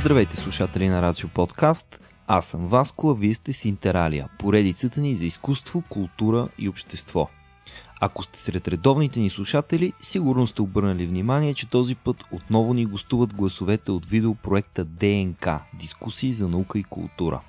Здравейте 0.00 0.36
слушатели 0.36 0.88
на 0.88 1.02
Рацио 1.02 1.28
Подкаст. 1.28 2.00
Аз 2.26 2.46
съм 2.46 2.66
Васко, 2.66 3.10
а 3.10 3.14
вие 3.14 3.34
сте 3.34 3.52
с 3.52 3.64
Интералия, 3.64 4.28
поредицата 4.38 5.00
ни 5.00 5.16
за 5.16 5.24
изкуство, 5.24 5.82
култура 5.88 6.48
и 6.58 6.68
общество. 6.68 7.28
Ако 8.00 8.22
сте 8.22 8.40
сред 8.40 8.68
редовните 8.68 9.20
ни 9.20 9.30
слушатели, 9.30 9.92
сигурно 10.00 10.46
сте 10.46 10.62
обърнали 10.62 11.06
внимание, 11.06 11.54
че 11.54 11.70
този 11.70 11.94
път 11.94 12.16
отново 12.32 12.74
ни 12.74 12.86
гостуват 12.86 13.34
гласовете 13.34 13.90
от 13.90 14.06
видеопроекта 14.06 14.84
ДНК– 14.84 15.62
Дискусии 15.74 16.32
за 16.32 16.48
наука 16.48 16.78
и 16.78 16.84
култура. 16.84 17.40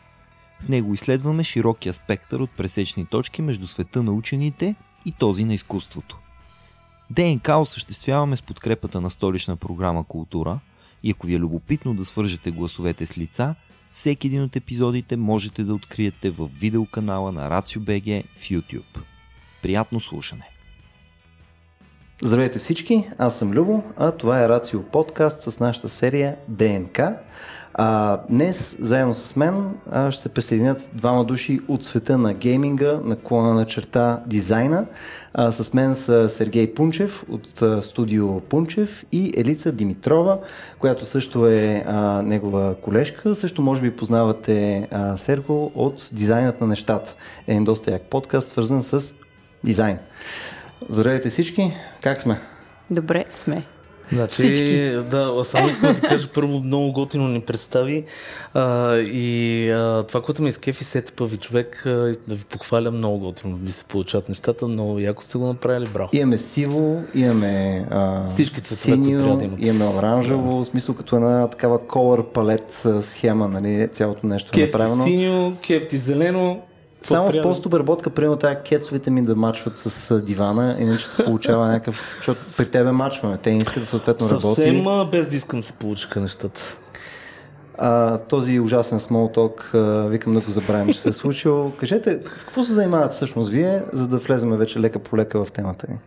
В 0.61 0.69
него 0.69 0.93
изследваме 0.93 1.43
широкия 1.43 1.93
спектър 1.93 2.39
от 2.39 2.51
пресечни 2.51 3.05
точки 3.05 3.41
между 3.41 3.67
света 3.67 4.03
на 4.03 4.11
учените 4.11 4.75
и 5.05 5.11
този 5.11 5.45
на 5.45 5.53
изкуството. 5.53 6.17
ДНК 7.09 7.57
осъществяваме 7.57 8.37
с 8.37 8.41
подкрепата 8.41 9.01
на 9.01 9.09
столична 9.09 9.55
програма 9.55 10.03
Култура 10.03 10.59
и 11.03 11.11
ако 11.11 11.27
ви 11.27 11.35
е 11.35 11.39
любопитно 11.39 11.93
да 11.93 12.05
свържете 12.05 12.51
гласовете 12.51 13.05
с 13.05 13.17
лица, 13.17 13.55
всеки 13.91 14.27
един 14.27 14.43
от 14.43 14.55
епизодите 14.55 15.17
можете 15.17 15.63
да 15.63 15.73
откриете 15.73 16.29
в 16.29 16.49
видеоканала 16.59 17.31
на 17.31 17.49
RACIO.BG 17.49 18.23
в 18.33 18.49
YouTube. 18.49 19.01
Приятно 19.61 19.99
слушане! 19.99 20.49
Здравейте 22.21 22.59
всички, 22.59 23.07
аз 23.17 23.39
съм 23.39 23.51
Любо, 23.51 23.83
а 23.97 24.11
това 24.11 24.43
е 24.43 24.49
Рацио 24.49 24.83
подкаст 24.83 25.41
с 25.41 25.59
нашата 25.59 25.89
серия 25.89 26.35
ДНК. 26.47 26.99
А, 27.73 28.19
днес, 28.29 28.77
заедно 28.79 29.15
с 29.15 29.35
мен, 29.35 29.69
а, 29.91 30.11
ще 30.11 30.21
се 30.21 30.29
присъединят 30.29 30.89
двама 30.93 31.25
души 31.25 31.59
от 31.67 31.85
света 31.85 32.17
на 32.17 32.33
гейминга, 32.33 32.99
на 33.03 33.15
клона 33.15 33.53
на 33.53 33.65
черта 33.65 34.23
дизайна. 34.27 34.85
А, 35.33 35.51
с 35.51 35.73
мен 35.73 35.95
са 35.95 36.29
Сергей 36.29 36.73
Пунчев 36.73 37.25
от 37.29 37.61
а, 37.61 37.81
студио 37.81 38.39
Пунчев 38.39 39.05
и 39.11 39.33
Елица 39.37 39.71
Димитрова, 39.71 40.39
която 40.79 41.05
също 41.05 41.47
е 41.47 41.83
а, 41.87 42.21
негова 42.21 42.75
колежка. 42.81 43.35
Също 43.35 43.61
може 43.61 43.81
би 43.81 43.95
познавате 43.95 44.87
а, 44.91 45.17
Серго 45.17 45.71
от 45.75 46.09
Дизайнът 46.13 46.61
на 46.61 46.67
нещата. 46.67 47.15
Е 47.47 47.51
един 47.51 47.63
доста 47.63 47.91
як 47.91 48.01
подкаст, 48.01 48.49
свързан 48.49 48.83
с 48.83 49.13
дизайн. 49.63 49.97
Здравейте 50.89 51.29
всички, 51.29 51.73
как 52.01 52.21
сме? 52.21 52.39
Добре 52.89 53.25
сме. 53.31 53.63
Значи, 54.13 54.33
Всички. 54.33 54.91
да, 55.09 55.41
само 55.43 55.69
искам 55.69 55.93
да 55.93 56.01
кажа, 56.01 56.27
първо 56.33 56.59
много 56.59 56.91
готино 56.91 57.27
ни 57.27 57.41
представи 57.41 58.03
а, 58.53 58.95
и 58.97 59.69
а, 59.71 60.03
това, 60.03 60.21
което 60.21 60.41
ме 60.41 60.49
изкефи 60.49 60.83
сетъпа 60.83 61.25
ви 61.25 61.37
човек, 61.37 61.83
а, 61.85 61.89
да 62.27 62.35
ви 62.35 62.43
похваля 62.43 62.91
много 62.91 63.19
готино, 63.19 63.55
ви 63.57 63.71
се 63.71 63.83
получават 63.85 64.29
нещата, 64.29 64.67
много 64.67 64.99
яко 64.99 65.23
сте 65.23 65.37
го 65.37 65.47
направили, 65.47 65.89
браво. 65.93 66.09
Имаме 66.13 66.37
сиво, 66.37 67.03
имаме 67.15 67.85
а, 67.91 68.29
Всички 68.29 68.61
цветове, 68.61 68.95
трябва 68.95 69.05
синьо, 69.05 69.37
да 69.37 69.43
имат. 69.45 69.65
имаме 69.65 69.97
оранжево, 69.97 70.63
в 70.63 70.65
смисъл 70.65 70.95
като 70.95 71.15
една 71.15 71.47
такава 71.47 71.79
color 71.79 72.23
палет 72.23 72.83
схема, 73.01 73.47
нали, 73.47 73.87
цялото 73.91 74.27
нещо 74.27 74.49
е 74.49 74.51
Кефти 74.51 74.71
направено. 74.71 75.03
синьо, 75.03 75.53
кефти 75.61 75.97
зелено. 75.97 76.61
Само 77.03 77.23
в 77.23 77.25
По-приятно. 77.25 77.51
постобработка, 77.51 78.09
примерно 78.09 78.37
тая 78.37 78.63
кецовете 78.63 79.09
ми 79.11 79.21
да 79.25 79.35
мачват 79.35 79.77
с 79.77 80.21
дивана, 80.21 80.75
иначе 80.79 81.07
се 81.07 81.25
получава 81.25 81.67
някакъв, 81.67 82.13
защото 82.17 82.41
при 82.57 82.65
тебе 82.69 82.91
мачваме, 82.91 83.37
те 83.37 83.49
искат 83.49 83.83
да 83.83 83.85
съответно 83.85 84.27
Съвсем 84.27 84.63
работи. 84.63 84.83
а, 84.87 85.05
без 85.05 85.29
да 85.29 85.35
искам 85.35 85.63
се 85.63 85.73
получиха 85.73 86.19
нещата. 86.19 86.61
А, 87.77 88.17
този 88.17 88.59
ужасен 88.59 88.99
а, 89.73 89.79
викам 90.07 90.33
да 90.33 90.39
го 90.39 90.51
забравим, 90.51 90.93
че 90.93 90.99
се 90.99 91.09
е 91.09 91.13
случил. 91.13 91.71
Кажете, 91.77 92.19
с 92.35 92.43
какво 92.43 92.63
се 92.63 92.73
занимавате 92.73 93.15
всъщност 93.15 93.49
вие, 93.49 93.83
за 93.93 94.07
да 94.07 94.17
влеземе 94.17 94.57
вече 94.57 94.79
лека 94.79 94.99
по 94.99 95.17
лека 95.17 95.45
в 95.45 95.51
темата 95.51 95.87
ни? 95.89 95.97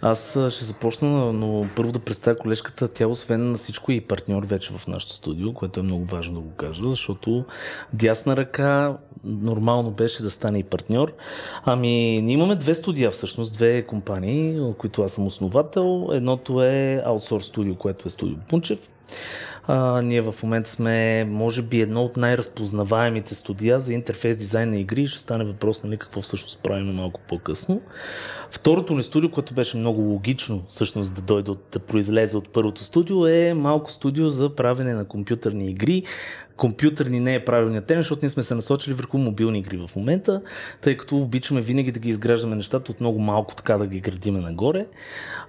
Аз 0.00 0.30
ще 0.50 0.64
започна, 0.64 1.32
но 1.32 1.66
първо 1.76 1.92
да 1.92 1.98
представя 1.98 2.38
колежката. 2.38 2.88
Тя 2.88 3.06
освен 3.06 3.50
на 3.50 3.54
всичко 3.54 3.92
е 3.92 3.94
и 3.94 4.00
партньор 4.00 4.46
вече 4.46 4.72
в 4.72 4.86
нашото 4.86 5.12
студио, 5.14 5.54
което 5.54 5.80
е 5.80 5.82
много 5.82 6.04
важно 6.04 6.34
да 6.34 6.40
го 6.40 6.50
кажа, 6.50 6.88
защото 6.88 7.44
дясна 7.92 8.36
ръка 8.36 8.96
нормално 9.24 9.90
беше 9.90 10.22
да 10.22 10.30
стане 10.30 10.58
и 10.58 10.64
партньор. 10.64 11.12
Ами, 11.64 12.20
ние 12.22 12.34
имаме 12.34 12.56
две 12.56 12.74
студия 12.74 13.10
всъщност, 13.10 13.54
две 13.54 13.82
компании, 13.82 14.60
които 14.78 15.02
аз 15.02 15.12
съм 15.12 15.26
основател. 15.26 16.08
Едното 16.12 16.62
е 16.62 17.02
аутсорс 17.06 17.44
студио, 17.44 17.74
което 17.74 18.08
е 18.08 18.10
студио 18.10 18.36
Пунчев. 18.48 18.88
А, 19.66 20.02
ние 20.02 20.20
в 20.20 20.34
момента 20.42 20.70
сме, 20.70 21.24
може 21.24 21.62
би, 21.62 21.80
едно 21.80 22.04
от 22.04 22.16
най-разпознаваемите 22.16 23.34
студия 23.34 23.80
за 23.80 23.94
интерфейс 23.94 24.36
дизайн 24.36 24.70
на 24.70 24.78
игри. 24.78 25.06
Ще 25.06 25.18
стане 25.18 25.44
въпрос, 25.44 25.82
нали, 25.82 25.96
какво 25.96 26.20
всъщност 26.20 26.62
правим 26.62 26.94
малко 26.94 27.20
по-късно. 27.28 27.80
Второто 28.50 28.94
ни 28.94 29.02
студио, 29.02 29.30
което 29.30 29.54
беше 29.54 29.76
много 29.76 30.02
логично 30.02 30.62
всъщност 30.68 31.14
да 31.14 31.20
дойде 31.20 31.50
от, 31.50 31.64
да 31.72 31.78
произлезе 31.78 32.36
от 32.36 32.48
първото 32.48 32.82
студио, 32.82 33.26
е 33.26 33.54
малко 33.54 33.90
студио 33.90 34.28
за 34.28 34.54
правене 34.54 34.94
на 34.94 35.04
компютърни 35.04 35.70
игри. 35.70 36.02
Компютърни 36.56 37.20
не 37.20 37.34
е 37.34 37.44
правилният 37.44 37.86
термин, 37.86 38.02
защото 38.02 38.20
ние 38.22 38.30
сме 38.30 38.42
се 38.42 38.54
насочили 38.54 38.94
върху 38.94 39.18
мобилни 39.18 39.58
игри 39.58 39.76
в 39.76 39.96
момента, 39.96 40.42
тъй 40.80 40.96
като 40.96 41.16
обичаме 41.16 41.60
винаги 41.60 41.92
да 41.92 42.00
ги 42.00 42.08
изграждаме 42.08 42.56
нещата 42.56 42.92
от 42.92 43.00
много 43.00 43.18
малко 43.18 43.54
така 43.54 43.78
да 43.78 43.86
ги 43.86 44.00
градиме 44.00 44.40
нагоре. 44.40 44.86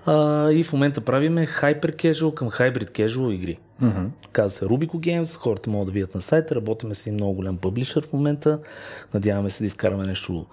А, 0.05 0.51
и 0.51 0.63
в 0.63 0.73
момента 0.73 1.01
правиме 1.01 1.47
hyper 1.47 1.95
casual 1.95 2.33
към 2.33 2.49
hybrid 2.49 2.91
casual 2.91 3.33
игри. 3.33 3.57
Мгм. 3.81 4.05
Казва 4.31 4.49
се 4.49 4.65
Rubico 4.65 4.95
Games, 4.95 5.37
хората 5.37 5.69
могат 5.69 5.85
да 5.85 5.91
видят 5.91 6.15
на 6.15 6.21
сайта, 6.21 6.55
работиме 6.55 6.95
с 6.95 7.01
един 7.01 7.13
много 7.13 7.33
голям 7.33 7.57
публишър 7.57 8.07
в 8.07 8.13
момента, 8.13 8.59
надяваме 9.13 9.49
се 9.49 9.63
да 9.63 9.65
изкараме 9.65 10.05
нещо 10.05 10.45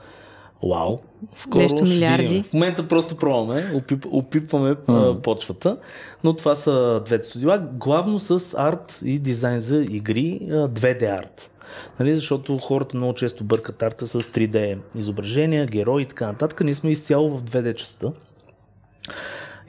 Вау! 0.62 0.98
Скоро 1.34 1.62
Нещо 1.62 1.76
ще 1.76 1.94
милиарди. 1.94 2.22
видим. 2.26 2.42
В 2.42 2.52
момента 2.52 2.88
просто 2.88 3.16
пробваме, 3.16 3.72
опип, 3.74 4.06
опипваме 4.10 4.76
а, 4.88 5.14
почвата, 5.14 5.76
но 6.24 6.36
това 6.36 6.54
са 6.54 7.02
двете 7.04 7.26
студила, 7.26 7.58
главно 7.58 8.18
с 8.18 8.58
арт 8.58 9.00
и 9.04 9.18
дизайн 9.18 9.60
за 9.60 9.82
игри, 9.82 10.40
а, 10.50 10.54
2D 10.68 11.18
арт. 11.18 11.50
Нали, 12.00 12.16
защото 12.16 12.58
хората 12.58 12.96
много 12.96 13.14
често 13.14 13.44
бъркат 13.44 13.82
арта 13.82 14.06
с 14.06 14.20
3D 14.20 14.78
изображения, 14.96 15.66
герои 15.66 16.02
и 16.02 16.06
така 16.06 16.26
нататък. 16.26 16.60
Ние 16.60 16.74
сме 16.74 16.90
изцяло 16.90 17.36
в 17.36 17.42
2D 17.42 17.74
частта. 17.74 18.08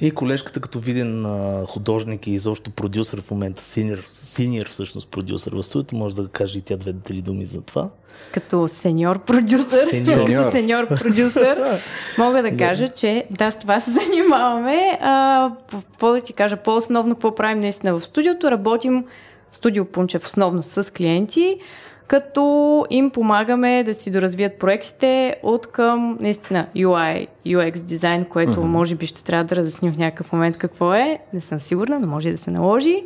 И 0.04 0.12
колежката 0.12 0.60
като 0.60 0.80
виден 0.80 1.26
а, 1.26 1.66
художник 1.66 2.28
и 2.28 2.32
изобщо 2.32 2.72
продюсър 2.72 3.22
в 3.22 3.32
момента, 3.32 3.64
синьор, 3.64 4.06
синьор 4.10 4.70
всъщност 4.70 5.12
продюсър 5.12 5.56
в 5.56 5.64
студиото, 5.64 5.96
може 5.96 6.16
да 6.16 6.28
каже 6.28 6.60
и 6.60 6.62
тя 6.62 6.78
две-три 6.78 7.22
думи 7.22 7.46
за 7.46 7.62
това. 7.62 7.90
Като 8.34 8.68
сеньор 8.68 9.20
продюсър, 9.20 9.88
Сеньор. 9.90 10.28
като 10.28 10.52
сеньор 10.52 10.88
продюсър, 10.88 11.80
мога 12.18 12.42
да 12.42 12.58
кажа, 12.58 12.90
че 12.90 13.26
да, 13.32 13.52
с 13.52 13.60
това 13.60 13.80
се 13.80 13.92
занимаваме. 14.06 15.00
А, 15.02 15.52
какво 15.72 16.12
да 16.12 16.22
ти 16.22 16.34
кажа, 16.34 16.58
по-основно 16.58 17.16
какво 17.16 17.36
правим 17.36 17.60
наистина 17.60 18.00
в 18.00 18.06
студиото? 18.06 18.52
Работим 18.52 19.06
студио 19.52 19.86
Пунчев 19.86 20.26
основно 20.26 20.64
с 20.64 20.94
клиенти, 20.94 21.60
като 22.08 22.86
им 22.90 23.10
помагаме 23.10 23.84
да 23.84 23.94
си 23.94 24.12
доразвият 24.12 24.60
проектите 24.60 25.36
от 25.44 25.68
към 25.68 26.18
наистина 26.20 26.68
UI, 26.76 27.28
UX 27.46 27.84
дизайн, 27.84 28.26
което 28.26 28.52
mm-hmm. 28.52 28.68
може 28.68 28.96
би 28.96 29.08
ще 29.08 29.24
трябва 29.24 29.44
да 29.44 29.56
разясним 29.56 29.94
в 29.94 29.98
някакъв 29.98 30.34
момент 30.34 30.58
какво 30.58 30.94
е. 30.94 31.20
Не 31.34 31.42
съм 31.42 31.62
сигурна, 31.62 32.00
но 32.00 32.08
може 32.08 32.32
да 32.32 32.38
се 32.38 32.52
наложи. 32.52 33.04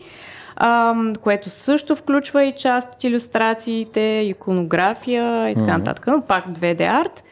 Ам, 0.55 1.13
което 1.21 1.49
също 1.49 1.95
включва 1.95 2.43
и 2.43 2.51
част 2.51 2.93
от 2.93 3.03
иллюстрациите, 3.03 4.01
иконография 4.01 5.49
и 5.49 5.53
така 5.53 5.63
Мгм. 5.63 5.77
нататък, 5.77 6.07
но 6.07 6.21
пак 6.21 6.47
2D 6.49 7.01
арт. 7.01 7.23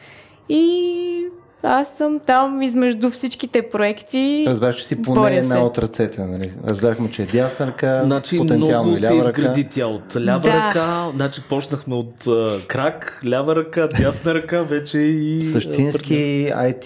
И 0.49 1.25
аз 1.65 1.89
съм 1.89 2.19
там 2.19 2.61
измежду 2.61 3.09
всичките 3.09 3.61
проекти. 3.63 4.45
Разбрах, 4.47 4.75
че 4.75 4.85
си 4.85 5.01
поне 5.03 5.35
една 5.35 5.55
се. 5.55 5.61
от 5.61 5.77
ръцете. 5.77 6.21
Нали? 6.21 6.51
Разбрахме, 6.69 7.11
че 7.11 7.21
е 7.21 7.25
дясна 7.25 7.67
ръка, 7.67 8.01
Значи 8.05 8.37
потенциално 8.37 8.83
много 8.83 8.97
се 8.97 9.07
ръка. 9.07 9.15
изгради 9.19 9.63
тя 9.65 9.87
от 9.87 10.15
лява 10.17 10.39
Да. 10.39 10.53
ръка, 10.67 11.07
значи 11.15 11.41
почнахме 11.41 11.95
от 11.95 12.27
а, 12.27 12.57
крак, 12.67 13.21
лява 13.27 13.55
ръка, 13.55 13.87
дясна 13.89 14.33
ръка, 14.33 14.61
вече 14.61 14.97
и... 14.99 15.41
а, 15.41 15.45
Същински 15.45 16.13
IT 16.51 16.85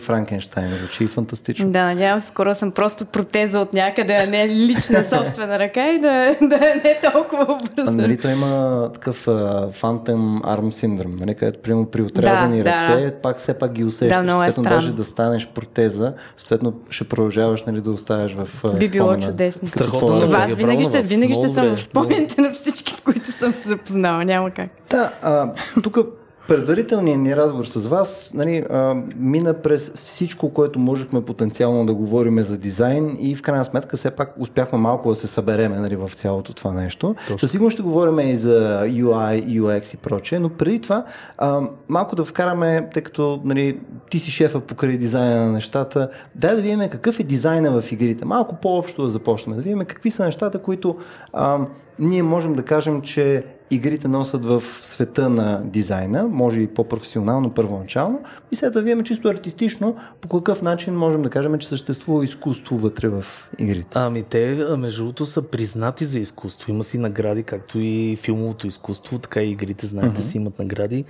Франкенштайн. 0.00 0.74
Звучи 0.74 1.06
фантастично. 1.06 1.70
Да, 1.70 1.84
надявам 1.84 2.20
се, 2.20 2.26
скоро 2.26 2.54
съм 2.54 2.70
просто 2.70 3.04
протеза 3.04 3.60
от 3.60 3.72
някъде, 3.72 4.12
а 4.14 4.26
не 4.26 4.48
лична 4.48 5.04
собствена 5.04 5.58
ръка 5.58 5.88
и 5.88 5.98
да, 5.98 6.08
да 6.40 6.58
не 6.58 6.90
е 6.90 7.00
толкова 7.12 7.46
А, 7.50 7.58
бързо. 7.76 7.92
нали, 7.92 8.16
той 8.18 8.32
има 8.32 8.48
такъв 8.94 9.28
а, 9.28 9.32
Phantom 9.72 10.18
Arm 10.40 10.70
синдром, 10.70 11.16
нали, 11.16 11.34
където 11.34 11.58
примерно 11.58 11.86
при 11.86 12.02
отрязани 12.02 12.62
Да, 12.62 12.70
ръце, 12.72 13.04
да. 13.04 13.12
пак 13.12 13.38
все 13.38 13.54
пак 13.54 13.72
ги 13.72 13.84
усещаш, 13.84 14.08
Да, 14.10 14.17
много 14.22 14.42
е 14.42 14.46
съответно 14.46 14.64
странно. 14.64 14.80
даже 14.80 14.92
да 14.92 15.04
станеш 15.04 15.48
протеза, 15.48 16.12
съответно 16.36 16.74
ще 16.90 17.04
продължаваш 17.04 17.64
нали, 17.64 17.80
да 17.80 17.90
оставаш 17.90 18.32
в 18.34 18.64
а, 18.64 18.72
Би 18.72 18.88
било 18.88 19.06
спомена. 19.06 19.22
чудесно. 19.22 19.68
Страхотна 19.68 20.00
Какво- 20.00 20.18
Това 20.18 20.36
аналогия, 20.36 20.46
аз 20.46 20.54
винаги 20.56 20.82
браво 20.82 20.96
на 20.96 21.02
ще, 21.02 21.14
винаги 21.14 21.34
ще 21.34 21.48
съм 21.48 21.76
в 21.76 21.82
спомените 21.82 22.40
на 22.40 22.52
всички, 22.52 22.92
с 22.92 23.00
които 23.00 23.32
съм 23.32 23.52
се 23.52 23.68
запознала. 23.68 24.24
Няма 24.24 24.50
как. 24.50 24.70
Да, 24.90 25.12
а, 25.22 25.52
тук 25.82 25.98
предварителният 26.48 27.20
ни 27.20 27.36
разговор 27.36 27.64
с 27.64 27.86
вас 27.86 28.30
нали, 28.34 28.64
а, 28.70 28.94
мина 29.16 29.54
през 29.54 29.92
всичко, 29.94 30.54
което 30.54 30.78
можехме 30.78 31.24
потенциално 31.24 31.86
да 31.86 31.94
говорим 31.94 32.42
за 32.42 32.58
дизайн 32.58 33.16
и 33.20 33.36
в 33.36 33.42
крайна 33.42 33.64
сметка 33.64 33.96
все 33.96 34.10
пак 34.10 34.34
успяхме 34.38 34.78
малко 34.78 35.08
да 35.08 35.14
се 35.14 35.26
събереме 35.26 35.76
нали, 35.76 35.96
в 35.96 36.10
цялото 36.14 36.54
това 36.54 36.72
нещо. 36.74 37.14
Със 37.36 37.50
сигурност 37.50 37.74
ще 37.74 37.82
говорим 37.82 38.18
и 38.18 38.36
за 38.36 38.82
UI, 38.84 39.60
UX 39.60 39.94
и 39.94 39.96
прочее, 39.96 40.38
но 40.38 40.48
преди 40.48 40.80
това 40.80 41.04
а, 41.38 41.60
малко 41.88 42.16
да 42.16 42.24
вкараме, 42.24 42.88
тъй 42.92 43.02
като 43.02 43.40
нали, 43.44 43.80
ти 44.10 44.18
си 44.18 44.30
шефа 44.30 44.60
покрай 44.60 44.96
дизайна 44.96 45.46
на 45.46 45.52
нещата, 45.52 46.10
дай 46.34 46.56
да 46.56 46.62
видим 46.62 46.88
какъв 46.88 47.20
е 47.20 47.22
дизайна 47.22 47.80
в 47.80 47.92
игрите. 47.92 48.24
Малко 48.24 48.56
по-общо 48.62 49.02
да 49.02 49.10
започнем, 49.10 49.56
да 49.56 49.62
видим 49.62 49.78
какви 49.78 50.10
са 50.10 50.24
нещата, 50.24 50.58
които 50.58 50.96
а, 51.32 51.58
ние 51.98 52.22
можем 52.22 52.54
да 52.54 52.62
кажем, 52.62 53.02
че 53.02 53.44
игрите 53.70 54.08
носят 54.08 54.44
в 54.44 54.62
света 54.82 55.28
на 55.28 55.62
дизайна, 55.64 56.28
може 56.28 56.60
и 56.60 56.66
по-професионално 56.66 57.50
първоначално, 57.50 58.20
и 58.52 58.56
след 58.56 58.72
да 58.72 58.82
видим 58.82 59.04
чисто 59.04 59.28
артистично 59.28 59.96
по 60.20 60.28
какъв 60.28 60.62
начин 60.62 60.94
можем 60.94 61.22
да 61.22 61.30
кажем, 61.30 61.58
че 61.58 61.68
съществува 61.68 62.24
изкуство 62.24 62.76
вътре 62.78 63.08
в 63.08 63.24
игрите. 63.58 63.88
Ами 63.94 64.22
те, 64.22 64.66
между 64.78 65.02
другото, 65.02 65.24
са 65.24 65.50
признати 65.50 66.04
за 66.04 66.18
изкуство. 66.18 66.70
Има 66.70 66.84
си 66.84 66.98
награди, 66.98 67.42
както 67.42 67.78
и 67.80 68.16
филмовото 68.16 68.66
изкуство, 68.66 69.18
така 69.18 69.40
и 69.40 69.50
игрите, 69.50 69.86
знаете, 69.86 70.22
uh-huh. 70.22 70.24
си 70.24 70.36
имат 70.36 70.58
награди. 70.58 71.04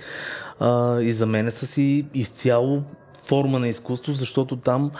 А, 0.59 0.99
и 1.01 1.11
за 1.11 1.25
мен 1.25 1.51
са 1.51 1.67
си 1.67 2.05
изцяло 2.13 2.83
форма 3.23 3.59
на 3.59 3.67
изкуство, 3.67 4.11
защото 4.11 4.55
там 4.55 4.91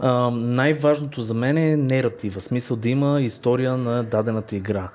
а, 0.00 0.30
най-важното 0.30 1.20
за 1.20 1.34
мен 1.34 1.58
е 1.58 1.76
нератива, 1.76 2.40
смисъл 2.40 2.76
да 2.76 2.88
има 2.88 3.20
история 3.22 3.76
на 3.76 4.02
дадената 4.02 4.56
игра. 4.56 4.88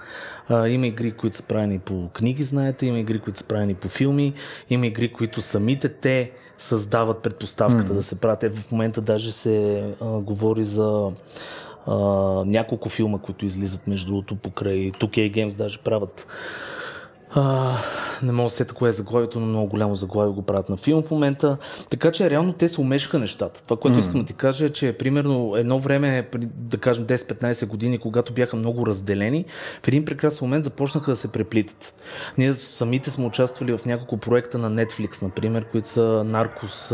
А, 0.49 0.67
има 0.67 0.87
игри, 0.87 1.11
които 1.11 1.37
са 1.37 1.47
правени 1.47 1.79
по 1.79 2.09
книги, 2.13 2.43
знаете, 2.43 2.85
има 2.85 2.99
игри, 2.99 3.19
които 3.19 3.39
са 3.39 3.45
правени 3.45 3.73
по 3.73 3.87
филми, 3.87 4.33
има 4.69 4.87
игри, 4.87 5.11
които 5.11 5.41
самите 5.41 5.89
те 5.89 6.31
създават 6.57 7.21
предпоставката 7.21 7.93
mm. 7.93 7.93
да 7.93 8.03
се 8.03 8.21
правят. 8.21 8.43
Е, 8.43 8.49
в 8.49 8.71
момента 8.71 9.01
даже 9.01 9.31
се 9.31 9.83
а, 10.01 10.05
говори 10.05 10.63
за 10.63 11.11
а, 11.87 11.95
няколко 12.45 12.89
филма, 12.89 13.17
които 13.17 13.45
излизат 13.45 13.87
между 13.87 14.07
другото 14.07 14.35
покрай 14.35 14.91
2K 14.91 15.31
Games 15.31 15.55
даже 15.55 15.77
правят 15.77 16.27
а, 17.35 17.77
не 18.23 18.31
мога 18.31 18.45
да 18.45 18.49
сета 18.49 18.73
кое 18.73 18.89
е 18.89 18.91
заглавието, 18.91 19.39
но 19.39 19.45
много 19.45 19.67
голямо 19.67 19.95
заглавие 19.95 20.33
го 20.33 20.41
правят 20.41 20.69
на 20.69 20.77
филм 20.77 21.03
в 21.03 21.11
момента. 21.11 21.57
Така 21.89 22.11
че 22.11 22.29
реално 22.29 22.53
те 22.53 22.67
се 22.67 22.81
умешаха 22.81 23.19
нещата. 23.19 23.63
Това, 23.63 23.77
което 23.77 23.97
mm. 23.97 24.01
искам 24.01 24.21
да 24.21 24.27
ти 24.27 24.33
кажа 24.33 24.65
е, 24.65 24.69
че 24.69 24.93
примерно 24.93 25.55
едно 25.55 25.79
време, 25.79 26.29
да 26.55 26.77
кажем 26.77 27.05
10-15 27.05 27.67
години, 27.67 27.99
когато 27.99 28.33
бяха 28.33 28.55
много 28.55 28.85
разделени, 28.85 29.45
в 29.83 29.87
един 29.87 30.05
прекрасен 30.05 30.45
момент 30.45 30.63
започнаха 30.63 31.11
да 31.11 31.15
се 31.15 31.31
преплитат. 31.31 31.93
Ние 32.37 32.53
самите 32.53 33.09
сме 33.09 33.25
участвали 33.25 33.77
в 33.77 33.85
няколко 33.85 34.17
проекта 34.17 34.57
на 34.57 34.85
Netflix, 34.85 35.21
например, 35.21 35.65
които 35.65 35.89
са 35.89 36.23
Наркос, 36.25 36.87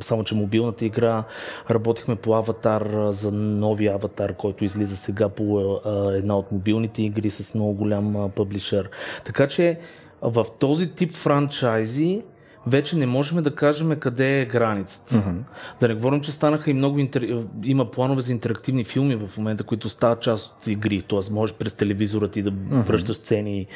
само 0.00 0.24
че 0.24 0.34
мобилната 0.34 0.84
игра. 0.84 1.24
Работихме 1.70 2.16
по 2.16 2.34
Аватар 2.34 2.88
за 3.10 3.32
новия 3.32 3.94
Аватар, 3.94 4.34
който 4.34 4.64
излиза 4.64 4.96
сега 4.96 5.28
по 5.28 5.80
една 6.14 6.38
от 6.38 6.52
мобилните 6.52 7.02
игри 7.02 7.30
с 7.30 7.54
много 7.54 7.72
голям 7.72 8.30
публишър. 8.34 8.90
Така 9.24 9.46
че 9.48 9.78
в 10.22 10.46
този 10.58 10.90
тип 10.90 11.12
франчайзи 11.12 12.22
вече 12.66 12.96
не 12.96 13.06
можем 13.06 13.42
да 13.42 13.54
кажем 13.54 13.96
къде 14.00 14.40
е 14.40 14.46
границата. 14.46 15.14
Mm-hmm. 15.14 15.40
Да 15.80 15.88
не 15.88 15.94
говорим, 15.94 16.20
че 16.20 16.32
станаха 16.32 16.70
и 16.70 16.74
много 16.74 16.98
интер... 16.98 17.44
има 17.64 17.90
планове 17.90 18.20
за 18.20 18.32
интерактивни 18.32 18.84
филми 18.84 19.16
в 19.16 19.36
момента, 19.36 19.64
които 19.64 19.88
стават 19.88 20.20
част 20.20 20.46
от 20.46 20.66
игри. 20.66 21.02
Т.е. 21.02 21.32
можеш 21.32 21.56
през 21.56 21.74
телевизора 21.74 22.28
ти 22.28 22.42
да 22.42 22.52
mm-hmm. 22.52 22.82
връщаш 22.82 23.16
сцени, 23.16 23.66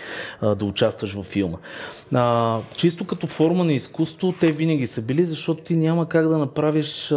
да 0.42 0.64
участваш 0.64 1.14
във 1.14 1.26
филма. 1.26 1.58
А, 2.14 2.58
чисто 2.76 3.06
като 3.06 3.26
форма 3.26 3.64
на 3.64 3.72
изкуство, 3.72 4.34
те 4.40 4.52
винаги 4.52 4.86
са 4.86 5.02
били, 5.02 5.24
защото 5.24 5.62
ти 5.62 5.76
няма 5.76 6.08
как 6.08 6.28
да 6.28 6.38
направиш 6.38 7.12
а, 7.12 7.16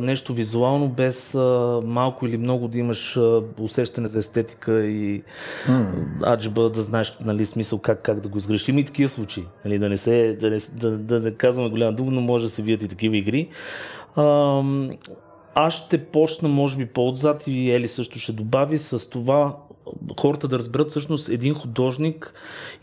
нещо 0.00 0.34
визуално 0.34 0.88
без 0.88 1.34
а, 1.34 1.80
малко 1.84 2.26
или 2.26 2.36
много 2.36 2.68
да 2.68 2.78
имаш 2.78 3.16
а, 3.16 3.42
усещане 3.58 4.08
за 4.08 4.18
естетика 4.18 4.86
и 4.86 5.22
mm-hmm. 5.66 6.32
аджба 6.32 6.70
да 6.70 6.82
знаеш 6.82 7.16
нали, 7.20 7.46
смисъл 7.46 7.78
как, 7.78 8.02
как 8.02 8.20
да 8.20 8.28
го 8.28 8.38
изгрешиш. 8.38 8.68
Има 8.68 8.80
и 8.80 8.84
такива 8.84 9.08
случаи. 9.08 9.44
Нали, 9.64 9.78
да 9.78 9.88
не 9.88 9.96
се, 9.96 10.36
да 10.40 10.50
не, 10.50 10.58
да, 10.98 11.11
да 11.14 11.20
не 11.20 11.34
казваме 11.34 11.70
голяма 11.70 11.92
дума, 11.92 12.10
но 12.12 12.20
може 12.20 12.44
да 12.44 12.50
се 12.50 12.62
видят 12.62 12.82
и 12.82 12.88
такива 12.88 13.16
игри. 13.16 13.48
А, 14.16 14.62
аз 15.54 15.74
ще 15.74 16.04
почна, 16.04 16.48
може 16.48 16.76
би, 16.76 16.86
по-отзад 16.86 17.46
и 17.46 17.70
Ели 17.70 17.88
също 17.88 18.18
ще 18.18 18.32
добави 18.32 18.78
с 18.78 19.10
това 19.10 19.56
хората 20.20 20.48
да 20.48 20.58
разберат 20.58 20.90
всъщност 20.90 21.28
един 21.28 21.54
художник 21.54 22.34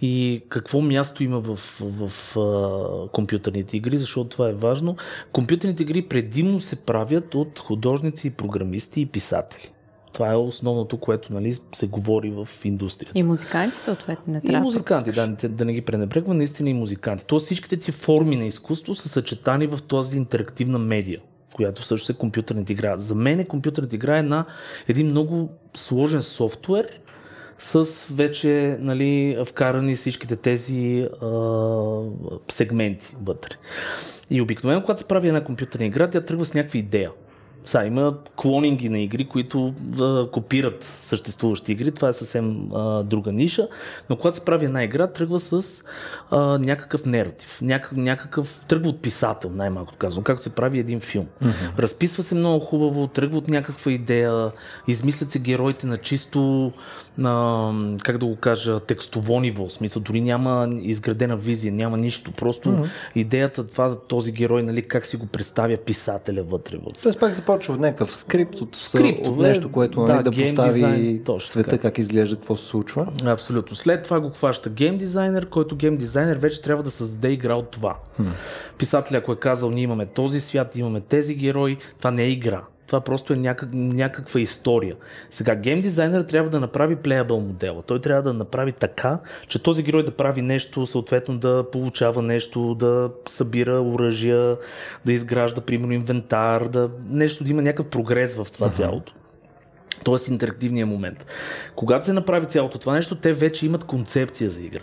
и 0.02 0.44
какво 0.50 0.82
място 0.82 1.24
има 1.24 1.40
в, 1.40 1.56
в, 1.82 2.10
в 2.10 3.10
компютърните 3.12 3.78
игри, 3.78 3.98
защото 3.98 4.30
това 4.30 4.50
е 4.50 4.54
важно. 4.54 4.96
Компютърните 5.32 5.84
игри 5.84 6.02
предимно 6.02 6.60
се 6.60 6.86
правят 6.86 7.36
от 7.36 7.60
художници, 7.60 8.36
програмисти 8.36 9.02
и 9.02 9.06
писатели. 9.06 9.72
Това 10.14 10.32
е 10.32 10.36
основното, 10.36 10.98
което 10.98 11.34
нали, 11.34 11.54
се 11.54 11.88
говори 11.88 12.30
в 12.30 12.50
индустрията. 12.64 13.20
И 13.20 13.24
музиканти 13.24 13.78
съответно 13.78 14.34
не 14.34 14.42
трябва. 14.42 14.58
И 14.58 14.62
музиканти, 14.62 15.12
да, 15.12 15.28
да, 15.28 15.50
да 15.50 15.66
не 15.66 15.74
ги 15.74 15.82
пренебрегва, 15.82 16.34
наистина 16.34 16.70
и 16.70 16.74
музиканти. 16.74 17.26
Тоест 17.26 17.46
всичките 17.46 17.78
ти 17.78 17.92
форми 17.92 18.36
на 18.36 18.46
изкуство 18.46 18.94
са 18.94 19.10
съчетани 19.10 19.68
в 19.68 19.80
този 19.88 20.18
интерактивна 20.18 20.80
медия 20.80 21.20
която 21.54 21.84
също 21.84 22.12
е 22.12 22.16
компютърната 22.16 22.72
игра. 22.72 22.98
За 22.98 23.16
мен 23.16 23.40
е 23.40 23.46
компютърната 23.46 23.96
игра 23.96 24.16
е 24.16 24.20
една, 24.20 24.46
един 24.88 25.08
много 25.08 25.50
сложен 25.76 26.22
софтуер 26.22 27.00
с 27.60 28.06
вече 28.12 28.78
нали, 28.80 29.38
вкарани 29.46 29.96
всичките 29.96 30.36
тези 30.36 31.08
а, 31.22 31.28
сегменти 32.48 33.16
вътре. 33.24 33.56
И 34.30 34.42
обикновено, 34.42 34.82
когато 34.82 35.00
се 35.00 35.08
прави 35.08 35.28
една 35.28 35.44
компютърна 35.44 35.86
игра, 35.86 36.08
тя 36.08 36.22
тръгва 36.22 36.46
с 36.46 36.54
някаква 36.54 36.80
идея. 36.80 37.12
Са, 37.66 37.86
има 37.86 38.18
клонинги 38.36 38.90
на 38.90 39.00
игри, 39.00 39.28
които 39.28 39.74
а, 40.00 40.28
копират 40.32 40.84
съществуващи 40.84 41.72
игри. 41.72 41.92
Това 41.92 42.10
е 42.10 42.14
съвсем 42.14 42.76
а, 42.76 43.04
друга 43.04 43.32
ниша. 43.32 43.68
Но 44.10 44.16
когато 44.16 44.38
се 44.38 44.46
прави 44.46 44.66
една 44.66 44.84
игра, 44.84 45.08
тръгва 45.08 45.40
с 45.40 45.84
а, 46.32 46.40
някакъв 46.58 47.06
нератив. 47.06 47.62
Някак, 47.62 47.92
някакъв, 47.92 48.66
тръгва 48.68 48.90
от 48.90 49.02
писател, 49.02 49.52
най-малко 49.56 49.94
казвам, 49.98 50.24
както 50.24 50.44
се 50.44 50.56
прави 50.56 50.80
един 50.80 51.00
филм. 51.00 51.26
Mm-hmm. 51.44 51.80
Разписва 51.80 52.24
се 52.24 52.36
много 52.36 52.60
хубаво, 52.60 53.08
тръгва 53.08 53.38
от 53.38 53.48
някаква 53.48 53.92
идея, 53.92 54.52
измислят 54.88 55.32
се 55.32 55.40
героите 55.40 55.88
на 55.88 55.98
чисто, 55.98 56.72
на, 57.18 57.96
как 58.04 58.18
да 58.18 58.26
го 58.26 58.36
кажа, 58.36 58.80
текстово 58.80 59.40
ниво. 59.40 59.68
В 59.68 59.74
смисъл, 59.74 60.02
дори 60.02 60.22
няма 60.22 60.70
изградена 60.82 61.38
визия, 61.38 61.74
няма 61.74 61.98
нищо. 61.98 62.32
Просто 62.32 62.70
mm-hmm. 62.70 62.90
идеята 63.16 63.68
това, 63.68 63.96
този 63.96 64.32
герой, 64.32 64.64
нали, 64.64 64.82
как 64.82 65.06
си 65.06 65.18
го 65.18 65.26
представя 65.26 65.78
писателя 65.78 66.44
вътре. 66.44 66.78
В... 66.78 67.02
Тоест 67.04 67.20
пак 67.20 67.34
започва 67.50 67.74
от 67.74 67.80
някакъв 67.80 68.16
скрипт, 68.16 68.62
от, 68.62 68.76
скрипт, 68.76 69.28
от 69.28 69.38
нещо, 69.38 69.72
което 69.72 70.02
нали, 70.02 70.24
да, 70.24 70.32
да 70.32 70.32
постави 70.32 70.74
дизайн, 70.74 71.24
света, 71.40 71.70
така. 71.70 71.82
как 71.82 71.98
изглежда, 71.98 72.36
какво 72.36 72.56
се 72.56 72.66
случва. 72.66 73.08
Абсолютно. 73.26 73.76
След 73.76 74.04
това 74.04 74.20
го 74.20 74.30
хваща 74.30 74.70
гейм 74.70 74.98
дизайнер, 74.98 75.50
който 75.50 75.76
гейм 75.76 75.98
дизайнер 75.98 76.38
вече 76.38 76.62
трябва 76.62 76.84
да 76.84 76.92
създаде 76.92 77.30
игра 77.30 77.56
от 77.56 77.70
това. 77.70 77.96
Hmm. 78.22 78.26
Писателя, 78.78 79.18
ако 79.18 79.32
е 79.32 79.36
казал, 79.36 79.72
ние 79.72 79.84
имаме 79.84 80.06
този 80.06 80.40
свят, 80.40 80.76
имаме 80.76 81.02
тези 81.02 81.36
герои, 81.36 81.78
това 81.98 82.12
не 82.12 82.24
е 82.24 82.30
игра. 82.30 82.62
Това 82.90 83.02
просто 83.02 83.34
е 83.34 83.36
някак, 83.36 83.70
някаква 83.74 84.40
история. 84.40 84.96
Сега, 85.30 85.56
гейм 85.56 85.82
дизайнер 85.82 86.22
трябва 86.22 86.50
да 86.50 86.60
направи 86.60 86.96
плеябъл 86.96 87.40
модела. 87.40 87.82
Той 87.82 88.02
трябва 88.02 88.24
да 88.24 88.34
направи 88.34 88.72
така, 88.72 89.20
че 89.48 89.64
този 89.64 89.84
герой 89.84 90.04
да 90.04 90.12
прави 90.12 90.42
нещо, 90.42 90.86
съответно 90.86 91.38
да 91.38 91.66
получава 91.72 92.22
нещо, 92.22 92.76
да 92.76 93.10
събира 93.28 93.82
оръжия, 93.82 94.58
да 95.06 95.14
изгражда, 95.14 95.62
примерно, 95.62 95.94
инвентар, 95.94 96.68
да 96.68 96.90
нещо 97.10 97.44
да 97.44 97.50
има 97.50 97.62
някакъв 97.62 97.88
прогрес 97.88 98.36
в 98.36 98.48
това 98.52 98.68
uh-huh. 98.68 98.74
цялото. 98.74 99.14
Тоест 100.04 100.28
интерактивния 100.28 100.86
момент. 100.86 101.26
Когато 101.76 102.06
се 102.06 102.14
направи 102.14 102.46
цялото 102.46 102.78
това 102.78 102.94
нещо, 102.94 103.16
те 103.16 103.34
вече 103.34 103.66
имат 103.66 103.84
концепция 103.84 104.50
за 104.50 104.62
игра 104.62 104.82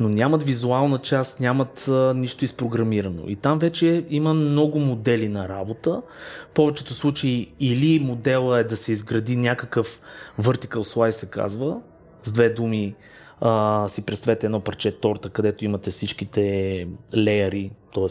но 0.00 0.08
нямат 0.08 0.42
визуална 0.42 0.98
част, 0.98 1.40
нямат 1.40 1.88
а, 1.88 2.14
нищо 2.14 2.44
изпрограмирано. 2.44 3.22
И 3.26 3.36
там 3.36 3.58
вече 3.58 4.04
има 4.10 4.34
много 4.34 4.78
модели 4.78 5.28
на 5.28 5.48
работа. 5.48 6.02
В 6.50 6.54
повечето 6.54 6.94
случаи 6.94 7.52
или 7.60 7.98
модела 7.98 8.58
е 8.58 8.64
да 8.64 8.76
се 8.76 8.92
изгради 8.92 9.36
някакъв 9.36 10.00
vertical 10.40 10.82
slice 10.82 11.10
се 11.10 11.30
казва, 11.30 11.80
с 12.22 12.32
две 12.32 12.48
думи 12.48 12.94
а, 13.40 13.88
си 13.88 14.06
представете 14.06 14.46
едно 14.46 14.60
парче 14.60 14.92
торта, 14.92 15.28
където 15.30 15.64
имате 15.64 15.90
всичките 15.90 16.86
леяри, 17.16 17.70
т.е. 17.94 18.06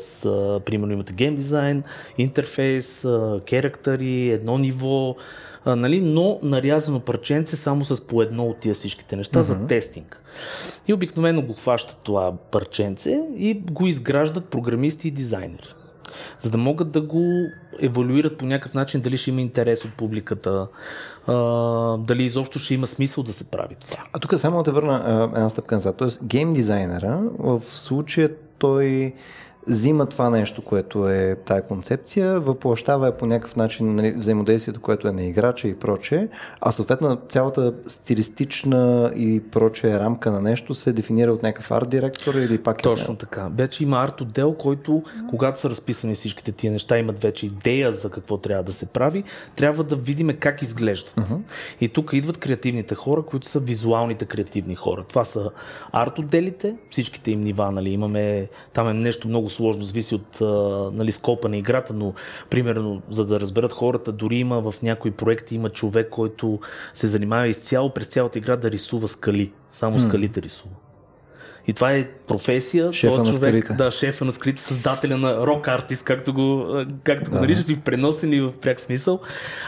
примерно 0.65 0.93
имате 0.93 1.13
гейм 1.13 1.36
дизайн, 1.36 1.83
интерфейс, 2.17 3.07
керактери, 3.45 4.29
едно 4.29 4.57
ниво, 4.57 5.15
а, 5.65 5.75
нали, 5.75 6.01
но 6.01 6.39
нарязано 6.43 6.99
парченце 6.99 7.55
само 7.55 7.85
с 7.85 8.07
по 8.07 8.21
едно 8.21 8.45
от 8.45 8.59
тия 8.59 8.73
всичките 8.73 9.15
неща 9.15 9.39
uh-huh. 9.39 9.41
за 9.41 9.67
тестинг. 9.67 10.21
И 10.87 10.93
обикновено 10.93 11.41
го 11.41 11.53
хващат 11.53 11.97
това 12.03 12.33
парченце 12.51 13.21
и 13.35 13.53
го 13.53 13.87
изграждат 13.87 14.45
програмисти 14.45 15.07
и 15.07 15.11
дизайнери 15.11 15.73
за 16.39 16.49
да 16.49 16.57
могат 16.57 16.91
да 16.91 17.01
го 17.01 17.45
еволюират 17.81 18.37
по 18.37 18.45
някакъв 18.45 18.73
начин, 18.73 19.01
дали 19.01 19.17
ще 19.17 19.29
има 19.29 19.41
интерес 19.41 19.85
от 19.85 19.93
публиката, 19.93 20.67
а, 21.27 21.33
дали 21.97 22.23
изобщо 22.23 22.59
ще 22.59 22.73
има 22.73 22.87
смисъл 22.87 23.23
да 23.23 23.33
се 23.33 23.51
прави 23.51 23.75
това. 23.79 24.03
А 24.13 24.19
тук 24.19 24.39
само 24.39 24.63
да 24.63 24.71
върна 24.71 25.03
а, 25.05 25.23
една 25.23 25.49
стъпка 25.49 25.75
назад. 25.75 25.95
Тоест, 25.97 26.25
гейм 26.25 26.53
дизайнера 26.53 27.21
в 27.39 27.61
случая 27.65 28.29
той 28.59 29.13
взима 29.67 30.05
това 30.05 30.29
нещо, 30.29 30.61
което 30.61 31.09
е 31.09 31.37
тая 31.45 31.61
концепция, 31.61 32.39
въплащава 32.39 33.05
я 33.05 33.17
по 33.17 33.25
някакъв 33.25 33.55
начин 33.55 33.95
нали, 33.95 34.11
взаимодействието, 34.11 34.81
което 34.81 35.07
е 35.07 35.11
на 35.11 35.23
играча 35.23 35.67
и 35.67 35.75
проче, 35.75 36.29
а 36.61 36.71
съответно 36.71 37.21
цялата 37.29 37.73
стилистична 37.87 39.11
и 39.15 39.41
проче 39.51 39.99
рамка 39.99 40.31
на 40.31 40.41
нещо 40.41 40.73
се 40.73 40.93
дефинира 40.93 41.31
от 41.31 41.43
някакъв 41.43 41.71
арт 41.71 41.89
директор 41.89 42.33
или 42.33 42.57
пак 42.57 42.79
е 42.79 42.83
Точно 42.83 43.15
така. 43.15 43.49
Вече 43.55 43.83
има 43.83 44.03
арт 44.03 44.21
отдел, 44.21 44.53
който, 44.53 45.03
когато 45.29 45.59
са 45.59 45.69
разписани 45.69 46.15
всичките 46.15 46.51
тия 46.51 46.71
неща, 46.71 46.97
имат 46.97 47.21
вече 47.21 47.45
идея 47.45 47.91
за 47.91 48.11
какво 48.11 48.37
трябва 48.37 48.63
да 48.63 48.73
се 48.73 48.85
прави, 48.85 49.23
трябва 49.55 49.83
да 49.83 49.95
видим 49.95 50.37
как 50.39 50.61
изглеждат. 50.61 51.15
Uh-huh. 51.15 51.39
И 51.81 51.89
тук 51.89 52.13
идват 52.13 52.37
креативните 52.37 52.95
хора, 52.95 53.21
които 53.21 53.47
са 53.47 53.59
визуалните 53.59 54.25
креативни 54.25 54.75
хора. 54.75 55.05
Това 55.09 55.23
са 55.23 55.51
арт 55.91 56.19
отделите, 56.19 56.75
всичките 56.89 57.31
им 57.31 57.41
нива, 57.41 57.71
нали, 57.71 57.89
имаме, 57.89 58.47
там 58.73 58.89
е 58.89 58.93
нещо 58.93 59.27
много 59.27 59.49
сложно, 59.51 59.84
зависи 59.84 60.15
от 60.15 60.41
нали, 60.96 61.12
скопа 61.12 61.50
на 61.50 61.58
играта, 61.58 61.93
но 61.93 62.13
примерно, 62.50 63.01
за 63.10 63.25
да 63.25 63.39
разберат 63.39 63.74
хората, 63.74 64.12
дори 64.12 64.36
има 64.36 64.72
в 64.72 64.81
някои 64.81 65.12
проекти 65.12 65.55
има 65.55 65.70
човек, 65.70 66.10
който 66.10 66.60
се 66.93 67.08
занимава 67.08 67.48
изцяло 67.48 67.93
през 67.93 68.08
цялата 68.08 68.39
игра 68.39 68.55
да 68.55 68.72
рисува 68.72 69.08
скали. 69.08 69.51
Само 69.72 70.00
скалите 70.00 70.41
рисува. 70.41 70.75
И 71.67 71.73
това 71.73 71.91
е 71.93 72.07
професия. 72.27 72.93
Шефа 72.93 73.15
този 73.15 73.31
на 73.31 73.37
човек, 73.37 73.65
скалите. 73.65 73.83
да, 73.83 73.91
шефа 73.91 74.25
на 74.25 74.31
скалите, 74.31 74.61
създателя 74.61 75.17
на 75.17 75.47
рок 75.47 75.67
артист, 75.67 76.05
както 76.05 76.33
го, 76.33 76.67
както 77.03 77.29
го 77.29 77.35
Да. 77.35 77.41
наричат 77.41 77.69
и 77.69 77.75
в 77.75 77.81
преносен 77.81 78.33
и 78.33 78.41
в 78.41 78.51
пряк 78.61 78.79
смисъл, 78.79 79.19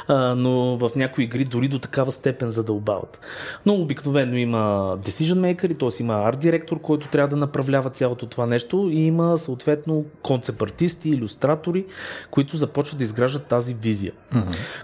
а, 0.08 0.36
но 0.36 0.78
в 0.78 0.90
някои 0.96 1.24
игри 1.24 1.46
дори 1.46 1.68
до 1.68 1.80
такава 1.80 2.12
степен 2.12 2.50
задълбават. 2.50 3.20
Но 3.66 3.74
обикновено 3.74 4.38
има 4.38 4.58
decision 4.98 5.56
maker, 5.56 5.80
т.е. 5.80 6.04
има 6.04 6.14
арт 6.14 6.40
директор, 6.40 6.82
който 6.82 7.08
трябва 7.08 7.28
да 7.28 7.36
направлява 7.36 7.90
цялото 7.90 8.26
това 8.26 8.46
нещо 8.46 8.90
и 8.92 9.00
има 9.00 9.38
съответно 9.38 10.06
концепт 10.22 10.62
артисти, 10.62 11.10
иллюстратори, 11.10 11.86
които 12.32 12.58
започват 12.58 12.98
да 12.98 13.04
изграждат 13.04 13.46
тази 13.46 13.74
визия. 13.74 14.12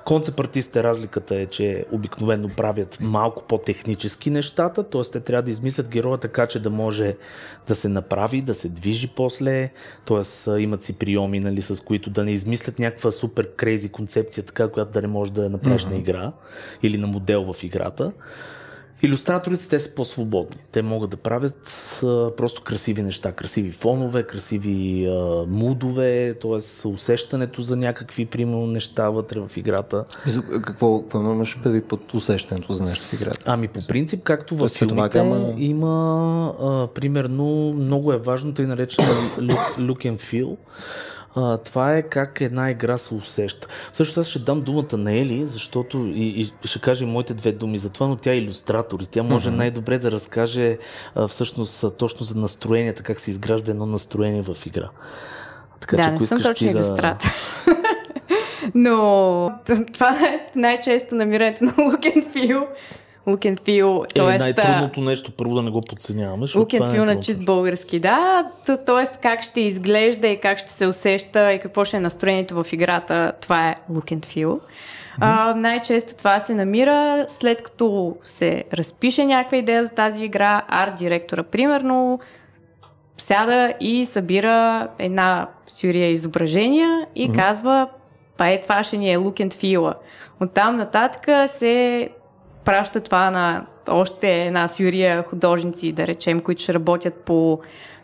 Концепт 0.06 0.40
артистите 0.40 0.84
разликата 0.84 1.36
е, 1.36 1.46
че 1.46 1.86
обикновено 1.92 2.50
правят 2.58 2.98
малко 3.02 3.44
по-технически 3.48 4.30
нещата, 4.30 4.84
т.е. 4.84 5.02
те 5.02 5.20
трябва 5.20 5.42
да 5.44 5.50
измислят 5.52 5.88
героя 5.90 6.18
така, 6.18 6.48
че 6.48 6.60
да 6.60 6.70
може 6.70 6.99
да 7.68 7.76
се 7.76 7.90
направи, 7.90 8.42
да 8.42 8.54
се 8.54 8.70
движи 8.70 9.08
после, 9.08 9.70
т.е. 10.06 10.62
имат 10.62 10.84
си 10.84 11.00
приеми, 11.00 11.40
нали, 11.40 11.62
с 11.62 11.84
които 11.84 12.10
да 12.10 12.24
не 12.24 12.32
измислят 12.32 12.80
някаква 12.80 13.12
супер 13.12 13.56
крейзи 13.56 13.92
концепция, 13.92 14.44
така, 14.44 14.68
която 14.68 14.92
да 14.92 15.02
не 15.02 15.08
може 15.08 15.32
да 15.32 15.44
я 15.44 15.50
направиш 15.50 15.86
на 15.86 15.96
игра 15.96 16.32
или 16.84 16.98
на 16.98 17.08
модел 17.08 17.54
в 17.54 17.64
играта. 17.64 18.12
Илюстраторите 19.02 19.70
те 19.70 19.80
са 19.80 19.96
по-свободни. 19.96 20.58
Те 20.72 20.82
могат 20.82 21.10
да 21.10 21.18
правят 21.18 21.70
а, 22.04 22.36
просто 22.38 22.62
красиви 22.62 23.02
неща, 23.02 23.32
красиви 23.32 23.72
фонове, 23.72 24.24
красиви 24.24 25.06
а, 25.06 25.46
мудове, 25.48 26.36
т.е. 26.42 26.88
усещането 26.88 27.62
за 27.62 27.76
някакви 27.76 28.26
примерно 28.26 28.68
неща 28.68 29.10
вътре 29.10 29.40
в 29.40 29.58
играта. 29.58 30.06
Какво, 30.64 31.02
какво 31.02 31.20
имаш 31.20 31.60
предвид 31.64 31.86
под 31.86 32.14
усещането 32.14 32.74
за 32.74 32.84
нещо 32.84 33.06
в 33.06 33.14
играта? 33.14 33.40
Ами 33.46 33.68
по 33.68 33.80
принцип, 33.88 34.24
както 34.24 34.56
в 34.56 34.70
филмите, 34.70 35.18
гама. 35.18 35.54
има 35.58 36.56
а, 36.62 36.88
примерно, 36.88 37.74
много 37.74 38.14
е 38.14 38.18
важно 38.18 38.54
тъй 38.54 38.66
наречена 38.66 39.08
look, 39.38 39.78
look 39.78 40.12
and 40.12 40.18
feel. 40.18 40.58
А, 41.36 41.58
това 41.58 41.96
е 41.96 42.02
как 42.02 42.42
една 42.42 42.72
игра 42.72 42.98
се 42.98 43.14
усеща. 43.14 43.68
Също 43.94 44.20
аз 44.20 44.28
ще 44.28 44.40
дам 44.40 44.62
думата 44.62 44.98
на 44.98 45.14
Ели, 45.14 45.46
защото 45.46 45.98
и, 45.98 46.52
и 46.64 46.68
ще 46.68 46.82
кажа 46.82 47.04
и 47.04 47.08
моите 47.08 47.34
две 47.34 47.52
думи 47.52 47.78
за 47.78 47.90
това, 47.90 48.08
но 48.08 48.16
тя 48.16 48.32
е 48.32 48.38
иллюстратор 48.38 49.00
и 49.00 49.06
тя 49.06 49.24
може 49.24 49.52
най-добре 49.52 49.98
да 49.98 50.12
разкаже 50.12 50.78
а, 51.16 51.28
всъщност 51.28 51.98
точно 51.98 52.26
за 52.26 52.40
настроенията, 52.40 53.04
как 53.04 53.20
се 53.20 53.32
изгражда 53.32 53.72
едно 53.72 53.86
настроение 53.86 54.42
в 54.42 54.58
игра. 54.66 54.90
Така, 55.80 55.98
да, 55.98 56.04
че, 56.04 56.12
не 56.12 56.20
съм 56.20 56.38
точно 56.38 56.54
ти 56.54 56.66
да... 56.66 56.72
иллюстратор. 56.72 57.30
Но 58.76 59.60
това 59.94 60.10
е 60.28 60.48
най-често 60.56 61.16
намирането 61.16 61.64
на 61.64 61.72
look 61.72 62.16
and 62.16 62.34
feel. 62.34 62.66
Look 63.30 63.56
and 63.56 63.60
feel, 63.60 64.06
Е, 64.06 64.08
т.е. 64.16 64.38
най-трудното 64.38 65.02
нещо, 65.02 65.32
първо 65.32 65.56
да 65.56 65.62
не 65.62 65.72
го 65.72 65.82
подценяваме. 65.82 66.46
Look 66.46 66.50
and 66.50 66.76
е 66.76 66.80
feel 66.80 66.82
на 66.82 66.86
най-трудното. 66.88 67.26
чист 67.26 67.46
български, 67.46 68.00
да. 68.00 68.46
То- 68.66 68.78
Тоест 68.86 69.18
как 69.18 69.42
ще 69.42 69.62
изглежда 69.62 70.28
и 70.28 70.38
как 70.38 70.58
ще 70.58 70.72
се 70.72 70.88
усеща 70.88 71.54
и 71.54 71.60
какво 71.60 71.84
ще 71.84 71.98
е 71.98 72.00
настроението 72.00 72.64
в 72.64 72.74
играта, 72.74 73.32
това 73.42 73.70
е 73.70 73.76
look 73.92 74.16
and 74.16 74.26
feel. 74.26 74.60
А, 75.22 75.54
най-често 75.56 76.16
това 76.18 76.40
се 76.40 76.54
намира 76.56 77.26
след 77.30 77.64
като 77.64 78.16
се 78.26 78.64
разпише 78.74 79.26
някаква 79.26 79.58
идея 79.58 79.86
за 79.86 79.92
тази 79.92 80.26
игра, 80.26 80.62
арт 80.68 80.96
директора 80.96 81.44
примерно 81.44 82.20
сяда 83.18 83.74
и 83.80 84.06
събира 84.06 84.88
една 85.00 85.48
сюрия 85.68 86.08
изображения 86.08 87.08
и 87.16 87.32
казва, 87.32 87.88
па 88.38 88.48
е 88.48 88.62
това 88.62 88.84
ще 88.84 88.98
ни 88.98 89.14
е 89.14 89.18
look 89.18 89.48
and 89.48 89.54
feel. 89.54 89.94
Оттам 90.42 90.76
нататък 90.76 91.50
се 91.50 92.10
праща 92.66 93.02
това 93.02 93.32
на 93.32 93.66
още 93.88 94.46
една 94.46 94.68
сюрия 94.68 95.24
художници, 95.24 95.92
да 95.92 96.08
речем, 96.08 96.42
които 96.42 96.62
ще 96.62 96.74
работят 96.74 97.14
по 97.14 97.60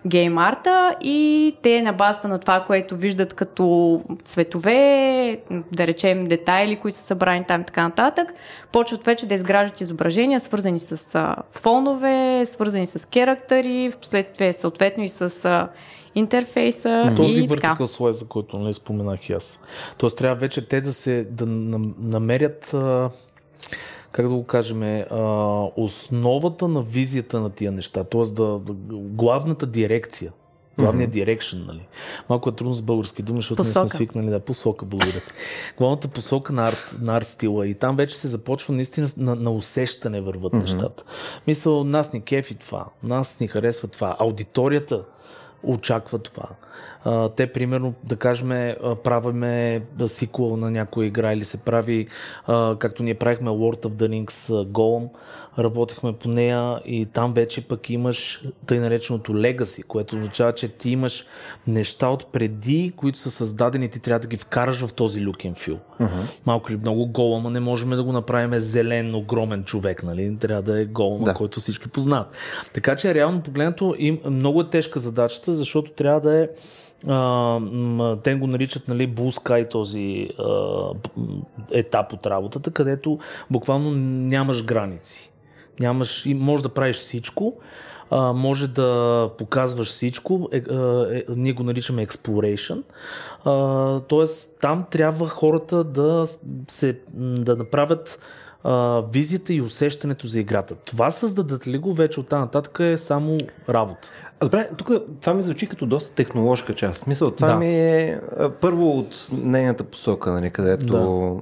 гейм 0.08 0.38
арта 0.38 0.96
и 1.02 1.56
те 1.62 1.82
на 1.82 1.94
базата 1.94 2.28
на 2.28 2.40
това, 2.40 2.64
което 2.68 2.96
виждат 2.96 3.34
като 3.34 4.02
цветове, 4.24 5.40
да 5.72 5.88
речем 5.88 6.28
детайли, 6.28 6.76
които 6.76 6.98
са 6.98 7.04
събрани 7.04 7.46
там 7.48 7.62
и 7.62 7.66
така 7.66 7.84
нататък, 7.84 8.34
почват 8.72 9.06
вече 9.06 9.26
да 9.26 9.34
изграждат 9.34 9.82
изображения, 9.82 10.40
свързани 10.40 10.80
с 10.80 11.16
а, 11.16 11.36
фонове, 11.52 12.44
свързани 12.46 12.88
с 12.88 13.10
керактери, 13.10 13.92
в 13.92 13.98
последствие 13.98 14.54
съответно 14.54 15.04
и 15.04 15.10
с 15.10 15.46
а, 15.46 15.70
интерфейса 16.16 17.14
Този 17.16 17.42
и 17.42 17.50
vertical 17.50 17.80
slice, 17.80 18.10
за 18.10 18.28
който 18.28 18.58
нали, 18.58 18.74
споменах 18.74 19.30
и 19.30 19.34
аз. 19.34 19.64
Тоест 19.98 20.18
трябва 20.18 20.36
вече 20.36 20.68
те 20.68 20.82
да 20.82 20.94
се 20.94 21.28
да 21.32 21.46
нам- 21.46 21.96
намерят 22.00 22.74
а, 22.74 23.10
как 24.16 24.28
да 24.28 24.36
го 24.36 24.44
кажем, 24.44 24.84
а, 24.84 25.06
основата 25.76 26.68
на 26.68 26.82
визията 26.82 27.40
на 27.40 27.50
тия 27.50 27.72
неща, 27.72 28.04
т.е. 28.04 28.22
Да, 28.22 28.60
да, 28.60 28.74
главната 28.94 29.66
дирекция. 29.66 30.32
Главният 30.78 31.14
direction, 31.14 31.66
нали? 31.68 31.88
Малко 32.30 32.50
е 32.50 32.52
трудно 32.52 32.74
с 32.74 32.82
български 32.82 33.22
думи, 33.22 33.38
защото 33.38 33.64
не 33.64 33.70
Посока. 33.70 33.88
сме 33.88 33.98
свикнали 33.98 34.30
да 34.30 34.40
посока, 34.40 34.86
благодаря. 34.86 35.22
Главната 35.78 36.08
посока 36.08 36.54
на 36.54 36.68
арт, 36.68 36.96
на 37.02 37.18
арт 37.18 37.28
стила 37.28 37.68
и 37.68 37.74
там 37.74 37.96
вече 37.96 38.18
се 38.18 38.28
започва 38.28 38.74
наистина 38.74 39.08
на, 39.18 39.36
на 39.36 39.52
усещане 39.52 40.22
върват 40.22 40.54
нещата. 40.54 41.04
Мисъл, 41.48 41.84
нас 41.84 42.14
ни 42.14 42.22
кефи 42.22 42.56
това, 42.56 42.86
нас 43.04 43.40
ни 43.40 43.48
харесва 43.48 43.88
това, 43.88 44.16
аудиторията 44.20 45.04
очаква 45.66 46.20
това. 46.20 46.46
Те, 47.36 47.48
примерно, 47.48 47.94
да 48.04 48.16
кажем, 48.16 48.50
правиме 49.04 49.82
сиквел 50.06 50.58
на 50.58 50.72
някоя 50.72 51.08
игра 51.08 51.34
или 51.34 51.46
се 51.46 51.64
прави, 51.64 52.08
както 52.80 53.04
ние 53.04 53.14
правихме 53.14 53.50
Lord 53.50 53.86
of 53.86 53.90
the 53.90 54.10
Rings 54.10 54.66
Golem, 54.66 55.10
работехме 55.60 56.14
по 56.14 56.30
нея 56.30 56.80
и 56.86 57.06
там 57.06 57.34
вече 57.34 57.68
пък 57.68 57.90
имаш 57.90 58.44
тъй 58.66 58.80
нареченото 58.80 59.34
legacy, 59.34 59.88
което 59.88 60.16
означава, 60.16 60.54
че 60.54 60.68
ти 60.68 60.90
имаш 60.90 61.26
неща 61.68 62.08
от 62.08 62.32
преди, 62.32 62.94
които 62.96 63.20
са 63.20 63.32
създадени, 63.32 63.90
ти 63.90 64.00
трябва 64.00 64.20
да 64.20 64.28
ги 64.28 64.38
вкараш 64.38 64.86
в 64.86 64.94
този 64.94 65.26
look 65.26 65.54
and 65.54 65.60
feel. 65.60 65.78
Малко 66.46 66.72
или 66.72 66.80
много 66.80 67.06
голама 67.06 67.50
не 67.50 67.60
можем 67.60 67.90
да 67.90 68.04
го 68.04 68.12
направим 68.12 68.60
зелен, 68.60 69.16
огромен 69.16 69.64
човек, 69.64 70.04
нали? 70.04 70.38
Трябва 70.38 70.62
да 70.62 70.82
е 70.82 70.86
голама, 70.86 71.26
Да. 71.26 71.34
който 71.34 71.60
всички 71.60 71.88
познават. 71.88 72.28
Така 72.74 72.96
че 72.96 73.14
реално 73.14 73.42
погледнато 73.42 73.96
им 73.98 74.20
много 74.30 74.62
е 74.62 74.70
тежка 74.70 75.00
задачата, 75.00 75.54
защото 75.54 75.92
трябва 75.92 76.22
да 76.22 76.44
е 76.44 76.50
а, 77.08 78.18
те 78.24 78.36
го 78.36 78.48
наричат 78.48 78.88
нали, 78.88 79.10
Blue 79.10 79.70
този 79.70 80.30
а, 80.40 80.90
етап 81.72 82.14
от 82.14 82.26
работата, 82.26 82.72
където 82.72 83.20
буквално 83.52 83.92
нямаш 83.92 84.66
граници. 84.66 85.32
Нямаш, 85.80 86.26
може 86.26 86.64
да 86.64 86.70
правиш 86.70 86.96
всичко, 86.96 87.54
а, 88.12 88.34
може 88.34 88.68
да 88.68 89.30
показваш 89.38 89.88
всичко, 89.88 90.50
е, 90.52 90.58
е, 90.58 90.62
е, 91.18 91.24
ние 91.30 91.54
го 91.54 91.64
наричаме 91.64 92.08
exploration. 92.08 92.84
А, 93.46 94.00
тоест 94.00 94.58
там 94.62 94.86
трябва 94.92 95.28
хората 95.28 95.84
да, 95.84 96.26
се, 96.68 97.00
да 97.18 97.56
направят 97.56 98.20
а, 98.64 99.02
визията 99.12 99.54
и 99.54 99.62
усещането 99.62 100.28
за 100.28 100.40
играта. 100.40 100.76
Това 100.76 101.12
създадат 101.12 101.68
ли 101.68 101.78
го 101.78 101.94
вече 101.94 102.20
от 102.20 102.32
нататък 102.32 102.78
е 102.80 102.98
само 102.98 103.38
работа. 103.70 104.10
Добре, 104.40 104.70
тук 104.78 104.92
това 105.22 105.34
ми 105.34 105.42
звучи 105.42 105.68
като 105.68 105.86
доста 105.86 106.14
технологичка 106.16 106.74
част. 106.74 107.04
Смисъл, 107.04 107.32
това 107.32 107.48
Да. 107.48 107.56
ми 107.56 107.76
е 107.76 108.20
първо 108.62 108.90
от 108.90 109.30
нейната 109.32 109.84
посока, 109.84 110.32
нали, 110.32 110.50
където 110.50 110.86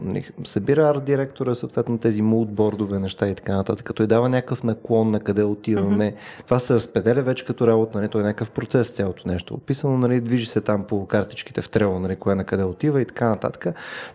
Да. 0.06 0.22
събира 0.44 0.90
арт 0.90 1.04
директора, 1.04 1.56
съответно 1.56 1.98
тези 1.98 2.22
мултбордове, 2.22 3.00
неща 3.00 3.28
и 3.28 3.36
така 3.36 3.56
нататък, 3.56 3.86
като 3.86 4.04
и 4.04 4.08
дава 4.08 4.30
някакъв 4.30 4.64
наклон 4.64 5.12
на 5.12 5.20
къде 5.20 5.44
отиваме. 5.44 6.14
Това 6.46 6.60
се 6.60 6.74
разпределя 6.74 7.22
вече 7.22 7.46
като 7.46 7.68
работа, 7.68 7.98
нали, 7.98 8.10
то 8.10 8.20
е 8.20 8.24
някакъв 8.24 8.50
процес 8.52 8.90
цялото 8.90 9.28
нещо. 9.28 9.54
Описано, 9.54 9.98
нали, 9.98 10.22
движи 10.22 10.46
се 10.46 10.62
там 10.62 10.84
по 10.84 11.06
картичките 11.06 11.62
в 11.62 11.70
трело, 11.70 12.00
нали, 12.00 12.16
кое 12.16 12.36
на 12.36 12.44
къде 12.44 12.64
отива 12.64 13.02
и 13.02 13.06
така 13.06 13.30
нататък. 13.30 13.68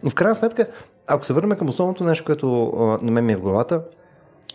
Но 0.03 0.11
в 0.11 0.15
крайна 0.15 0.35
сметка, 0.35 0.67
ако 1.07 1.25
се 1.25 1.33
върнем 1.33 1.59
към 1.59 1.69
основното 1.69 2.05
нещо, 2.05 2.25
което 2.25 2.67
а, 2.67 2.99
на 3.03 3.11
мен 3.11 3.25
ми 3.27 3.33
е 3.33 3.37
в 3.37 3.41
главата, 3.41 3.83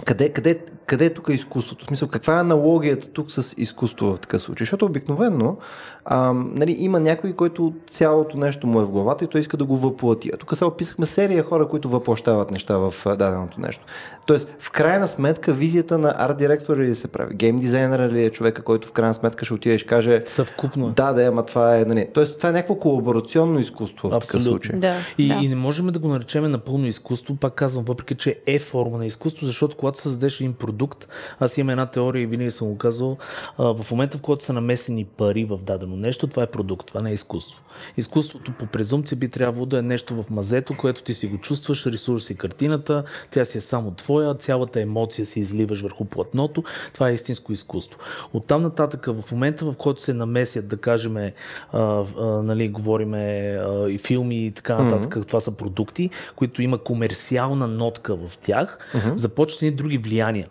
къде, 0.06 0.30
къде, 0.30 0.60
къде 0.86 1.06
е 1.06 1.14
тук 1.14 1.30
изкуството? 1.30 1.86
В 1.86 1.88
смисъл, 1.88 2.08
каква 2.08 2.38
е 2.38 2.40
аналогията 2.40 3.08
тук 3.08 3.32
с 3.32 3.54
изкуство 3.58 4.16
в 4.16 4.20
такъв 4.20 4.42
случай? 4.42 4.66
Защото 4.66 4.86
обикновено 4.86 5.58
а, 6.06 6.34
нали, 6.34 6.76
има 6.80 7.00
някой, 7.00 7.34
който 7.34 7.74
цялото 7.88 8.38
нещо 8.38 8.68
му 8.68 8.82
е 8.82 8.86
в 8.86 8.92
главата 8.92 9.26
и 9.26 9.28
той 9.28 9.42
иска 9.42 9.58
да 9.58 9.66
го 9.66 9.78
въплати. 9.78 10.32
А 10.34 10.38
тук 10.38 10.56
сега 10.56 10.68
описахме 10.68 11.06
серия 11.06 11.44
хора, 11.44 11.68
които 11.68 11.90
въплащават 11.90 12.52
неща 12.52 12.78
в 12.78 12.94
даденото 13.06 13.62
нещо. 13.62 13.86
Тоест, 14.26 14.56
в 14.60 14.72
крайна 14.72 15.08
сметка, 15.08 15.54
визията 15.54 15.98
на 15.98 16.14
арт 16.18 16.38
директора 16.38 16.82
ли 16.82 16.96
се 16.96 17.08
прави? 17.08 17.36
Гейм 17.36 17.60
дизайнера 17.60 18.10
ли 18.10 18.26
е 18.26 18.30
човека, 18.30 18.62
който 18.62 18.88
в 18.88 18.92
крайна 18.92 19.14
сметка 19.14 19.46
ще 19.46 19.54
отиде 19.54 19.76
и 19.76 19.80
ще 19.80 19.88
каже 19.88 20.24
Съвкупно. 20.26 20.90
Да, 20.90 21.14
да, 21.14 21.24
ама 21.24 21.46
това 21.46 21.78
е. 21.78 21.86
Нали. 21.86 22.08
Тоест, 22.14 22.38
това 22.38 22.50
е 22.50 22.52
някакво 22.52 22.76
колаборационно 22.76 23.60
изкуство 23.60 24.10
в 24.10 24.14
Абсолютно. 24.14 24.52
такъв 24.52 24.68
случай. 24.68 24.80
Да, 24.80 24.96
И, 25.18 25.28
да. 25.28 25.40
и 25.42 25.48
не 25.48 25.56
можем 25.56 25.88
да 25.88 26.00
го 26.00 26.08
наречем 26.08 26.52
напълно 26.52 26.88
изкуство, 26.88 27.36
пак 27.36 27.54
казвам, 27.54 27.86
въпреки 27.86 28.16
че 28.16 28.40
е 28.48 28.60
форма 28.60 28.98
на 28.98 29.06
изкуство, 29.06 29.46
защото 29.46 29.78
когато 29.78 30.00
създадеш 30.00 30.40
един 30.40 30.54
продукт, 30.54 31.08
аз 31.40 31.58
имам 31.58 31.70
една 31.70 31.86
теория 31.86 32.22
и 32.24 32.26
винаги 32.26 32.52
съм 32.52 32.68
го 32.68 32.78
казал, 32.78 33.18
а, 33.58 33.74
в 33.74 33.92
момента 33.92 34.18
в 34.18 34.22
който 34.22 34.46
са 34.46 34.54
намесени 34.54 35.06
пари 35.06 35.46
в 35.46 35.58
дадено 35.58 35.93
нещо, 35.96 36.28
това 36.28 36.44
е 36.44 36.48
продукт, 36.48 36.88
това 36.88 37.02
не 37.02 37.10
е 37.10 37.14
изкуство. 37.14 37.62
Изкуството 37.98 38.52
по 38.52 38.66
презумпция 38.66 39.18
би 39.18 39.30
трябвало 39.30 39.66
да 39.66 39.78
е 39.78 39.82
нещо 39.82 40.24
в 40.24 40.30
мазето, 40.30 40.78
което 40.78 41.04
ти 41.04 41.14
си 41.14 41.28
го 41.28 41.38
чувстваш, 41.38 41.86
рисуваш 41.86 42.24
си 42.24 42.38
картината, 42.38 43.04
тя 43.32 43.46
си 43.46 43.58
е 43.58 43.62
само 43.62 43.92
твоя, 43.92 44.34
цялата 44.34 44.82
емоция 44.82 45.26
си 45.26 45.40
изливаш 45.40 45.82
върху 45.82 46.06
платното, 46.06 46.64
това 46.94 47.10
е 47.10 47.14
истинско 47.14 47.54
изкуство. 47.54 48.00
Оттам 48.34 48.62
нататък, 48.62 49.06
в 49.06 49.32
момента 49.32 49.66
в 49.66 49.74
който 49.78 50.02
се 50.02 50.14
намесят, 50.14 50.68
да 50.68 50.78
кажем, 50.78 51.18
а, 51.18 51.32
а, 51.72 52.04
нали, 52.26 52.70
говориме 52.70 53.20
а, 53.20 53.90
и 53.90 53.98
филми 53.98 54.46
и 54.46 54.52
така 54.52 54.78
нататък, 54.78 55.16
mm-hmm. 55.16 55.28
това 55.28 55.40
са 55.40 55.58
продукти, 55.58 56.10
които 56.36 56.62
има 56.62 56.78
комерциална 56.78 57.68
нотка 57.68 58.16
в 58.16 58.38
тях, 58.38 58.78
mm-hmm. 58.94 59.16
започват 59.16 59.62
и 59.62 59.72
други 59.72 59.98
влияния. 59.98 60.48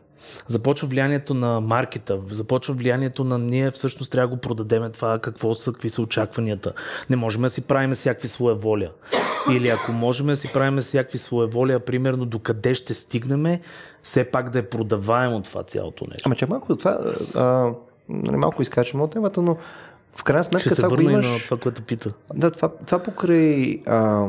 Започва 0.46 0.88
влиянието 0.88 1.34
на 1.34 1.60
маркета, 1.60 2.18
започва 2.30 2.74
влиянието 2.74 3.24
на 3.24 3.38
ние 3.38 3.70
всъщност 3.70 4.12
трябва 4.12 4.28
да 4.28 4.34
го 4.34 4.40
продадеме 4.40 4.90
това, 4.90 5.18
какво 5.18 5.54
са, 5.54 5.72
какви 5.72 5.88
са 5.88 6.02
очакванията. 6.02 6.72
Не 7.10 7.16
можем 7.16 7.42
да 7.42 7.48
си 7.48 7.62
правим 7.62 7.92
всякакви 7.92 8.28
своеволия. 8.28 8.90
Или 9.50 9.68
ако 9.68 9.92
можем 9.92 10.26
да 10.26 10.36
си 10.36 10.52
правим 10.52 10.80
всякакви 10.80 11.18
своеволия, 11.18 11.80
примерно 11.80 12.24
докъде 12.24 12.74
ще 12.74 12.94
стигнем, 12.94 13.60
все 14.02 14.24
пак 14.24 14.50
да 14.50 14.58
е 14.58 14.62
продаваемо 14.62 15.42
това 15.42 15.62
цялото 15.62 16.04
нещо. 16.10 16.22
Ама 16.26 16.34
че 16.34 16.46
малко 16.46 16.76
това, 16.76 16.98
а, 17.34 17.72
нали, 18.08 18.36
малко 18.36 18.62
изкачвам 18.62 19.02
от 19.02 19.10
темата, 19.10 19.42
но 19.42 19.56
в 20.14 20.24
крайна 20.24 20.44
сметка 20.44 20.68
Ще 20.68 20.74
се 20.74 20.82
това 20.82 20.96
го 20.96 21.02
имаш... 21.02 21.26
на 21.26 21.38
това, 21.38 21.56
което 21.56 21.82
пита. 21.82 22.10
Да, 22.34 22.50
това, 22.50 22.70
това 22.86 22.98
покрай 22.98 23.82
а, 23.86 24.28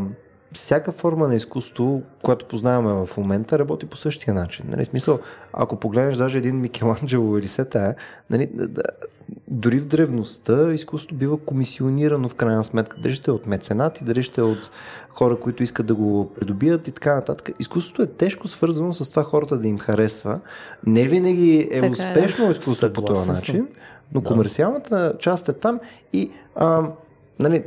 всяка 0.54 0.92
форма 0.92 1.28
на 1.28 1.36
изкуство, 1.36 2.02
която 2.24 2.46
познаваме 2.46 3.06
в 3.06 3.18
момента, 3.18 3.60
работи 3.60 3.86
по 3.86 3.98
същия 3.98 4.34
начин. 4.34 4.66
Нали? 4.70 4.86
Смисъл, 4.86 5.20
ако 5.54 5.76
погледнеш 5.76 6.18
даже 6.18 6.38
един 6.38 6.60
Микеланджело 6.60 7.38
или 7.38 7.48
Сета, 7.48 7.96
нали, 8.30 8.50
да, 8.54 8.68
да, 8.68 8.82
дори 9.48 9.80
в 9.80 9.86
древността 9.86 10.74
изкуството 10.74 11.16
бива 11.16 11.38
комисионирано 11.38 12.30
в 12.30 12.36
крайна 12.36 12.64
сметка. 12.64 12.98
Дали 13.00 13.14
ще 13.14 13.32
е 13.32 13.34
от 13.34 13.48
меценати, 13.48 14.04
дали 14.04 14.24
ще 14.24 14.42
е 14.42 14.44
от 14.44 14.72
хора, 15.10 15.40
които 15.40 15.64
искат 15.64 15.86
да 15.86 15.96
го 15.96 16.32
придобият 16.36 16.88
и 16.88 16.92
така 16.92 17.16
нататък. 17.16 17.50
Изкуството 17.60 18.02
е 18.02 18.08
тежко 18.08 18.48
свързано 18.48 18.94
с 18.94 19.10
това 19.10 19.24
хората 19.24 19.58
да 19.58 19.68
им 19.68 19.80
харесва. 19.80 20.40
Не 20.86 21.08
винаги 21.08 21.70
е 21.72 21.82
Така 21.82 21.86
е. 21.86 21.90
успешно 21.90 22.52
изкуство 22.52 22.94
по 22.94 23.02
този 23.02 23.22
Съгласен 23.22 23.56
начин, 23.56 23.68
но 24.14 24.22
Да. 24.22 24.28
комерциалната 24.28 25.14
част 25.20 25.50
е 25.50 25.54
там 25.54 25.80
и 26.14 26.32
а, 26.56 26.88
нали, 27.50 27.64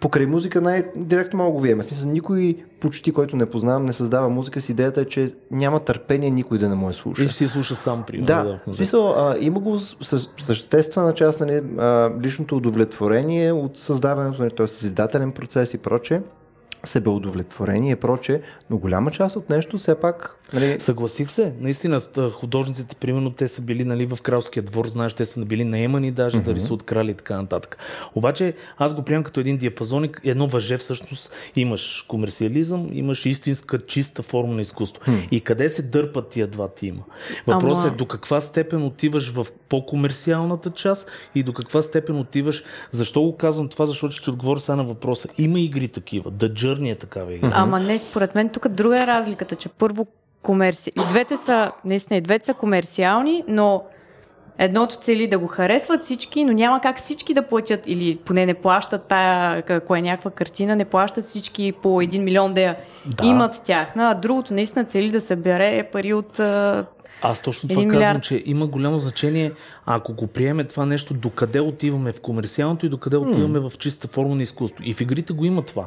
покрай 0.00 0.26
музика 0.26 0.60
най-директно 0.60 1.38
мога 1.38 1.52
го 1.52 1.60
виеме. 1.60 1.82
Смисъл, 1.82 2.08
никой 2.08 2.56
почти, 2.80 3.12
който 3.12 3.36
не 3.36 3.46
познавам, 3.46 3.86
не 3.86 3.92
създава 3.92 4.28
музика 4.28 4.60
с 4.60 4.68
идеята, 4.68 5.00
е, 5.00 5.04
че 5.04 5.32
няма 5.50 5.80
търпение 5.80 6.30
никой 6.30 6.58
да 6.58 6.68
не 6.68 6.74
му 6.74 6.88
я 6.88 6.94
слуша. 6.94 7.24
И 7.24 7.28
ще 7.28 7.36
си 7.36 7.48
слуша 7.48 7.74
сам, 7.74 8.02
примерно. 8.06 8.26
Да, 8.26 8.60
в 8.66 8.74
смисъл, 8.74 9.10
а, 9.10 9.36
има 9.40 9.60
го 9.60 9.78
съществена 10.38 11.14
част, 11.14 11.40
нали, 11.40 11.62
а, 11.78 12.10
личното 12.22 12.56
удовлетворение 12.56 13.52
от 13.52 13.76
създаването, 13.76 14.42
нали, 14.42 14.50
т.е. 14.56 14.66
създателен 14.66 15.32
процес 15.32 15.74
и 15.74 15.78
прочее, 15.78 16.20
себеудовлетворение 16.84 17.92
и 17.92 17.96
прочее, 17.96 18.40
но 18.70 18.78
голяма 18.78 19.10
част 19.10 19.36
от 19.36 19.50
нещо 19.50 19.78
все 19.78 20.00
пак, 20.00 20.36
нали, 20.52 20.80
Съгласих 20.80 21.30
се. 21.30 21.52
Наистина, 21.60 22.00
художниците, 22.32 22.96
примерно, 22.96 23.30
те 23.30 23.48
са 23.48 23.62
били 23.62 23.84
нали, 23.84 24.06
в 24.06 24.18
кралския 24.22 24.62
двор, 24.62 24.86
знаеш, 24.86 25.14
те 25.14 25.24
са 25.24 25.44
били 25.44 25.64
наемани 25.64 26.10
даже 26.10 26.36
mm-hmm. 26.36 26.44
да 26.44 26.54
рисуват 26.54 26.82
крали 26.82 27.10
и 27.10 27.14
така 27.14 27.36
нататък. 27.36 27.78
Обаче, 28.14 28.54
аз 28.78 28.94
го 28.94 29.02
приемам 29.02 29.24
като 29.24 29.40
един 29.40 29.56
диапазоник, 29.56 30.20
едно 30.24 30.46
въже 30.46 30.78
всъщност. 30.78 31.32
Имаш 31.56 32.04
комерциализъм, 32.08 32.88
имаш 32.92 33.26
истинска 33.26 33.86
чиста 33.86 34.22
форма 34.22 34.54
на 34.54 34.60
изкуство. 34.60 35.02
Mm. 35.04 35.28
И 35.30 35.40
къде 35.40 35.68
се 35.68 35.82
дърпат 35.82 36.28
тия 36.28 36.46
два 36.46 36.68
тима? 36.68 37.02
Въпросът 37.46 37.84
Ама- 37.84 37.94
е 37.94 37.96
до 37.96 38.06
каква 38.06 38.40
степен 38.40 38.84
отиваш 38.84 39.32
в 39.32 39.46
по-комерциалната 39.68 40.70
част 40.70 41.10
и 41.34 41.42
до 41.42 41.52
каква 41.52 41.82
степен 41.82 42.18
отиваш. 42.18 42.64
Защо 42.90 43.22
го 43.22 43.36
казвам 43.36 43.68
това? 43.68 43.86
Защото 43.86 44.12
ще 44.12 44.24
ти 44.24 44.30
отговоря 44.30 44.60
сега 44.60 44.76
на 44.76 44.84
въпроса. 44.84 45.28
Има 45.38 45.60
игри 45.60 45.88
такива. 45.88 46.30
The 46.30 46.52
Journey 46.70 46.92
е 46.92 46.94
такава 46.94 47.34
игра. 47.34 47.50
Ама 47.54 47.80
не, 47.80 47.98
според 47.98 48.34
мен 48.34 48.48
тук 48.48 48.68
друга 48.68 49.02
е 49.02 49.06
разликата, 49.06 49.56
че 49.56 49.68
първо 49.68 50.06
комерци... 50.42 50.92
И 50.96 51.00
двете 51.08 51.36
са, 51.36 51.72
наистина, 51.84 52.16
и 52.16 52.20
двете 52.20 52.46
са 52.46 52.54
комерциални, 52.54 53.44
но 53.48 53.84
едното 54.58 54.96
цели 54.96 55.26
да 55.26 55.38
го 55.38 55.46
харесват 55.46 56.02
всички, 56.02 56.44
но 56.44 56.52
няма 56.52 56.80
как 56.80 56.98
всички 56.98 57.34
да 57.34 57.42
платят 57.42 57.86
или 57.86 58.16
поне 58.24 58.46
не 58.46 58.54
плащат 58.54 59.08
тая, 59.08 59.64
ако 59.68 59.96
е 59.96 60.02
някаква 60.02 60.30
картина, 60.30 60.76
не 60.76 60.84
плащат 60.84 61.24
всички 61.24 61.72
по 61.82 61.88
1 61.88 62.18
милион 62.18 62.54
да 62.54 62.60
я 62.60 62.76
Да. 63.06 63.26
имат 63.26 63.62
тях. 63.64 63.88
А 63.96 64.14
другото 64.14 64.54
наистина 64.54 64.84
цели 64.84 65.10
да 65.10 65.20
събере 65.20 65.88
пари 65.92 66.12
от 66.12 66.40
Аз 67.22 67.42
точно 67.42 67.68
това 67.68 67.82
Един 67.82 67.92
казвам, 67.92 68.20
че 68.20 68.42
има 68.46 68.66
голямо 68.66 68.98
значение, 68.98 69.52
ако 69.86 70.12
го 70.12 70.26
приеме 70.26 70.64
това 70.64 70.86
нещо, 70.86 71.14
докъде 71.14 71.60
отиваме 71.60 72.12
в 72.12 72.20
комерциалното 72.20 72.86
и 72.86 72.88
докъде 72.88 73.16
отиваме 73.16 73.58
в 73.58 73.72
чиста 73.78 74.08
форма 74.08 74.34
на 74.34 74.42
изкуство. 74.42 74.84
И 74.84 74.94
в 74.94 75.00
игрите 75.00 75.32
го 75.32 75.44
има 75.44 75.62
това. 75.62 75.86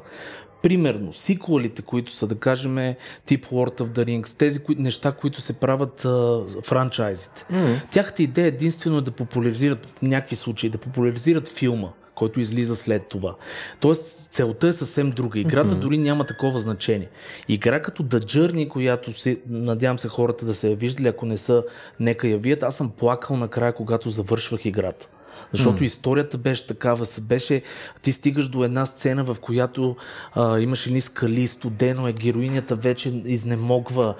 Примерно, 0.63 1.13
сиквелите, 1.13 1.81
които 1.81 2.11
са, 2.11 2.27
да 2.27 2.35
кажем, 2.35 2.95
тип 3.25 3.45
Lord 3.45 3.81
of 3.81 3.87
the 3.87 4.05
Rings, 4.05 4.39
тези 4.39 4.63
кои, 4.63 4.75
неща, 4.75 5.11
които 5.11 5.41
се 5.41 5.59
правят 5.59 6.05
а, 6.05 6.41
франчайзите. 6.63 7.45
Mm. 7.51 7.91
Тяхната 7.91 8.23
идея 8.23 8.47
единствено 8.47 8.97
е 8.97 9.01
да 9.01 9.11
популяризират 9.11 9.85
в 9.85 10.01
някакви 10.01 10.35
случаи, 10.35 10.69
да 10.69 10.77
популяризират 10.77 11.47
филма 11.47 11.89
който 12.15 12.39
излиза 12.39 12.75
след 12.75 13.07
това. 13.07 13.35
Тоест, 13.79 14.31
целта 14.31 14.67
е 14.67 14.71
съвсем 14.71 15.11
друга. 15.11 15.39
Играта 15.39 15.75
mm-hmm. 15.75 15.79
дори 15.79 15.97
няма 15.97 16.25
такова 16.25 16.59
значение. 16.59 17.09
Игра 17.47 17.81
като 17.81 18.03
The 18.03 18.19
Journey, 18.19 18.67
която 18.67 19.13
се, 19.13 19.37
надявам 19.49 19.99
се 19.99 20.07
хората 20.07 20.45
да 20.45 20.53
се 20.53 20.69
я 20.69 20.75
виждали, 20.75 21.07
ако 21.07 21.25
не 21.25 21.37
са, 21.37 21.63
нека 21.99 22.27
я 22.27 22.37
вият. 22.37 22.63
Аз 22.63 22.77
съм 22.77 22.91
плакал 22.91 23.37
накрая, 23.37 23.73
когато 23.73 24.09
завършвах 24.09 24.65
играта. 24.65 25.07
Защото 25.51 25.79
mm. 25.79 25.85
историята 25.85 26.37
беше 26.37 26.67
такава, 26.67 27.05
беше, 27.21 27.61
ти 28.01 28.11
стигаш 28.11 28.47
до 28.47 28.63
една 28.63 28.85
сцена, 28.85 29.23
в 29.23 29.37
която 29.41 29.95
а, 30.33 30.59
имаш 30.59 30.87
едни 30.87 31.01
скали, 31.01 31.47
студено 31.47 32.07
е, 32.07 32.13
героинята 32.13 32.75
вече 32.75 33.21
изнемогва 33.25 34.15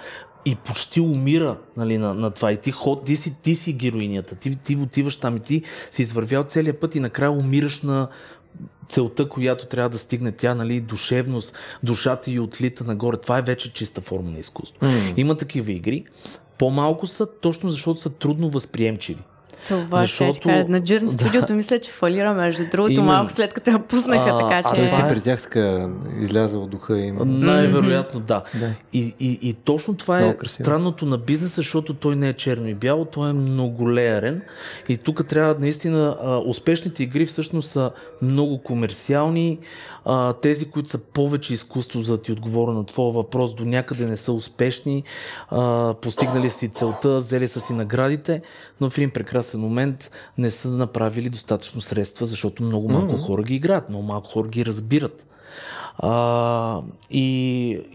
и 0.45 0.55
почти 0.55 1.01
умира 1.01 1.57
нали, 1.77 1.97
на, 1.97 2.13
на 2.13 2.31
това. 2.31 2.51
И 2.51 2.57
ти, 2.57 2.71
ход, 2.71 3.05
ти, 3.05 3.15
си, 3.15 3.41
ти 3.41 3.55
си 3.55 3.73
героинята, 3.73 4.35
ти, 4.35 4.55
ти 4.55 4.75
отиваш 4.75 5.17
там 5.17 5.37
и 5.37 5.39
ти 5.39 5.63
си 5.91 6.01
извървял 6.01 6.43
целият 6.43 6.79
път 6.79 6.95
и 6.95 6.99
накрая 6.99 7.31
умираш 7.31 7.81
на 7.81 8.07
целта, 8.87 9.29
която 9.29 9.65
трябва 9.65 9.89
да 9.89 9.97
стигне 9.97 10.31
тя, 10.31 10.55
нали, 10.55 10.81
душевност, 10.81 11.57
душата 11.83 12.31
и 12.31 12.39
отлита 12.39 12.83
нагоре. 12.83 13.17
Това 13.17 13.37
е 13.37 13.41
вече 13.41 13.73
чиста 13.73 14.01
форма 14.01 14.31
на 14.31 14.39
изкуство. 14.39 14.79
Mm. 14.81 15.13
Има 15.17 15.37
такива 15.37 15.71
игри. 15.71 16.05
По-малко 16.59 17.07
са, 17.07 17.39
точно 17.39 17.71
защото 17.71 18.01
са 18.01 18.09
трудно 18.09 18.49
възприемчиви. 18.49 19.21
Това 19.67 19.97
Защото- 19.97 20.33
ще 20.33 20.41
кажа. 20.49 20.67
На 20.69 20.81
Journey 20.81 21.07
студиото 21.21 21.53
мисля, 21.53 21.79
че 21.79 21.91
фалира 21.91 22.33
между 22.33 22.63
другото 22.71 22.91
Именно. 22.91 23.07
малко 23.11 23.31
след 23.31 23.53
като 23.53 23.71
я 23.71 23.79
пуснаха, 23.79 24.29
А, 24.29 24.39
така 24.39 24.61
а 24.69 24.75
че... 24.75 24.81
Той 24.81 24.89
си 24.89 25.01
е- 25.01 25.07
при 25.07 25.21
тях 25.21 25.41
така 25.41 25.89
изляза 26.19 26.57
от 26.57 26.69
духа 26.69 26.99
и... 26.99 27.11
Най-вероятно 27.25 28.19
да. 28.19 28.43
Да. 28.59 28.73
И, 28.93 29.15
и, 29.19 29.39
и 29.41 29.53
точно 29.53 29.95
това 29.97 30.19
е 30.19 30.37
красиво. 30.37 30.63
странното 30.65 31.05
на 31.05 31.17
бизнеса, 31.17 31.55
защото 31.55 31.93
той 31.93 32.15
не 32.15 32.29
е 32.29 32.33
черно 32.33 32.67
и 32.67 32.73
бяло, 32.73 33.05
той 33.05 33.29
е 33.29 33.33
многолеерен. 33.33 34.41
И 34.89 34.97
тук 34.97 35.27
трябва 35.27 35.55
наистина 35.59 36.17
а, 36.23 36.37
успешните 36.37 37.03
игри 37.03 37.25
всъщност 37.25 37.69
са 37.69 37.91
много 38.21 38.63
комерциални. 38.63 39.59
А, 40.05 40.33
тези, 40.33 40.71
които 40.71 40.89
са 40.89 40.97
повече 40.97 41.53
изкуство, 41.53 41.99
за 42.01 42.17
да 42.17 42.21
ти 42.21 42.31
отговоря 42.31 42.71
на 42.71 42.85
твоя 42.85 43.13
въпрос, 43.13 43.55
до 43.55 43.65
някъде 43.65 44.05
не 44.05 44.15
са 44.15 44.33
успешни. 44.33 45.03
А, 45.49 45.93
постигнали 45.93 46.49
си 46.49 46.69
целта, 46.69 47.17
взели 47.17 47.47
са 47.47 47.59
си 47.59 47.73
наградите, 47.73 48.41
но 48.81 48.89
в 48.89 48.97
един 48.97 49.11
прекрасен 49.11 49.52
момент 49.57 50.11
не 50.37 50.51
са 50.51 50.69
направили 50.69 51.29
достатъчно 51.29 51.81
средства, 51.81 52.25
защото 52.25 52.63
много 52.63 52.89
малко 52.89 53.17
хора 53.17 53.43
ги 53.43 53.55
играят, 53.55 53.89
много 53.89 54.03
малко 54.03 54.29
хора 54.29 54.47
ги 54.47 54.65
разбират. 54.65 55.25
А, 55.97 56.81
и, 57.09 57.25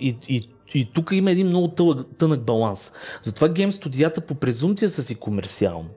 и, 0.01 0.17
и, 0.29 0.49
и 0.75 0.93
тук 0.93 1.11
има 1.13 1.31
един 1.31 1.47
много 1.47 1.69
тълъг, 1.69 2.07
тънък 2.19 2.45
баланс. 2.45 2.93
Затова 3.23 3.49
гейм 3.49 3.73
студията 3.73 4.21
по 4.21 4.35
презумпция 4.35 4.89
са 4.89 5.03
си 5.03 5.15
комерциални. 5.15 5.89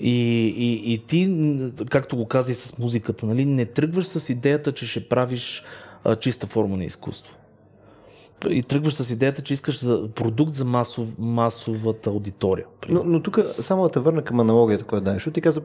И, 0.00 0.10
и, 0.56 0.92
и 0.92 0.98
ти, 0.98 1.50
както 1.90 2.16
го 2.16 2.26
каза 2.28 2.52
и 2.52 2.54
с 2.54 2.78
музиката, 2.78 3.26
нали, 3.26 3.44
не 3.44 3.66
тръгваш 3.66 4.06
с 4.06 4.28
идеята, 4.28 4.72
че 4.72 4.86
ще 4.86 5.08
правиш 5.08 5.64
а, 6.04 6.16
чиста 6.16 6.46
форма 6.46 6.76
на 6.76 6.84
изкуство. 6.84 7.36
И 8.50 8.62
тръгваш 8.62 8.94
с 8.94 9.10
идеята, 9.10 9.42
че 9.42 9.54
искаш 9.54 9.84
за 9.84 10.08
продукт 10.14 10.54
за 10.54 10.64
масов, 10.64 11.08
масовата 11.18 12.10
аудитория. 12.10 12.66
Но, 12.88 13.02
но 13.04 13.22
тук 13.22 13.38
само 13.60 13.82
да 13.82 13.88
те 13.88 14.00
върна 14.00 14.22
към 14.22 14.40
аналогията, 14.40 14.84
която 14.84 15.04
даеш. 15.04 15.28
Ти 15.34 15.40
каза 15.40 15.60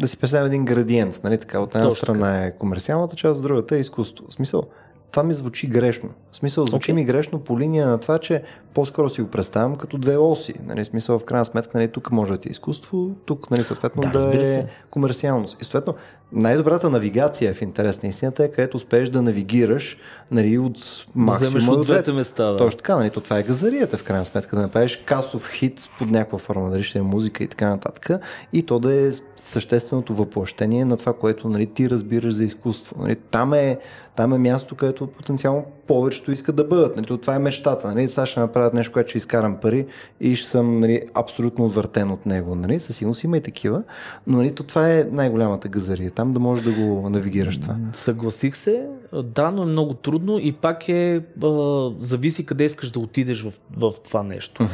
да 0.00 0.08
си 0.08 0.16
представим 0.16 0.46
един 0.46 0.64
градиент, 0.64 1.20
нали 1.24 1.38
така? 1.38 1.60
От 1.60 1.74
една 1.74 1.88
Точно 1.88 1.96
страна 1.96 2.44
е 2.44 2.56
комерциалната 2.58 3.16
част, 3.16 3.36
от 3.36 3.42
другата 3.42 3.76
е 3.76 3.80
изкуство. 3.80 4.24
В 4.28 4.32
смисъл, 4.32 4.62
това 5.10 5.22
ми 5.22 5.34
звучи 5.34 5.66
грешно. 5.66 6.10
В 6.32 6.36
смисъл, 6.36 6.66
звучи 6.66 6.92
Окей. 6.92 6.94
ми 6.94 7.04
грешно 7.04 7.38
по 7.38 7.60
линия 7.60 7.88
на 7.88 7.98
това, 7.98 8.18
че 8.18 8.42
по-скоро 8.74 9.08
си 9.08 9.22
го 9.22 9.28
представям 9.28 9.76
като 9.76 9.98
две 9.98 10.16
оси. 10.16 10.54
Нали, 10.66 10.84
смисъл, 10.84 11.18
в 11.18 11.24
крайна 11.24 11.44
сметка, 11.44 11.78
нали, 11.78 11.88
тук 11.88 12.12
може 12.12 12.32
да 12.32 12.38
ти 12.38 12.48
е 12.48 12.50
изкуство, 12.50 13.10
тук, 13.24 13.50
нали, 13.50 13.64
съответно, 13.64 14.02
Да, 14.02 14.26
да, 14.26 14.40
е 14.40 14.44
се. 14.44 14.66
комерциалност. 14.90 15.56
И 15.60 15.64
съответно, 15.64 15.94
най-добрата 16.34 16.90
навигация 16.90 17.54
в 17.54 17.62
интерес 17.62 18.02
на 18.02 18.08
истината 18.08 18.44
е, 18.44 18.50
където 18.50 18.76
успееш 18.76 19.08
да 19.08 19.22
навигираш 19.22 19.96
нали, 20.30 20.58
от 20.58 21.06
максимума 21.14 21.58
вземеш 21.58 21.68
от 21.68 21.86
двете 21.86 22.12
места, 22.12 22.44
да. 22.44 22.56
Точно 22.56 22.78
така, 22.78 22.96
нали, 22.96 23.10
то 23.10 23.20
това 23.20 23.38
е 23.38 23.42
газарията 23.42 23.98
в 23.98 24.04
крайна 24.04 24.24
сметка, 24.24 24.56
да 24.56 24.62
направиш 24.62 24.96
касов 24.96 25.50
хит 25.50 25.88
под 25.98 26.10
някаква 26.10 26.38
форма, 26.38 26.70
дали 26.70 26.82
ще 26.82 26.98
е 26.98 27.02
музика 27.02 27.44
и 27.44 27.48
така 27.48 27.68
нататък, 27.68 28.22
и 28.52 28.62
то 28.62 28.78
да 28.78 28.94
е 28.94 29.10
същественото 29.36 30.14
въплъщение 30.14 30.84
на 30.84 30.96
това, 30.96 31.12
което 31.12 31.48
нали, 31.48 31.66
ти 31.66 31.90
разбираш 31.90 32.34
за 32.34 32.44
изкуство. 32.44 32.96
Нали, 32.98 33.16
там, 33.16 33.54
е, 33.54 33.78
там 34.16 34.32
е 34.32 34.38
място, 34.38 34.74
където 34.74 35.06
потенциално 35.06 35.64
повечето 35.86 36.32
искат 36.32 36.56
да 36.56 36.64
бъдат. 36.64 36.96
Нали, 36.96 37.06
то 37.06 37.18
това 37.18 37.34
е 37.34 37.38
мечтата. 37.38 37.88
Нали, 37.88 38.08
сега 38.08 38.26
ще 38.26 38.40
направят 38.40 38.74
нещо, 38.74 38.92
което 38.92 39.08
ще 39.08 39.18
изкарам 39.18 39.56
пари 39.56 39.86
и 40.20 40.36
ще 40.36 40.50
съм 40.50 40.80
нали, 40.80 41.02
абсолютно 41.14 41.64
отвъртен 41.64 42.10
от 42.10 42.26
него. 42.26 42.54
Нали. 42.54 42.78
Със 42.78 42.96
сигурност 42.96 43.24
има 43.24 43.36
и 43.36 43.40
такива, 43.40 43.82
но 44.26 44.38
нали, 44.38 44.54
то 44.54 44.62
това 44.62 44.90
е 44.90 45.06
най-голямата 45.10 45.68
газария. 45.68 46.10
Там 46.10 46.32
да 46.32 46.40
можеш 46.40 46.64
да 46.64 46.72
го 46.72 47.10
навигираш 47.10 47.60
това. 47.60 47.76
Съгласих 47.92 48.56
се, 48.56 48.86
да, 49.22 49.50
но 49.50 49.62
е 49.62 49.66
много 49.66 49.94
трудно 49.94 50.38
и 50.38 50.52
пак 50.52 50.88
е, 50.88 51.22
а, 51.42 51.90
зависи 51.98 52.46
къде 52.46 52.64
искаш 52.64 52.90
да 52.90 53.00
отидеш 53.00 53.42
в, 53.42 53.52
в 53.76 53.92
това 54.04 54.22
нещо. 54.22 54.68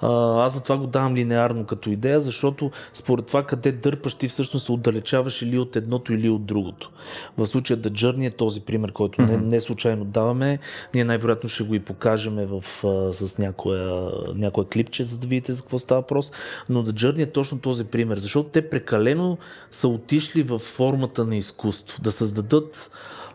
А, 0.00 0.44
аз 0.44 0.54
затова 0.54 0.76
го 0.76 0.86
давам 0.86 1.14
линеарно 1.14 1.64
като 1.64 1.90
идея, 1.90 2.20
защото 2.20 2.70
според 2.92 3.26
това 3.26 3.42
къде 3.42 3.72
дърпаш 4.06 4.14
ти 4.14 4.28
всъщност 4.28 4.66
се 4.66 4.72
отдалечаваш 4.72 5.42
или 5.42 5.58
от 5.58 5.76
едното 5.76 6.12
или 6.12 6.28
от 6.28 6.44
другото. 6.44 6.90
В 7.38 7.46
случая 7.46 7.78
The 7.78 7.90
Journey 7.90 8.26
е 8.26 8.30
този 8.30 8.60
пример, 8.60 8.92
който 8.92 9.22
не, 9.22 9.36
не 9.36 9.60
случайно 9.60 10.04
даваме. 10.04 10.58
Ние 10.94 11.04
най-вероятно 11.04 11.48
ще 11.48 11.64
го 11.64 11.74
и 11.74 11.80
покажем 11.80 12.36
в, 12.36 12.64
с 13.12 13.38
някоя, 13.38 14.10
някое 14.34 14.64
клипче, 14.64 15.04
за 15.04 15.18
да 15.18 15.26
видите 15.26 15.52
за 15.52 15.62
какво 15.62 15.78
става 15.78 16.00
въпрос. 16.00 16.32
Но 16.68 16.84
The 16.84 16.92
Journey 16.92 17.22
е 17.22 17.32
точно 17.32 17.58
този 17.58 17.84
пример, 17.84 18.16
защото 18.18 18.48
те 18.48 18.70
прекалено 18.70 19.38
са 19.70 19.88
отишли 19.88 20.42
в 20.42 20.58
формата 20.58 21.24
на 21.24 21.36
изкуство, 21.36 22.02
да 22.02 22.12
създадат 22.12 22.90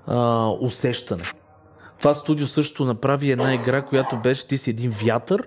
а, 0.07 0.49
усещане. 0.59 1.23
Това 2.01 2.13
студио 2.13 2.47
също 2.47 2.85
направи 2.85 3.31
една 3.31 3.53
игра, 3.53 3.81
която 3.81 4.17
беше 4.17 4.47
ти 4.47 4.57
си 4.57 4.69
един 4.69 4.93
вятър, 5.05 5.43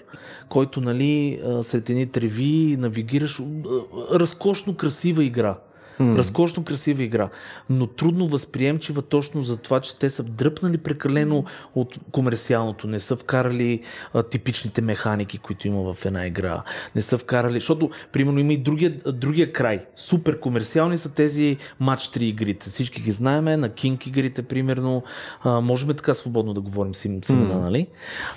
който 0.48 0.80
нали, 0.80 1.40
сред 1.62 1.90
едни 1.90 2.06
треви 2.06 2.76
навигираш. 2.78 3.40
Разкошно 4.12 4.76
красива 4.76 5.24
игра. 5.24 5.56
Mm. 6.00 6.18
Разкошно 6.18 6.64
красива 6.64 7.02
игра, 7.02 7.28
но 7.70 7.86
трудно 7.86 8.26
възприемчива 8.26 9.02
точно 9.02 9.42
за 9.42 9.56
това, 9.56 9.80
че 9.80 9.98
те 9.98 10.10
са 10.10 10.24
дръпнали 10.24 10.78
прекалено 10.78 11.44
от 11.74 11.98
комерциалното, 12.12 12.86
не 12.86 13.00
са 13.00 13.16
вкарали 13.16 13.80
а, 14.14 14.22
типичните 14.22 14.80
механики, 14.80 15.38
които 15.38 15.68
има 15.68 15.94
в 15.94 16.06
една 16.06 16.26
игра, 16.26 16.62
не 16.94 17.02
са 17.02 17.18
вкарали, 17.18 17.52
защото 17.52 17.90
примерно 18.12 18.38
има 18.38 18.52
и 18.52 18.58
другия, 18.58 18.90
другия 19.06 19.52
край. 19.52 19.84
Супер 19.96 20.40
комерциални 20.40 20.96
са 20.96 21.14
тези 21.14 21.56
матч 21.80 22.02
3 22.08 22.20
игрите. 22.20 22.70
Всички 22.70 23.02
ги 23.02 23.12
знаеме, 23.12 23.56
на 23.56 23.70
King 23.70 24.08
игрите 24.08 24.42
примерно, 24.42 25.02
а, 25.42 25.60
можем 25.60 25.88
така 25.88 26.14
свободно 26.14 26.54
да 26.54 26.60
говорим 26.60 26.94
с 26.94 27.04
им- 27.04 27.24
с 27.24 27.28
имена, 27.28 27.60
нали? 27.60 27.86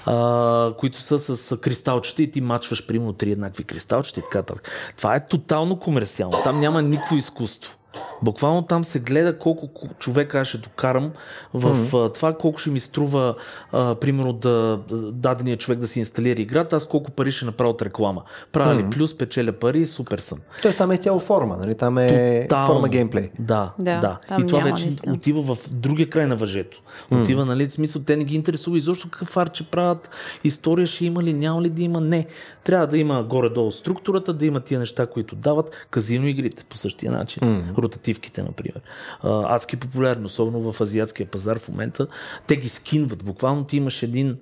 А, 0.05 0.73
които 0.77 1.01
са 1.01 1.19
с 1.19 1.57
кристалчета 1.57 2.23
и 2.23 2.31
ти 2.31 2.41
мачваш 2.41 2.87
примерно 2.87 3.13
три 3.13 3.31
еднакви 3.31 3.63
кристалчета 3.63 4.19
и 4.19 4.23
така. 4.31 4.53
Това 4.97 5.15
е 5.15 5.27
тотално 5.27 5.79
комерциално. 5.79 6.37
Там 6.43 6.59
няма 6.59 6.81
никакво 6.81 7.15
изкуство. 7.15 7.46
ubóstwu. 7.47 7.86
Буквално 8.21 8.61
там 8.61 8.83
се 8.83 8.99
гледа 8.99 9.37
колко 9.37 9.67
ко- 9.67 9.97
човека 9.99 10.39
аз 10.39 10.47
ще 10.47 10.57
докарам 10.57 11.11
в 11.53 11.75
mm-hmm. 11.75 12.13
това, 12.13 12.33
колко 12.33 12.59
ще 12.59 12.69
ми 12.69 12.79
струва, 12.79 13.35
а, 13.71 13.95
примерно, 13.95 14.33
да 14.33 14.79
дадения 15.11 15.57
човек 15.57 15.79
да 15.79 15.87
си 15.87 15.99
инсталира 15.99 16.41
играта, 16.41 16.75
аз 16.75 16.87
колко 16.87 17.11
пари 17.11 17.31
ще 17.31 17.45
направя 17.45 17.69
от 17.69 17.81
реклама. 17.81 18.23
Правя 18.51 18.75
ли 18.75 18.89
плюс, 18.89 19.17
печеля 19.17 19.51
пари, 19.51 19.85
супер 19.85 20.19
съм. 20.19 20.39
Тоест 20.61 20.77
там 20.77 20.91
е 20.91 20.93
изцяло 20.93 21.19
форма, 21.19 21.57
нали? 21.57 21.75
там 21.75 21.97
е 21.97 22.45
Тотално. 22.49 22.67
форма 22.67 22.89
геймплей. 22.89 23.29
Да, 23.39 23.73
да. 23.79 23.99
Да, 23.99 24.19
И 24.39 24.45
това 24.45 24.59
няма 24.59 24.71
вече 24.71 24.83
наистина. 24.83 25.13
отива 25.13 25.55
в 25.55 25.57
другия 25.71 26.09
край 26.09 26.27
на 26.27 26.35
въжето. 26.35 26.81
Отива, 27.11 27.45
нали, 27.45 27.67
в 27.67 27.73
смисъл, 27.73 28.01
те 28.03 28.15
не 28.15 28.23
ги 28.23 28.35
интересува 28.35 28.77
изобщо 28.77 29.09
какъв 29.09 29.37
арт 29.37 29.55
ще 29.55 29.63
правят, 29.63 30.09
история 30.43 30.87
ще 30.87 31.05
има 31.05 31.23
ли, 31.23 31.33
няма 31.33 31.61
ли 31.61 31.69
да 31.69 31.81
има, 31.81 32.01
не. 32.01 32.25
Трябва 32.63 32.87
да 32.87 32.97
има 32.97 33.23
горе-долу 33.23 33.71
структурата, 33.71 34.33
да 34.33 34.45
има 34.45 34.59
тия 34.59 34.79
неща, 34.79 35.05
които 35.05 35.35
дават 35.35 35.71
казино 35.89 36.27
игрите 36.27 36.63
по 36.63 36.77
същия 36.77 37.11
начин. 37.11 37.63
Ротативките, 37.87 38.43
например. 38.43 38.81
Адски 39.23 39.77
популярно, 39.77 40.25
особено 40.25 40.71
в 40.71 40.81
азиатския 40.81 41.25
пазар 41.25 41.59
в 41.59 41.69
момента. 41.69 42.07
Те 42.47 42.55
ги 42.55 42.69
скинват. 42.69 43.23
Буквално 43.23 43.63
ти 43.63 43.77
имаш 43.77 44.03
един, 44.03 44.37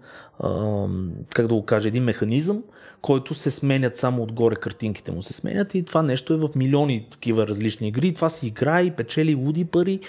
как 1.34 1.48
да 1.48 1.56
го 1.56 1.66
кажа, 1.66 1.88
един 1.88 2.04
механизъм, 2.04 2.64
който 3.02 3.34
се 3.34 3.52
сменят 3.52 3.98
само 3.98 4.24
отгоре 4.24 4.56
картинките 4.56 5.12
му 5.12 5.24
се 5.24 5.34
сменят 5.34 5.76
и 5.76 5.86
това 5.86 6.02
нещо 6.04 6.34
е 6.34 6.38
в 6.38 6.50
милиони 6.56 7.08
такива 7.12 7.48
различни 7.48 7.88
игри. 7.88 8.14
Това 8.14 8.30
си 8.30 8.48
играе 8.48 8.84
и 8.84 8.92
печели 8.92 9.36
луди 9.36 9.66
пари 9.66 10.00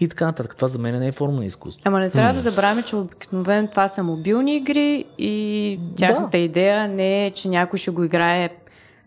и 0.00 0.08
така 0.08 0.26
нататък. 0.26 0.56
Това 0.56 0.68
за 0.68 0.78
мен 0.78 0.98
не 0.98 1.08
е 1.08 1.12
форма 1.12 1.36
на 1.36 1.46
изкуство. 1.46 1.82
Ама 1.84 2.00
не 2.00 2.10
трябва 2.10 2.34
да 2.34 2.40
забравяме, 2.40 2.82
че 2.82 2.96
обикновено 2.96 3.68
това 3.68 3.88
са 3.88 4.02
мобилни 4.02 4.56
игри 4.56 5.04
и 5.18 5.78
тяхната 5.96 6.38
Да. 6.38 6.38
идея 6.38 6.88
не 6.88 7.26
е, 7.26 7.30
че 7.30 7.48
някой 7.48 7.78
ще 7.78 7.90
го 7.90 8.04
играе 8.04 8.50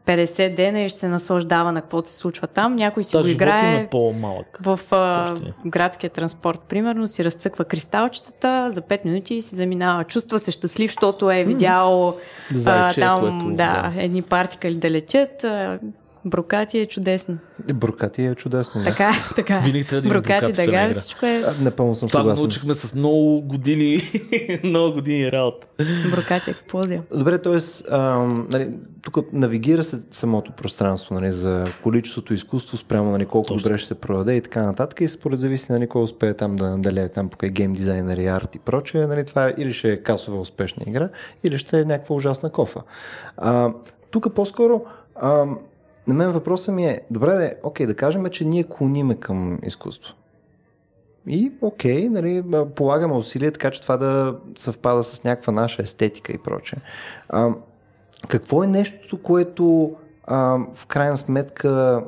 50 0.10 0.56
дена 0.56 0.80
и 0.80 0.90
ще 0.90 1.00
се 1.00 1.08
наслаждава 1.08 1.72
на 1.72 1.82
каквото 1.82 2.10
се 2.10 2.16
случва 2.16 2.48
там. 2.48 2.76
Някой 2.76 3.04
си 3.04 3.12
Да, 3.12 3.22
го 3.22 3.28
играе 3.28 3.88
по-малък. 3.92 4.58
в 4.62 4.80
а, 4.92 5.36
е. 5.38 5.70
градския 5.70 6.10
транспорт, 6.10 6.60
примерно, 6.60 7.08
си 7.08 7.24
разцъква 7.24 7.66
кристалчетата 7.66 8.72
за 8.72 8.82
5 8.82 9.06
минути 9.06 9.36
и 9.36 9.42
си 9.42 9.56
заминава. 9.56 10.04
Чувства 10.04 10.40
се 10.40 10.52
щастлив, 10.52 10.92
защото 10.92 11.32
е 11.32 11.44
видял 11.44 12.16
Зайче, 12.52 13.00
там 13.02 13.20
което- 13.22 13.46
да, 13.48 13.54
да. 13.56 14.04
едни 14.04 14.22
партикали 14.22 14.76
да 14.76 14.90
летят. 14.90 15.44
А, 15.44 15.80
брокати 16.26 16.80
е 16.80 16.86
чудесно. 16.86 17.38
Брокати 17.74 18.26
е 18.26 18.36
чудесно. 18.36 18.82
Да. 18.84 18.90
Така, 18.90 19.10
е, 19.10 19.34
така. 19.36 19.56
е. 19.56 19.62
Винаги 19.62 19.84
трябва 19.84 20.02
да 20.02 20.08
има 20.08 20.14
брокати, 20.14 20.46
брокати 20.46 20.66
дъга, 20.66 20.86
игра. 20.86 21.00
всичко 21.00 21.26
е 21.26 21.44
А, 21.48 21.54
Напълно 21.62 21.96
съм 21.96 22.10
Това 22.10 22.20
съгласен. 22.20 22.42
научихме 22.44 22.74
с 22.74 22.96
много 22.96 23.42
години, 23.42 24.02
много 24.64 24.94
години 24.94 25.32
работа. 25.32 25.68
брокати 26.12 26.50
експлозия. 26.50 27.04
Добре, 27.12 27.38
т.е. 27.38 27.58
Нали, 28.50 28.70
тук 29.02 29.34
навигира 29.34 29.84
се 29.84 30.00
самото 30.12 30.52
пространство 30.52 31.16
нали, 31.16 31.32
за 31.32 31.64
количеството 31.84 32.34
изкуство 32.34 32.78
спрямо 32.78 33.12
нали, 33.12 33.26
колко 33.26 33.48
Точно. 33.48 33.64
добре 33.64 33.78
ще 33.78 33.88
се 33.88 33.96
продаде 33.96 34.36
и 34.36 34.42
така 34.42 34.66
нататък 34.66 35.02
и 35.02 35.08
според 35.08 35.40
зависи 35.40 35.72
нали, 35.72 35.88
кой 35.88 36.02
успее 36.04 36.34
там 36.34 36.56
да 36.56 36.70
наделее 36.70 37.10
там 37.10 37.30
покрай 37.30 37.50
гейм 37.50 37.74
дизайнери, 37.74 38.26
арт 38.28 38.56
и 38.56 38.60
прочее, 38.60 39.08
нали, 39.08 39.26
това 39.26 39.54
или 39.58 39.74
ще 39.74 39.92
е 39.92 40.04
касова 40.04 40.40
успешна 40.40 40.84
игра, 40.88 41.10
или 41.44 41.58
ще 41.58 41.80
е 41.80 41.86
някаква 41.86 42.16
ужасна 42.16 42.50
кофа. 42.50 42.82
А, 43.38 43.74
тук 44.12 44.34
по-скоро 44.36 44.82
а, 45.16 45.46
на 46.10 46.16
мен 46.16 46.32
въпросът 46.32 46.76
ми 46.76 46.86
е, 46.86 47.02
добре, 47.12 47.36
де, 47.36 47.56
окей, 47.64 47.86
да 47.86 47.96
кажем, 47.96 48.26
че 48.26 48.46
ние 48.46 48.64
клониме 48.64 49.16
към 49.16 49.60
изкуство. 49.64 50.14
И 51.28 51.52
окей, 51.62 52.10
нали, 52.10 52.44
полагаме 52.76 53.14
усилия 53.14 53.52
така, 53.52 53.72
че 53.72 53.82
това 53.82 53.98
да 53.98 54.40
съвпада 54.58 55.04
с 55.04 55.24
някаква 55.24 55.54
наша 55.54 55.82
естетика 55.82 56.34
и 56.34 56.38
прочее. 56.38 56.80
А, 57.30 57.50
какво 58.28 58.64
е 58.64 58.68
нещото, 58.68 59.22
което 59.22 59.96
а, 60.24 60.58
в 60.74 60.86
крайна 60.86 61.18
сметка 61.18 62.04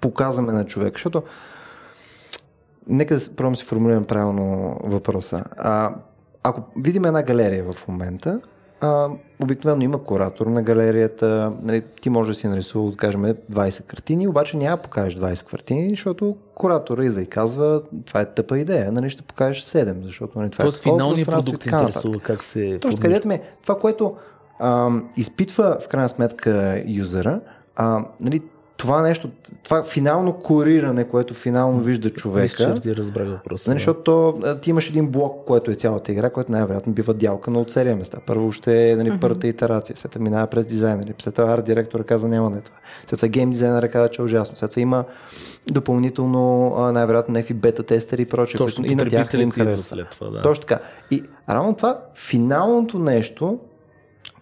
показваме 0.00 0.52
на 0.52 0.66
човек? 0.66 0.94
Защото 0.94 1.22
нека 2.88 3.18
да 3.18 3.36
пробвам 3.36 3.56
си 3.56 3.64
формулирам 3.64 4.04
правилно 4.04 4.78
въпроса. 4.84 5.44
А, 5.56 5.94
ако 6.42 6.62
видим 6.76 7.04
една 7.04 7.22
галерия 7.22 7.72
в 7.72 7.88
момента, 7.88 8.40
а, 8.80 9.08
обикновено 9.42 9.84
има 9.84 10.04
куратор 10.04 10.46
на 10.46 10.62
галерията, 10.62 11.52
нали, 11.62 11.82
ти 12.00 12.10
може 12.10 12.30
да 12.30 12.34
си 12.34 12.48
нарисува, 12.48 12.90
да 12.90 12.96
кажем, 12.96 13.22
20 13.22 13.82
картини, 13.86 14.28
обаче 14.28 14.56
няма 14.56 14.76
да 14.76 14.82
покажеш 14.82 15.18
20 15.18 15.50
картини, 15.50 15.90
защото 15.90 16.36
куратора 16.54 17.04
идва 17.04 17.22
и 17.22 17.26
казва, 17.26 17.82
това 18.06 18.20
е 18.20 18.24
тъпа 18.24 18.58
идея, 18.58 18.92
нали, 18.92 19.10
ще 19.10 19.22
покажеш 19.22 19.64
7, 19.64 20.02
защото 20.02 20.38
нали, 20.38 20.50
това 20.50 20.64
Тоест 20.64 20.78
е 20.78 20.82
финалният 20.82 21.30
продукт 21.30 21.66
интересува 21.66 22.18
как 22.20 22.44
се 22.44 22.78
Точно, 22.78 23.00
където 23.00 23.28
ме, 23.28 23.42
това, 23.62 23.78
което 23.78 24.16
а, 24.58 24.90
изпитва 25.16 25.78
в 25.80 25.88
крайна 25.88 26.08
сметка 26.08 26.82
юзера, 26.86 27.40
а, 27.76 28.04
нали, 28.20 28.42
това 28.76 29.02
нещо, 29.02 29.30
това 29.64 29.84
финално 29.84 30.32
кориране, 30.32 31.04
което 31.04 31.34
финално 31.34 31.80
вижда 31.80 32.10
човека. 32.10 32.42
Мисля, 32.42 32.80
ти 32.80 32.96
разбрах 32.96 33.28
въпроса. 33.28 33.70
Нали, 33.70 33.78
защото 33.78 34.00
то, 34.00 34.38
а, 34.44 34.60
ти 34.60 34.70
имаш 34.70 34.90
един 34.90 35.08
блок, 35.08 35.44
който 35.46 35.70
е 35.70 35.74
цялата 35.74 36.12
игра, 36.12 36.30
който 36.30 36.52
най-вероятно 36.52 36.92
бива 36.92 37.14
дялка 37.14 37.50
на 37.50 37.58
от 37.58 37.70
серия 37.70 37.96
места. 37.96 38.18
Първо 38.26 38.52
ще 38.52 38.90
е 38.90 38.96
нали, 38.96 39.18
първата 39.20 39.48
итерация, 39.48 39.96
след 39.96 40.12
това 40.12 40.22
минава 40.22 40.46
през 40.46 40.66
дизайнери, 40.66 41.14
след 41.18 41.34
това 41.34 41.52
арт 41.52 41.64
директора 41.64 42.04
каза 42.04 42.28
няма 42.28 42.50
да 42.50 42.58
е 42.58 42.60
това. 42.60 42.76
След 43.06 43.20
това 43.20 43.28
гейм 43.28 43.50
дизайнера 43.50 43.88
каза, 43.88 44.08
че 44.08 44.22
е 44.22 44.24
ужасно. 44.24 44.56
След 44.56 44.70
това 44.70 44.82
има 44.82 45.04
допълнително 45.66 46.74
най-вероятно 46.92 47.32
някакви 47.32 47.54
бета 47.54 47.82
тестери 47.82 48.22
и 48.22 48.26
прочее, 48.26 48.58
Точно 48.58 48.82
които 48.82 48.92
и 48.92 48.96
на 48.96 49.08
тях 49.08 49.32
не 49.32 49.42
им 49.42 49.50
харесва. 49.50 49.96
след 49.96 50.10
това. 50.10 50.30
Да. 50.30 50.42
Точно 50.42 50.64
така. 50.66 50.78
И 51.10 51.22
равно 51.48 51.74
това, 51.76 51.98
финалното 52.14 52.98
нещо, 52.98 53.58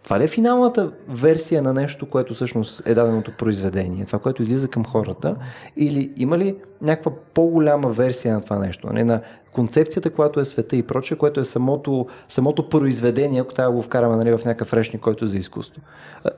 това 0.05 0.21
ли 0.21 0.25
е 0.25 0.29
финалната 0.29 0.93
версия 1.09 1.63
на 1.63 1.73
нещо, 1.73 2.11
което 2.11 2.35
всъщност 2.35 2.87
е 2.87 2.95
даденото 2.95 3.33
произведение, 3.39 4.05
това, 4.05 4.19
което 4.19 4.43
излиза 4.43 4.69
към 4.69 4.85
хората, 4.85 5.37
или 5.77 6.13
има 6.17 6.39
ли 6.39 6.57
някаква 6.85 7.13
по-голяма 7.35 7.89
версия 7.89 8.35
на 8.35 8.41
това 8.41 8.59
нещо, 8.59 8.87
не, 8.93 9.05
на 9.05 9.21
концепцията, 9.53 10.11
която 10.11 10.41
е 10.41 10.45
света 10.45 10.77
и 10.77 10.83
прочее, 10.83 11.19
което 11.19 11.41
е 11.41 11.45
самото, 11.45 12.07
самото 12.29 12.69
произведение, 12.69 13.41
ако 13.41 13.55
трябва 13.55 13.73
да 13.73 13.77
го 13.77 13.83
вкараме 13.83 14.17
нали, 14.17 14.31
в 14.31 14.45
някакъв 14.45 14.73
речник, 14.73 15.01
който 15.01 15.25
е 15.25 15.29
за 15.29 15.39
изкуство. 15.39 15.81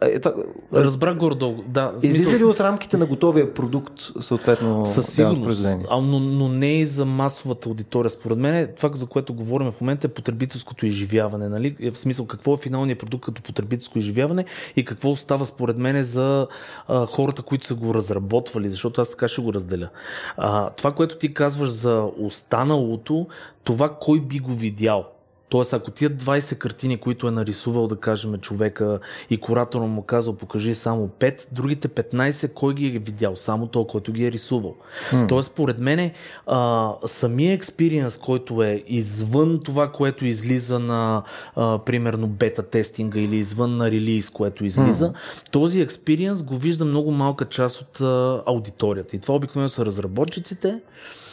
Е, 0.00 0.18
това, 0.20 0.34
Разбрах 0.74 1.16
горе-долу. 1.16 1.62
Да, 1.68 1.92
излиза 2.02 2.24
смисъл- 2.24 2.38
ли 2.38 2.44
от 2.44 2.60
рамките 2.60 2.96
на 2.96 3.06
готовия 3.06 3.54
продукт, 3.54 3.92
съответно, 4.20 4.86
Със 4.86 5.06
сигурност, 5.06 5.42
произведение? 5.42 5.86
а, 5.90 6.00
но, 6.00 6.18
но 6.18 6.48
не 6.48 6.78
и 6.78 6.86
за 6.86 7.04
масовата 7.04 7.68
аудитория. 7.68 8.10
Според 8.10 8.38
мен 8.38 8.68
това, 8.76 8.90
за 8.94 9.06
което 9.06 9.34
говорим 9.34 9.72
в 9.72 9.80
момента 9.80 10.06
е 10.06 10.10
потребителското 10.10 10.86
изживяване. 10.86 11.48
Нали? 11.48 11.76
Е, 11.80 11.90
В 11.90 11.98
смисъл 11.98 12.26
какво 12.26 12.54
е 12.54 12.56
финалният 12.56 12.98
продукт 12.98 13.24
като 13.24 13.42
потребителско 13.42 13.98
изживяване 13.98 14.44
и 14.76 14.84
какво 14.84 15.10
остава 15.10 15.44
според 15.44 15.78
мен 15.78 16.02
за 16.02 16.46
а, 16.88 17.06
хората, 17.06 17.42
които 17.42 17.66
са 17.66 17.74
го 17.74 17.94
разработвали, 17.94 18.70
защото 18.70 19.00
аз 19.00 19.10
така 19.10 19.28
ще 19.28 19.42
го 19.42 19.52
разделя. 19.54 19.88
А, 20.36 20.70
това, 20.70 20.92
което 20.92 21.18
ти 21.18 21.34
казваш 21.34 21.70
за 21.70 22.08
останалото, 22.18 23.26
това 23.64 23.96
кой 24.00 24.20
би 24.20 24.38
го 24.38 24.52
видял. 24.52 25.15
Тоест, 25.48 25.72
ако 25.72 25.90
тия 25.90 26.10
20 26.10 26.58
картини, 26.58 26.98
които 26.98 27.28
е 27.28 27.30
нарисувал, 27.30 27.86
да 27.86 27.96
кажем, 27.96 28.38
човека 28.38 28.98
и 29.30 29.36
куратора 29.36 29.84
му 29.84 30.02
казал, 30.02 30.36
покажи 30.36 30.74
само 30.74 31.08
5, 31.08 31.46
другите 31.52 31.88
15, 31.88 32.52
кой 32.52 32.74
ги 32.74 32.86
е 32.86 32.90
видял? 32.90 33.36
Само 33.36 33.66
той, 33.66 33.86
който 33.86 34.12
ги 34.12 34.24
е 34.26 34.32
рисувал. 34.32 34.74
М. 35.12 35.26
Тоест, 35.28 35.52
според 35.52 35.78
мен, 35.78 36.10
а, 36.46 36.90
самия 37.06 37.52
експириенс, 37.52 38.18
който 38.18 38.62
е 38.62 38.82
извън 38.86 39.60
това, 39.64 39.92
което 39.92 40.26
излиза 40.26 40.78
на, 40.78 41.22
а, 41.56 41.78
примерно, 41.78 42.26
бета 42.26 42.62
тестинга 42.62 43.20
или 43.20 43.36
извън 43.36 43.76
на 43.76 43.90
релиз, 43.90 44.30
което 44.30 44.64
излиза, 44.64 45.12
този 45.50 45.80
експириенс 45.80 46.42
го 46.42 46.56
вижда 46.56 46.84
много 46.84 47.10
малка 47.10 47.44
част 47.44 47.80
от 47.80 48.00
а, 48.00 48.42
аудиторията. 48.46 49.16
И 49.16 49.18
това 49.18 49.34
обикновено 49.34 49.68
са 49.68 49.86
разработчиците. 49.86 50.80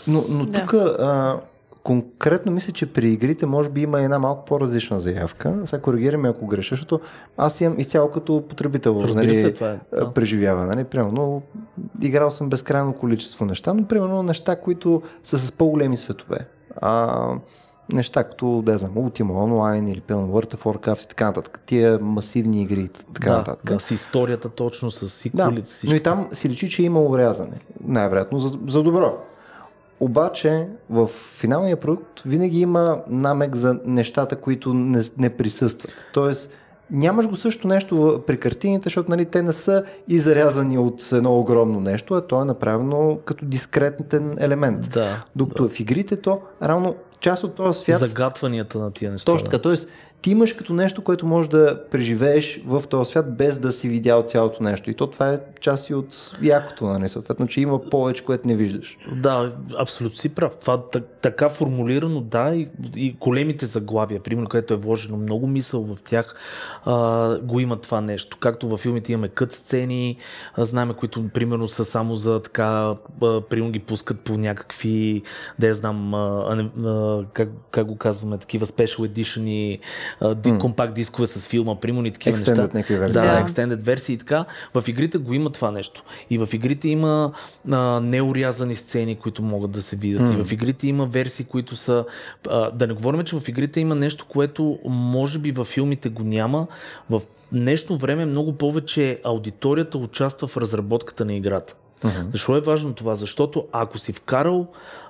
Но, 0.07 0.25
но 0.29 0.45
Да. 0.45 0.59
тук 0.61 0.73
а, 0.73 1.39
конкретно 1.83 2.51
мисля, 2.51 2.73
че 2.73 2.93
при 2.93 3.09
игрите 3.09 3.45
може 3.45 3.69
би 3.69 3.81
има 3.81 4.01
една 4.01 4.19
малко 4.19 4.45
по-различна 4.45 4.99
заявка. 4.99 5.61
Сега 5.65 5.81
коригираме 5.81 6.29
ако 6.29 6.47
греша, 6.47 6.75
защото 6.75 6.99
аз 7.37 7.61
имам 7.61 7.79
изцяло 7.79 8.11
като 8.11 8.43
потребител 8.49 8.99
Разбира 9.03 9.25
нали, 9.25 9.35
се, 9.35 9.53
това 9.53 9.71
е. 9.71 9.79
преживява. 10.13 10.65
Нали? 10.65 10.83
Примерно, 10.83 11.41
играл 12.01 12.31
съм 12.31 12.49
безкрайно 12.49 12.93
количество 12.93 13.45
неща, 13.45 13.73
но 13.73 13.85
примерно 13.85 14.23
неща, 14.23 14.55
които 14.55 15.01
са 15.23 15.39
с 15.39 15.51
по-големи 15.51 15.97
светове. 15.97 16.37
А, 16.81 17.27
неща 17.89 18.23
като, 18.23 18.61
да 18.61 18.77
знам, 18.77 18.91
Ultima 18.91 19.31
Online 19.31 19.91
или 19.91 20.01
примерно 20.01 20.27
World 20.27 20.55
of 20.55 20.63
Warcraft 20.63 21.05
и 21.05 21.07
така 21.07 21.25
нататък. 21.25 21.59
Тия 21.65 21.99
масивни 21.99 22.61
игри 22.61 22.81
и 22.81 22.87
така 22.87 23.31
да, 23.31 23.37
нататък. 23.37 23.65
да, 23.65 23.79
с 23.79 23.91
историята 23.91 24.49
точно, 24.49 24.91
с 24.91 25.01
Да, 25.01 25.07
сиквелите, 25.07 25.69
с 25.69 25.83
но 25.83 25.95
и 25.95 26.03
там 26.03 26.27
си 26.31 26.49
личи, 26.49 26.69
че 26.69 26.83
има 26.83 27.01
урязане. 27.01 27.57
Най-вероятно 27.83 28.39
за, 28.39 28.51
за 28.67 28.83
добро. 28.83 29.17
Обаче 29.99 30.67
в 30.89 31.07
финалния 31.37 31.77
продукт 31.77 32.21
винаги 32.25 32.59
има 32.59 33.01
намек 33.07 33.55
за 33.55 33.79
нещата, 33.85 34.35
които 34.35 34.73
не, 34.73 35.03
не 35.17 35.29
присъстват. 35.29 36.07
Тоест, 36.13 36.53
нямаш 36.91 37.27
го 37.27 37.35
също 37.35 37.67
нещо 37.67 38.23
при 38.27 38.39
картините, 38.39 38.83
защото 38.83 39.11
нали, 39.11 39.25
те 39.25 39.41
не 39.41 39.53
са 39.53 39.83
изрязани 40.07 40.77
от 40.77 41.11
едно 41.11 41.39
огромно 41.39 41.79
нещо, 41.79 42.13
а 42.13 42.21
то 42.21 42.41
е 42.41 42.45
направено 42.45 43.17
като 43.25 43.45
дискретен 43.45 44.37
елемент. 44.39 44.89
Да. 44.93 45.25
Докато 45.35 45.69
в 45.69 45.79
игрите 45.79 46.15
то, 46.15 46.41
равно 46.61 46.95
част 47.19 47.43
от 47.43 47.55
този 47.55 47.79
свят... 47.79 47.99
Загатванията 47.99 48.79
на 48.79 48.91
тия 48.91 49.11
неща. 49.11 49.31
Точно 49.31 49.49
да. 49.49 49.51
така. 49.51 49.61
Ти 50.23 50.31
имаш 50.31 50.53
като 50.53 50.73
нещо, 50.73 51.03
което 51.03 51.25
можеш 51.25 51.49
да 51.49 51.79
преживееш 51.91 52.61
в 52.65 52.83
този 52.89 53.11
свят, 53.11 53.37
без 53.37 53.59
да 53.59 53.71
си 53.71 53.89
видял 53.89 54.23
цялото 54.23 54.63
нещо. 54.63 54.89
И 54.89 54.93
то 54.93 55.07
това 55.07 55.29
е 55.29 55.39
част 55.61 55.89
и 55.89 55.93
от 55.93 56.31
якото, 56.41 56.85
нали? 56.85 57.09
Съответно, 57.09 57.47
че 57.47 57.61
има 57.61 57.81
повече, 57.81 58.25
което 58.25 58.47
не 58.47 58.55
виждаш. 58.55 58.97
Да, 59.15 59.53
абсолютно 59.79 60.17
си 60.17 60.35
прав. 60.35 60.55
Това 60.61 60.81
так- 60.81 61.17
така 61.21 61.49
формулирано, 61.49 62.21
да, 62.21 62.55
и, 62.55 62.67
и 62.95 63.15
големите 63.19 63.65
заглавия, 63.65 64.23
примерно, 64.23 64.49
където 64.49 64.73
е 64.73 64.77
вложено 64.77 65.17
много 65.17 65.47
мисъл 65.47 65.83
в 65.83 66.01
тях, 66.03 66.35
а, 66.85 67.37
го 67.39 67.59
има 67.59 67.81
това 67.81 68.01
нещо. 68.01 68.37
Както 68.39 68.67
във 68.67 68.79
филмите 68.79 69.11
имаме 69.11 69.27
кът 69.27 69.51
сцени, 69.51 70.17
а, 70.55 70.65
знаем, 70.65 70.93
които 70.93 71.29
примерно 71.29 71.67
са 71.67 71.85
само 71.85 72.15
за 72.15 72.41
така, 72.41 72.95
а, 73.21 73.41
примерно 73.41 73.71
ги 73.71 73.79
пускат 73.79 74.19
по 74.19 74.37
някакви, 74.37 75.21
да 75.59 75.67
я 75.67 75.73
знам, 75.73 76.13
а, 76.13 76.69
а, 76.85 77.23
как, 77.33 77.49
как 77.71 77.87
го 77.87 77.97
казваме, 77.97 78.37
такива 78.37 78.65
special 78.65 79.09
edition 79.09 79.79
ди, 80.35 80.57
компакт 80.59 80.93
дискове 80.93 81.27
с 81.27 81.47
филма, 81.47 81.79
примерно 81.79 82.07
и 82.07 82.11
такива 82.11 82.37
неща. 82.37 82.55
Extended 82.55 82.73
някакви 82.73 82.97
версии. 82.97 83.21
Да, 83.21 83.45
extended 83.45 83.81
версии 83.81 84.13
и 84.13 84.17
така. 84.17 84.45
В 84.73 84.83
игрите 84.87 85.17
го 85.17 85.33
има 85.33 85.49
това 85.49 85.71
нещо. 85.71 86.03
И 86.29 86.37
в 86.37 86.49
игрите 86.53 86.87
има 86.87 87.31
а, 87.71 87.99
неурязани 87.99 88.75
сцени, 88.75 89.15
които 89.15 89.41
могат 89.41 89.71
да 89.71 89.81
се 89.81 89.95
видят. 89.95 90.33
И 90.33 90.43
в 90.43 90.51
игрите 90.51 90.87
има 90.87 91.05
версии, 91.05 91.45
които 91.45 91.75
са... 91.75 92.05
А, 92.49 92.71
да 92.71 92.87
не 92.87 92.93
говорим, 92.93 93.23
че 93.23 93.39
в 93.39 93.47
игрите 93.47 93.79
има 93.79 93.95
нещо, 93.95 94.25
което 94.29 94.79
може 94.85 95.39
би 95.39 95.51
във 95.51 95.67
филмите 95.67 96.09
го 96.09 96.23
няма. 96.23 96.67
В 97.09 97.21
днешно 97.51 97.97
време 97.97 98.25
много 98.25 98.53
повече 98.53 99.19
аудиторията 99.23 99.97
участва 99.97 100.47
в 100.47 100.57
разработката 100.57 101.25
на 101.25 101.33
играта. 101.33 101.75
Защо 102.31 102.57
е 102.57 102.61
важно 102.61 102.93
това? 102.93 103.15
Защото 103.15 103.67
ако 103.71 103.97
си 103.97 104.13
вкарал 104.13 104.67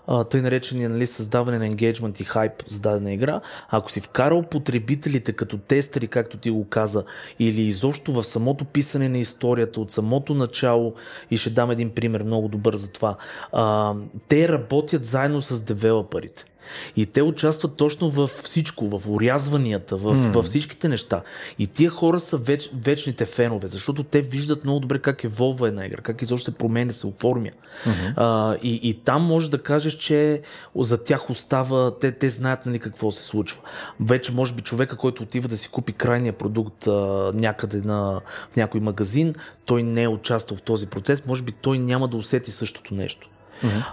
а, 0.08 0.24
тъй 0.24 0.42
наречения 0.42 0.90
нали, 0.90 1.08
създаване 1.08 1.58
на 1.58 1.66
енгейджмент 1.66 2.20
и 2.20 2.24
хайп 2.24 2.54
за 2.68 2.80
дадена 2.80 3.14
игра, 3.14 3.42
ако 3.70 3.92
си 3.92 4.02
вкарал 4.02 4.44
потребителите 4.44 5.34
като 5.34 5.58
тестери, 5.58 6.08
както 6.08 6.38
ти 6.38 6.50
го 6.50 6.68
каза, 6.70 7.04
или 7.40 7.62
изобщо 7.62 8.14
в 8.14 8.24
самото 8.24 8.66
писане 8.66 9.10
на 9.10 9.18
историята 9.18 9.82
от 9.82 9.92
самото 9.92 10.34
начало, 10.34 10.94
и 11.32 11.38
ще 11.38 11.50
дам 11.50 11.72
един 11.72 11.90
пример 11.90 12.24
много 12.24 12.48
добър 12.48 12.76
за 12.76 12.92
това, 12.92 13.16
а, 13.52 13.94
те 14.28 14.48
работят 14.48 15.06
заедно 15.06 15.42
с 15.42 15.62
девелоперите. 15.62 16.46
И 16.96 17.06
те 17.06 17.22
участват 17.22 17.76
точно 17.76 18.10
в 18.10 18.28
всичко, 18.28 19.00
в 19.00 19.10
урязванията, 19.10 19.98
в, 19.98 20.16
mm. 20.16 20.32
във 20.32 20.46
всичките 20.46 20.90
неща. 20.90 21.22
И 21.60 21.68
тия 21.68 21.90
хора 21.90 22.20
са 22.20 22.38
веч, 22.38 22.70
вечните 22.84 23.26
фенове, 23.26 23.68
защото 23.68 24.04
те 24.04 24.22
виждат 24.22 24.64
много 24.64 24.80
добре 24.80 25.00
как 25.00 25.24
еволва 25.24 25.68
една 25.68 25.86
игра, 25.86 26.02
как 26.02 26.22
изобщо 26.22 26.52
се 26.52 26.58
променя, 26.58 26.94
се 26.94 27.08
оформя. 27.08 27.50
Mm-hmm. 27.86 28.14
А, 28.16 28.58
и, 28.62 28.80
и 28.90 28.94
там 28.94 29.24
може 29.24 29.52
да 29.52 29.60
кажеш, 29.60 29.94
че 29.94 30.42
за 30.76 31.04
тях 31.04 31.30
остава, 31.30 31.92
те, 32.00 32.12
те 32.12 32.30
знаят 32.30 32.66
нали, 32.66 32.80
какво 32.80 33.12
се 33.12 33.24
случва. 33.24 33.62
Вече 34.00 34.32
може 34.32 34.54
би 34.54 34.62
човека, 34.62 34.98
който 34.98 35.24
отива 35.24 35.48
да 35.48 35.58
си 35.58 35.70
купи 35.70 35.94
крайния 35.94 36.34
продукт 36.34 36.88
а, 36.88 36.92
някъде 37.34 37.78
на, 37.78 38.22
в 38.52 38.56
някой 38.56 38.82
магазин, 38.82 39.36
той 39.66 39.84
не 39.84 40.04
е 40.04 40.08
участвал 40.08 40.58
в 40.58 40.62
този 40.62 40.88
процес, 40.88 41.26
може 41.26 41.44
би 41.44 41.52
той 41.52 41.80
няма 41.80 42.08
да 42.08 42.18
усети 42.18 42.52
същото 42.52 42.96
нещо. 42.96 43.30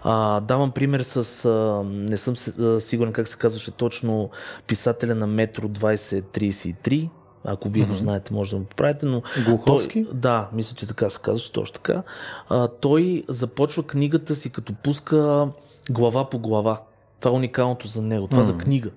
А, 0.03 0.41
давам 0.41 0.71
пример 0.71 1.01
с, 1.01 1.45
а, 1.45 1.83
не 1.85 2.17
съм 2.17 2.37
сигурен 2.81 3.13
как 3.13 3.29
се 3.29 3.39
казваше 3.39 3.71
точно, 3.71 4.31
писателя 4.67 5.15
на 5.15 5.27
Метро 5.27 5.69
2033. 5.69 7.09
Ако 7.45 7.69
вие 7.69 7.85
го 7.85 7.95
знаете, 7.95 8.35
може 8.35 8.51
да 8.51 8.57
го 8.57 8.65
поправите, 8.65 9.07
но... 9.07 9.23
Глуховски? 9.45 10.05
Той, 10.05 10.15
да, 10.15 10.49
мисля, 10.53 10.77
че 10.77 10.87
така 10.89 11.11
се 11.11 11.23
казваше, 11.23 11.53
точно 11.53 11.75
така. 11.75 12.03
А, 12.49 12.69
той 12.69 13.25
започва 13.29 13.83
книгата 13.83 14.35
си, 14.35 14.51
като 14.51 14.75
пуска 14.75 15.49
глава 15.91 16.31
по 16.31 16.39
глава. 16.39 16.81
Това 17.21 17.31
е 17.31 17.35
уникалното 17.35 17.89
за 17.89 18.03
него. 18.03 18.27
Това 18.27 18.43
за 18.43 18.59
книга. 18.59 18.91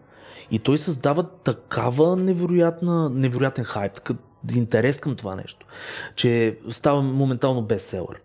И 0.52 0.60
той 0.60 0.78
създава 0.78 1.24
такава 1.24 2.16
невероятна, 2.16 3.10
невероятен 3.10 3.64
хайп, 3.64 3.94
такъв 3.94 4.18
интерес 4.56 5.00
към 5.00 5.16
това 5.16 5.36
нещо, 5.36 5.66
че 6.16 6.58
става 6.70 7.02
моментално 7.02 7.62
бестселър. 7.62 8.22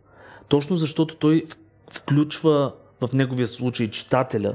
Точно 0.48 0.76
защото 0.76 1.16
той 1.16 1.44
в- 1.48 1.56
включва 1.90 2.72
в 3.00 3.12
неговия 3.12 3.46
случай 3.46 3.90
читателя 3.90 4.54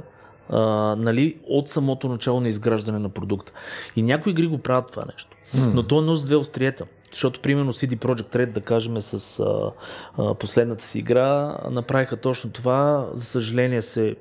а, 0.49 0.59
нали, 0.95 1.37
от 1.47 1.69
самото 1.69 2.09
начало 2.09 2.39
на 2.39 2.47
изграждане 2.47 2.99
на 2.99 3.09
продукта. 3.09 3.51
И 3.95 4.03
някои 4.03 4.31
игри 4.31 4.47
го 4.47 4.57
правят 4.57 4.91
това 4.91 5.05
нещо. 5.05 5.37
Но 5.73 5.83
то 5.83 5.99
е 5.99 6.01
нос 6.01 6.19
с 6.21 6.25
две 6.25 6.35
остриета. 6.35 6.85
Защото, 7.11 7.39
примерно, 7.39 7.73
CD 7.73 7.95
Projekt 7.95 8.35
Red, 8.35 8.51
да 8.51 8.61
кажем, 8.61 9.01
с 9.01 9.39
а, 9.39 9.71
а, 10.17 10.33
последната 10.33 10.83
си 10.83 10.99
игра, 10.99 11.57
направиха 11.71 12.17
точно 12.17 12.51
това. 12.51 13.07
За 13.13 13.25
съжаление 13.25 13.81
се 13.81 14.15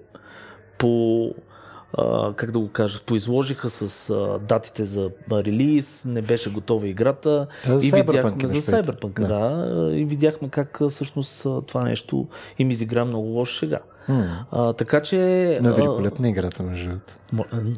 по 0.78 1.34
а, 1.98 2.32
как 2.34 2.50
да 2.50 2.58
го 2.58 2.68
кажа, 2.68 3.00
поизложиха 3.06 3.70
с 3.70 4.10
а, 4.10 4.38
датите 4.38 4.84
за 4.84 5.10
релиз, 5.32 6.04
не 6.04 6.22
беше 6.22 6.52
готова 6.52 6.86
играта. 6.88 7.46
Да, 7.66 7.80
за 7.80 7.86
и 7.86 7.90
видяхме 7.90 8.48
за. 8.48 8.82
Cyberpunk, 8.82 9.20
Да. 9.20 9.28
да. 9.28 9.96
И 9.96 10.04
видяхме 10.04 10.48
как 10.48 10.80
всъщност 10.88 11.46
това 11.66 11.84
нещо 11.84 12.26
им 12.58 12.70
изигра 12.70 13.04
много 13.04 13.26
лошо 13.26 13.58
сега. 13.58 13.78
А, 14.50 14.72
така 14.72 15.02
че... 15.02 15.16
Но 15.62 15.68
е 15.68 15.72
великолепна 15.72 16.28
играта, 16.28 16.62
между 16.62 16.88
другото. 16.88 17.14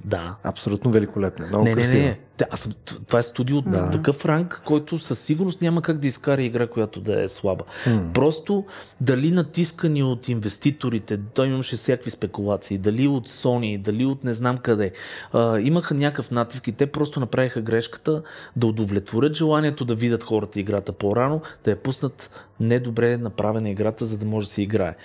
Да. 0.05 0.35
Абсолютно 0.43 0.91
великолепна. 0.91 1.47
Много 1.47 1.65
Не, 1.65 1.71
не, 1.71 1.77
красива. 1.77 1.99
не. 2.03 2.19
Та, 2.37 2.45
Аз 2.51 2.61
съм, 2.61 2.73
това 3.07 3.19
е 3.19 3.23
студио 3.23 3.57
от 3.59 3.71
Да. 3.71 3.91
такъв 3.91 4.25
ранг, 4.25 4.63
който 4.65 4.99
със 4.99 5.19
сигурност 5.19 5.63
няма 5.63 5.83
как 5.83 5.99
да 5.99 6.07
изкара 6.07 6.43
игра, 6.43 6.67
която 6.67 7.01
да 7.01 7.23
е 7.23 7.29
слаба. 7.29 7.65
М. 7.87 8.11
Просто 8.15 8.65
дали 9.01 9.31
натискани 9.31 10.03
от 10.03 10.29
инвеститорите, 10.29 11.21
той 11.35 11.47
имаше 11.47 11.77
всякакви 11.77 12.11
спекулации, 12.11 12.79
дали 12.79 13.09
от 13.09 13.29
Sony, 13.29 13.81
дали 13.81 14.05
от 14.05 14.25
не 14.25 14.33
знам 14.33 14.59
къде, 14.59 14.93
а, 15.33 15.61
имаха 15.61 15.95
някакъв 15.95 16.31
натиск 16.31 16.69
и 16.69 16.73
те 16.73 16.87
просто 16.87 17.21
направиха 17.21 17.61
грешката 17.61 18.23
да 18.57 18.67
удовлетворят 18.67 19.35
желанието 19.35 19.85
да 19.85 19.95
видят 19.95 20.25
хората 20.25 20.61
играта 20.61 20.93
по-рано, 20.93 21.41
да 21.65 21.71
я 21.71 21.77
пуснат 21.77 22.31
недобре 22.67 23.17
направена 23.17 23.71
играта, 23.71 24.05
за 24.05 24.19
да 24.19 24.27
може 24.27 24.47
да 24.47 24.53
се 24.53 24.63
играе. 24.63 24.97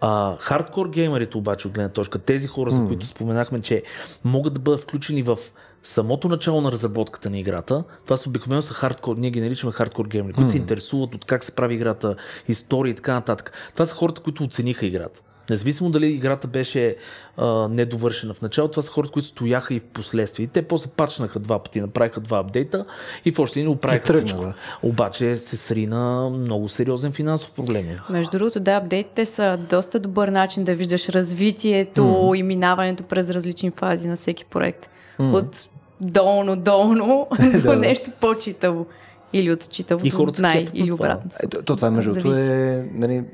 А, 0.00 0.36
хардкор 0.36 0.88
геймерите 0.88 1.38
обаче 1.38 1.68
от 1.68 1.74
гледна 1.74 1.88
точка, 1.88 2.18
тези 2.18 2.46
хора, 2.46 2.70
за 2.70 2.86
които 2.86 3.06
споменахме, 3.06 3.60
че 3.60 3.82
могат 4.24 4.54
да 4.54 4.60
бъдат 4.60 4.80
включени 4.80 5.22
в 5.22 5.38
самото 5.82 6.28
начало 6.28 6.60
на 6.60 6.72
разработката 6.72 7.30
на 7.30 7.38
играта, 7.38 7.84
това 8.04 8.16
са 8.16 8.28
обикновено 8.28 8.62
са 8.62 8.74
хардкор, 8.74 9.16
ние 9.16 9.30
ги 9.30 9.40
наричаме 9.40 9.72
хардкор 9.72 10.06
геймери, 10.06 10.32
които 10.32 10.50
се 10.50 10.56
интересуват 10.56 11.14
от 11.14 11.24
как 11.24 11.44
се 11.44 11.54
прави 11.54 11.74
играта, 11.74 12.16
история 12.48 12.92
и 12.92 12.94
така 12.94 13.14
нататък. 13.14 13.52
Това 13.72 13.84
са 13.84 13.94
хората, 13.94 14.20
които 14.20 14.44
оцениха 14.44 14.86
играта. 14.86 15.20
Независимо 15.50 15.90
дали 15.90 16.06
играта 16.06 16.46
беше 16.46 16.96
а, 17.36 17.68
недовършена 17.68 18.34
в 18.34 18.42
началото, 18.42 18.72
това 18.72 18.82
са 18.82 18.92
хората, 18.92 19.12
които 19.12 19.28
стояха 19.28 19.74
и 19.74 19.80
в 19.80 19.82
последствие. 19.82 20.44
И 20.44 20.48
те 20.48 20.62
после 20.62 20.90
пачнаха 20.90 21.38
два 21.38 21.58
пъти, 21.58 21.80
направиха 21.80 22.20
два 22.20 22.38
апдейта 22.38 22.84
и 23.24 23.32
в 23.32 23.38
още 23.38 23.60
един 23.60 23.72
оправиха 23.72 24.12
всичко. 24.12 24.40
да. 24.40 24.54
Обаче 24.82 25.36
се 25.36 25.56
срина 25.56 26.28
много 26.28 26.68
сериозен 26.68 27.12
финансов 27.12 27.52
проблем. 27.52 27.86
Между 28.10 28.38
другото, 28.38 28.60
да, 28.60 28.72
апдейтите 28.72 29.26
са 29.26 29.58
доста 29.70 30.00
добър 30.00 30.28
начин 30.28 30.64
да 30.64 30.74
виждаш 30.74 31.08
развитието 31.08 32.02
mm. 32.02 32.36
и 32.36 32.42
минаването 32.42 33.02
през 33.02 33.30
различни 33.30 33.70
фази 33.70 34.08
на 34.08 34.16
всеки 34.16 34.44
проект. 34.44 34.90
Mm. 35.20 35.34
От 35.34 35.68
долно-долно 36.00 37.28
до 37.62 37.70
Да. 37.70 37.76
нещо 37.76 38.10
по-читаво. 38.20 38.86
Или 39.32 39.52
от 39.52 39.70
читаво 39.70 40.06
И 40.06 40.10
до 40.10 40.16
хората 40.16 40.36
се 40.36 40.42
най, 40.42 40.66
или 40.74 40.92
обратно. 40.92 41.30
Ето, 41.42 41.62
то 41.62 41.76
това 41.76 41.90
между 41.90 42.14
другото 42.14 42.38
е 42.38 42.88
нали, 42.94 43.24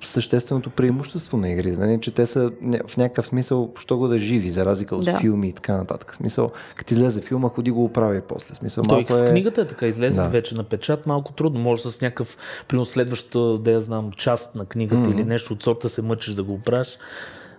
същественото 0.00 0.70
преимущество 0.70 1.36
на 1.36 1.50
игри, 1.50 1.72
нали, 1.72 1.98
че 2.00 2.10
те 2.10 2.26
са 2.26 2.52
в 2.86 2.96
някакъв 2.96 3.26
смисъл, 3.26 3.72
що 3.78 3.98
го 3.98 4.08
да 4.08 4.18
живи, 4.18 4.50
за 4.50 4.66
разлика 4.66 4.96
от 4.96 5.04
Да. 5.04 5.18
филми 5.18 5.48
и 5.48 5.52
така 5.52 5.76
нататък. 5.76 6.12
В 6.12 6.16
смисъл, 6.16 6.50
като 6.74 6.94
излезе 6.94 7.20
филма, 7.20 7.48
ходи 7.48 7.70
го 7.70 7.84
оправи 7.84 8.20
после. 8.28 8.54
В 8.54 8.56
Смисъл, 8.56 8.84
Той 8.84 8.96
малко 8.96 9.12
с 9.12 9.22
е... 9.22 9.30
книгата 9.30 9.60
е 9.60 9.66
така, 9.66 9.86
излезе 9.86 10.22
да. 10.22 10.28
вече 10.28 10.54
на 10.54 10.64
печат, 10.64 11.06
малко 11.06 11.32
трудно. 11.32 11.60
Може 11.60 11.82
с 11.82 12.00
някакъв, 12.00 12.36
примерно 12.68 12.84
следващата, 12.84 13.58
да 13.58 13.70
я 13.70 13.80
знам, 13.80 14.12
част 14.12 14.54
на 14.54 14.64
книгата 14.64 15.02
mm-hmm. 15.02 15.14
или 15.14 15.24
нещо 15.24 15.52
от 15.52 15.62
сорта 15.62 15.88
се 15.88 16.02
мъчиш 16.02 16.34
да 16.34 16.42
го 16.42 16.52
оправиш. 16.52 16.98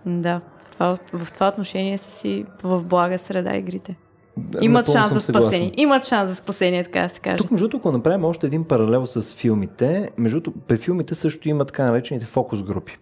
Да, 0.06 0.40
това, 0.72 0.98
в 1.12 1.32
това 1.32 1.48
отношение 1.48 1.98
са 1.98 2.10
си 2.10 2.44
в 2.62 2.84
блага 2.84 3.18
среда 3.18 3.56
игрите. 3.56 3.96
Имат 4.60 4.92
шанс 4.92 5.12
за 5.12 5.20
спасение. 5.20 5.72
Имат 5.76 6.06
шанс 6.06 6.30
за 6.30 6.36
спасение, 6.36 6.84
така 6.84 7.02
да 7.02 7.08
се 7.08 7.20
каже. 7.20 7.36
Тук, 7.36 7.50
между 7.50 7.68
другото, 7.68 7.76
ако 7.88 7.96
направим 7.96 8.24
още 8.24 8.46
един 8.46 8.64
паралел 8.64 9.06
с 9.06 9.34
филмите, 9.34 10.10
между 10.18 10.40
другото, 10.40 10.64
при 10.66 10.76
филмите 10.76 11.14
също 11.14 11.48
има 11.48 11.64
така 11.64 11.84
наречените 11.84 12.26
фокус 12.26 12.62
групи. 12.62 12.98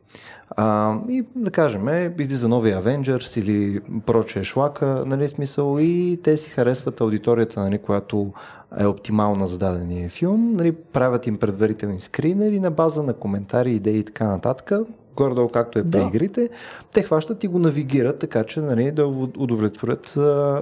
А, 0.57 0.97
и 1.09 1.25
да 1.37 1.51
кажем, 1.51 1.89
е, 1.89 2.15
излиза 2.19 2.49
новия 2.49 2.83
Avengers 2.83 3.41
или 3.41 3.81
прочее 4.07 4.45
шлака, 4.45 5.05
нали, 5.07 5.29
смисъл, 5.29 5.77
и 5.81 6.21
те 6.25 6.37
си 6.37 6.51
харесват 6.51 7.01
аудиторията, 7.01 7.61
нали, 7.61 7.79
която 7.79 8.33
е 8.79 8.87
оптимална 8.87 9.47
за 9.47 9.59
дадения 9.59 10.11
филм, 10.11 10.53
нали, 10.57 10.73
правят 10.73 11.27
им 11.27 11.39
предварителни 11.39 12.01
скринери 12.01 12.61
на 12.61 12.71
база 12.71 13.03
на 13.03 13.13
коментари, 13.13 13.73
идеи 13.73 13.99
и 13.99 14.05
така 14.05 14.27
нататък, 14.27 14.73
горе-долу 15.17 15.49
както 15.49 15.79
е 15.79 15.83
при 15.83 15.91
Да. 15.91 16.03
игрите, 16.03 16.51
те 16.93 17.03
хващат 17.03 17.45
и 17.45 17.49
го 17.49 17.59
навигират, 17.59 18.19
така 18.19 18.45
че 18.45 18.61
нали, 18.61 18.91
да 18.91 19.07
удовлетворят 19.39 20.07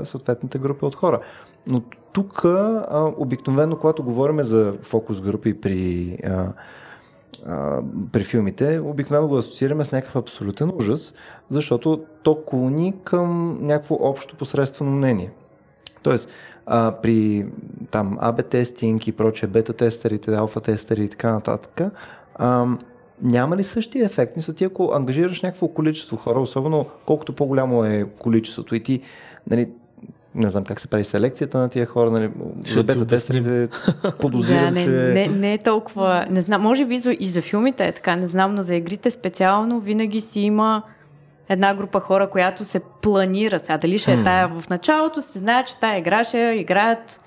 съответната 0.04 0.58
група 0.58 0.86
от 0.86 0.94
хора. 0.94 1.20
Но 1.66 1.82
тук 2.12 2.44
а, 2.44 3.12
обикновено, 3.16 3.76
когато 3.76 4.02
говорим 4.02 4.42
за 4.42 4.74
фокус 4.80 5.20
групи 5.20 5.60
при, 5.60 6.16
а, 6.24 6.52
а, 7.46 7.82
при 8.12 8.24
филмите, 8.24 8.80
обикновено 8.80 9.28
го 9.28 9.36
асоциираме 9.38 9.84
с 9.84 9.92
някакъв 9.92 10.16
абсолютен 10.16 10.72
ужас, 10.74 11.14
защото 11.50 12.04
то 12.22 12.44
клони 12.44 12.94
към 13.04 13.58
някакво 13.60 13.98
общо 14.00 14.36
посредствено 14.36 14.90
мнение. 14.90 15.32
Тоест, 16.02 16.30
а, 16.66 16.94
при 17.02 17.46
там 17.90 18.18
АБ 18.20 18.48
тестинг 18.48 19.06
и 19.06 19.12
прочее, 19.12 19.48
бета 19.48 19.72
тестерите, 19.72 20.34
алфа 20.34 20.60
тестери 20.60 21.04
и 21.04 21.08
така 21.08 21.32
нататък, 21.32 21.92
а, 22.34 22.66
няма 23.22 23.56
ли 23.56 23.64
същия 23.64 24.04
ефект? 24.04 24.36
Мисля, 24.36 24.52
ти 24.52 24.64
ако 24.64 24.90
ангажираш 24.94 25.42
някакво 25.42 25.68
количество 25.68 26.16
хора, 26.16 26.40
особено 26.40 26.86
колкото 27.06 27.32
по-голямо 27.32 27.84
е 27.84 28.06
количеството 28.18 28.74
и 28.74 28.82
ти, 28.82 29.00
нали, 29.50 29.68
не 30.34 30.50
знам 30.50 30.64
как 30.64 30.80
се 30.80 30.88
прави 30.88 31.04
селекцията 31.04 31.58
на 31.58 31.68
тия 31.68 31.86
хора, 31.86 32.10
нали, 32.10 32.30
за 32.66 32.84
бета 32.84 33.06
тестерите 33.06 33.68
Да, 34.02 34.12
подозирам, 34.20 34.74
не, 34.74 34.84
че... 34.84 34.90
не, 34.90 35.26
не 35.28 35.54
е 35.54 35.58
толкова. 35.58 36.26
Не 36.30 36.42
знам, 36.42 36.62
може 36.62 36.84
би 36.84 36.98
за, 36.98 37.16
и 37.20 37.26
за 37.26 37.42
филмите 37.42 37.86
е 37.86 37.92
така, 37.92 38.16
не 38.16 38.28
знам, 38.28 38.54
но 38.54 38.62
за 38.62 38.74
игрите 38.74 39.10
специално 39.10 39.80
винаги 39.80 40.20
си 40.20 40.40
има 40.40 40.82
една 41.48 41.74
група 41.74 42.00
хора, 42.00 42.30
която 42.30 42.64
се 42.64 42.80
планира 43.02 43.58
сега. 43.58 43.78
Дали 43.78 43.98
ще 43.98 44.12
е 44.12 44.22
тая 44.24 44.48
в 44.48 44.68
началото, 44.68 45.20
се 45.20 45.38
знае, 45.38 45.64
че 45.64 45.80
тая 45.80 45.98
игра 45.98 46.24
ще 46.24 46.38
играят 46.38 47.20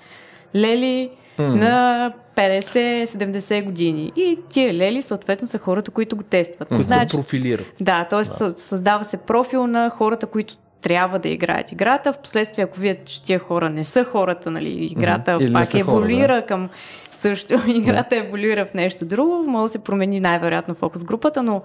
лели 0.54 1.10
на 1.38 2.12
50-70 2.36 3.64
години. 3.64 4.12
И 4.16 4.38
тия 4.48 4.74
лели, 4.74 5.02
съответно, 5.02 5.46
са 5.46 5.58
хората, 5.58 5.90
които 5.90 6.16
го 6.16 6.22
тестват. 6.22 6.68
Които 6.68 6.82
Знаят, 6.82 7.10
се 7.10 7.16
профилират. 7.16 7.72
Да, 7.80 8.04
т.е. 8.04 8.44
Да. 8.44 8.50
създава 8.50 9.04
се 9.04 9.16
профил 9.16 9.66
на 9.66 9.90
хората, 9.90 10.26
които 10.26 10.56
трябва 10.80 11.18
да 11.18 11.28
играят 11.28 11.72
играта. 11.72 12.12
Впоследствие, 12.12 12.64
ако 12.64 12.80
видят, 12.80 13.04
че 13.04 13.24
тия 13.24 13.38
хора 13.38 13.70
не 13.70 13.84
са 13.84 14.04
хората, 14.04 14.50
нали, 14.50 14.70
играта 14.70 15.38
не 15.38 15.52
пак 15.52 15.66
са 15.66 15.82
хора, 15.82 15.96
еволюира 15.96 16.46
към 16.46 16.68
също, 16.94 17.54
играта 17.68 18.16
еволюира 18.16 18.66
в 18.66 18.74
нещо 18.74 19.04
друго, 19.04 19.44
може 19.46 19.62
да 19.62 19.68
се 19.68 19.84
промени 19.84 20.20
най-вероятно 20.20 20.74
фокус 20.74 21.04
групата, 21.04 21.42
но 21.42 21.62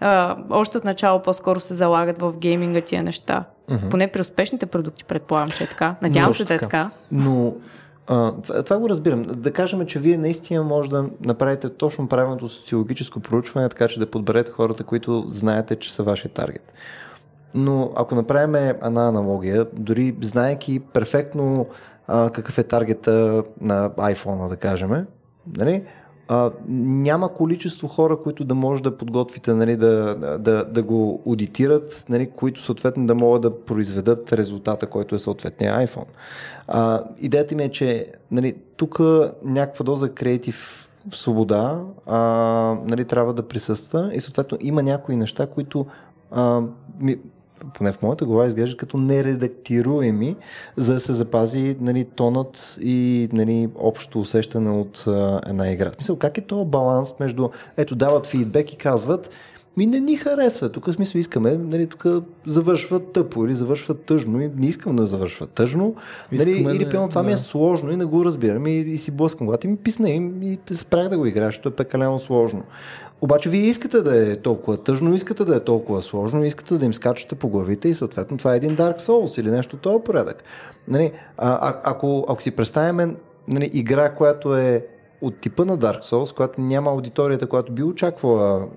а, 0.00 0.36
още 0.50 0.78
от 0.78 0.84
начало 0.84 1.22
по-скоро 1.22 1.60
се 1.60 1.74
залагат 1.74 2.18
в 2.20 2.32
гейминга 2.32 2.80
тия 2.80 3.02
неща. 3.02 3.44
Поне 3.90 4.08
при 4.08 4.20
успешните 4.20 4.66
продукти 4.66 5.04
предполагам, 5.04 5.50
че 5.50 5.64
е 5.64 5.66
така. 5.66 5.94
Надявам 6.02 6.34
се 6.34 6.44
да 6.44 6.54
е 6.54 6.58
така. 6.58 6.90
Но 7.12 7.54
а, 8.06 8.32
това, 8.62 8.78
го 8.78 8.88
разбирам. 8.88 9.22
Да 9.22 9.52
кажем, 9.52 9.86
че 9.86 9.98
вие 9.98 10.16
наистина 10.16 10.62
може 10.62 10.90
да 10.90 11.04
направите 11.24 11.68
точно 11.68 12.08
правилното 12.08 12.48
социологическо 12.48 13.20
проучване, 13.20 13.68
така 13.68 13.88
че 13.88 14.00
да 14.00 14.10
подберете 14.10 14.52
хората, 14.52 14.84
които 14.84 15.24
знаете, 15.28 15.76
че 15.76 15.94
са 15.94 16.02
вашия 16.02 16.30
таргет. 16.30 16.74
Но 17.54 17.92
ако 17.96 18.14
направим 18.14 18.54
една 18.54 19.08
аналогия, 19.08 19.66
дори 19.72 20.16
знаеки 20.20 20.80
перфектно 20.80 21.66
а, 22.06 22.30
какъв 22.30 22.58
е 22.58 22.62
таргета 22.62 23.44
на 23.60 23.90
iPhone, 23.90 24.48
да 24.48 24.56
кажем, 24.56 25.06
нали, 25.56 25.84
а, 26.32 26.50
няма 26.68 27.28
количество 27.34 27.88
хора, 27.88 28.16
които 28.22 28.44
да 28.44 28.54
може 28.54 28.82
да 28.82 28.96
подготвите, 28.96 29.54
нали, 29.54 29.76
да, 29.76 30.14
да, 30.38 30.64
да 30.64 30.82
го 30.82 31.22
аудитират, 31.26 32.04
нали, 32.08 32.30
които 32.30 32.62
съответно 32.62 33.06
да 33.06 33.14
могат 33.14 33.42
да 33.42 33.60
произведат 33.64 34.32
резултата, 34.32 34.86
който 34.86 35.14
е 35.14 35.18
съответния 35.18 35.86
iPhone. 35.86 36.06
А, 36.68 37.02
идеята 37.18 37.54
ми 37.54 37.62
е, 37.62 37.70
че 37.70 38.06
нали, 38.30 38.54
тук 38.76 39.00
някаква 39.44 39.84
доза 39.84 40.12
креатив 40.12 40.88
свобода 41.12 41.80
а, 42.06 42.18
нали, 42.84 43.04
трябва 43.04 43.34
да 43.34 43.48
присъства 43.48 44.10
и 44.14 44.20
съответно 44.20 44.58
има 44.60 44.82
някои 44.82 45.16
неща, 45.16 45.46
които 45.46 45.86
а, 46.30 46.62
ми, 47.00 47.18
поне 47.74 47.92
в 47.92 48.02
моята 48.02 48.24
глава 48.24 48.46
изглеждат 48.46 48.78
като 48.78 48.96
нередактируеми, 48.96 50.36
за 50.76 50.94
да 50.94 51.00
се 51.00 51.12
запази 51.12 51.76
нали, 51.80 52.04
тонът 52.04 52.78
и 52.82 53.28
нали, 53.32 53.68
общото 53.74 54.20
усещане 54.20 54.70
от 54.70 55.04
а, 55.06 55.40
една 55.46 55.70
игра. 55.70 55.90
Мисъл, 55.98 56.16
как 56.16 56.38
е 56.38 56.40
този 56.40 56.70
баланс 56.70 57.14
между, 57.20 57.48
ето 57.76 57.94
дават 57.94 58.26
фидбек 58.26 58.72
и 58.72 58.76
казват, 58.76 59.30
ми 59.76 59.86
не 59.86 60.00
ни 60.00 60.16
харесва. 60.16 60.72
Тук 60.72 60.86
в 60.86 60.92
смисъл 60.92 61.18
искаме, 61.18 61.54
нали, 61.54 61.86
тук 61.86 62.06
завършва 62.46 63.00
тъпо 63.00 63.46
или 63.46 63.54
завършва 63.54 63.94
тъжно 63.94 64.40
и 64.40 64.50
не 64.56 64.66
искам 64.66 64.96
да 64.96 65.06
завършва 65.06 65.46
тъжно. 65.46 65.94
Нали, 66.32 66.50
Искаме 66.50 66.74
или 66.74 66.84
да- 66.84 66.90
пълно 66.90 67.08
това 67.08 67.22
ми 67.22 67.32
е 67.32 67.34
да. 67.34 67.40
сложно 67.40 67.90
и 67.90 67.96
не 67.96 68.04
го 68.04 68.24
разбирам 68.24 68.66
и, 68.66 68.78
и 68.78 68.98
си 68.98 69.10
блъскам 69.10 69.48
и 69.64 69.66
ми 69.66 69.76
писна 69.76 70.10
и, 70.10 70.58
и 70.70 70.74
спрях 70.74 71.08
да 71.08 71.18
го 71.18 71.26
играя, 71.26 71.48
защото 71.48 71.68
е 71.68 71.72
пекалено 71.72 72.18
сложно. 72.18 72.62
Обаче 73.22 73.50
вие 73.50 73.60
искате 73.60 74.02
да 74.02 74.32
е 74.32 74.36
толкова 74.36 74.76
тъжно, 74.76 75.14
искате 75.14 75.44
да 75.44 75.56
е 75.56 75.60
толкова 75.60 76.02
сложно, 76.02 76.44
искате 76.44 76.78
да 76.78 76.86
им 76.86 76.94
скачате 76.94 77.34
по 77.34 77.48
главите 77.48 77.88
и 77.88 77.94
съответно 77.94 78.38
това 78.38 78.54
е 78.54 78.56
един 78.56 78.76
Dark 78.76 79.00
Souls 79.00 79.40
или 79.40 79.50
нещо 79.50 79.76
този 79.76 80.04
порядък. 80.04 80.42
Нали, 80.88 81.12
а, 81.38 81.68
а, 81.68 81.80
ако, 81.84 82.26
ако 82.28 82.42
си 82.42 82.50
представяме 82.50 83.16
нали, 83.48 83.70
игра, 83.72 84.14
която 84.14 84.56
е 84.56 84.86
от 85.20 85.40
типа 85.40 85.64
на 85.64 85.78
Dark 85.78 86.02
Souls, 86.02 86.36
която 86.36 86.60
няма 86.60 86.90
аудиторията, 86.90 87.46
която 87.46 87.72
би 87.72 87.82
очаквала 87.82 88.68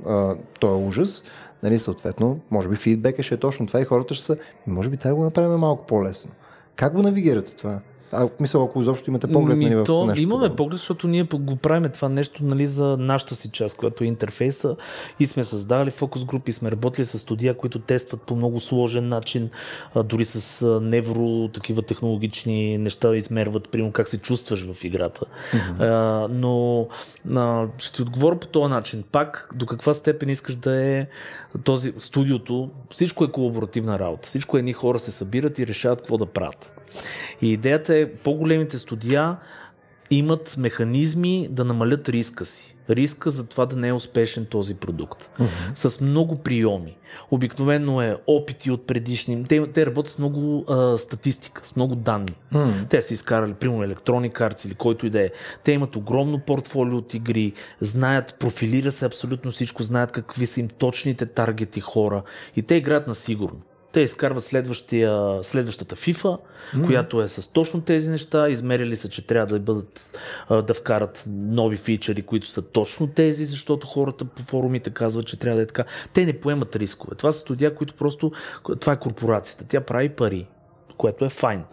този 0.59 0.83
ужас, 0.83 1.23
нали, 1.63 1.79
съответно, 1.79 2.39
може 2.51 2.69
би 2.69 2.75
фидбека 2.75 3.23
ще 3.23 3.35
е 3.35 3.37
точно 3.37 3.67
това 3.67 3.81
и 3.81 3.85
хората 3.85 4.13
ще 4.13 4.25
са, 4.25 4.37
може 4.67 4.89
би 4.89 4.97
трябва 4.97 5.15
да 5.15 5.19
го 5.19 5.23
направим 5.23 5.59
малко 5.59 5.85
по-лесно. 5.85 6.31
Как 6.75 6.93
го 6.93 7.01
навигирате 7.01 7.55
това? 7.55 7.79
А, 8.13 8.29
мисля, 8.39 8.63
ако 8.63 8.81
изобщо 8.81 9.09
имате 9.09 9.27
поглед 9.27 9.57
Ми, 9.57 9.65
нали, 9.65 9.75
в 9.75 9.83
то, 9.83 10.05
нещо 10.05 10.21
имаме 10.21 10.41
подобно. 10.41 10.55
поглед, 10.55 10.77
защото 10.77 11.07
ние 11.07 11.23
го 11.23 11.55
правим 11.55 11.91
това 11.91 12.09
нещо 12.09 12.43
нали, 12.43 12.65
за 12.65 12.97
нашата 12.97 13.35
си 13.35 13.51
част, 13.51 13.77
която 13.77 14.03
е 14.03 14.07
интерфейса 14.07 14.75
и 15.19 15.25
сме 15.25 15.43
създали 15.43 15.91
фокус 15.91 16.25
групи, 16.25 16.51
сме 16.51 16.71
работили 16.71 17.05
с 17.05 17.19
студия, 17.19 17.57
които 17.57 17.79
тестват 17.79 18.21
по 18.21 18.35
много 18.35 18.59
сложен 18.59 19.09
начин, 19.09 19.49
дори 20.03 20.25
с 20.25 20.65
невро, 20.81 21.47
такива 21.47 21.81
технологични 21.81 22.77
неща 22.77 23.15
измерват, 23.15 23.69
примерно 23.69 23.91
как 23.91 24.07
се 24.07 24.21
чувстваш 24.21 24.71
в 24.71 24.83
играта. 24.83 25.25
А, 25.79 25.87
но 26.31 26.87
а, 27.35 27.67
ще 27.77 27.95
ти 27.95 28.01
отговоря 28.01 28.39
по 28.39 28.47
този 28.47 28.69
начин. 28.69 29.03
Пак, 29.11 29.49
до 29.55 29.65
каква 29.65 29.93
степен 29.93 30.29
искаш 30.29 30.55
да 30.55 30.81
е 30.81 31.07
този 31.63 31.93
студиото, 31.99 32.69
всичко 32.91 33.23
е 33.23 33.31
колаборативна 33.31 33.99
работа. 33.99 34.27
Всичко 34.27 34.57
едни 34.57 34.73
хора 34.73 34.99
се 34.99 35.11
събират 35.11 35.59
и 35.59 35.67
решават 35.67 35.99
какво 35.99 36.17
да 36.17 36.25
правят. 36.25 36.72
И 37.41 37.53
идеята 37.53 37.97
е 37.97 38.11
по-големите 38.11 38.77
студия 38.77 39.37
имат 40.09 40.55
механизми 40.57 41.47
да 41.51 41.65
намалят 41.65 42.09
риска 42.09 42.45
си. 42.45 42.75
Риска 42.89 43.29
за 43.29 43.47
това 43.47 43.65
да 43.65 43.75
не 43.75 43.87
е 43.87 43.93
успешен 43.93 44.45
този 44.45 44.75
продукт. 44.75 45.29
Mm-hmm. 45.39 45.87
С 45.87 46.01
много 46.01 46.35
приеми. 46.35 46.97
Обикновено 47.31 48.01
е 48.01 48.17
опити 48.27 48.71
от 48.71 48.87
предишни. 48.87 49.43
Те, 49.43 49.67
те 49.71 49.85
работят 49.85 50.11
с 50.11 50.19
много 50.19 50.65
а, 50.69 50.97
статистика, 50.97 51.61
с 51.65 51.75
много 51.75 51.95
данни. 51.95 52.35
Mm-hmm. 52.53 52.89
Те 52.89 53.01
са 53.01 53.13
изкарали, 53.13 53.53
примерно, 53.53 53.83
електронни 53.83 54.29
карти 54.29 54.67
или 54.67 54.75
който 54.75 55.05
и 55.05 55.09
да 55.09 55.21
е. 55.21 55.29
Те 55.63 55.71
имат 55.71 55.95
огромно 55.95 56.39
портфолио 56.39 56.97
от 56.97 57.13
игри, 57.13 57.53
знаят, 57.81 58.35
профилира 58.39 58.91
се 58.91 59.05
абсолютно 59.05 59.51
всичко, 59.51 59.83
знаят 59.83 60.11
какви 60.11 60.47
са 60.47 60.59
им 60.59 60.67
точните 60.67 61.25
таргети 61.25 61.79
хора 61.79 62.23
и 62.55 62.61
те 62.61 62.75
играят 62.75 63.07
на 63.07 63.15
сигурно. 63.15 63.61
Те 63.93 63.99
изкарват 63.99 64.43
следващата 64.43 65.95
FIFA, 65.95 66.37
mm. 66.75 66.85
която 66.85 67.21
е 67.21 67.27
с 67.27 67.53
точно 67.53 67.81
тези 67.81 68.09
неща. 68.09 68.49
Измерили 68.49 68.95
са, 68.95 69.09
че 69.09 69.27
трябва 69.27 69.53
да 69.53 69.59
бъдат 69.59 70.19
да 70.49 70.73
вкарат 70.73 71.23
нови 71.27 71.77
фичери, 71.77 72.21
които 72.21 72.47
са 72.47 72.61
точно 72.61 73.07
тези, 73.07 73.45
защото 73.45 73.87
хората 73.87 74.25
по 74.25 74.41
форумите 74.41 74.89
казват, 74.89 75.25
че 75.25 75.39
трябва 75.39 75.57
да 75.57 75.63
е 75.63 75.67
така. 75.67 75.83
Те 76.13 76.25
не 76.25 76.39
поемат 76.39 76.75
рискове. 76.75 77.15
Това 77.15 77.31
са 77.31 77.39
студия, 77.39 77.75
които 77.75 77.93
просто. 77.93 78.31
Това 78.79 78.93
е 78.93 78.99
корпорацията. 78.99 79.65
Тя 79.67 79.81
прави 79.81 80.09
пари, 80.09 80.47
което 80.97 81.25
е 81.25 81.29
файн. 81.29 81.63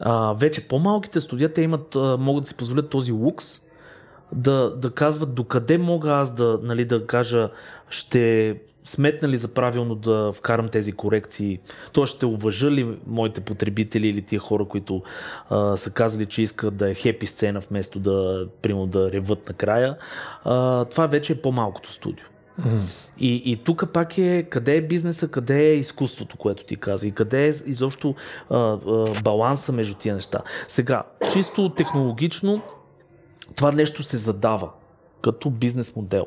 А, 0.00 0.32
вече 0.32 0.68
по-малките 0.68 1.20
студия, 1.20 1.52
те 1.52 1.62
имат, 1.62 1.94
могат 2.18 2.42
да 2.42 2.48
си 2.48 2.56
позволят 2.56 2.90
този 2.90 3.12
лукс, 3.12 3.60
да, 4.32 4.76
да 4.76 4.90
казват 4.90 5.34
докъде 5.34 5.78
мога 5.78 6.12
аз 6.12 6.34
да, 6.34 6.58
нали, 6.62 6.84
да 6.84 7.06
кажа 7.06 7.50
ще 7.88 8.56
сметна 8.84 9.28
ли 9.28 9.36
за 9.36 9.54
правилно 9.54 9.94
да 9.94 10.32
вкарам 10.32 10.68
тези 10.68 10.92
корекции, 10.92 11.58
то 11.92 12.06
ще 12.06 12.26
уважа 12.26 12.70
ли 12.70 12.98
моите 13.06 13.40
потребители 13.40 14.08
или 14.08 14.22
тия 14.22 14.40
хора, 14.40 14.64
които 14.64 15.02
а, 15.50 15.76
са 15.76 15.90
казали, 15.90 16.26
че 16.26 16.42
искат 16.42 16.76
да 16.76 16.90
е 16.90 16.94
хепи 16.94 17.26
сцена 17.26 17.60
вместо 17.60 17.98
да, 17.98 18.46
примерно, 18.62 18.86
да 18.86 19.10
реват 19.10 19.48
накрая. 19.48 19.96
А, 20.44 20.84
това 20.84 21.06
вече 21.06 21.32
е 21.32 21.40
по-малкото 21.40 21.92
студио. 21.92 22.26
Mm-hmm. 22.60 23.10
И, 23.18 23.42
и 23.52 23.56
тук 23.56 23.92
пак 23.92 24.18
е 24.18 24.42
къде 24.42 24.76
е 24.76 24.86
бизнеса, 24.86 25.28
къде 25.28 25.64
е 25.64 25.74
изкуството, 25.74 26.36
което 26.36 26.64
ти 26.64 26.76
каза 26.76 27.06
и 27.06 27.12
къде 27.12 27.46
е 27.46 27.52
изобщо 27.66 28.14
а, 28.50 28.56
а, 28.58 28.78
баланса 29.22 29.72
между 29.72 29.94
тия 29.94 30.14
неща. 30.14 30.40
Сега, 30.68 31.02
чисто 31.32 31.68
технологично, 31.68 32.62
това 33.56 33.72
нещо 33.72 34.02
се 34.02 34.16
задава 34.16 34.70
като 35.22 35.50
бизнес 35.50 35.96
модел. 35.96 36.26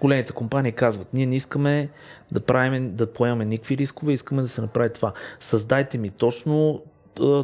Големите 0.00 0.32
компании 0.32 0.72
казват, 0.72 1.08
ние 1.14 1.26
не 1.26 1.36
искаме 1.36 1.88
да 2.32 2.40
правим, 2.40 2.96
да 2.96 3.12
поемаме 3.12 3.44
никакви 3.44 3.76
рискове, 3.76 4.12
искаме 4.12 4.42
да 4.42 4.48
се 4.48 4.60
направи 4.60 4.92
това. 4.92 5.12
Създайте 5.40 5.98
ми 5.98 6.10
точно 6.10 6.82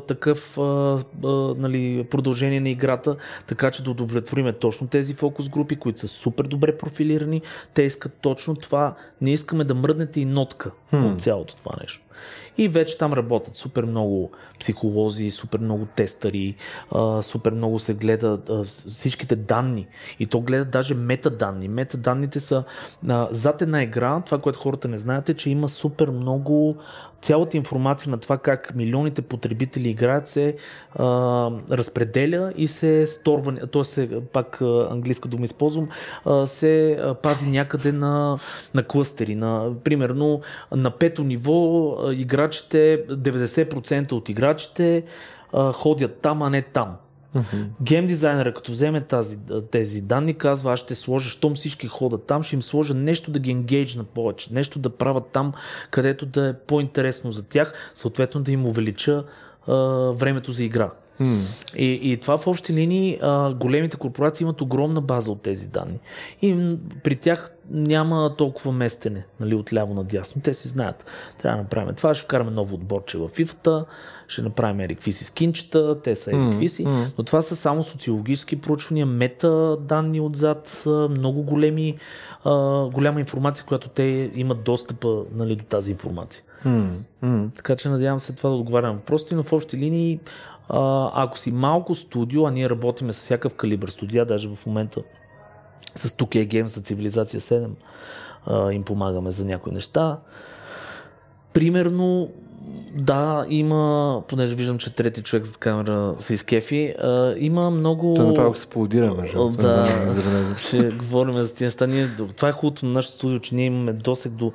такъв 0.06 0.58
а, 0.58 0.62
а, 0.62 1.28
нали, 1.56 2.06
продължение 2.10 2.60
на 2.60 2.68
играта, 2.68 3.16
така 3.46 3.70
че 3.70 3.84
да 3.84 3.90
удовлетвориме 3.90 4.52
точно 4.52 4.86
тези 4.86 5.14
фокус 5.14 5.48
групи, 5.48 5.76
които 5.76 6.00
са 6.00 6.08
супер 6.08 6.44
добре 6.44 6.78
профилирани. 6.78 7.42
Те 7.74 7.82
искат 7.82 8.12
точно 8.20 8.54
това. 8.54 8.94
Не 9.20 9.32
искаме 9.32 9.64
да 9.64 9.74
мръднете 9.74 10.20
и 10.20 10.24
нотка 10.24 10.70
hmm. 10.92 11.12
от 11.12 11.22
цялото 11.22 11.56
това 11.56 11.72
нещо. 11.80 12.02
И 12.58 12.68
вече 12.68 12.98
там 12.98 13.12
работят 13.12 13.56
супер 13.56 13.84
много 13.84 14.30
психолози, 14.60 15.30
супер 15.30 15.58
много 15.58 15.86
тестъри, 15.96 16.54
супер 17.20 17.52
много 17.52 17.78
се 17.78 17.94
гледат 17.94 18.50
всичките 18.66 19.36
данни. 19.36 19.86
И 20.20 20.26
то 20.26 20.40
гледат 20.40 20.70
даже 20.70 20.94
метаданни. 20.94 21.68
Метаданните 21.68 22.40
са 22.40 22.64
зад 23.30 23.62
една 23.62 23.82
игра, 23.82 24.20
това, 24.20 24.38
което 24.38 24.58
хората 24.58 24.88
не 24.88 24.98
знаят 24.98 25.28
е, 25.28 25.34
че 25.34 25.50
има 25.50 25.68
супер 25.68 26.08
много 26.08 26.76
цялата 27.20 27.56
информация 27.56 28.10
на 28.10 28.18
това 28.18 28.38
как 28.38 28.74
милионите 28.74 29.22
потребители 29.22 29.88
играят 29.88 30.28
се 30.28 30.56
а, 30.94 31.04
разпределя 31.70 32.52
и 32.56 32.68
се 32.68 33.06
сторва, 33.06 33.66
т.е. 33.66 33.84
се, 33.84 34.20
пак 34.32 34.60
английска 34.90 35.28
дума 35.28 35.44
използвам, 35.44 35.88
а, 36.24 36.46
се 36.46 37.00
пази 37.22 37.50
някъде 37.50 37.92
на, 37.92 38.38
на 38.74 38.82
клъстери. 38.82 39.34
На, 39.34 39.70
примерно 39.84 40.40
на 40.72 40.90
пето 40.90 41.24
ниво 41.24 41.90
а, 41.90 42.14
играчите, 42.46 43.06
90% 43.08 44.12
от 44.12 44.28
играчите 44.28 45.02
а, 45.52 45.72
ходят 45.72 46.20
там, 46.20 46.42
а 46.42 46.50
не 46.50 46.62
там. 46.62 46.96
Uh-huh. 47.36 47.66
Гейм 47.82 48.06
дизайнера, 48.06 48.54
като 48.54 48.72
вземе 48.72 49.00
тази, 49.00 49.38
тези 49.70 50.00
данни, 50.00 50.34
казва, 50.34 50.72
аз 50.72 50.80
ще 50.80 50.94
сложа, 50.94 51.30
щом 51.30 51.54
всички 51.54 51.86
ходят 51.86 52.26
там, 52.26 52.42
ще 52.42 52.56
им 52.56 52.62
сложа 52.62 52.94
нещо 52.94 53.30
да 53.30 53.38
ги 53.38 53.50
енгейджна 53.50 54.04
повече, 54.04 54.54
нещо 54.54 54.78
да 54.78 54.90
правят 54.90 55.26
там, 55.32 55.52
където 55.90 56.26
да 56.26 56.48
е 56.48 56.54
по-интересно 56.54 57.32
за 57.32 57.42
тях, 57.48 57.90
съответно 57.94 58.42
да 58.42 58.52
им 58.52 58.66
увелича 58.66 59.24
а, 59.66 59.74
времето 60.12 60.52
за 60.52 60.64
игра. 60.64 60.90
Hmm. 61.20 61.76
И, 61.76 62.12
и 62.12 62.16
това 62.16 62.36
в 62.36 62.46
общи 62.46 62.72
линии 62.72 63.18
а, 63.22 63.54
големите 63.54 63.96
корпорации 63.96 64.44
имат 64.44 64.60
огромна 64.60 65.00
база 65.00 65.32
от 65.32 65.42
тези 65.42 65.68
данни. 65.68 65.98
И 66.42 66.76
при 67.02 67.16
тях 67.16 67.52
няма 67.70 68.34
толкова 68.38 68.72
местене 68.72 69.26
нали, 69.40 69.54
отляво 69.54 69.94
надясно. 69.94 70.42
Те 70.42 70.54
си 70.54 70.68
знаят. 70.68 71.04
Трябва 71.38 71.56
да 71.56 71.62
направим 71.62 71.94
това, 71.94 72.14
ще 72.14 72.24
вкараме 72.24 72.50
ново 72.50 72.74
отборче 72.74 73.18
в 73.18 73.28
FIFA, 73.28 73.84
ще 74.28 74.42
направим 74.42 74.80
ерикви 74.80 75.12
си 75.12 75.24
скинчета, 75.24 76.00
те 76.02 76.16
са 76.16 76.30
ерикви 76.30 76.68
си, 76.68 76.84
mm-hmm. 76.84 77.12
но 77.18 77.24
това 77.24 77.42
са 77.42 77.56
само 77.56 77.82
социологически 77.82 78.60
проучвания, 78.60 79.06
мета 79.06 79.76
данни 79.80 80.20
отзад, 80.20 80.82
много 81.10 81.42
големи, 81.42 81.98
а, 82.44 82.84
голяма 82.86 83.20
информация, 83.20 83.66
която 83.66 83.88
те 83.88 84.30
имат 84.34 84.64
достъпа 84.64 85.22
нали, 85.34 85.56
до 85.56 85.64
тази 85.64 85.90
информация. 85.90 86.42
Mm-hmm. 86.66 87.54
Така 87.54 87.76
че 87.76 87.88
надявам 87.88 88.20
се 88.20 88.36
това 88.36 88.50
да 88.50 88.56
отговарям 88.56 88.96
въпросите, 88.96 89.34
но 89.34 89.42
в 89.42 89.52
общи 89.52 89.76
линии 89.76 90.20
ако 90.68 91.38
си 91.38 91.52
малко 91.52 91.94
студио, 91.94 92.46
а 92.46 92.50
ние 92.50 92.70
работиме 92.70 93.12
с 93.12 93.20
всякакъв 93.20 93.54
калибър 93.54 93.88
студия, 93.88 94.26
даже 94.26 94.48
в 94.48 94.66
момента 94.66 95.02
с 95.94 96.08
2K 96.08 96.46
Games 96.46 96.66
за 96.66 96.80
Цивилизация 96.80 97.40
7 97.40 97.70
а, 98.46 98.72
им 98.72 98.82
помагаме 98.82 99.30
за 99.30 99.44
някои 99.44 99.72
неща. 99.72 100.18
Примерно, 101.52 102.30
да, 102.94 103.46
има, 103.48 104.22
понеже 104.28 104.54
виждам, 104.54 104.78
че 104.78 104.94
трети 104.94 105.22
човек 105.22 105.44
зад 105.44 105.56
камера 105.56 106.14
се 106.18 106.34
изкефи, 106.34 106.94
а, 107.02 107.34
има 107.38 107.70
много... 107.70 108.14
Той 108.14 108.26
направо 108.26 108.54
се 108.54 108.66
аплодира, 108.66 109.14
между 109.14 109.48
Да, 109.48 109.88
ще 110.56 110.88
говорим 110.88 111.34
за 111.34 111.52
тези 111.52 111.64
неща. 111.64 111.86
Ние, 111.86 112.08
това 112.36 112.48
е 112.48 112.52
хубавото 112.52 112.86
на 112.86 112.92
нашото 112.92 113.14
студио, 113.14 113.38
че 113.38 113.54
ние 113.54 113.66
имаме 113.66 113.92
досег 113.92 114.32
до, 114.32 114.52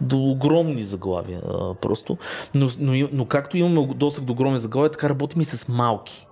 до 0.00 0.18
огромни 0.18 0.82
заглавия 0.82 1.40
а, 1.48 1.74
просто. 1.74 2.18
Но, 2.54 2.68
но, 2.78 3.08
но 3.12 3.24
както 3.24 3.56
имаме 3.56 3.94
досег 3.94 4.24
до 4.24 4.32
огромни 4.32 4.58
заглавия, 4.58 4.90
така 4.90 5.08
работим 5.08 5.40
и 5.40 5.44
с 5.44 5.68
малки 5.68 6.27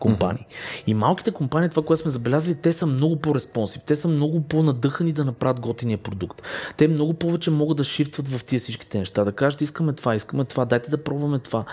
компании. 0.00 0.46
Mm-hmm. 0.50 0.82
И 0.86 0.94
малките 0.94 1.30
компании, 1.30 1.68
това, 1.68 1.82
което 1.82 2.02
сме 2.02 2.10
забелязали, 2.10 2.54
те 2.54 2.72
са 2.72 2.86
много 2.86 3.16
по-респонсив, 3.16 3.82
те 3.86 3.96
са 3.96 4.08
много 4.08 4.40
по-надъхани 4.40 5.12
да 5.12 5.24
направят 5.24 5.60
готиния 5.60 5.98
продукт. 5.98 6.42
Те 6.76 6.88
много 6.88 7.14
повече 7.14 7.50
могат 7.50 7.76
да 7.76 7.84
шифтват 7.84 8.28
в 8.28 8.44
тия 8.44 8.58
всичките 8.58 8.98
неща, 8.98 9.24
да 9.24 9.32
кажат, 9.32 9.60
искаме 9.60 9.92
това, 9.92 10.14
искаме 10.14 10.44
това, 10.44 10.64
дайте 10.64 10.90
да 10.90 11.04
пробваме 11.04 11.38
това 11.38 11.64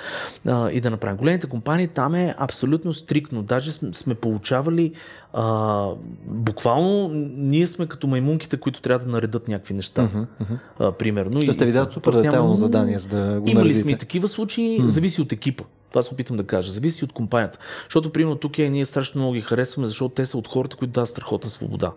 а, 0.47 0.71
и 0.71 0.81
да 0.81 0.89
направим. 0.89 1.17
Големите 1.17 1.47
компании 1.47 1.87
там 1.87 2.15
е 2.15 2.35
абсолютно 2.37 2.93
стрикно. 2.93 3.43
Даже 3.43 3.71
сме 3.71 4.15
получавали 4.15 4.93
а, 5.33 5.87
буквално 6.25 7.09
ние 7.37 7.67
сме 7.67 7.85
като 7.87 8.07
маймунките, 8.07 8.57
които 8.57 8.81
трябва 8.81 9.05
да 9.05 9.11
наредат 9.11 9.47
някакви 9.47 9.73
неща. 9.73 10.01
Uh-huh, 10.07 10.25
uh-huh. 10.41 10.59
А, 10.79 10.91
примерно. 10.91 11.39
Да 11.39 11.53
сте 11.53 11.65
ви 11.65 11.71
дадат 11.71 11.93
супер 11.93 12.13
детайлно 12.13 12.55
задание, 12.55 12.97
за 12.97 13.09
да 13.09 13.39
го 13.39 13.49
Имали 13.49 13.53
наредите. 13.53 13.81
сме 13.81 13.91
и 13.91 13.97
такива 13.97 14.27
случаи, 14.27 14.81
uh-huh. 14.81 14.87
зависи 14.87 15.21
от 15.21 15.31
екипа. 15.31 15.63
Това 15.89 16.01
се 16.01 16.13
опитам 16.13 16.37
да 16.37 16.47
кажа. 16.47 16.71
Зависи 16.71 17.05
от 17.05 17.13
компанията. 17.13 17.59
Защото, 17.83 18.11
примерно, 18.11 18.35
тук 18.35 18.59
е, 18.59 18.69
ние 18.69 18.85
страшно 18.85 19.21
много 19.21 19.33
ги 19.33 19.41
харесваме, 19.41 19.87
защото 19.87 20.15
те 20.15 20.25
са 20.25 20.37
от 20.37 20.47
хората, 20.47 20.77
които 20.77 20.91
дават 20.91 21.09
страхотна 21.09 21.49
свобода. 21.49 21.91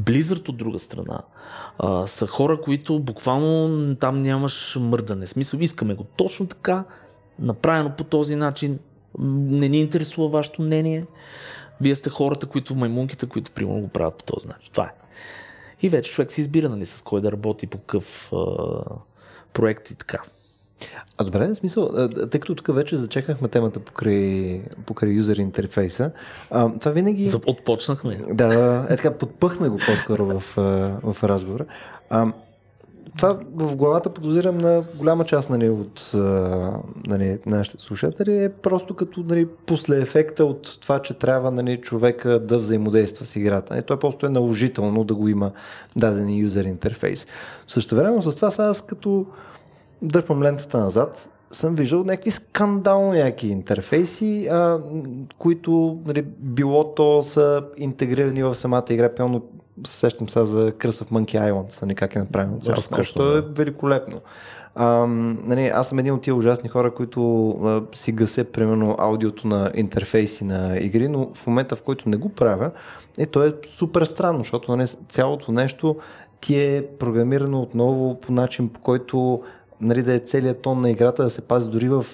Blizzard 0.00 0.48
от 0.48 0.56
друга 0.56 0.78
страна 0.78 1.22
а, 1.78 2.06
са 2.06 2.26
хора, 2.26 2.60
които 2.60 2.98
буквално 2.98 3.96
там 3.96 4.22
нямаш 4.22 4.76
мърдане. 4.80 5.26
Смисъл, 5.26 5.58
искаме 5.58 5.94
го 5.94 6.04
точно 6.04 6.48
така, 6.48 6.84
направено 7.38 7.96
по 7.96 8.04
този 8.04 8.36
начин. 8.36 8.78
Не 9.18 9.68
ни 9.68 9.80
интересува 9.80 10.28
вашето 10.28 10.62
мнение. 10.62 11.06
Вие 11.80 11.94
сте 11.94 12.10
хората, 12.10 12.46
които 12.46 12.74
маймунките, 12.74 13.26
които 13.26 13.50
примерно 13.50 13.80
го 13.80 13.88
правят 13.88 14.14
по 14.14 14.24
този 14.24 14.48
начин. 14.48 14.72
Това 14.72 14.84
е. 14.84 14.92
И 15.82 15.88
вече 15.88 16.12
човек 16.12 16.32
си 16.32 16.40
избира 16.40 16.68
нали, 16.68 16.86
с 16.86 17.02
кой 17.02 17.20
да 17.20 17.32
работи 17.32 17.66
по 17.66 17.78
какъв 17.78 18.32
а, 18.32 18.36
проект 19.52 19.90
и 19.90 19.94
така. 19.94 20.22
А 21.18 21.24
добре, 21.24 21.48
в 21.48 21.54
смисъл, 21.54 21.88
тъй 22.30 22.40
като 22.40 22.54
тук 22.54 22.74
вече 22.74 22.96
зачекахме 22.96 23.48
темата 23.48 23.80
покрай, 23.80 24.62
покрай 24.86 25.10
юзер 25.10 25.36
интерфейса, 25.36 26.10
а, 26.50 26.78
това 26.78 26.90
винаги... 26.90 27.32
Отпочнахме. 27.46 28.20
Да, 28.32 28.48
да, 28.48 28.86
е 28.90 28.96
така, 28.96 29.10
подпъхна 29.10 29.70
го 29.70 29.76
по-скоро 29.86 30.26
в, 30.26 30.42
в 31.02 31.24
разговора. 31.24 31.64
А, 32.10 32.32
това 33.16 33.38
в 33.54 33.76
главата 33.76 34.10
подозирам 34.10 34.58
на 34.58 34.84
голяма 34.98 35.24
част 35.24 35.50
нали, 35.50 35.70
от 35.70 36.10
нали, 37.06 37.38
нашите 37.46 37.82
слушатели 37.82 38.44
е 38.44 38.48
просто 38.48 38.94
като 38.94 39.20
нали, 39.20 39.48
после 39.66 40.00
ефекта 40.00 40.44
от 40.44 40.78
това, 40.80 40.98
че 40.98 41.14
трябва 41.14 41.50
нали, 41.50 41.80
човека 41.80 42.40
да 42.40 42.58
взаимодейства 42.58 43.24
с 43.26 43.36
играта. 43.36 43.74
Нали, 43.74 43.84
той 43.84 43.98
просто 43.98 44.26
е 44.26 44.28
наложително 44.28 45.04
да 45.04 45.14
го 45.14 45.28
има 45.28 45.52
даден 45.96 46.38
юзер 46.38 46.64
интерфейс. 46.64 47.26
Също 47.68 47.96
време 47.96 48.22
с 48.22 48.36
това 48.36 48.50
сега 48.50 48.68
аз 48.68 48.82
като 48.82 49.26
дърпам 50.02 50.42
лентата 50.42 50.78
назад, 50.78 51.30
съм 51.50 51.74
виждал 51.74 52.04
някакви 52.04 52.30
скандално 52.30 53.14
яки 53.14 53.48
интерфейси, 53.48 54.48
а, 54.50 54.78
които 55.38 55.98
нали, 56.06 56.22
било 56.38 56.94
то 56.94 57.22
са 57.22 57.64
интегрирани 57.76 58.42
в 58.42 58.54
самата 58.54 58.84
игра. 58.90 59.14
Пълно 59.14 59.42
сещам 59.86 60.28
сега 60.28 60.44
за 60.44 60.72
Curse 60.72 61.04
of 61.04 61.10
Monkey 61.10 61.52
Island, 61.52 61.82
нали, 61.82 61.94
как 61.94 62.16
е 62.16 62.18
направено 62.18 62.60
цялото 62.60 62.96
нещо. 62.96 63.36
е 63.36 63.40
великолепно. 63.40 64.20
А, 64.74 65.06
нали, 65.44 65.66
аз 65.66 65.88
съм 65.88 65.98
един 65.98 66.14
от 66.14 66.22
тия 66.22 66.34
ужасни 66.34 66.68
хора, 66.68 66.94
които 66.94 67.48
а, 67.48 67.82
си 67.92 68.12
гасе, 68.12 68.44
примерно, 68.44 68.96
аудиото 68.98 69.48
на 69.48 69.70
интерфейси 69.74 70.44
на 70.44 70.78
игри, 70.78 71.08
но 71.08 71.30
в 71.34 71.46
момента, 71.46 71.76
в 71.76 71.82
който 71.82 72.08
не 72.08 72.16
го 72.16 72.28
правя, 72.28 72.70
е, 73.18 73.26
то 73.26 73.44
е 73.44 73.54
супер 73.66 74.04
странно, 74.04 74.38
защото 74.38 74.76
нали, 74.76 74.88
цялото 75.08 75.52
нещо 75.52 75.96
ти 76.40 76.60
е 76.60 76.86
програмирано 76.98 77.60
отново 77.60 78.20
по 78.20 78.32
начин, 78.32 78.68
по 78.68 78.80
който 78.80 79.42
нали, 79.80 80.02
да 80.02 80.14
е 80.14 80.18
целият 80.18 80.62
тон 80.62 80.80
на 80.80 80.90
играта 80.90 81.22
да 81.22 81.30
се 81.30 81.42
пази 81.42 81.70
дори 81.70 81.88
в 81.88 82.06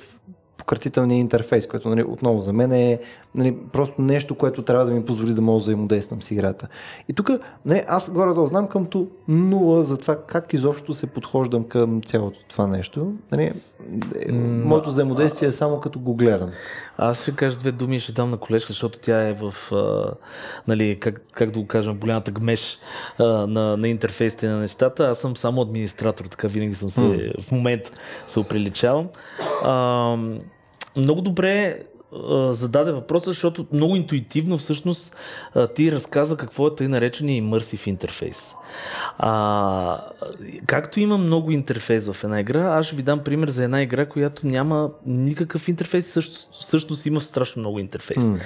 пократителния 0.57 1.19
интерфейс, 1.19 1.67
което 1.67 1.89
нали, 1.89 2.03
отново 2.03 2.41
за 2.41 2.53
мен 2.53 2.73
е 2.73 3.01
нали, 3.35 3.57
просто 3.73 4.03
нещо, 4.03 4.35
което 4.35 4.63
трябва 4.63 4.85
да 4.85 4.93
ми 4.93 5.05
позволи 5.05 5.35
да 5.35 5.43
мога 5.43 5.59
да 5.59 5.63
взаимодействам 5.63 6.23
с 6.23 6.31
играта. 6.31 6.69
И 7.09 7.13
тук 7.13 7.31
нали, 7.67 7.85
аз 7.89 8.11
горе-долу 8.11 8.47
знам 8.47 8.69
къмто 8.69 9.09
нула 9.29 9.85
за 9.85 9.97
това 9.97 10.17
как 10.27 10.53
изобщо 10.53 10.95
се 10.95 11.07
подхождам 11.07 11.65
към 11.65 12.03
цялото 12.03 12.39
това 12.49 12.67
нещо. 12.67 13.13
Нали, 13.33 13.53
mm, 13.83 14.65
моето 14.65 14.89
взаимодействие 14.89 15.49
е 15.49 15.53
само 15.53 15.81
като 15.81 15.99
го 15.99 16.15
гледам. 16.15 16.51
Аз 16.97 17.23
ще 17.23 17.37
кажа 17.37 17.59
две 17.59 17.73
думи 17.73 17.97
и 17.97 18.01
ще 18.01 18.13
дам 18.13 18.31
на 18.31 18.37
колежка, 18.37 18.69
защото 18.69 18.99
тя 18.99 19.29
е 19.29 19.33
в, 19.33 19.73
а, 19.73 20.15
нали, 20.69 21.01
как, 21.01 21.23
как 21.33 21.51
да 21.51 21.61
го 21.61 21.67
кажем, 21.67 21.99
голямата 21.99 22.31
гмеш 22.31 22.79
а, 23.19 23.25
на, 23.25 23.77
на 23.77 23.89
интерфейсите 23.89 24.49
на 24.49 24.59
нещата. 24.59 25.05
Аз 25.05 25.19
съм 25.19 25.37
само 25.37 25.63
администратор, 25.63 26.25
така 26.25 26.49
винаги 26.49 26.75
съм 26.75 26.91
се, 26.91 27.01
mm. 27.01 27.43
в 27.43 27.53
момента 27.53 27.91
се 28.27 28.41
оприличавам. 28.41 29.09
А, 29.65 30.17
много 30.97 31.21
добре 31.21 31.79
зададе 32.51 32.93
въпроса, 32.93 33.31
защото 33.31 33.67
много 33.73 33.97
интуитивно 33.97 34.59
всъщност 34.59 35.17
ти 35.75 35.93
разказа 35.93 36.37
какво 36.37 36.67
е 36.67 36.75
тъй 36.75 36.89
наречения 36.89 37.43
immersive 37.43 37.89
интерфейс. 37.89 38.55
А, 39.19 40.01
както 40.67 41.01
има 41.01 41.19
много 41.19 41.51
интерфейс 41.51 42.13
в 42.13 42.25
една 42.25 42.41
игра, 42.41 42.79
аз 42.79 42.87
ще 42.87 42.97
ви 42.97 43.03
дам 43.03 43.19
пример 43.25 43.49
за 43.49 43.65
една 43.65 43.83
игра, 43.83 44.07
която 44.07 44.47
няма 44.47 44.91
никакъв 45.07 45.69
интерфейс, 45.69 46.07
също, 46.07 46.37
всъщност 46.61 47.07
има 47.07 47.21
страшно 47.21 47.61
много 47.61 47.79
интерфейс. 47.79 48.25
Mm. 48.25 48.41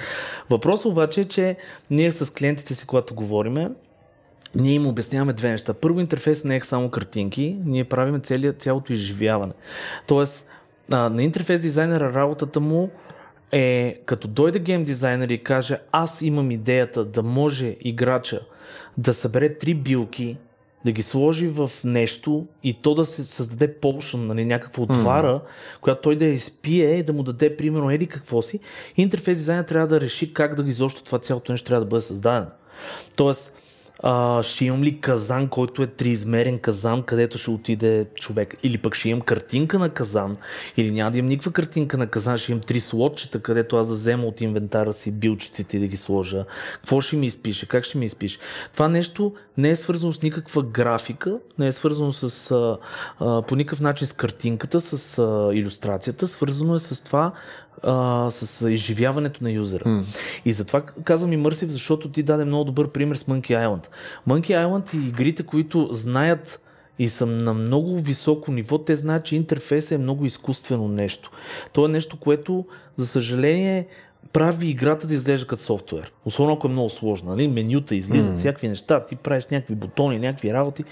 Въпросът 0.49 0.85
обаче 0.85 1.21
е, 1.21 1.25
че 1.25 1.55
ние 1.89 2.11
с 2.11 2.33
клиентите 2.33 2.75
си, 2.75 2.87
когато 2.87 3.15
говориме, 3.15 3.69
ние 4.55 4.73
им 4.73 4.87
обясняваме 4.87 5.33
две 5.33 5.51
неща. 5.51 5.73
Първо, 5.73 5.99
интерфейс 5.99 6.43
не 6.43 6.55
е 6.55 6.61
само 6.61 6.89
картинки, 6.89 7.57
ние 7.65 7.83
правим 7.83 8.21
цялото 8.59 8.93
изживяване. 8.93 9.53
Тоест, 10.07 10.49
на 10.89 11.23
интерфейс 11.23 11.61
дизайнера 11.61 12.13
работата 12.13 12.59
му 12.59 12.89
е 13.51 13.95
като 14.05 14.27
дойде 14.27 14.59
гейм 14.59 14.83
дизайнер 14.83 15.29
и 15.29 15.43
каже 15.43 15.79
аз 15.91 16.21
имам 16.21 16.51
идеята 16.51 17.05
да 17.05 17.23
може 17.23 17.75
играча 17.81 18.41
да 18.97 19.13
събере 19.13 19.57
три 19.57 19.73
билки, 19.73 20.37
да 20.85 20.91
ги 20.91 21.03
сложи 21.03 21.47
в 21.47 21.71
нещо 21.83 22.47
и 22.63 22.81
то 22.81 22.95
да 22.95 23.05
се 23.05 23.23
създаде 23.23 23.79
potion, 23.81 24.17
нали, 24.17 24.45
някаква 24.45 24.83
отвара, 24.83 25.33
mm. 25.33 25.79
която 25.81 26.01
той 26.01 26.15
да 26.15 26.25
я 26.25 26.33
изпие 26.33 26.95
и 26.95 27.03
да 27.03 27.13
му 27.13 27.23
даде 27.23 27.57
примерно 27.57 27.91
еди 27.91 28.07
какво 28.07 28.41
си, 28.41 28.59
интерфейс 28.97 29.37
дизайнер 29.37 29.63
трябва 29.63 29.87
да 29.87 30.01
реши 30.01 30.33
как 30.33 30.55
да 30.55 30.63
ги 30.63 30.69
изобщо 30.69 31.03
това 31.03 31.19
цялото 31.19 31.51
нещо 31.51 31.67
трябва 31.67 31.85
да 31.85 31.89
бъде 31.89 32.01
създадено. 32.01 32.47
Тоест, 33.15 33.57
а, 34.03 34.43
ще 34.43 34.65
имам 34.65 34.83
ли 34.83 34.99
казан, 34.99 35.47
който 35.47 35.83
е 35.83 35.87
триизмерен 35.87 36.59
казан, 36.59 37.01
където 37.01 37.37
ще 37.37 37.49
отиде 37.51 38.05
човек, 38.15 38.55
или 38.63 38.77
пък 38.77 38.95
ще 38.95 39.09
имам 39.09 39.21
картинка 39.21 39.79
на 39.79 39.89
казан, 39.89 40.37
или 40.77 40.91
няма 40.91 41.11
да 41.11 41.17
имам 41.17 41.29
никаква 41.29 41.51
картинка 41.51 41.97
на 41.97 42.07
казан, 42.07 42.37
ще 42.37 42.51
имам 42.51 42.61
три 42.61 42.79
слотчета, 42.79 43.41
където 43.41 43.77
аз 43.77 43.87
да 43.87 43.93
взема 43.93 44.23
от 44.23 44.41
инвентара 44.41 44.93
си 44.93 45.11
билчиците 45.11 45.77
и 45.77 45.79
да 45.79 45.87
ги 45.87 45.97
сложа. 45.97 46.45
Какво 46.73 47.01
ще 47.01 47.15
ми 47.15 47.25
изпише, 47.25 47.67
как 47.67 47.83
ще 47.83 47.97
ми 47.97 48.05
изпише. 48.05 48.39
Това 48.73 48.87
нещо 48.87 49.33
не 49.57 49.69
е 49.69 49.75
свързано 49.75 50.13
с 50.13 50.21
никаква 50.21 50.63
графика, 50.63 51.37
не 51.59 51.67
е 51.67 51.71
свързано 51.71 52.11
с, 52.11 52.51
а, 52.51 52.77
а, 53.19 53.41
по 53.41 53.55
никакъв 53.55 53.81
начин 53.81 54.07
с 54.07 54.13
картинката, 54.13 54.81
с 54.81 55.19
а, 55.19 55.49
иллюстрацията, 55.53 56.27
свързано 56.27 56.75
е 56.75 56.79
с 56.79 57.03
това 57.03 57.31
а, 57.83 58.29
с 58.29 58.69
изживяването 58.69 59.43
на 59.43 59.51
юзера. 59.51 59.83
Mm. 59.83 60.03
И 60.45 60.53
затова 60.53 60.81
казвам 60.81 61.33
и 61.33 61.37
мърсив, 61.37 61.69
защото 61.69 62.11
ти 62.11 62.23
даде 62.23 62.45
много 62.45 62.63
добър 62.63 62.89
пример 62.89 63.15
с 63.15 63.23
Monkey 63.23 63.67
Island. 63.67 63.87
Monkey 64.27 64.67
Island 64.67 64.95
и 64.95 65.07
игрите, 65.07 65.43
които 65.43 65.89
знаят 65.91 66.61
и 66.99 67.09
са 67.09 67.25
на 67.25 67.53
много 67.53 67.99
високо 67.99 68.51
ниво, 68.51 68.77
те 68.77 68.95
знаят, 68.95 69.25
че 69.25 69.35
интерфейсът 69.35 69.91
е 69.91 70.01
много 70.01 70.25
изкуствено 70.25 70.87
нещо. 70.87 71.31
То 71.73 71.85
е 71.85 71.89
нещо, 71.89 72.19
което, 72.19 72.65
за 72.95 73.07
съжаление, 73.07 73.87
прави 74.33 74.67
играта 74.67 75.07
да 75.07 75.13
изглежда 75.13 75.47
като 75.47 75.63
софтуер. 75.63 76.11
Особено 76.25 76.53
ако 76.53 76.67
е 76.67 76.71
много 76.71 76.89
сложна. 76.89 77.31
Нали? 77.31 77.47
Менюта 77.47 77.95
излизат 77.95 78.33
mm. 78.33 78.37
всякакви 78.37 78.69
неща, 78.69 79.03
ти 79.05 79.15
правиш 79.15 79.47
някакви 79.51 79.75
бутони, 79.75 80.19
някакви 80.19 80.53
работи. 80.53 80.83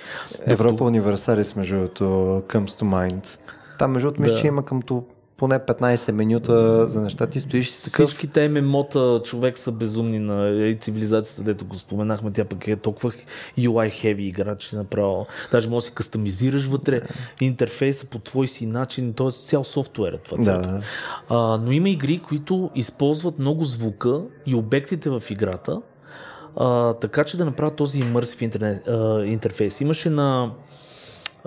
Европа 0.46 0.72
докато... 0.72 0.86
Универсалис, 0.86 1.56
между 1.56 1.76
другото, 1.76 2.04
comes 2.48 2.68
to 2.68 2.84
mind. 2.84 3.40
Там, 3.80 3.92
между 3.92 4.12
другото, 4.12 4.34
да. 4.34 4.42
че 4.42 4.48
има 4.48 4.66
къмто 4.66 5.04
поне 5.38 5.60
15 5.60 6.12
минута 6.12 6.88
за 6.88 7.02
неща. 7.02 7.28
Ти 7.28 7.40
стоиш 7.40 7.70
си 7.70 7.84
такъв... 7.84 8.10
Всичките 8.10 8.50
ММО-та 8.50 9.20
човек 9.24 9.58
са 9.58 9.72
безумни 9.72 10.20
на 10.20 10.76
цивилизацията, 10.80 11.44
дето 11.44 11.66
го 11.66 11.76
споменахме. 11.76 12.32
Тя 12.32 12.46
пък 12.46 12.68
е 12.68 12.76
толкова 12.76 13.12
UI 13.58 13.90
heavy 13.90 14.20
игра, 14.20 14.56
че 14.56 14.76
направо... 14.76 15.28
Даже 15.52 15.70
може 15.70 15.84
да 15.84 15.90
си 15.90 15.96
кастомизираш 15.96 16.66
вътре 16.66 17.02
интерфейса 17.42 18.10
по 18.10 18.20
твой 18.20 18.48
си 18.48 18.66
начин. 18.66 19.14
Т.е. 19.14 19.32
цял 19.32 19.64
софтуер 19.64 20.14
е 20.14 20.18
това. 20.18 20.44
Да, 20.44 20.58
да. 20.58 20.82
А, 21.30 21.58
но 21.58 21.72
има 21.72 21.90
игри, 21.90 22.22
които 22.28 22.70
използват 22.76 23.40
много 23.40 23.64
звука 23.64 24.22
и 24.46 24.56
обектите 24.56 25.10
в 25.10 25.24
играта, 25.30 25.82
а, 26.56 26.94
така 26.94 27.24
че 27.24 27.38
да 27.38 27.46
направят 27.46 27.76
този 27.76 28.04
immersive 28.04 29.26
интерфейс. 29.26 29.82
Имаше 29.82 30.10
на 30.10 30.52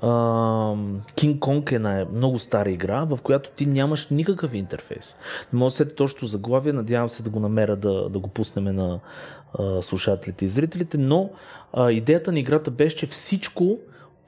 King 0.02 1.38
Kong 1.38 1.72
е 1.72 1.74
една 1.74 2.06
много 2.12 2.38
стара 2.38 2.70
игра, 2.70 3.04
в 3.04 3.18
която 3.22 3.50
ти 3.50 3.66
нямаш 3.66 4.08
никакъв 4.10 4.54
интерфейс. 4.54 5.16
Не 5.52 5.58
мога 5.58 5.68
да 5.68 5.74
се 5.74 5.88
точно 5.88 6.28
заглавие, 6.28 6.72
надявам 6.72 7.08
се 7.08 7.22
да 7.22 7.30
го 7.30 7.40
намеря 7.40 7.76
да, 7.76 8.08
да 8.08 8.18
го 8.18 8.28
пуснем 8.28 8.64
на 8.64 9.00
а, 9.58 9.82
слушателите 9.82 10.44
и 10.44 10.48
зрителите, 10.48 10.98
но 10.98 11.30
а, 11.72 11.90
идеята 11.90 12.32
на 12.32 12.38
играта 12.38 12.70
беше, 12.70 12.96
че 12.96 13.06
всичко 13.06 13.78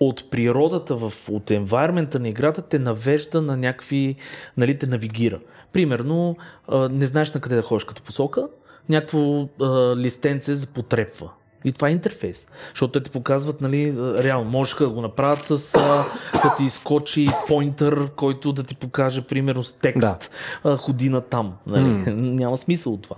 от 0.00 0.30
природата, 0.30 0.96
в, 0.96 1.12
от 1.28 1.50
енвайрмента 1.50 2.20
на 2.20 2.28
играта 2.28 2.62
те 2.62 2.78
навежда 2.78 3.42
на 3.42 3.56
някакви, 3.56 4.16
нали, 4.56 4.78
те 4.78 4.86
навигира. 4.86 5.40
Примерно, 5.72 6.36
а, 6.68 6.88
не 6.88 7.06
знаеш 7.06 7.32
на 7.32 7.40
къде 7.40 7.56
да 7.56 7.62
ходиш 7.62 7.84
като 7.84 8.02
посока, 8.02 8.48
някакво 8.88 9.48
а, 9.60 9.96
листенце 9.96 10.72
потрепва 10.74 11.30
и 11.64 11.72
това 11.72 11.88
е 11.88 11.92
интерфейс. 11.92 12.48
Защото 12.68 12.92
те 12.92 13.02
ти 13.02 13.10
показват, 13.10 13.60
нали, 13.60 13.94
реално, 13.98 14.50
можеш 14.50 14.74
да 14.74 14.88
го 14.88 15.00
направят 15.00 15.44
с 15.44 15.74
а, 15.74 16.04
да 16.32 16.54
ти 16.56 16.64
изкочи 16.64 17.28
поинтър, 17.48 18.10
който 18.10 18.52
да 18.52 18.62
ти 18.62 18.74
покаже, 18.74 19.22
примерно, 19.22 19.62
с 19.62 19.72
текст, 19.72 20.30
да. 20.62 20.70
а, 20.70 20.76
ходи 20.76 21.08
на 21.08 21.20
там. 21.20 21.52
Нали? 21.66 21.84
Mm. 21.84 22.12
Няма 22.14 22.56
смисъл 22.56 22.92
от 22.92 23.02
това. 23.02 23.16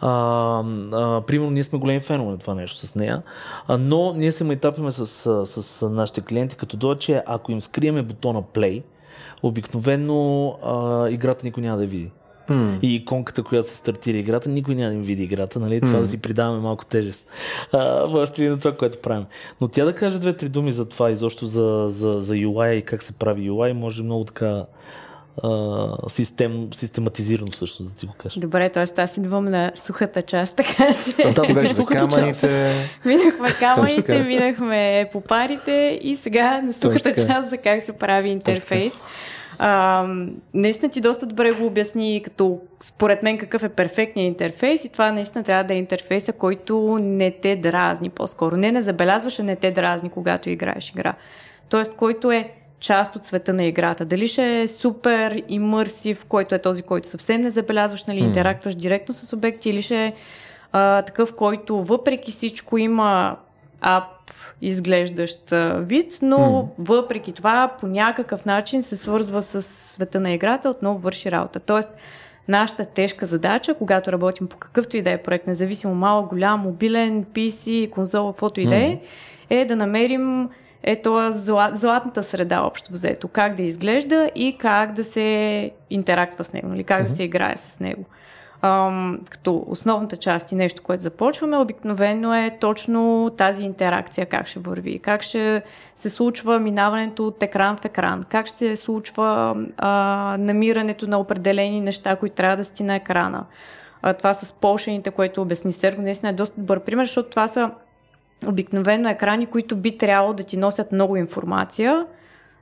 А, 0.00 0.10
а, 0.92 1.20
примерно, 1.26 1.50
ние 1.50 1.62
сме 1.62 1.78
големи 1.78 2.00
фенове 2.00 2.30
на 2.30 2.38
това 2.38 2.54
нещо 2.54 2.86
с 2.86 2.94
нея, 2.94 3.22
а, 3.68 3.78
но 3.78 4.12
ние 4.12 4.32
се 4.32 4.44
майтапиме 4.44 4.90
с, 4.90 5.06
с, 5.46 5.62
с 5.62 5.88
нашите 5.88 6.20
клиенти, 6.20 6.56
като 6.56 6.76
дойде, 6.76 6.98
че 6.98 7.22
ако 7.26 7.52
им 7.52 7.60
скриеме 7.60 8.02
бутона 8.02 8.42
Play, 8.42 8.82
обикновено 9.42 10.48
а, 10.64 11.08
играта 11.08 11.46
никой 11.46 11.62
няма 11.62 11.78
да 11.78 11.86
види. 11.86 12.10
Mm. 12.50 12.80
И 12.82 12.94
иконката, 12.94 13.42
която 13.42 13.68
се 13.68 13.76
стартира 13.76 14.18
играта, 14.18 14.48
никой 14.48 14.74
няма 14.74 14.90
да 14.90 14.94
им 14.94 15.02
види 15.02 15.22
играта, 15.22 15.60
нали? 15.60 15.80
Това 15.80 15.98
mm. 15.98 16.00
да 16.00 16.06
си 16.06 16.22
придаваме 16.22 16.60
малко 16.60 16.84
тежест. 16.84 17.30
А, 17.72 18.26
ще 18.26 18.48
на 18.48 18.58
това, 18.58 18.76
което 18.76 18.98
правим. 18.98 19.24
Но 19.60 19.68
тя 19.68 19.84
да 19.84 19.94
каже 19.94 20.18
две-три 20.18 20.48
думи 20.48 20.72
за 20.72 20.88
това, 20.88 21.10
изобщо 21.10 21.46
за, 21.46 21.84
за, 21.88 22.16
за 22.20 22.34
UI 22.34 22.72
и 22.72 22.82
как 22.82 23.02
се 23.02 23.18
прави 23.18 23.50
UI, 23.50 23.72
може 23.72 24.02
много 24.02 24.24
така 24.24 24.64
а, 25.42 25.88
систем, 26.08 26.68
систематизирано 26.72 27.52
също, 27.52 27.82
за 27.82 27.88
да 27.90 27.96
ти 27.96 28.06
го 28.06 28.12
кажа. 28.18 28.40
Добре, 28.40 28.70
т.е. 28.70 29.00
аз 29.02 29.16
идвам 29.16 29.44
на 29.44 29.72
сухата 29.74 30.22
част, 30.22 30.56
така 30.56 30.86
че... 30.94 31.32
Да, 31.32 31.42
ти 31.42 31.54
беше 31.54 31.72
за 31.72 31.86
камъните. 31.86 32.72
Минахме 33.04 33.48
камъните, 33.58 34.24
минахме 34.24 35.08
по 35.12 35.20
парите 35.20 36.00
и 36.02 36.16
сега 36.16 36.60
на 36.62 36.72
сухата 36.72 37.14
Точно 37.14 37.28
част 37.28 37.50
за 37.50 37.58
как 37.58 37.82
се 37.82 37.92
прави 37.92 38.28
интерфейс. 38.28 38.94
А, 39.58 40.06
наистина 40.54 40.92
ти 40.92 41.00
доста 41.00 41.26
добре 41.26 41.52
го 41.52 41.66
обясни, 41.66 42.22
като 42.24 42.60
според 42.80 43.22
мен 43.22 43.38
какъв 43.38 43.62
е 43.62 43.68
перфектният 43.68 44.28
интерфейс 44.28 44.84
и 44.84 44.92
това 44.92 45.12
наистина 45.12 45.44
трябва 45.44 45.64
да 45.64 45.74
е 45.74 45.78
интерфейса, 45.78 46.32
който 46.32 46.98
не 47.02 47.30
те 47.30 47.56
дразни 47.56 48.10
по-скоро. 48.10 48.56
Не 48.56 48.72
не 48.72 48.82
забелязваш, 48.82 49.38
а 49.38 49.42
не 49.42 49.56
те 49.56 49.70
дразни, 49.70 50.10
когато 50.10 50.50
играеш 50.50 50.90
игра. 50.90 51.14
Тоест, 51.68 51.94
който 51.96 52.30
е 52.32 52.50
част 52.80 53.16
от 53.16 53.24
света 53.24 53.52
на 53.52 53.64
играта. 53.64 54.04
Дали 54.04 54.28
ще 54.28 54.60
е 54.60 54.68
супер 54.68 55.42
имърсив, 55.48 56.24
който 56.24 56.54
е 56.54 56.58
този, 56.58 56.82
който 56.82 57.08
съвсем 57.08 57.40
не 57.40 57.50
забелязваш, 57.50 58.04
нали, 58.04 58.18
интерактваш 58.18 58.74
директно 58.74 59.14
с 59.14 59.32
обекти, 59.32 59.70
или 59.70 59.82
ще 59.82 60.04
е 60.04 60.12
а, 60.72 61.02
такъв, 61.02 61.34
който 61.34 61.82
въпреки 61.82 62.30
всичко 62.30 62.78
има 62.78 63.36
ап 63.84 64.04
изглеждащ 64.62 65.54
вид, 65.76 66.18
но 66.22 66.38
М. 66.38 66.64
въпреки 66.78 67.32
това 67.32 67.72
по 67.80 67.86
някакъв 67.86 68.44
начин 68.44 68.82
се 68.82 68.96
свързва 68.96 69.42
с 69.42 69.62
света 69.62 70.20
на 70.20 70.32
играта, 70.32 70.70
отново 70.70 70.98
върши 70.98 71.30
работа. 71.30 71.60
Тоест, 71.60 71.90
нашата 72.48 72.84
тежка 72.84 73.26
задача, 73.26 73.74
когато 73.74 74.12
работим 74.12 74.46
по 74.46 74.56
какъвто 74.56 74.96
и 74.96 75.02
да 75.02 75.10
е 75.10 75.22
проект, 75.22 75.46
независимо 75.46 75.94
малък, 75.94 76.26
голям, 76.26 76.60
мобилен, 76.60 77.24
PC, 77.24 77.90
конзола, 77.90 78.32
каквото 78.32 78.60
и 78.60 78.66
да 78.66 78.76
е, 78.76 78.98
е 79.50 79.64
да 79.64 79.76
намерим 79.76 80.48
е 80.82 80.96
това 80.96 81.30
зла, 81.30 81.70
златната 81.72 82.22
среда 82.22 82.62
общо 82.62 82.92
взето. 82.92 83.28
Как 83.28 83.54
да 83.54 83.62
изглежда 83.62 84.30
и 84.34 84.58
как 84.58 84.92
да 84.92 85.04
се 85.04 85.70
интерактва 85.90 86.44
с 86.44 86.52
него, 86.52 86.68
нали? 86.68 86.84
как 86.84 87.02
да 87.02 87.08
се 87.08 87.22
играе 87.22 87.56
с 87.56 87.80
него. 87.80 88.04
Ам, 88.64 89.20
като 89.30 89.64
основната 89.68 90.16
част 90.16 90.52
и 90.52 90.54
нещо, 90.54 90.82
което 90.82 91.02
започваме, 91.02 91.56
обикновено 91.56 92.34
е 92.34 92.56
точно 92.60 93.30
тази 93.36 93.64
интеракция, 93.64 94.26
как 94.26 94.46
ще 94.46 94.60
върви, 94.60 94.98
как 94.98 95.22
ще 95.22 95.62
се 95.94 96.10
случва 96.10 96.60
минаването 96.60 97.26
от 97.26 97.42
екран 97.42 97.76
в 97.76 97.84
екран, 97.84 98.24
как 98.28 98.46
ще 98.46 98.56
се 98.56 98.76
случва 98.76 99.56
а, 99.76 100.36
намирането 100.38 101.06
на 101.06 101.18
определени 101.18 101.80
неща, 101.80 102.16
които 102.16 102.36
трябва 102.36 102.56
да 102.56 102.64
си 102.64 102.82
на 102.82 102.94
екрана. 102.94 103.44
А, 104.02 104.12
това 104.12 104.34
с 104.34 104.52
полшените, 104.52 105.10
което 105.10 105.42
обясни 105.42 105.72
Серго, 105.72 106.02
наистина 106.02 106.30
е 106.30 106.34
доста 106.34 106.60
добър 106.60 106.80
пример, 106.80 107.04
защото 107.04 107.30
това 107.30 107.48
са 107.48 107.70
обикновено 108.46 109.08
екрани, 109.08 109.46
които 109.46 109.76
би 109.76 109.98
трябвало 109.98 110.32
да 110.32 110.44
ти 110.44 110.56
носят 110.56 110.92
много 110.92 111.16
информация, 111.16 112.06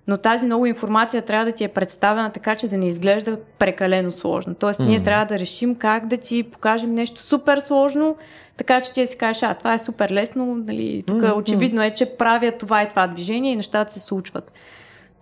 но 0.07 0.17
тази 0.17 0.47
много 0.47 0.67
информация 0.67 1.23
трябва 1.23 1.45
да 1.45 1.53
ти 1.53 1.65
е 1.65 1.69
представена 1.69 2.31
така, 2.31 2.57
че 2.57 2.69
да 2.69 2.77
не 2.77 2.87
изглежда 2.87 3.37
прекалено 3.59 4.13
сложно. 4.13 4.55
Тоест, 4.55 4.81
ние 4.81 4.99
Мгм. 4.99 5.05
трябва 5.05 5.25
да 5.25 5.39
решим 5.39 5.75
как 5.75 6.07
да 6.07 6.17
ти 6.17 6.43
покажем 6.43 6.95
нещо 6.95 7.21
супер 7.21 7.59
сложно, 7.59 8.17
така 8.57 8.81
че 8.81 8.93
ти 8.93 9.07
си 9.07 9.19
кажеш, 9.19 9.43
а, 9.43 9.55
това 9.55 9.75
е 9.75 9.79
супер 9.79 10.11
лесно, 10.11 10.47
нали, 10.67 11.05
тук 11.07 11.17
Мгм. 11.17 11.39
очевидно 11.39 11.83
е, 11.83 11.91
че 11.91 12.17
правя 12.17 12.53
това 12.53 12.83
и 12.83 12.89
това 12.89 13.07
движение 13.07 13.53
и 13.53 13.57
нещата 13.57 13.93
се 13.93 14.01
случват. 14.01 14.53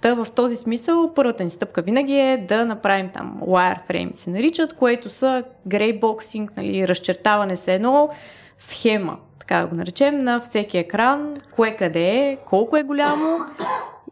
Та 0.00 0.14
в 0.14 0.26
този 0.34 0.56
смисъл, 0.56 1.14
първата 1.14 1.44
ни 1.44 1.50
стъпка 1.50 1.82
винаги 1.82 2.14
е 2.14 2.44
да 2.48 2.64
направим 2.66 3.08
там 3.08 3.40
wireframe 3.42 4.14
се 4.14 4.30
наричат, 4.30 4.72
което 4.72 5.08
са 5.08 5.42
greyboxing, 5.68 6.48
нали, 6.56 6.88
разчертаване 6.88 7.56
с 7.56 7.68
едно 7.68 8.08
схема, 8.58 9.16
така 9.38 9.60
да 9.60 9.66
го 9.66 9.74
наречем, 9.74 10.18
на 10.18 10.40
всеки 10.40 10.78
екран, 10.78 11.34
кое 11.50 11.76
къде 11.76 12.08
е, 12.08 12.38
колко 12.48 12.76
е 12.76 12.82
голямо 12.82 13.38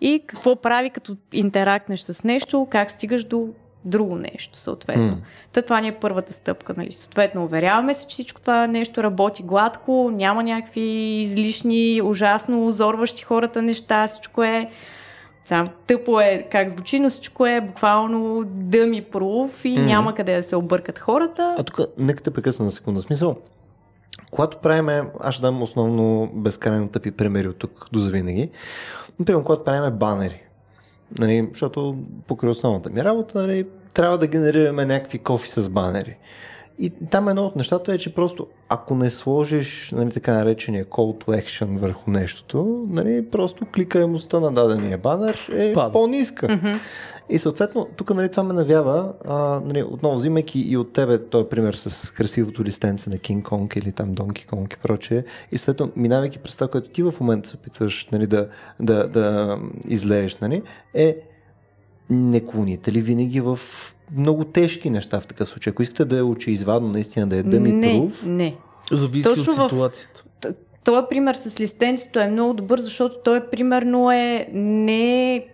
и 0.01 0.22
какво 0.26 0.57
прави 0.57 0.90
като 0.90 1.16
интерактнеш 1.32 2.01
с 2.01 2.24
нещо, 2.24 2.66
как 2.70 2.90
стигаш 2.90 3.24
до 3.24 3.49
друго 3.84 4.16
нещо, 4.16 4.59
съответно. 4.59 5.05
М. 5.07 5.16
Та 5.53 5.62
това 5.62 5.80
ни 5.80 5.88
е 5.88 5.99
първата 6.01 6.32
стъпка, 6.32 6.74
нали? 6.76 6.92
Съответно, 6.92 7.44
уверяваме 7.44 7.94
се, 7.94 8.09
че 8.09 8.14
всичко 8.14 8.40
това 8.40 8.66
нещо 8.66 9.03
работи 9.03 9.42
гладко, 9.42 10.11
няма 10.14 10.42
някакви 10.42 10.80
излишни, 11.20 12.01
ужасно 12.05 12.66
озорващи 12.66 13.22
хората 13.22 13.62
неща, 13.62 14.09
всичко 14.09 14.42
е 14.42 14.70
сам, 15.44 15.68
тъпо 15.86 16.20
е 16.20 16.46
как 16.51 16.68
звучи, 16.68 17.01
но 17.01 17.11
всичко 17.11 17.46
е 17.46 17.61
буквално 17.61 18.44
дъми 18.46 19.03
прoof 19.03 19.64
и 19.64 19.78
Мгм. 19.78 19.86
няма 19.86 20.14
къде 20.14 20.36
да 20.36 20.42
се 20.42 20.57
объркат 20.57 20.99
хората. 20.99 21.55
А 21.59 21.62
тук, 21.62 21.80
нека 21.99 22.22
те 22.22 22.30
прекъсна 22.30 22.64
на 22.64 22.70
секунда. 22.70 23.01
Смисъл, 23.01 23.36
когато 24.30 24.57
правиме, 24.57 25.03
аз 25.20 25.34
ще 25.34 25.42
дам 25.42 25.62
основно 25.62 26.30
безкрайно 26.34 26.88
тъпи 26.88 27.11
примери 27.11 27.49
от 27.49 27.57
тук 27.59 27.88
до 27.92 28.01
завинаги. 28.01 28.51
Например, 29.19 29.43
когато 29.43 29.64
правиме 29.64 29.91
банери, 29.91 30.43
нали, 31.19 31.49
защото 31.51 31.97
покрай 32.27 32.51
основната 32.51 32.91
ми 32.91 33.05
работа, 33.05 33.39
нали, 33.39 33.66
трябва 33.95 34.19
да 34.19 34.27
генерираме 34.27 34.85
някакви 34.85 35.19
кофи 35.19 35.49
с 35.49 35.69
банери. 35.69 36.16
И 36.79 36.93
там 37.11 37.29
едно 37.29 37.45
от 37.47 37.57
нещата 37.57 37.95
е, 37.95 37.99
че 37.99 38.14
просто 38.14 38.47
ако 38.69 38.95
не 38.95 39.11
сложиш 39.11 39.93
нали, 39.97 40.11
така 40.11 40.33
наречения 40.33 40.85
call 40.85 41.25
to 41.25 41.43
action 41.45 41.79
върху 41.79 42.11
нещото, 42.11 42.87
нали, 42.89 43.31
просто 43.31 43.66
кликаемостта 43.75 44.41
на 44.41 44.53
дадения 44.53 44.99
банер 44.99 45.49
е 45.53 45.73
Пада. 45.73 45.93
по-ниска. 45.93 46.49
Мгм. 46.49 46.73
И 47.31 47.39
съответно, 47.39 47.89
тук 47.97 48.14
нали, 48.14 48.29
това 48.29 48.43
ме 48.43 48.55
навява, 48.55 49.12
а, 49.26 49.61
нали, 49.64 49.83
отново 49.83 50.16
взимайки 50.16 50.61
и 50.61 50.76
от 50.76 50.93
тебе 50.93 51.18
този 51.18 51.49
пример 51.49 51.74
с 51.74 52.11
красивото 52.11 52.64
листенце 52.64 53.11
на 53.11 53.18
Кинг 53.18 53.47
Конг 53.47 53.76
или 53.76 53.93
там 53.93 54.14
Донки 54.14 54.47
Конг 54.47 54.72
и 54.72 54.76
прочее, 54.76 55.24
и 55.53 55.59
съответно, 55.59 55.93
минавайки 55.97 56.39
през 56.39 56.55
това, 56.55 56.68
което 56.68 56.91
ти 56.91 57.03
в 57.03 57.14
момента 57.20 57.49
се 57.49 57.57
опитваш 57.57 58.09
нали, 58.12 58.26
да, 58.26 58.49
да, 58.81 59.09
да 59.09 59.57
излееш, 59.89 60.37
нали, 60.37 60.62
е 60.95 61.16
не 62.11 62.47
клоните 62.47 62.93
ли 62.93 63.01
винаги 63.01 63.41
в 63.41 63.59
много 64.16 64.45
тежки 64.45 64.91
неща 64.91 65.20
в 65.20 65.26
такъв 65.26 65.49
случай? 65.49 65.70
Ако 65.70 65.83
искате 65.83 66.05
да 66.05 66.18
е 66.18 66.22
очеизвадно, 66.22 66.89
наистина 66.89 67.26
да 67.26 67.37
е 67.37 67.43
дъми 67.43 67.72
не, 67.72 68.01
пруф, 68.01 68.26
не. 68.26 68.57
Зависи 68.93 69.29
Точно 69.29 69.53
от 69.53 69.59
в- 69.59 69.62
ситуацията. 69.62 70.24
Този 70.85 71.07
пример 71.11 71.35
с 71.35 71.61
листенцето 71.61 72.18
е 72.20 72.29
много 72.29 72.55
добър, 72.55 72.81
защото 72.81 73.16
той 73.24 73.51
примерно 73.51 74.12
е 74.12 74.49
не 74.53 75.47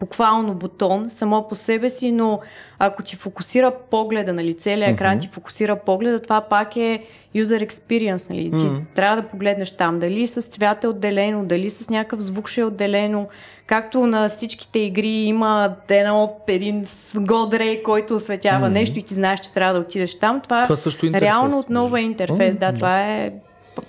буквално 0.00 0.54
бутон 0.54 1.10
само 1.10 1.48
по 1.48 1.54
себе 1.54 1.90
си, 1.90 2.12
но 2.12 2.40
ако 2.78 3.02
ти 3.02 3.16
фокусира 3.16 3.72
погледа, 3.90 4.32
нали, 4.32 4.54
целият 4.54 4.92
екран 4.92 5.12
Мгм. 5.12 5.20
ти 5.20 5.28
фокусира 5.28 5.76
погледа, 5.76 6.22
това 6.22 6.40
пак 6.40 6.76
е 6.76 7.02
user 7.36 7.66
experience, 7.66 8.30
нали, 8.30 8.50
ти 8.50 8.94
трябва 8.94 9.22
да 9.22 9.28
погледнеш 9.28 9.70
там, 9.70 9.98
дали 9.98 10.26
с 10.26 10.42
цвят 10.42 10.84
е 10.84 10.88
отделено, 10.88 11.44
дали 11.44 11.70
с 11.70 11.90
някакъв 11.90 12.20
звук 12.20 12.48
ще 12.48 12.60
е 12.60 12.64
отделено, 12.64 13.28
както 13.66 14.06
на 14.06 14.28
всичките 14.28 14.78
игри 14.78 15.08
има 15.08 15.74
едно, 15.88 16.36
един 16.48 16.84
годрей, 17.14 17.82
който 17.82 18.14
осветява 18.14 18.66
Мгм. 18.66 18.72
нещо 18.72 18.98
и 18.98 19.02
ти 19.02 19.14
знаеш, 19.14 19.40
че 19.40 19.52
трябва 19.52 19.74
да 19.74 19.80
отидеш 19.80 20.18
там, 20.18 20.40
това, 20.40 20.62
Това 20.62 20.76
също 20.76 21.06
е 21.06 21.10
реално 21.20 21.58
отново 21.58 21.96
е 21.96 22.00
интерфейс, 22.00 22.56
да, 22.56 22.72
да. 22.72 22.78
това 22.78 23.02
е 23.02 23.32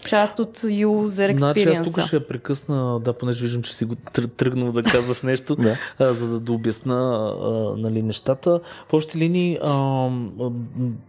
част 0.08 0.40
от 0.40 0.58
user 0.58 1.38
Значи 1.38 1.70
аз 1.70 1.84
тук 1.84 1.94
experience. 1.96 2.08
ще 2.08 2.16
я 2.16 2.28
прекъсна, 2.28 3.00
да, 3.00 3.14
понеже 3.14 3.44
виждам, 3.44 3.64
че 3.64 3.76
си 3.76 3.86
го 3.86 3.96
тръ- 3.96 4.32
тръгнал 4.38 4.72
да 4.72 4.84
казваш 4.84 5.22
нещо, 5.24 5.56
Да. 5.56 5.76
а, 6.00 6.14
за 6.14 6.28
да, 6.28 6.40
да 6.40 6.52
обясна 6.52 6.96
а, 7.42 7.50
нали, 7.78 8.02
нещата. 8.02 8.60
В 8.90 8.94
общи 8.94 9.18
линии, 9.18 9.60
а, 9.64 10.10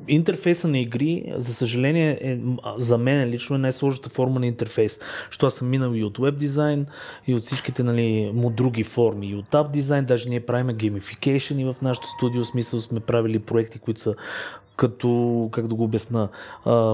интерфейса 0.08 0.68
на 0.68 0.78
игри, 0.78 1.32
за 1.36 1.54
съжаление, 1.54 2.18
е, 2.20 2.38
за 2.78 2.98
мен 2.98 3.28
лично 3.28 3.56
е 3.56 3.58
най-сложната 3.58 4.08
форма 4.10 4.40
на 4.40 4.46
интерфейс. 4.46 4.98
Защото 5.30 5.46
аз 5.46 5.54
съм 5.54 5.70
минал 5.70 5.92
и 5.94 6.04
от 6.04 6.18
веб 6.18 6.38
дизайн, 6.38 6.86
и 7.26 7.34
от 7.34 7.42
всичките 7.42 7.82
нали, 7.82 8.30
му 8.34 8.50
други 8.50 8.84
форми, 8.84 9.26
и 9.26 9.34
от 9.34 9.54
ап 9.54 9.72
дизайн, 9.72 10.04
даже 10.04 10.28
ние 10.28 10.40
правим 10.40 10.76
геймификейшн 10.76 11.58
и 11.58 11.64
в 11.64 11.76
нашото 11.82 12.06
студио, 12.08 12.44
смисъл 12.44 12.80
сме 12.80 13.00
правили 13.00 13.38
проекти, 13.38 13.78
които 13.78 14.00
са 14.00 14.14
като, 14.76 15.48
как 15.52 15.66
да 15.66 15.74
го 15.74 15.84
обясна, 15.84 16.28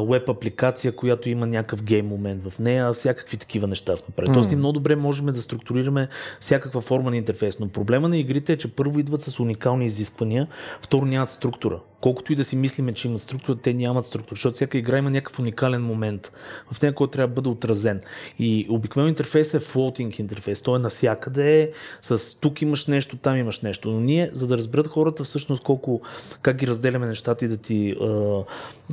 веб 0.09 0.29
апликация, 0.29 0.97
която 0.97 1.29
има 1.29 1.47
някакъв 1.47 1.83
гейм 1.83 2.07
момент 2.07 2.49
в 2.51 2.59
нея, 2.59 2.93
всякакви 2.93 3.37
такива 3.37 3.67
неща 3.67 3.97
сме 3.97 4.15
правили. 4.15 4.35
Тоест, 4.35 4.49
ние 4.49 4.59
много 4.59 4.73
добре 4.73 4.97
можем 4.97 5.27
да 5.27 5.43
структурираме 5.43 6.09
всякаква 6.41 6.81
форма 6.81 7.11
на 7.11 7.17
интерфейс, 7.17 7.61
но 7.61 7.69
проблема 7.69 8.09
на 8.09 8.19
игрите 8.19 8.53
е, 8.53 8.57
че 8.57 8.75
първо 8.75 8.99
идват 8.99 9.23
с 9.23 9.41
уникални 9.41 9.87
изисквания, 9.87 10.49
второ 10.81 11.07
нямат 11.07 11.29
структура. 11.29 11.81
Колкото 12.01 12.33
и 12.33 12.37
да 12.37 12.45
си 12.45 12.57
мислиме, 12.57 12.93
че 12.93 13.09
имат 13.09 13.21
структура, 13.21 13.59
те 13.59 13.75
нямат 13.75 14.07
структура, 14.07 14.35
защото 14.35 14.55
всяка 14.55 14.79
игра 14.79 14.99
има 14.99 15.11
някакъв 15.11 15.39
уникален 15.39 15.83
момент, 15.83 16.33
в 16.73 16.83
нея, 16.83 16.95
който 16.95 17.11
трябва 17.11 17.29
да 17.29 17.35
бъде 17.35 17.49
отразен. 17.49 18.01
И 18.39 18.67
обикновено 18.71 19.09
интерфейс 19.09 19.55
е 19.55 19.61
floating 19.61 20.21
интерфейс, 20.21 20.63
той 20.63 20.77
е 20.77 20.83
насякъде, 20.83 21.73
с 22.03 22.41
тук 22.41 22.63
имаш 22.63 22.87
нещо, 22.87 23.17
там 23.17 23.37
имаш 23.37 23.61
нещо. 23.61 23.91
Но 23.91 24.01
ние, 24.01 24.31
за 24.33 24.47
да 24.47 24.57
разберат 24.57 24.89
хората 24.89 25.25
всъщност 25.25 25.63
колко, 25.63 26.01
как 26.43 26.57
ги 26.57 26.67
разделяме 26.67 27.07
нещата 27.07 27.45
и 27.45 27.49
да 27.49 27.57
ти 27.57 27.97
а, 28.01 28.07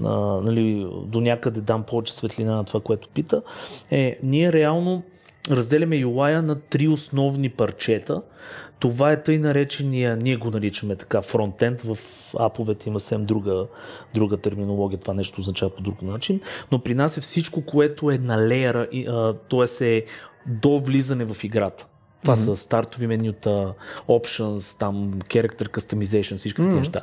а, 0.03 0.09
нали, 0.41 0.87
до 1.05 1.21
някъде 1.21 1.61
дам 1.61 1.83
повече 1.83 2.13
светлина 2.13 2.55
на 2.55 2.63
това, 2.63 2.79
което 2.79 3.09
пита, 3.09 3.41
е 3.91 4.19
ние 4.23 4.51
реално 4.51 5.03
разделяме 5.51 5.95
UI 5.95 6.41
на 6.41 6.55
три 6.59 6.87
основни 6.87 7.49
парчета. 7.49 8.21
Това 8.79 9.11
е 9.11 9.23
тъй 9.23 9.37
наречения, 9.37 10.17
ние 10.17 10.35
го 10.35 10.51
наричаме 10.51 10.95
така, 10.95 11.21
фронтенд, 11.21 11.81
в 11.81 11.97
аповете 12.39 12.89
има 12.89 12.99
съвсем 12.99 13.25
друга, 13.25 13.67
друга 14.13 14.37
терминология, 14.37 14.99
това 14.99 15.13
нещо 15.13 15.41
означава 15.41 15.75
по 15.75 15.81
друг 15.81 16.01
начин, 16.01 16.41
но 16.71 16.79
при 16.79 16.95
нас 16.95 17.17
е 17.17 17.21
всичко, 17.21 17.65
което 17.65 18.11
е 18.11 18.17
на 18.17 18.47
леера, 18.47 18.87
т.е. 19.49 19.97
е 19.97 20.05
до 20.45 20.79
влизане 20.79 21.25
в 21.25 21.43
играта. 21.43 21.87
Това 22.21 22.35
mm-hmm. 22.35 22.45
са 22.45 22.55
стартови 22.55 23.07
менюта, 23.07 23.73
options, 24.07 24.79
там 24.79 25.13
character 25.13 25.69
customization, 25.69 26.37
всички 26.37 26.61
mm-hmm. 26.61 26.77
неща. 26.77 27.01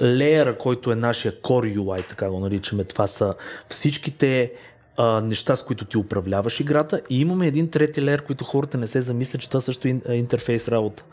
Леера, 0.00 0.58
който 0.58 0.92
е 0.92 0.96
нашия 0.96 1.32
Core 1.32 1.78
UI, 1.78 2.08
така 2.08 2.30
го 2.30 2.40
наричаме, 2.40 2.84
това 2.84 3.06
са 3.06 3.34
всичките 3.68 4.52
а, 4.96 5.20
неща, 5.20 5.56
с 5.56 5.64
които 5.64 5.84
ти 5.84 5.98
управляваш 5.98 6.60
играта 6.60 7.00
и 7.10 7.20
имаме 7.20 7.46
един 7.46 7.70
трети 7.70 8.02
леер, 8.02 8.22
който 8.22 8.44
хората 8.44 8.78
не 8.78 8.86
се 8.86 9.00
замислят, 9.00 9.42
че 9.42 9.48
това 9.48 9.60
също 9.60 9.88
е 9.88 10.14
интерфейс 10.14 10.68
работа. 10.68 11.04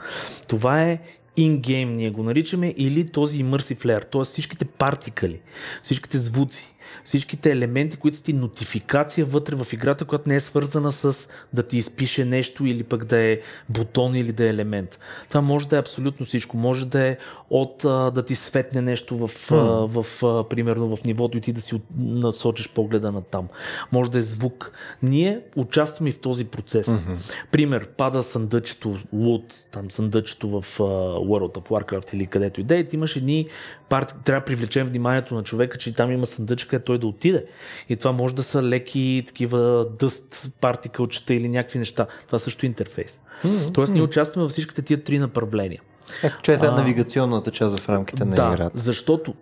Това 0.47 0.83
е 0.83 0.99
in-game, 1.37 1.85
ние 1.85 2.09
го 2.09 2.23
наричаме, 2.23 2.73
или 2.77 3.07
този 3.07 3.45
immersive 3.45 3.85
layer, 3.85 4.11
т.е. 4.11 4.23
всичките 4.23 4.65
партикали, 4.65 5.39
всичките 5.83 6.17
звуци, 6.17 6.75
всичките 7.09 7.51
елементи, 7.51 7.97
които 7.97 8.17
са 8.17 8.23
ти 8.23 8.33
нотификация 8.33 9.25
вътре 9.25 9.55
в 9.55 9.73
играта, 9.73 10.05
която 10.05 10.29
не 10.29 10.35
е 10.35 10.39
свързана 10.39 10.91
с 10.91 11.29
да 11.53 11.63
ти 11.63 11.77
изпише 11.77 12.25
нещо 12.25 12.65
или 12.65 12.83
пък 12.83 13.05
да 13.05 13.17
е 13.17 13.39
бутон 13.69 14.15
или 14.15 14.31
да 14.31 14.45
е 14.45 14.49
елемент. 14.49 14.99
Това 15.27 15.41
може 15.41 15.67
да 15.67 15.75
е 15.75 15.79
абсолютно 15.79 16.25
всичко. 16.25 16.57
Може 16.57 16.85
да 16.85 16.99
е 16.99 17.17
от 17.49 17.85
а, 17.85 18.11
да 18.11 18.25
ти 18.25 18.35
светне 18.35 18.81
нещо 18.81 19.17
в, 19.17 19.27
mm. 19.27 19.55
а, 19.55 20.01
в 20.01 20.23
а, 20.23 20.49
примерно 20.49 20.95
в 20.95 21.03
нивото 21.03 21.37
и 21.37 21.41
ти 21.41 21.53
да 21.53 21.61
си 21.61 21.81
насочиш 21.97 22.69
погледа 22.69 23.11
на 23.11 23.21
там. 23.21 23.47
Може 23.91 24.11
да 24.11 24.17
е 24.17 24.21
звук. 24.21 24.71
Ние 25.03 25.41
участваме 25.55 26.11
в 26.11 26.19
този 26.19 26.45
процес. 26.45 26.87
Mm-hmm. 26.87 27.47
Пример, 27.51 27.87
пада 27.87 28.23
съндъчето, 28.23 28.97
лут, 29.13 29.53
там 29.71 29.91
съндъчето 29.91 30.49
в 30.49 30.79
а, 30.79 30.83
World 31.19 31.57
of 31.57 31.69
Warcraft 31.69 32.13
или 32.13 32.25
където 32.25 32.61
и 32.61 32.63
да 32.63 32.79
е, 32.79 32.85
имаш 32.93 33.15
едни 33.15 33.47
парти, 33.89 34.13
трябва 34.25 34.39
да 34.39 34.45
привлечем 34.45 34.87
вниманието 34.87 35.35
на 35.35 35.43
човека, 35.43 35.77
че 35.77 35.93
там 35.93 36.11
има 36.11 36.25
съндъчка, 36.25 36.83
той 36.83 36.98
да 36.99 37.07
отиде. 37.07 37.45
И 37.89 37.95
това 37.95 38.11
може 38.11 38.35
да 38.35 38.43
са 38.43 38.63
леки 38.63 39.23
такива 39.27 39.87
дъст 39.99 40.51
партикълчета 40.61 41.33
или 41.33 41.49
някакви 41.49 41.79
неща. 41.79 42.07
Това 42.25 42.39
също 42.39 42.65
е 42.65 42.67
интерфейс. 42.67 43.21
Mm-hmm. 43.43 43.73
Тоест 43.73 43.93
ние 43.93 44.01
участваме 44.01 44.43
във 44.43 44.51
всичките 44.51 44.81
тия 44.81 45.03
три 45.03 45.19
направления. 45.19 45.81
Е, 46.23 46.31
че 46.41 46.53
е 46.53 46.57
навигационната 46.57 47.51
част 47.51 47.79
в 47.79 47.89
рамките 47.89 48.25
на 48.25 48.35
да, 48.35 48.51
играта. 48.53 48.71
защото 48.73 49.33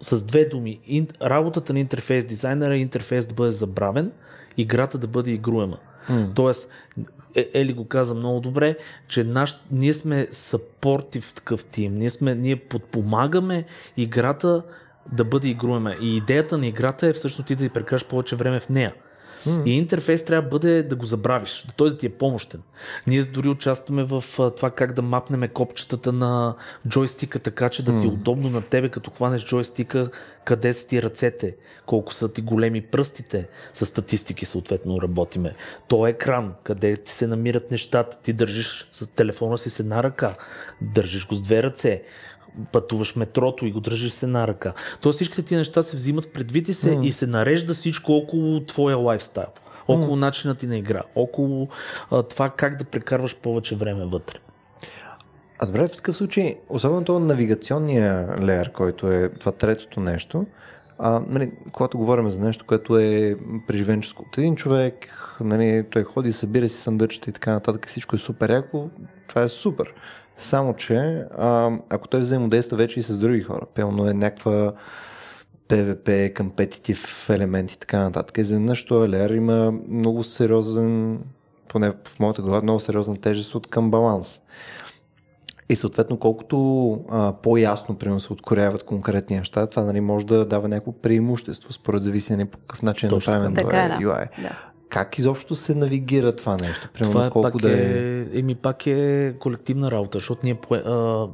с 0.00 0.22
две 0.24 0.44
думи, 0.44 0.80
работата 1.22 1.72
на 1.72 1.80
интерфейс 1.80 2.24
дизайнера 2.24 2.74
е 2.74 2.78
интерфейс 2.78 3.26
да 3.26 3.34
бъде 3.34 3.50
забравен, 3.50 4.12
играта 4.56 4.98
да 4.98 5.06
бъде 5.06 5.30
игруема. 5.30 5.78
Mm. 6.10 6.34
Тоест, 6.34 6.72
е, 7.34 7.50
Ели 7.54 7.72
го 7.72 7.84
каза 7.84 8.14
много 8.14 8.40
добре, 8.40 8.76
че 9.08 9.24
наш, 9.24 9.60
ние 9.70 9.92
сме 9.92 10.28
съпортив 10.30 11.32
такъв 11.32 11.64
тим. 11.64 11.94
Ние, 11.94 12.10
сме, 12.10 12.34
ние 12.34 12.56
подпомагаме 12.56 13.64
играта 13.96 14.62
да 15.12 15.24
бъде 15.24 15.48
игруема. 15.48 15.94
И 16.00 16.16
идеята 16.16 16.58
на 16.58 16.66
играта 16.66 17.06
е 17.06 17.12
всъщност 17.12 17.46
ти 17.46 17.56
да 17.56 17.68
прекараш 17.68 18.04
повече 18.04 18.36
време 18.36 18.60
в 18.60 18.68
нея. 18.68 18.94
И 19.66 19.76
интерфейс 19.76 20.24
трябва 20.24 20.42
да 20.42 20.48
бъде 20.48 20.82
да 20.82 20.96
го 20.96 21.06
забравиш, 21.06 21.64
да 21.66 21.72
той 21.72 21.90
да 21.90 21.96
ти 21.96 22.06
е 22.06 22.10
помощен. 22.10 22.62
Ние 23.06 23.22
дори 23.22 23.48
участваме 23.48 24.04
в 24.04 24.24
това 24.56 24.70
как 24.70 24.92
да 24.92 25.02
мапнеме 25.02 25.48
копчетата 25.48 26.12
на 26.12 26.54
джойстика, 26.88 27.38
така 27.38 27.68
че 27.68 27.84
да 27.84 27.98
ти 27.98 28.06
е 28.06 28.08
удобно 28.08 28.50
на 28.50 28.62
тебе, 28.62 28.88
като 28.88 29.10
хванеш 29.10 29.46
джойстика, 29.46 30.10
къде 30.44 30.74
са 30.74 30.88
ти 30.88 31.02
ръцете, 31.02 31.56
колко 31.86 32.14
са 32.14 32.32
ти 32.32 32.42
големи 32.42 32.80
пръстите, 32.80 33.48
с 33.72 33.86
статистики 33.86 34.46
съответно 34.46 35.02
работиме. 35.02 35.52
То 35.88 36.06
е 36.06 36.10
екран, 36.10 36.54
къде 36.62 36.96
ти 36.96 37.12
се 37.12 37.26
намират 37.26 37.70
нещата, 37.70 38.18
ти 38.22 38.32
държиш 38.32 38.88
с 38.92 39.06
телефона 39.06 39.58
си 39.58 39.70
с 39.70 39.80
една 39.80 40.02
ръка, 40.02 40.34
държиш 40.80 41.26
го 41.26 41.34
с 41.34 41.42
две 41.42 41.62
ръце 41.62 42.02
пътуваш 42.72 43.16
метрото 43.16 43.66
и 43.66 43.72
го 43.72 43.80
държиш 43.80 44.12
се 44.12 44.26
на 44.26 44.48
ръка. 44.48 44.72
Тоест 45.00 45.16
всичките 45.16 45.42
ти 45.42 45.56
неща 45.56 45.82
се 45.82 45.96
взимат 45.96 46.32
предвид 46.32 46.68
и 46.68 46.74
се, 46.74 46.96
mm. 46.96 47.04
и 47.04 47.12
се 47.12 47.26
нарежда 47.26 47.74
всичко 47.74 48.12
около 48.12 48.60
твоя 48.60 48.96
лайфстайл, 48.96 49.48
около 49.88 50.16
mm. 50.16 50.20
начина 50.20 50.54
ти 50.54 50.66
на 50.66 50.76
игра, 50.76 51.02
около 51.14 51.68
а, 52.10 52.22
това 52.22 52.50
как 52.50 52.76
да 52.76 52.84
прекарваш 52.84 53.36
повече 53.36 53.76
време 53.76 54.04
вътре. 54.04 54.38
А 55.58 55.66
добре, 55.66 55.88
в 55.88 55.96
такъв 55.96 56.16
случай, 56.16 56.58
особено 56.68 57.04
това 57.04 57.20
навигационния 57.20 58.36
леер, 58.42 58.72
който 58.72 59.12
е 59.12 59.28
това 59.28 59.52
третото 59.52 60.00
нещо, 60.00 60.46
а, 60.98 61.22
нали, 61.28 61.52
когато 61.72 61.98
говорим 61.98 62.30
за 62.30 62.40
нещо, 62.40 62.64
което 62.64 62.98
е 62.98 63.36
преживенческо 63.66 64.22
от 64.22 64.38
един 64.38 64.56
човек, 64.56 64.94
нали, 65.40 65.84
той 65.90 66.04
ходи, 66.04 66.32
събира 66.32 66.68
си 66.68 66.82
съндъчета 66.82 67.30
и 67.30 67.32
така 67.32 67.52
нататък, 67.52 67.88
всичко 67.88 68.16
е 68.16 68.18
супер 68.18 68.50
яко, 68.50 68.88
това 69.28 69.42
е 69.42 69.48
супер. 69.48 69.94
Само, 70.38 70.74
че 70.74 71.24
а, 71.38 71.70
ако 71.90 72.08
той 72.08 72.20
взаимодейства 72.20 72.76
вече 72.76 73.00
и 73.00 73.02
с 73.02 73.18
други 73.18 73.42
хора, 73.42 73.66
пълно 73.74 74.08
е 74.08 74.14
някаква 74.14 74.72
PvP, 75.68 76.36
компетитив 76.36 77.30
елемент 77.30 77.72
и 77.72 77.78
така 77.78 78.00
нататък. 78.00 78.38
И 78.38 78.44
за 78.44 78.60
нещо 78.60 78.94
LR 78.94 79.36
има 79.36 79.72
много 79.88 80.24
сериозен, 80.24 81.20
поне 81.68 81.90
в 81.90 82.20
моята 82.20 82.42
глава, 82.42 82.62
много 82.62 82.80
сериозна 82.80 83.16
тежест 83.16 83.54
от 83.54 83.66
към 83.66 83.90
баланс. 83.90 84.40
И 85.68 85.76
съответно, 85.76 86.18
колкото 86.18 86.92
а, 87.10 87.32
по-ясно, 87.32 87.98
примерно, 87.98 88.20
се 88.20 88.32
откоряват 88.32 88.82
конкретни 88.82 89.36
неща, 89.36 89.66
това 89.66 89.82
нали, 89.82 90.00
може 90.00 90.26
да 90.26 90.44
дава 90.44 90.68
някакво 90.68 90.92
преимущество, 90.92 91.72
според 91.72 92.02
зависене 92.02 92.46
по 92.46 92.58
какъв 92.58 92.82
начин 92.82 93.08
е 93.08 93.12
направен 93.12 93.54
това 93.54 93.84
е 93.84 93.90
UI. 93.90 94.42
Да 94.42 94.73
как 94.94 95.18
изобщо 95.18 95.54
се 95.54 95.74
навигира 95.74 96.36
това 96.36 96.56
нещо? 96.56 96.88
Примерно, 96.94 97.12
това 97.12 97.26
е 97.26 97.30
колко 97.30 97.52
пак 97.52 97.62
да 97.62 97.72
е... 97.72 97.74
е... 97.74 98.38
Еми 98.38 98.54
пак 98.54 98.86
е 98.86 99.34
колективна 99.38 99.90
работа, 99.90 100.18
защото 100.18 100.40
ние 100.44 100.58
а, 100.70 101.26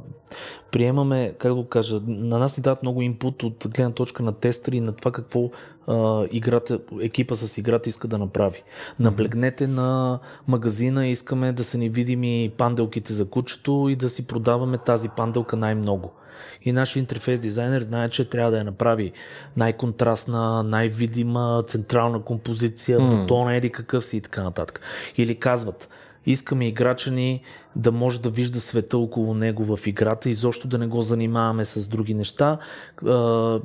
приемаме, 0.71 1.33
как 1.37 1.55
да 1.55 1.65
кажа, 1.69 2.01
на 2.07 2.39
нас 2.39 2.57
ни 2.57 2.63
дадат 2.63 2.83
много 2.83 3.01
инпут 3.01 3.43
от 3.43 3.67
гледна 3.75 3.91
точка 3.91 4.23
на 4.23 4.31
тестери 4.31 4.79
на 4.79 4.91
това 4.91 5.11
какво 5.11 5.49
а, 5.87 6.25
играта, 6.31 6.79
екипа 7.01 7.35
с 7.35 7.57
играта 7.57 7.89
иска 7.89 8.07
да 8.07 8.17
направи. 8.17 8.63
Наблегнете 8.99 9.67
на 9.67 10.19
магазина, 10.47 11.07
искаме 11.07 11.51
да 11.51 11.63
са 11.63 11.77
ни 11.77 11.89
видими 11.89 12.51
панделките 12.57 13.13
за 13.13 13.29
кучето 13.29 13.87
и 13.89 13.95
да 13.95 14.09
си 14.09 14.27
продаваме 14.27 14.77
тази 14.77 15.09
панделка 15.09 15.55
най-много 15.55 16.13
и 16.61 16.71
нашия 16.71 17.01
интерфейс 17.01 17.39
дизайнер 17.39 17.81
знае, 17.81 18.09
че 18.09 18.29
трябва 18.29 18.51
да 18.51 18.57
я 18.57 18.63
направи 18.63 19.11
най-контрастна, 19.57 20.63
най-видима, 20.63 21.63
централна 21.67 22.21
композиция, 22.21 22.99
mm. 22.99 23.21
бутона 23.21 23.55
еди 23.55 23.69
какъв 23.69 24.05
си 24.05 24.17
и 24.17 24.21
така 24.21 24.43
нататък. 24.43 24.81
Или 25.17 25.35
казват, 25.35 25.89
искаме 26.25 26.67
играча 26.67 27.11
ни 27.11 27.41
да 27.75 27.91
може 27.91 28.21
да 28.21 28.29
вижда 28.29 28.59
света 28.59 28.97
около 28.97 29.33
него 29.33 29.77
в 29.77 29.87
играта 29.87 30.29
и 30.29 30.33
защо 30.33 30.67
да 30.67 30.77
не 30.77 30.87
го 30.87 31.01
занимаваме 31.01 31.65
с 31.65 31.87
други 31.87 32.13
неща. 32.13 32.57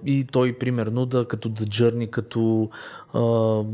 И 0.07 0.27
той, 0.33 0.59
примерно, 0.59 1.07
да 1.07 1.29
като 1.29 1.49
The 1.49 1.64
Journey, 1.64 2.11
като 2.11 2.70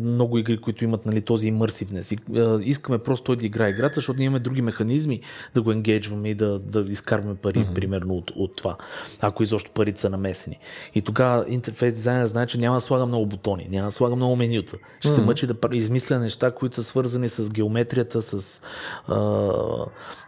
много 0.00 0.38
игри, 0.38 0.60
които 0.60 0.84
имат 0.84 1.06
нали, 1.06 1.20
този 1.20 1.52
immersiveness. 1.52 2.14
И, 2.14 2.70
искаме 2.70 2.98
просто 2.98 3.24
той 3.24 3.36
да 3.36 3.46
играе 3.46 3.70
играта, 3.70 3.94
защото 3.94 4.18
ние 4.18 4.26
имаме 4.26 4.38
други 4.38 4.62
механизми 4.62 5.20
да 5.54 5.62
го 5.62 5.72
енгейджваме 5.72 6.28
и 6.28 6.34
да, 6.34 6.58
да 6.58 6.80
изкарваме 6.80 7.34
пари, 7.34 7.58
mm-hmm. 7.58 7.74
примерно, 7.74 8.14
от, 8.14 8.30
от 8.36 8.56
това, 8.56 8.76
ако 9.20 9.42
изобщо 9.42 9.70
парите 9.70 10.00
са 10.00 10.10
намесени. 10.10 10.58
И 10.94 11.02
тогава 11.02 11.44
интерфейс 11.48 11.94
дизайнер 11.94 12.26
знае, 12.26 12.46
че 12.46 12.58
няма 12.58 12.76
да 12.76 12.80
слага 12.80 13.06
много 13.06 13.26
бутони, 13.26 13.68
няма 13.70 13.88
да 13.88 13.92
слага 13.92 14.16
много 14.16 14.36
менюта. 14.36 14.76
Ще 15.00 15.08
mm-hmm. 15.08 15.14
се 15.14 15.20
мъчи 15.20 15.46
да 15.46 15.54
измисля 15.72 16.18
неща, 16.18 16.50
които 16.50 16.74
са 16.74 16.82
свързани 16.82 17.28
с 17.28 17.50
геометрията, 17.50 18.22
с 18.22 18.62
а, 19.08 19.16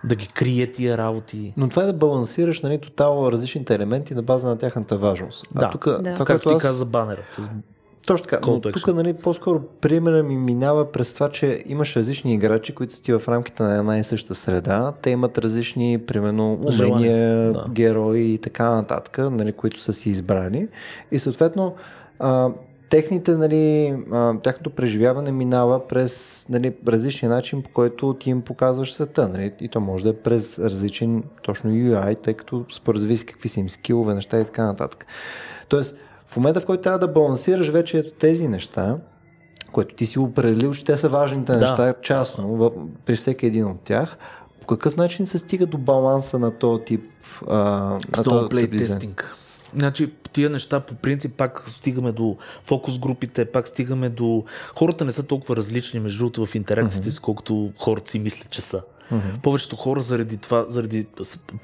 да 0.05 0.15
ги 0.15 0.27
крие 0.27 0.73
тия 0.73 0.99
работи. 0.99 1.53
Но 1.57 1.69
това 1.69 1.83
е 1.83 1.87
да 1.87 1.93
балансираш 1.93 2.61
нали, 2.61 2.79
тотално 2.79 3.33
различните 3.33 3.75
елементи 3.75 4.15
на 4.15 4.23
база 4.23 4.49
на 4.49 4.59
тяхната 4.59 4.99
важност. 4.99 5.49
А 5.55 5.61
да, 5.61 5.71
тук, 5.71 5.85
да. 5.85 6.15
това, 6.15 6.27
както 6.27 6.49
ти 6.49 6.55
аз... 6.55 6.63
каза 6.63 6.85
банера, 6.85 7.23
с 7.27 7.51
точно 8.07 8.27
така. 8.27 8.47
Но 8.47 8.61
тук 8.61 8.95
нали, 8.95 9.13
по-скоро 9.13 9.61
примера 9.81 10.23
ми 10.23 10.37
минава 10.37 10.93
през 10.93 11.15
това, 11.15 11.29
че 11.29 11.63
имаш 11.67 11.97
различни 11.97 12.35
играчи, 12.35 12.75
които 12.75 12.95
са 12.95 13.19
в 13.19 13.29
рамките 13.29 13.63
на 13.63 13.79
една 13.79 13.99
и 13.99 14.05
съща 14.05 14.35
среда. 14.35 14.93
Те 15.03 15.11
имат 15.11 15.39
различни, 15.39 15.99
примерно, 16.07 16.53
умения, 16.53 17.53
да. 17.53 17.67
герои 17.71 18.33
и 18.33 18.39
така 18.39 18.71
нататък, 18.71 19.19
нали, 19.19 19.53
които 19.53 19.81
са 19.81 19.93
си 19.93 20.11
избрани. 20.11 20.69
И 21.11 21.19
съответно, 21.19 21.75
а, 22.19 22.51
техните, 22.91 23.37
нали, 23.37 23.95
а, 24.13 24.39
тяхното 24.39 24.71
преживяване 24.71 25.33
минава 25.33 25.89
през 25.89 26.47
нали, 26.49 26.75
различни 26.89 27.29
начин, 27.29 27.63
по 27.63 27.71
който 27.71 28.15
ти 28.15 28.31
им 28.31 28.43
показваш 28.43 28.93
света. 28.93 29.29
Нали? 29.29 29.53
И 29.61 29.69
то 29.69 29.81
може 29.81 30.05
да 30.05 30.11
е 30.11 30.17
през 30.17 30.59
различен 30.59 31.23
точно 31.43 31.71
UI, 31.71 32.23
тъй 32.23 32.35
като 32.35 32.65
според 32.73 33.01
зависи 33.01 33.27
какви 33.27 33.49
са 33.49 33.61
им 33.61 33.71
скилове, 33.71 34.15
неща 34.15 34.41
и 34.41 34.45
така 34.45 34.65
нататък. 34.65 35.07
Тоест, 35.69 35.99
в 36.29 36.37
момента, 36.37 36.61
в 36.61 36.67
който 36.67 36.83
трябва 36.83 36.99
да 36.99 37.09
балансираш 37.09 37.69
вече 37.69 37.99
ето 37.99 38.11
тези 38.11 38.49
неща, 38.49 38.97
което 39.73 39.95
ти 39.95 40.07
си 40.07 40.19
определил, 40.19 40.75
че 40.75 40.85
те 40.85 40.97
са 40.97 41.09
важните 41.09 41.53
да. 41.53 41.59
неща 41.59 41.95
частно 42.03 42.57
в, 42.57 42.71
при 43.07 43.17
всеки 43.17 43.47
един 43.47 43.67
от 43.67 43.81
тях, 43.81 44.17
по 44.61 44.67
какъв 44.67 44.97
начин 44.97 45.27
се 45.27 45.39
стига 45.39 45.67
до 45.67 45.79
баланса 45.79 46.39
на 46.39 46.51
този 46.51 46.85
тип 46.85 47.11
а, 47.49 47.99
тестинг. 48.79 49.35
Значи, 49.75 50.13
тия 50.33 50.51
неща 50.51 50.81
по 50.81 50.95
принцип 50.95 51.37
пак 51.37 51.65
стигаме 51.67 52.13
до 52.13 52.37
фокус 52.65 52.99
групите, 52.99 53.45
пак 53.45 53.69
стигаме 53.69 54.09
до... 54.09 54.45
Хората 54.79 55.05
не 55.05 55.13
са 55.13 55.23
толкова 55.23 55.57
различни 55.57 56.01
между 56.01 56.19
другото 56.19 56.47
в 56.47 56.55
интеракциите, 56.55 57.11
mm-hmm. 57.11 57.21
колкото 57.21 57.73
хората 57.79 58.11
си 58.11 58.19
мислят, 58.19 58.51
че 58.51 58.61
са. 58.61 58.83
Mm-hmm. 59.13 59.41
Повечето 59.43 59.77
хора 59.77 60.03
заради 60.03 60.37
това, 60.37 60.65
заради 60.69 61.07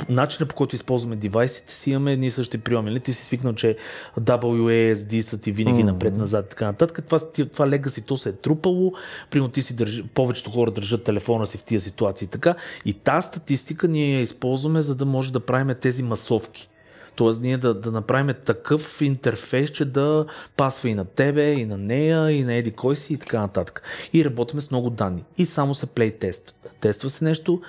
начина 0.09 0.49
по 0.49 0.55
който 0.55 0.75
използваме 0.75 1.17
девайсите 1.17 1.75
си, 1.75 1.91
имаме 1.91 2.13
едни 2.13 2.27
и 2.27 2.31
същи 2.31 2.59
приеми. 2.59 2.91
Нали? 2.91 3.01
Ти 3.01 3.13
си 3.13 3.25
свикнал, 3.25 3.53
че 3.53 3.77
WASD 4.21 5.21
са 5.21 5.41
ти 5.41 5.53
винаги 5.53 5.83
mm-hmm. 5.83 5.85
напред-назад 5.85 6.47
и 6.47 6.49
така 6.49 6.65
нататък. 6.65 7.05
Това, 7.07 7.19
това 7.53 7.69
легаси, 7.69 8.03
то 8.03 8.17
се 8.17 8.29
е 8.29 8.33
трупало. 8.33 8.93
Примерно 9.31 9.53
ти 9.53 9.63
си 9.63 9.77
държи, 9.77 10.03
повечето 10.15 10.51
хора 10.51 10.71
държат 10.71 11.05
телефона 11.05 11.47
си 11.47 11.59
в 11.59 11.63
тия 11.63 11.81
ситуации. 11.81 12.29
Така. 12.29 12.55
И 12.85 12.93
тази 12.93 13.29
статистика 13.29 13.89
ние 13.89 14.15
я 14.15 14.21
използваме, 14.21 14.83
за 14.83 14.95
да 14.95 15.05
може 15.05 15.33
да 15.33 15.41
правим 15.41 15.77
тези 15.81 16.03
масовки. 16.03 16.69
Тоест 17.15 17.43
ние 17.43 17.59
да, 17.59 17.75
да 17.75 17.91
направим 17.91 18.35
такъв 18.45 19.01
интерфейс, 19.01 19.71
че 19.71 19.85
да 19.85 20.27
пасва 20.57 20.89
и 20.89 20.95
на 20.95 21.05
тебе, 21.05 21.53
и 21.53 21.67
на 21.67 21.79
нея, 21.79 22.31
и 22.31 22.45
на 22.45 22.55
еди 22.55 22.71
кой 22.71 22.97
си 22.97 23.15
и 23.15 23.17
така 23.17 23.41
нататък. 23.41 23.83
И 24.13 24.25
работиме 24.25 24.61
с 24.61 24.71
много 24.71 24.91
данни. 24.91 25.25
И 25.39 25.47
само 25.47 25.75
се 25.75 25.87
плей 25.87 26.11
тест. 26.11 26.55
Тества 26.81 27.09
се 27.09 27.25
нещо, 27.25 27.61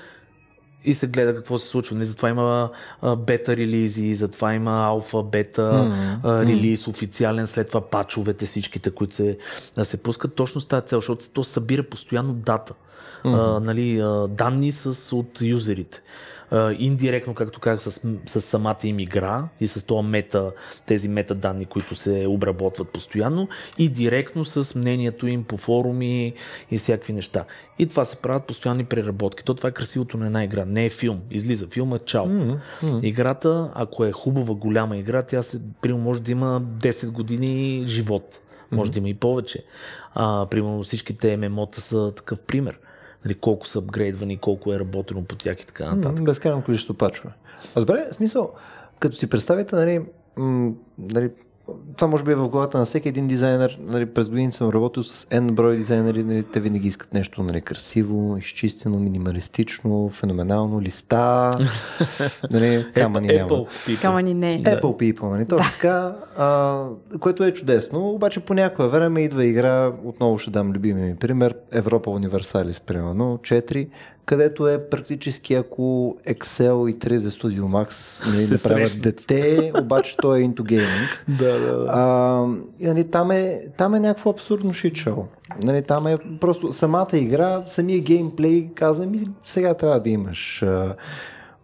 и 0.84 0.94
се 0.94 1.08
гледа 1.08 1.34
какво 1.34 1.58
се 1.58 1.68
случва. 1.68 1.94
Не, 1.94 1.98
нали, 1.98 2.06
затова 2.06 2.30
има 2.30 2.70
а, 3.02 3.16
бета 3.16 3.58
релизи, 3.58 4.14
затова 4.14 4.54
има 4.54 4.86
алфа, 4.86 5.24
бета 5.24 5.62
mm-hmm. 5.62 6.18
а, 6.24 6.46
релиз, 6.46 6.88
официален, 6.88 7.48
след 7.48 7.68
това 7.68 7.82
пачовете, 7.82 8.46
всичките, 8.46 8.92
които 8.92 9.16
се, 9.16 9.38
а, 9.78 9.86
се 9.86 10.04
пускат 10.04 10.36
точно 10.36 10.62
с 10.62 10.68
тази 10.68 10.86
цел, 10.86 10.98
защото 10.98 11.26
то 11.34 11.44
събира 11.44 11.84
постоянно 11.84 12.34
дата, 12.34 12.74
mm-hmm. 13.24 13.58
а, 13.58 13.60
нали, 13.60 14.00
а, 14.00 14.28
данни 14.28 14.72
с, 14.72 15.16
от 15.16 15.42
юзерите 15.42 16.02
индиректно, 16.80 17.34
както 17.34 17.60
казах, 17.60 17.94
с, 17.94 18.10
с 18.26 18.42
самата 18.42 18.78
им 18.84 19.00
игра 19.00 19.48
и 19.60 19.68
с 19.68 19.86
това 19.86 20.02
мета, 20.02 20.52
тези 20.86 21.10
метаданни, 21.10 21.66
които 21.66 21.96
се 21.96 22.26
обработват 22.28 22.90
постоянно 22.90 23.48
и 23.78 23.90
директно 23.90 24.46
с 24.46 24.76
мнението 24.80 25.28
им 25.28 25.44
по 25.44 25.58
форуми 25.58 26.34
и 26.72 26.78
всякакви 26.78 27.14
неща. 27.14 27.46
И 27.80 27.88
това 27.88 28.06
се 28.06 28.22
правят 28.22 28.44
постоянни 28.44 28.86
преработки. 28.86 29.44
То 29.44 29.54
това 29.54 29.70
е 29.70 29.72
красивото 29.72 30.18
на 30.18 30.26
една 30.26 30.44
игра. 30.44 30.66
Не 30.66 30.86
е 30.86 30.90
филм. 30.90 31.20
Излиза 31.32 31.68
филма, 31.68 32.00
чао. 32.00 32.26
Mm-hmm. 32.26 33.04
Играта, 33.04 33.72
ако 33.76 34.06
е 34.06 34.12
хубава, 34.12 34.54
голяма 34.54 34.98
игра, 34.98 35.24
тя 35.24 35.42
се, 35.42 35.62
примерно, 35.82 36.04
може 36.04 36.22
да 36.22 36.32
има 36.32 36.62
10 36.62 37.12
години 37.12 37.84
живот. 37.86 38.40
Може 38.72 38.92
mm-hmm. 38.92 38.94
да 38.94 39.00
има 39.00 39.10
и 39.10 39.14
повече. 39.14 39.64
А, 40.14 40.46
примерно 40.46 40.84
всичките 40.84 41.38
ММО-та 41.38 41.82
са 41.82 42.14
такъв 42.16 42.40
пример 42.40 42.80
нали, 43.26 43.34
колко 43.34 43.68
са 43.68 43.80
апгрейдвани, 43.80 44.38
колко 44.38 44.74
е 44.74 44.80
работено 44.80 45.24
по 45.24 45.36
тях 45.36 45.62
и 45.62 45.68
така 45.68 45.96
нататък. 45.96 46.26
Безкрайно 46.26 46.64
количество 46.64 46.94
пачове. 46.94 47.30
Добре, 47.76 48.08
смисъл, 48.12 48.54
като 49.00 49.16
си 49.16 49.30
представите, 49.30 49.76
нали, 49.76 50.06
нали, 50.98 51.32
това 51.96 52.08
може 52.08 52.24
би 52.24 52.32
е 52.32 52.36
в 52.36 52.50
главата 52.50 52.78
на 52.78 52.86
всеки 52.86 53.10
един 53.10 53.28
дизайнер. 53.28 53.80
Нали, 53.82 54.06
през 54.06 54.30
години 54.30 54.52
съм 54.52 54.70
работил 54.70 55.04
с 55.04 55.26
N 55.26 55.52
брой 55.52 55.76
дизайнери. 55.76 56.24
Нали, 56.24 56.44
те 56.44 56.60
винаги 56.60 56.88
искат 56.88 57.14
нещо 57.14 57.44
нали, 57.44 57.62
красиво, 57.62 58.38
изчистено, 58.38 59.00
минималистично, 59.00 60.10
феноменално, 60.10 60.82
листа. 60.82 61.58
нали, 62.52 62.86
камъни 62.96 63.28
няма. 63.28 63.66
Камъни 64.02 64.34
не. 64.34 64.64
Apple 64.64 64.82
people, 64.82 65.30
нали, 65.30 65.46
точно 65.46 65.58
да. 65.58 65.72
така. 65.72 66.16
А, 66.38 66.86
което 67.20 67.44
е 67.44 67.54
чудесно. 67.54 68.10
Обаче 68.10 68.40
по 68.40 68.54
някое 68.54 68.88
време 68.88 69.22
идва 69.22 69.46
игра, 69.46 69.92
отново 70.04 70.38
ще 70.38 70.52
дам 70.52 70.72
любимия 70.72 71.08
ми 71.08 71.16
пример, 71.16 71.56
Европа 71.72 72.10
Универсалис, 72.10 72.80
примерно, 72.80 73.38
4, 73.38 73.88
където 74.26 74.68
е 74.68 74.90
практически 74.90 75.54
ако 75.54 76.18
Excel 76.28 76.90
и 76.90 77.00
3D 77.00 77.28
Studio 77.28 77.62
Max 77.62 78.22
нали, 78.32 78.48
направят 78.52 79.02
дете, 79.02 79.72
обаче 79.82 80.18
той 80.18 80.40
е 80.40 80.44
into 80.44 80.62
gaming. 80.62 81.10
да, 81.40 81.60
да, 81.60 81.78
да. 81.78 81.86
А, 81.90 82.46
и, 82.80 82.88
нали, 82.88 83.04
там, 83.04 83.32
е, 83.32 83.60
там 83.78 83.96
е 83.96 84.00
някакво 84.00 84.30
абсурдно 84.30 84.70
шит-шоу. 84.70 85.24
Нали, 85.64 85.82
там 85.82 86.08
е 86.08 86.18
просто 86.40 86.72
самата 86.72 87.08
игра, 87.14 87.64
самия 87.68 88.00
геймплей 88.00 88.70
каза 88.76 89.06
ми, 89.06 89.20
сега 89.46 89.74
трябва 89.74 90.00
да 90.00 90.10
имаш 90.10 90.64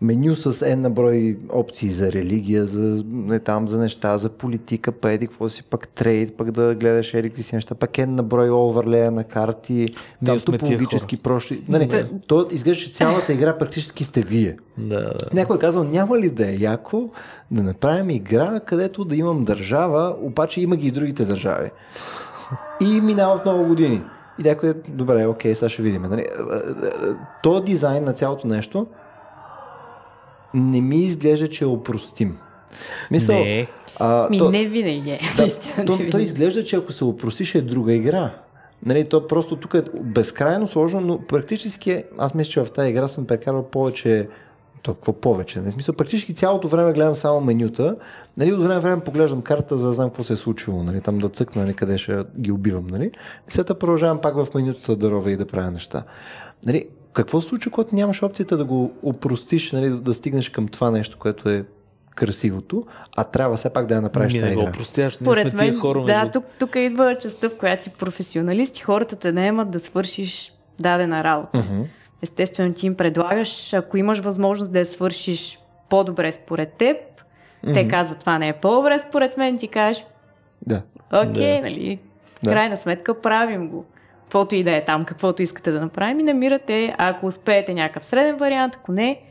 меню 0.01 0.35
с 0.35 0.53
N 0.53 0.75
на 0.75 0.89
брой 0.89 1.37
опции 1.53 1.89
за 1.89 2.11
религия, 2.11 2.65
за, 2.65 3.03
не, 3.07 3.39
там, 3.39 3.67
за 3.67 3.77
неща, 3.77 4.17
за 4.17 4.29
политика, 4.29 4.91
па 4.91 5.11
еди, 5.11 5.27
какво 5.27 5.49
си, 5.49 5.63
пък 5.63 5.87
трейд, 5.87 6.37
пък 6.37 6.51
да 6.51 6.75
гледаш 6.75 7.13
еди 7.13 7.29
какви 7.29 7.43
си 7.43 7.55
неща, 7.55 7.75
пък 7.75 7.91
N 7.91 8.05
на 8.05 8.23
брой 8.23 8.49
оверлея 8.49 9.11
на 9.11 9.23
карти, 9.23 9.89
там 10.25 10.39
топологически 10.39 11.17
прошли. 11.17 11.63
Нали, 11.69 11.85
да. 11.85 12.05
То 12.27 12.47
изглежда, 12.51 12.83
че 12.83 12.91
цялата 12.91 13.33
игра 13.33 13.57
практически 13.57 14.03
сте 14.03 14.21
вие. 14.21 14.57
Да, 14.77 14.99
да. 14.99 15.15
Някой 15.33 15.55
е 15.55 15.59
казал, 15.59 15.83
няма 15.83 16.19
ли 16.19 16.29
да 16.29 16.49
е 16.49 16.55
яко 16.59 17.09
да 17.51 17.63
направим 17.63 18.09
игра, 18.09 18.59
където 18.59 19.05
да 19.05 19.15
имам 19.15 19.45
държава, 19.45 20.15
обаче 20.21 20.61
има 20.61 20.75
ги 20.75 20.87
и 20.87 20.91
другите 20.91 21.25
държави. 21.25 21.71
И 22.81 23.01
минават 23.01 23.45
много 23.45 23.63
години. 23.63 24.01
И 24.39 24.43
някой 24.43 24.69
е, 24.69 24.73
добре, 24.73 25.27
окей, 25.27 25.55
сега 25.55 25.69
ще 25.69 25.81
видим. 25.81 26.01
Нали? 26.01 26.25
То 27.43 27.61
дизайн 27.61 28.03
на 28.03 28.13
цялото 28.13 28.47
нещо 28.47 28.87
не 30.53 30.81
ми 30.81 30.97
изглежда, 30.97 31.47
че 31.47 31.63
е 31.63 31.67
опростим. 31.67 32.37
Мисъл, 33.11 33.35
не. 33.35 33.67
А, 33.99 34.27
ми 34.29 34.37
то, 34.37 34.51
не 34.51 34.65
винаги 34.65 35.09
е. 35.09 35.19
Да, 35.37 35.47
то, 35.85 35.95
винаги. 35.95 36.11
то 36.11 36.19
изглежда, 36.19 36.63
че 36.63 36.75
ако 36.75 36.91
се 36.91 37.05
опростиш 37.05 37.55
е 37.55 37.61
друга 37.61 37.93
игра. 37.93 38.33
Нали, 38.85 39.09
то 39.09 39.27
просто 39.27 39.55
тук 39.55 39.73
е 39.73 39.83
безкрайно 40.01 40.67
сложно, 40.67 41.01
но 41.01 41.21
практически 41.21 41.91
е, 41.91 42.03
аз 42.17 42.33
мисля, 42.33 42.51
че 42.51 42.63
в 42.63 42.71
тази 42.71 42.89
игра 42.89 43.07
съм 43.07 43.25
прекарал 43.25 43.63
повече 43.63 44.27
то 44.81 44.93
какво 44.93 45.13
повече. 45.13 45.59
Нали? 45.59 45.71
В 45.71 45.73
смисъл, 45.73 45.95
практически 45.95 46.33
цялото 46.33 46.67
време 46.67 46.93
гледам 46.93 47.15
само 47.15 47.41
менюта. 47.41 47.95
Нали, 48.37 48.53
от 48.53 48.59
време 48.59 48.73
на 48.73 48.81
време 48.81 49.03
поглеждам 49.03 49.41
карта, 49.41 49.77
за 49.77 49.87
да 49.87 49.93
знам 49.93 50.09
какво 50.09 50.23
се 50.23 50.33
е 50.33 50.35
случило. 50.35 50.83
Нали? 50.83 51.01
Там 51.01 51.17
да 51.17 51.29
цъкна, 51.29 51.61
нали, 51.61 51.73
къде 51.73 51.97
ще 51.97 52.23
ги 52.39 52.51
убивам. 52.51 52.87
Нали? 52.87 53.11
И 53.49 53.51
след 53.51 53.67
това 53.67 53.79
продължавам 53.79 54.21
пак 54.21 54.35
в 54.35 54.47
менюта 54.55 54.95
да 54.95 55.11
ровя 55.11 55.31
и 55.31 55.37
да 55.37 55.45
правя 55.45 55.71
неща. 55.71 56.03
Нали, 56.65 56.87
какво 57.17 57.41
се 57.41 57.47
случва, 57.47 57.71
когато 57.71 57.95
нямаш 57.95 58.23
опцията 58.23 58.57
да 58.57 58.65
го 58.65 58.91
опростиш, 59.03 59.71
нали, 59.71 59.89
да, 59.89 59.97
да 59.97 60.13
стигнеш 60.13 60.49
към 60.49 60.67
това 60.67 60.91
нещо, 60.91 61.17
което 61.17 61.49
е 61.49 61.65
красивото, 62.15 62.85
а 63.17 63.23
трябва 63.23 63.57
все 63.57 63.69
пак 63.69 63.85
да 63.85 63.95
я 63.95 64.01
направиш 64.01 64.33
тази 64.33 64.53
игра. 64.53 64.69
Опростяш, 64.69 65.13
Според 65.13 65.53
мен, 65.53 65.79
хора, 65.79 66.03
да, 66.03 66.21
между... 66.21 66.31
тук, 66.31 66.45
тук 66.59 66.75
идва 66.75 67.17
частта, 67.21 67.49
в 67.49 67.57
която 67.57 67.83
си 67.83 67.93
професионалист 67.99 68.79
и 68.79 68.81
хората 68.81 69.15
те 69.15 69.31
наемат 69.31 69.71
да 69.71 69.79
свършиш 69.79 70.53
дадена 70.79 71.23
работа. 71.23 71.57
Uh-huh. 71.57 71.85
Естествено, 72.21 72.73
ти 72.73 72.87
им 72.87 72.95
предлагаш, 72.95 73.73
ако 73.73 73.97
имаш 73.97 74.19
възможност 74.19 74.73
да 74.73 74.79
я 74.79 74.85
свършиш 74.85 75.59
по-добре 75.89 76.31
според 76.31 76.73
теб, 76.73 76.97
uh-huh. 76.97 77.73
те 77.73 77.87
казват, 77.87 78.19
това 78.19 78.39
не 78.39 78.47
е 78.47 78.53
по-добре 78.53 78.99
според 78.99 79.37
мен, 79.37 79.57
ти 79.57 79.67
кажеш, 79.67 80.05
да. 80.67 80.81
окей, 81.13 81.55
да. 81.55 81.61
нали, 81.61 81.99
да. 82.43 82.51
крайна 82.51 82.77
сметка 82.77 83.21
правим 83.21 83.69
го 83.69 83.85
каквото 84.27 84.55
и 84.55 84.63
да 84.63 84.75
е 84.75 84.85
там, 84.85 85.05
каквото 85.05 85.43
искате 85.43 85.71
да 85.71 85.81
направим 85.81 86.19
и 86.19 86.23
намирате, 86.23 86.95
ако 86.97 87.25
успеете 87.25 87.73
някакъв 87.73 88.05
среден 88.05 88.35
вариант, 88.35 88.75
ако 88.75 88.91
не, 88.91 89.21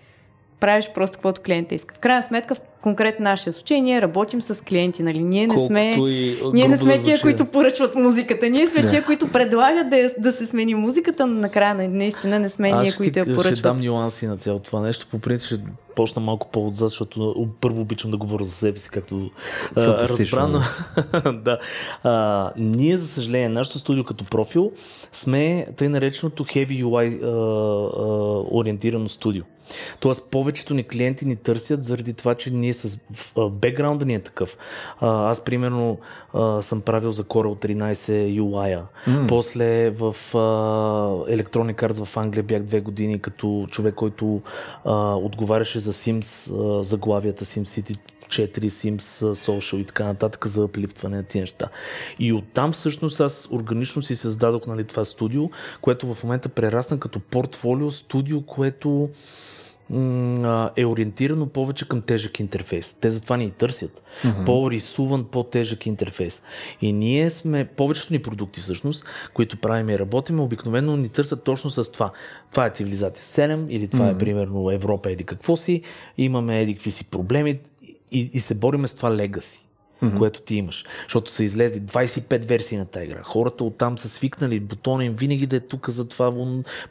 правиш 0.60 0.90
просто 0.94 1.16
каквото 1.16 1.40
клиента 1.40 1.74
иска. 1.74 1.94
В 1.94 1.98
крайна 1.98 2.22
сметка, 2.22 2.54
в 2.54 2.60
конкретно 2.80 3.24
нашия 3.24 3.52
случай, 3.52 3.80
ние 3.80 4.02
работим 4.02 4.42
с 4.42 4.64
клиенти, 4.64 5.02
нали? 5.02 5.22
Ние 5.22 5.46
не 5.46 5.58
сме, 5.58 5.94
и, 5.98 6.36
ние 6.52 6.68
не 6.68 6.76
сме 6.76 6.98
тия, 6.98 7.20
които 7.20 7.46
поръчват 7.46 7.94
музиката. 7.94 8.50
Ние 8.50 8.66
сме 8.66 8.88
тия, 8.88 9.04
които 9.04 9.32
предлагат 9.32 9.90
да, 9.90 10.08
да 10.18 10.32
се 10.32 10.46
смени 10.46 10.74
музиката, 10.74 11.26
но 11.26 11.40
накрая 11.40 11.88
наистина 11.88 12.38
не 12.38 12.48
сме 12.48 12.70
Аз 12.70 12.82
ние, 12.82 12.92
които 12.92 13.18
я 13.18 13.24
поръчват. 13.24 13.56
Ще 13.56 13.62
дам 13.62 13.80
нюанси 13.80 14.26
на 14.26 14.36
цялото 14.36 14.64
това 14.64 14.80
нещо. 14.80 15.06
По 15.10 15.18
принцип 15.18 15.46
ще 15.46 15.58
почна 15.96 16.22
малко 16.22 16.48
по-отзад, 16.52 16.88
защото 16.88 17.48
първо 17.60 17.80
обичам 17.80 18.10
да 18.10 18.16
говоря 18.16 18.44
за 18.44 18.50
себе 18.50 18.78
си, 18.78 18.90
както 18.90 19.30
разбрано. 19.76 20.60
да. 21.44 21.58
А, 22.02 22.52
ние, 22.56 22.96
за 22.96 23.08
съжаление, 23.08 23.48
нашето 23.48 23.78
студио 23.78 24.04
като 24.04 24.24
профил 24.24 24.72
сме 25.12 25.66
тъй 25.76 25.88
нареченото 25.88 26.44
Heavy 26.44 26.84
UI 26.84 27.22
а, 27.22 27.26
а, 27.26 28.58
ориентирано 28.58 29.08
студио. 29.08 29.44
Тоест, 30.00 30.30
повечето 30.30 30.74
ни 30.74 30.84
клиенти 30.84 31.26
ни 31.26 31.36
търсят 31.36 31.84
заради 31.84 32.12
това, 32.12 32.34
че 32.34 32.50
ние 32.50 32.72
с 32.72 32.98
бекграунда 33.50 34.04
ни 34.04 34.14
е 34.14 34.22
такъв. 34.22 34.58
А, 35.00 35.30
аз, 35.30 35.44
примерно, 35.44 35.98
а, 36.34 36.62
съм 36.62 36.80
правил 36.80 37.10
за 37.10 37.24
Corel 37.24 37.66
13 37.66 38.40
UI. 38.40 38.82
Mm. 39.08 39.28
После 39.28 39.90
в 39.90 40.16
а, 40.34 40.38
Electronic 41.36 41.74
Arts 41.74 42.04
в 42.04 42.16
Англия 42.16 42.42
бях 42.42 42.62
две 42.62 42.80
години 42.80 43.18
като 43.18 43.66
човек, 43.70 43.94
който 43.94 44.40
а, 44.84 45.14
отговаряше 45.14 45.78
за 45.78 45.92
Sims, 45.92 46.50
а, 46.78 46.82
заглавията 46.82 47.44
SimCity 47.44 47.98
4, 48.26 48.68
Sims, 48.68 49.34
Social 49.34 49.76
и 49.76 49.84
така 49.84 50.04
нататък 50.04 50.46
за 50.46 50.64
аплифтване 50.64 51.16
на 51.16 51.22
тези 51.22 51.40
неща. 51.40 51.68
И 52.18 52.32
оттам 52.32 52.72
всъщност 52.72 53.20
аз 53.20 53.48
органично 53.52 54.02
си 54.02 54.16
създадох 54.16 54.66
нали, 54.66 54.84
това 54.84 55.04
студио, 55.04 55.50
което 55.80 56.14
в 56.14 56.24
момента 56.24 56.48
прерасна 56.48 57.00
като 57.00 57.20
портфолио 57.20 57.90
студио, 57.90 58.42
което 58.42 59.08
е 60.76 60.84
ориентирано 60.84 61.46
повече 61.46 61.88
към 61.88 62.02
тежък 62.02 62.40
интерфейс. 62.40 62.94
Те 63.00 63.10
затова 63.10 63.36
ни 63.36 63.44
и 63.44 63.50
търсят. 63.50 64.02
Mm-hmm. 64.24 64.44
По-рисуван, 64.44 65.24
по-тежък 65.24 65.86
интерфейс. 65.86 66.42
И 66.80 66.92
ние 66.92 67.30
сме, 67.30 67.64
повечето 67.64 68.12
ни 68.12 68.22
продукти 68.22 68.60
всъщност, 68.60 69.04
които 69.34 69.56
правим 69.56 69.88
и 69.88 69.98
работим, 69.98 70.40
обикновено 70.40 70.96
ни 70.96 71.08
търсят 71.08 71.44
точно 71.44 71.70
с 71.70 71.92
това. 71.92 72.12
Това 72.50 72.66
е 72.66 72.70
цивилизация 72.70 73.48
7 73.48 73.66
или 73.68 73.88
това 73.88 74.04
mm-hmm. 74.04 74.14
е 74.14 74.18
примерно 74.18 74.70
Европа 74.70 75.10
еди 75.10 75.24
какво 75.24 75.56
си, 75.56 75.82
имаме 76.18 76.62
еди 76.62 76.74
какви 76.74 76.90
си 76.90 77.10
проблеми 77.10 77.58
и, 78.12 78.30
и 78.32 78.40
се 78.40 78.54
бориме 78.54 78.88
с 78.88 78.96
това 78.96 79.14
легаси. 79.14 79.66
mm-hmm. 80.02 80.18
което 80.18 80.40
ти 80.40 80.54
имаш. 80.54 80.84
Защото 81.02 81.30
са 81.30 81.44
излезли 81.44 81.80
25 81.80 82.44
версии 82.44 82.78
на 82.78 82.84
тази 82.84 83.04
игра. 83.04 83.22
Хората 83.22 83.64
оттам 83.64 83.98
са 83.98 84.08
свикнали, 84.08 84.60
бутона 84.60 85.04
им 85.04 85.12
винаги 85.12 85.46
да 85.46 85.56
е 85.56 85.60
тук 85.60 85.90
за 85.90 86.08
това. 86.08 86.30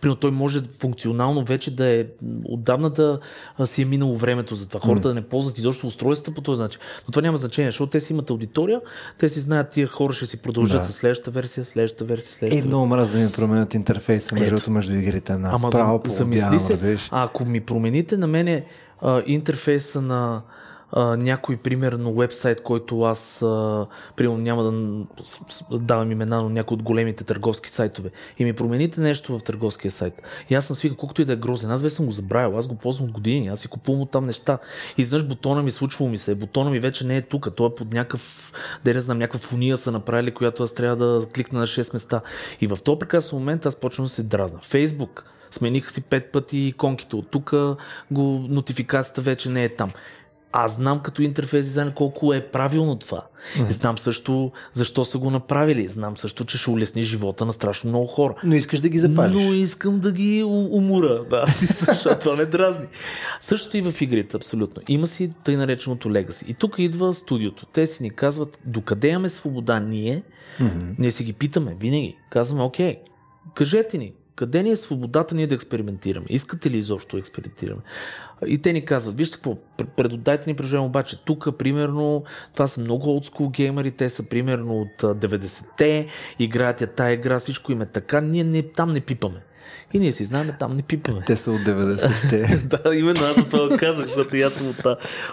Примерно 0.01 0.15
той 0.15 0.31
може 0.31 0.61
функционално 0.79 1.45
вече 1.45 1.75
да 1.75 1.85
е 1.85 2.05
отдавна 2.45 2.89
да 2.89 3.19
си 3.65 3.81
е 3.81 3.85
минало 3.85 4.17
времето 4.17 4.55
за 4.55 4.67
това. 4.67 4.79
Хората 4.79 5.07
mm-hmm. 5.07 5.11
да 5.11 5.13
не 5.13 5.21
ползват 5.21 5.57
изобщо 5.57 5.87
устройствата 5.87 6.35
по 6.35 6.41
този 6.41 6.61
начин. 6.61 6.79
Но 7.07 7.11
това 7.11 7.21
няма 7.21 7.37
значение, 7.37 7.71
защото 7.71 7.89
те 7.89 7.99
си 7.99 8.13
имат 8.13 8.29
аудитория, 8.29 8.81
те 9.17 9.29
си 9.29 9.39
знаят, 9.39 9.69
тия 9.69 9.87
хора 9.87 10.13
ще 10.13 10.25
си 10.25 10.41
продължат 10.41 10.81
да. 10.81 10.87
с 10.87 10.91
следващата 10.91 11.31
версия, 11.31 11.65
следващата 11.65 12.05
версия, 12.05 12.33
следващата. 12.33 12.65
Е, 12.65 12.67
много 12.67 12.85
мраз 12.85 13.11
да 13.11 13.17
ми 13.17 13.31
променят 13.31 13.73
интерфейса 13.73 14.35
между, 14.35 14.71
между 14.71 14.95
игрите 14.95 15.37
на 15.37 15.49
Ама 15.53 15.69
право, 15.69 16.01
за, 16.05 16.13
замисли 16.13 16.59
се, 16.59 16.97
а 17.11 17.23
ако 17.23 17.45
ми 17.45 17.61
промените 17.61 18.17
на 18.17 18.27
мене 18.27 18.65
а, 19.01 19.23
интерфейса 19.25 20.01
на 20.01 20.41
а, 20.91 21.17
някой, 21.17 21.57
примерно, 21.57 22.13
вебсайт, 22.13 22.63
който 22.63 23.01
аз, 23.01 23.41
а, 23.41 23.85
примерно, 24.15 24.37
няма 24.37 24.63
да 24.63 25.77
давам 25.79 26.11
имена, 26.11 26.43
но 26.43 26.49
някой 26.49 26.75
от 26.75 26.83
големите 26.83 27.23
търговски 27.23 27.69
сайтове 27.69 28.09
и 28.39 28.45
ми 28.45 28.53
промените 28.53 29.01
нещо 29.01 29.37
в 29.39 29.43
търговския 29.43 29.91
сайт. 29.91 30.21
И 30.49 30.55
аз 30.55 30.65
съм 30.65 30.75
свика, 30.75 30.95
колкото 30.95 31.21
и 31.21 31.25
да 31.25 31.33
е 31.33 31.35
грозен. 31.35 31.71
Аз 31.71 31.81
вече 31.81 31.95
съм 31.95 32.05
го 32.05 32.11
забравил, 32.11 32.57
аз 32.57 32.67
го 32.67 32.75
ползвам 32.75 33.11
години, 33.11 33.47
аз 33.47 33.59
си 33.59 33.67
купувам 33.67 34.01
от 34.01 34.11
там 34.11 34.25
неща. 34.25 34.57
И 34.97 35.01
изведнъж 35.01 35.27
бутона 35.27 35.63
ми 35.63 35.71
случвало 35.71 36.11
ми 36.11 36.17
се, 36.17 36.35
бутона 36.35 36.69
ми 36.69 36.79
вече 36.79 37.07
не 37.07 37.17
е 37.17 37.21
тук, 37.21 37.47
той 37.55 37.67
е 37.67 37.75
под 37.75 37.93
някакъв, 37.93 38.53
да 38.85 38.93
не 38.93 39.01
знам, 39.01 39.17
някаква 39.17 39.39
фуния 39.39 39.77
са 39.77 39.91
направили, 39.91 40.31
която 40.31 40.63
аз 40.63 40.73
трябва 40.73 40.95
да 40.95 41.25
кликна 41.35 41.59
на 41.59 41.67
6 41.67 41.93
места. 41.93 42.21
И 42.61 42.67
в 42.67 42.77
този 42.83 42.99
прекрасен 42.99 43.39
момент 43.39 43.65
аз 43.65 43.75
почвам 43.75 44.05
да 44.05 44.09
се 44.09 44.23
дразна. 44.23 44.59
Фейсбук, 44.61 45.25
смениха 45.51 45.91
си 45.91 46.09
пет 46.09 46.31
пъти 46.31 46.57
иконките 46.57 47.15
от 47.15 47.31
тук, 47.31 47.53
го, 48.11 48.45
нотификацията 48.49 49.21
вече 49.21 49.49
не 49.49 49.63
е 49.63 49.75
там. 49.75 49.91
Аз 50.57 50.75
знам 50.75 50.99
като 50.99 51.21
интерфейс 51.21 51.65
дизайн 51.65 51.91
колко 51.95 52.33
е 52.33 52.47
правилно 52.47 52.95
това. 52.95 53.25
Mm-hmm. 53.57 53.69
Знам 53.71 53.97
също 53.97 54.51
защо 54.73 55.05
са 55.05 55.17
го 55.17 55.29
направили. 55.29 55.87
Знам 55.87 56.17
също, 56.17 56.45
че 56.45 56.57
ще 56.57 56.69
улесни 56.69 57.01
живота 57.01 57.45
на 57.45 57.53
страшно 57.53 57.89
много 57.89 58.07
хора. 58.07 58.35
Но 58.43 58.55
искаш 58.55 58.79
да 58.79 58.89
ги 58.89 58.99
запалиш. 58.99 59.33
Но 59.33 59.53
искам 59.53 59.99
да 59.99 60.11
ги 60.11 60.43
умора. 60.43 61.23
Да, 61.29 61.45
защото 61.79 62.19
това 62.19 62.35
ме 62.35 62.45
дразни. 62.45 62.85
Същото 63.41 63.77
и 63.77 63.81
в 63.81 64.01
игрите, 64.01 64.37
абсолютно. 64.37 64.81
Има 64.87 65.07
си 65.07 65.33
тъй 65.43 65.57
нареченото 65.57 66.11
легаси. 66.11 66.45
И 66.47 66.53
тук 66.53 66.75
идва 66.77 67.13
студиото. 67.13 67.65
Те 67.65 67.87
си 67.87 68.03
ни 68.03 68.09
казват, 68.09 68.59
докъде 68.65 69.07
имаме 69.07 69.29
свобода 69.29 69.79
ние, 69.79 70.23
mm-hmm. 70.59 70.95
ние 70.99 71.11
си 71.11 71.23
ги 71.23 71.33
питаме 71.33 71.75
винаги. 71.79 72.17
Казваме, 72.29 72.63
окей, 72.63 72.97
кажете 73.55 73.97
ни, 73.97 74.13
къде 74.35 74.63
ни 74.63 74.69
е 74.69 74.75
свободата 74.75 75.35
ние 75.35 75.47
да 75.47 75.55
експериментираме? 75.55 76.25
Искате 76.29 76.71
ли 76.71 76.77
изобщо 76.77 77.15
да 77.15 77.19
експериментираме? 77.19 77.81
И 78.47 78.57
те 78.57 78.73
ни 78.73 78.85
казват, 78.85 79.17
вижте 79.17 79.35
какво, 79.35 79.57
предотдайте 79.97 80.49
ни 80.49 80.55
преживяваме 80.55 80.87
обаче. 80.87 81.25
Тук, 81.25 81.57
примерно, 81.57 82.23
това 82.53 82.67
са 82.67 82.81
много 82.81 83.09
олдскул 83.09 83.49
геймери, 83.49 83.91
те 83.91 84.09
са 84.09 84.29
примерно 84.29 84.81
от 84.81 85.01
90-те, 85.01 86.07
играят 86.39 86.81
я 86.81 86.87
тая 86.87 87.13
игра, 87.13 87.39
всичко 87.39 87.71
им 87.71 87.81
е 87.81 87.85
така, 87.85 88.21
ние 88.21 88.43
не, 88.43 88.63
там 88.63 88.93
не 88.93 89.01
пипаме. 89.01 89.41
И 89.93 89.99
ние 89.99 90.11
си 90.11 90.25
знаем, 90.25 90.51
там 90.59 90.75
не 90.75 90.81
пипаме. 90.81 91.21
Те 91.27 91.35
са 91.35 91.51
от 91.51 91.59
90-те. 91.59 92.67
да, 92.83 92.95
именно 92.95 93.25
аз 93.25 93.35
за 93.35 93.49
това 93.49 93.77
казах, 93.77 94.07
защото 94.07 94.35
и 94.35 94.41
аз 94.41 94.53
съм 94.53 94.67
от, 94.67 94.85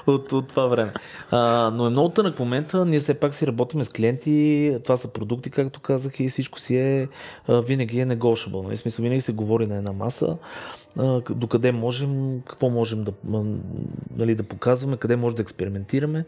от, 0.07 0.33
от 0.33 0.49
това 0.49 0.66
време. 0.66 0.93
А, 1.30 1.70
но 1.74 1.87
е 1.87 1.91
много 1.91 2.09
тънък 2.09 2.39
момента, 2.39 2.85
ние 2.85 2.99
все 2.99 3.14
пак 3.14 3.35
си 3.35 3.47
работим 3.47 3.85
с 3.85 3.89
клиенти, 3.89 4.76
това 4.85 4.97
са 4.97 5.12
продукти, 5.12 5.51
както 5.51 5.80
казах, 5.80 6.20
и 6.20 6.28
всичко 6.28 6.61
си 6.61 6.76
е 6.76 7.09
винаги 7.49 8.01
е 8.01 8.07
negotiable. 8.07 8.64
Нали? 8.64 8.76
Смисъл, 8.76 9.03
винаги 9.03 9.20
се 9.20 9.33
говори 9.33 9.66
на 9.66 9.76
една 9.76 9.93
маса 9.93 10.37
докъде 11.30 11.72
можем, 11.72 12.41
какво 12.49 12.70
можем 12.70 13.05
да, 13.05 13.12
нали, 14.16 14.35
да 14.35 14.43
показваме, 14.43 14.97
къде 14.97 15.16
може 15.16 15.37
да 15.37 15.43
експериментираме. 15.43 16.24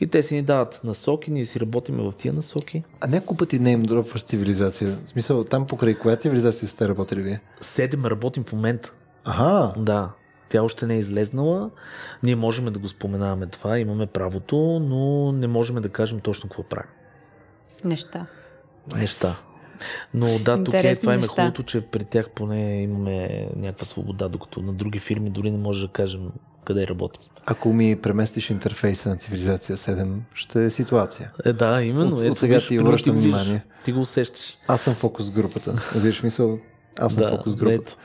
И 0.00 0.06
те 0.06 0.22
си 0.22 0.34
ни 0.34 0.42
дават 0.42 0.80
насоки, 0.84 1.30
ние 1.30 1.44
си 1.44 1.60
работиме 1.60 2.02
в 2.02 2.12
тия 2.12 2.34
насоки. 2.34 2.82
А 3.00 3.06
няколко 3.06 3.36
пъти 3.36 3.58
не 3.58 3.70
им 3.70 3.82
дропваш 3.82 4.22
цивилизация. 4.22 4.96
В 5.04 5.08
смисъл, 5.08 5.44
там 5.44 5.66
покрай 5.66 5.94
коя 5.94 6.16
цивилизация 6.16 6.68
сте 6.68 6.88
работили 6.88 7.22
вие? 7.22 7.40
Седем 7.60 8.04
работим 8.04 8.44
в 8.44 8.52
момента. 8.52 8.92
Ага. 9.24 9.72
Да. 9.76 10.10
Тя 10.48 10.62
още 10.62 10.86
не 10.86 10.94
е 10.94 10.98
излезнала. 10.98 11.70
Ние 12.22 12.36
можем 12.36 12.64
да 12.64 12.78
го 12.78 12.88
споменаваме 12.88 13.46
това, 13.46 13.78
имаме 13.78 14.06
правото, 14.06 14.56
но 14.82 15.32
не 15.32 15.46
можем 15.46 15.76
да 15.76 15.88
кажем 15.88 16.20
точно 16.20 16.48
какво 16.48 16.62
правим. 16.62 16.90
Неща. 17.84 18.26
Неща. 18.96 19.36
Но 20.14 20.38
да, 20.38 20.64
тук 20.64 20.74
е, 20.74 20.96
това 20.96 21.14
е 21.14 21.20
хубавото, 21.20 21.62
че 21.62 21.80
при 21.80 22.04
тях 22.04 22.30
поне 22.30 22.82
имаме 22.82 23.48
някаква 23.56 23.86
свобода, 23.86 24.28
докато 24.28 24.62
на 24.62 24.72
други 24.72 24.98
фирми 24.98 25.30
дори 25.30 25.50
не 25.50 25.58
може 25.58 25.86
да 25.86 25.92
кажем 25.92 26.30
къде 26.64 26.86
работим. 26.86 27.22
Ако 27.46 27.72
ми 27.72 27.96
преместиш 28.02 28.50
интерфейса 28.50 29.08
на 29.08 29.16
цивилизация 29.16 29.76
7, 29.76 30.18
ще 30.34 30.64
е 30.64 30.70
ситуация. 30.70 31.32
Е, 31.44 31.52
да, 31.52 31.82
именно. 31.82 32.12
От, 32.16 32.22
от 32.22 32.38
сега 32.38 32.60
ти 32.60 32.80
обръщам 32.80 33.16
внимание. 33.16 33.64
Ти 33.84 33.92
го 33.92 34.00
усещаш. 34.00 34.58
Аз 34.68 34.80
съм 34.80 34.94
фокус 34.94 35.30
групата. 35.30 35.74
Виж 35.96 36.22
мисъл? 36.22 36.58
Аз 36.98 37.14
съм 37.14 37.22
да, 37.22 37.30
фокус 37.30 37.54
групата. 37.54 37.96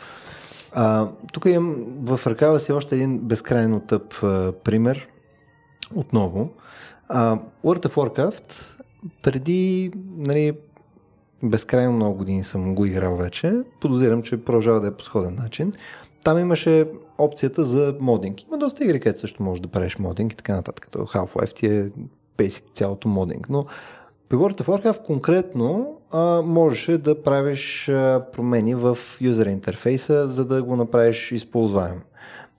А, 0.73 1.07
тук 1.33 1.45
имам 1.45 1.85
в 2.05 2.27
ръкава 2.27 2.59
си 2.59 2.71
още 2.71 2.95
един 2.95 3.19
безкрайно 3.19 3.79
тъп 3.79 4.13
а, 4.23 4.53
пример. 4.63 5.07
Отново. 5.95 6.49
А, 7.09 7.39
World 7.65 7.87
of 7.87 7.93
Warcraft 7.93 8.77
преди 9.21 9.91
нали, 10.17 10.53
безкрайно 11.43 11.91
много 11.91 12.17
години 12.17 12.43
съм 12.43 12.75
го 12.75 12.85
играл 12.85 13.17
вече. 13.17 13.53
Подозирам, 13.81 14.23
че 14.23 14.43
продължава 14.43 14.81
да 14.81 14.87
е 14.87 14.91
по 14.91 15.03
сходен 15.03 15.35
начин. 15.35 15.73
Там 16.23 16.39
имаше 16.39 16.87
опцията 17.17 17.63
за 17.63 17.95
модинг. 17.99 18.43
Има 18.43 18.57
доста 18.57 18.83
игри, 18.83 18.99
където 18.99 19.19
също 19.19 19.43
можеш 19.43 19.61
да 19.61 19.67
правиш 19.67 19.97
модинг 19.99 20.33
и 20.33 20.35
така 20.35 20.55
нататък. 20.55 20.85
Като 20.85 20.97
Half-Life 20.97 21.53
ти 21.53 21.65
е 21.65 21.89
basic 22.37 22.63
цялото 22.73 23.07
модинг. 23.07 23.49
Но 23.49 23.65
при 24.29 24.37
World 24.37 24.61
of 24.61 24.65
Warcraft 24.65 25.05
конкретно 25.05 25.97
а, 26.11 26.41
можеше 26.45 26.97
да 26.97 27.23
правиш 27.23 27.89
а, 27.89 28.25
промени 28.33 28.75
в 28.75 28.97
юзер 29.21 29.45
интерфейса, 29.45 30.29
за 30.29 30.45
да 30.45 30.63
го 30.63 30.75
направиш 30.75 31.31
използваем. 31.31 32.01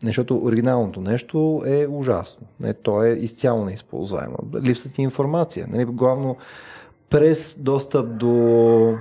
Защото 0.04 0.44
оригиналното 0.44 1.00
нещо 1.00 1.62
е 1.66 1.86
ужасно. 1.90 2.46
Не, 2.60 2.74
то 2.74 3.04
е 3.04 3.08
изцяло 3.10 3.64
неизползваемо. 3.64 4.36
Липсва 4.62 4.90
ти 4.90 5.02
информация. 5.02 5.66
Нали, 5.70 5.84
главно 5.84 6.36
през 7.12 7.56
достъп 7.58 8.16
до, 8.16 8.28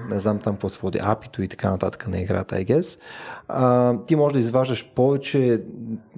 не 0.10 0.20
знам 0.20 0.40
там 0.40 0.54
какво 0.54 0.70
се 0.70 0.80
води, 0.80 1.00
апито 1.02 1.42
и 1.42 1.48
така 1.48 1.72
нататък 1.72 2.08
на 2.08 2.20
играта, 2.20 2.56
I 2.56 2.66
guess, 2.66 3.00
а, 3.48 3.98
ти 4.06 4.16
можеш 4.16 4.34
да 4.34 4.40
изваждаш 4.40 4.92
повече 4.96 5.62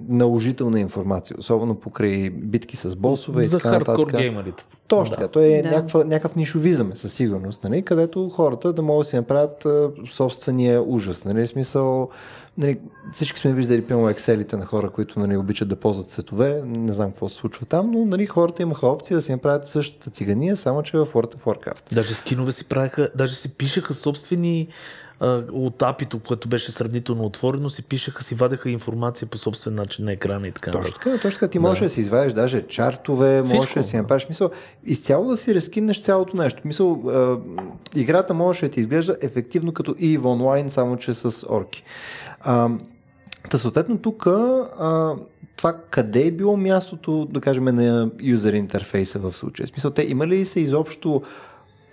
наложителна 0.08 0.80
информация, 0.80 1.36
особено 1.38 1.74
покрай 1.74 2.30
битки 2.30 2.76
с 2.76 2.96
босове 2.96 3.44
За 3.44 3.56
и 3.56 3.60
така 3.60 3.72
нататък. 3.72 3.86
За 3.86 4.02
хардкор 4.02 4.18
геймерите. 4.18 4.64
Точно 4.88 5.14
така. 5.16 5.28
Той 5.28 5.44
е 5.44 5.62
да. 5.62 5.70
някаква, 5.70 6.04
някакъв 6.04 6.36
нишовизъм 6.36 6.92
е 6.92 6.96
със 6.96 7.12
сигурност, 7.12 7.64
нали? 7.64 7.82
където 7.82 8.28
хората 8.28 8.72
да 8.72 8.82
могат 8.82 9.04
да 9.06 9.10
си 9.10 9.16
направят 9.16 9.66
а, 9.66 9.90
собствения 10.10 10.82
ужас. 10.82 11.24
Нали? 11.24 11.46
Смисъл, 11.46 12.08
нали, 12.58 12.78
всички 13.12 13.40
сме 13.40 13.52
виждали 13.52 13.86
пълно 13.86 14.08
екселите 14.08 14.56
на 14.56 14.66
хора, 14.66 14.90
които 14.90 15.20
нали, 15.20 15.36
обичат 15.36 15.68
да 15.68 15.76
ползват 15.76 16.06
цветове. 16.06 16.62
Не 16.66 16.92
знам 16.92 17.10
какво 17.10 17.28
се 17.28 17.36
случва 17.36 17.66
там, 17.66 17.90
но 17.90 18.04
нали, 18.04 18.26
хората 18.26 18.62
имаха 18.62 18.86
опция 18.86 19.16
да 19.16 19.22
си 19.22 19.32
направят 19.32 19.66
същата 19.66 20.10
цигания, 20.10 20.56
само 20.56 20.82
че 20.82 20.96
в 20.96 21.06
World 21.06 21.34
of 21.34 21.42
Warcraft. 21.42 21.94
Даже 21.94 22.14
скинове 22.14 22.52
си 22.52 22.68
правиха, 22.68 23.08
даже 23.14 23.34
си 23.34 23.56
пишеха 23.56 23.94
собствени 23.94 24.68
от 25.52 25.82
апито, 25.82 26.18
което 26.18 26.48
беше 26.48 26.72
сравнително 26.72 27.24
отворено, 27.24 27.68
си 27.68 27.82
пишеха, 27.82 28.24
си 28.24 28.34
вадеха 28.34 28.70
информация 28.70 29.28
по 29.28 29.38
собствен 29.38 29.74
начин 29.74 30.04
на 30.04 30.12
екрана 30.12 30.48
и 30.48 30.52
така. 30.52 30.70
Точно 30.70 30.94
така, 30.94 31.10
точно 31.10 31.30
така. 31.30 31.48
Ти 31.48 31.58
да. 31.58 31.62
можеш 31.62 31.82
да 31.82 31.90
си 31.90 32.00
извадиш 32.00 32.32
даже 32.32 32.66
чартове, 32.66 33.42
Всичко. 33.44 33.56
можеш 33.56 33.74
да 33.74 33.82
си 33.82 33.96
направиш 33.96 34.28
мисъл. 34.28 34.50
Изцяло 34.84 35.28
да 35.28 35.36
си 35.36 35.54
разкинеш 35.54 36.02
цялото 36.02 36.36
нещо. 36.36 36.62
Мисъл, 36.64 37.02
играта 37.94 38.34
може 38.34 38.60
да 38.66 38.68
ти 38.68 38.80
изглежда 38.80 39.16
ефективно 39.20 39.72
като 39.72 39.94
EVE 39.94 40.18
Online, 40.18 40.68
само 40.68 40.96
че 40.96 41.14
с 41.14 41.46
орки. 41.48 41.82
А, 42.40 42.68
та 43.50 43.58
съответно 43.58 43.98
тук 43.98 44.26
а, 44.26 45.14
това 45.56 45.76
къде 45.90 46.26
е 46.26 46.30
било 46.30 46.56
мястото, 46.56 47.24
да 47.30 47.40
кажем, 47.40 47.64
на 47.64 48.10
юзер 48.20 48.52
интерфейса 48.52 49.18
в 49.18 49.32
случая? 49.32 49.66
В 49.66 49.70
смисъл, 49.70 49.90
те 49.90 50.02
има 50.02 50.26
ли 50.26 50.44
се 50.44 50.60
изобщо 50.60 51.22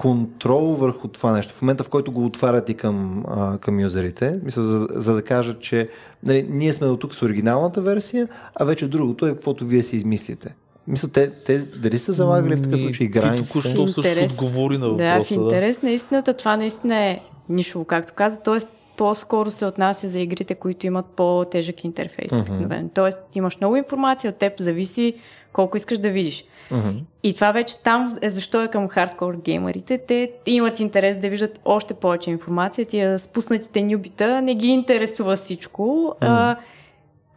контрол 0.02 0.66
върху 0.66 1.08
това 1.08 1.32
нещо, 1.32 1.54
в 1.54 1.62
момента 1.62 1.84
в 1.84 1.90
който 1.90 2.12
го 2.12 2.26
отварят 2.26 2.70
и 2.70 2.74
към, 2.74 3.26
а, 3.28 3.58
към 3.58 3.80
юзерите, 3.80 4.40
мисля, 4.44 4.64
за, 4.64 4.88
за 4.92 5.14
да 5.14 5.22
кажат, 5.24 5.62
че 5.62 5.90
нали, 6.24 6.46
ние 6.50 6.74
сме 6.74 6.88
до 6.88 6.98
тук 6.98 7.16
с 7.16 7.22
оригиналната 7.22 7.82
версия, 7.82 8.28
а 8.56 8.66
вече 8.66 8.88
другото 8.88 9.26
е 9.26 9.30
каквото 9.30 9.66
вие 9.66 9.84
си 9.84 9.96
измислите. 9.96 10.56
Мисля, 10.88 11.08
те, 11.08 11.32
те 11.32 11.58
дали 11.58 11.98
са 11.98 12.14
залагали 12.14 12.56
в 12.56 12.62
такъв 12.62 12.80
случай 12.80 13.08
границите? 13.08 13.60
Ти 13.60 13.74
току-що 13.74 13.88
също 13.88 14.26
отговори 14.26 14.78
на 14.78 14.90
въпроса. 14.90 15.18
Да, 15.18 15.24
в 15.24 15.32
интерес 15.32 15.80
да. 15.80 15.88
на 15.88 15.92
истината 15.92 16.34
това 16.34 16.58
наистина 16.58 16.96
е 16.96 17.20
нишово, 17.50 17.86
както 17.86 18.14
каза, 18.14 18.40
т.е. 18.40 18.60
по-скоро 18.98 19.52
се 19.52 19.66
отнася 19.66 20.10
за 20.10 20.20
игрите, 20.20 20.56
които 20.56 20.88
имат 20.88 21.06
по-тежък 21.06 21.84
интерфейс. 21.84 22.32
Mm-hmm. 22.32 22.90
Тоест 22.94 23.20
имаш 23.36 23.58
много 23.60 23.76
информация, 23.76 24.32
от 24.32 24.38
теб 24.38 24.60
зависи 24.60 25.16
колко 25.54 25.78
искаш 25.78 26.00
да 26.00 26.10
видиш. 26.10 26.46
Mm-hmm. 26.72 27.02
И 27.24 27.34
това 27.34 27.52
вече 27.52 27.84
там 27.84 28.18
е 28.22 28.30
защо 28.30 28.64
е 28.64 28.68
към 28.68 28.90
хардкор 28.90 29.36
геймерите. 29.36 29.98
Те 29.98 30.32
имат 30.46 30.80
интерес 30.80 31.18
да 31.18 31.30
виждат 31.30 31.60
още 31.66 31.94
повече 31.94 32.30
информация. 32.30 32.86
Тия 32.86 33.20
спуснатите 33.20 33.82
нюбита 33.82 34.42
не 34.42 34.56
ги 34.56 34.68
интересува 34.68 35.36
всичко. 35.36 36.16
Mm-hmm. 36.22 36.28
А, 36.28 36.58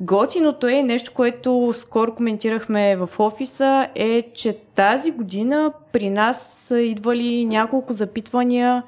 Готиното 0.01 0.69
е 0.69 0.83
нещо, 0.83 1.13
което 1.15 1.73
скоро 1.75 2.15
коментирахме 2.15 2.97
в 2.97 3.09
офиса, 3.19 3.89
е, 3.95 4.23
че 4.35 4.57
тази 4.75 5.11
година 5.11 5.73
при 5.93 6.11
нас 6.11 6.53
са 6.53 6.81
идвали 6.81 7.45
няколко 7.45 7.93
запитвания 7.93 8.83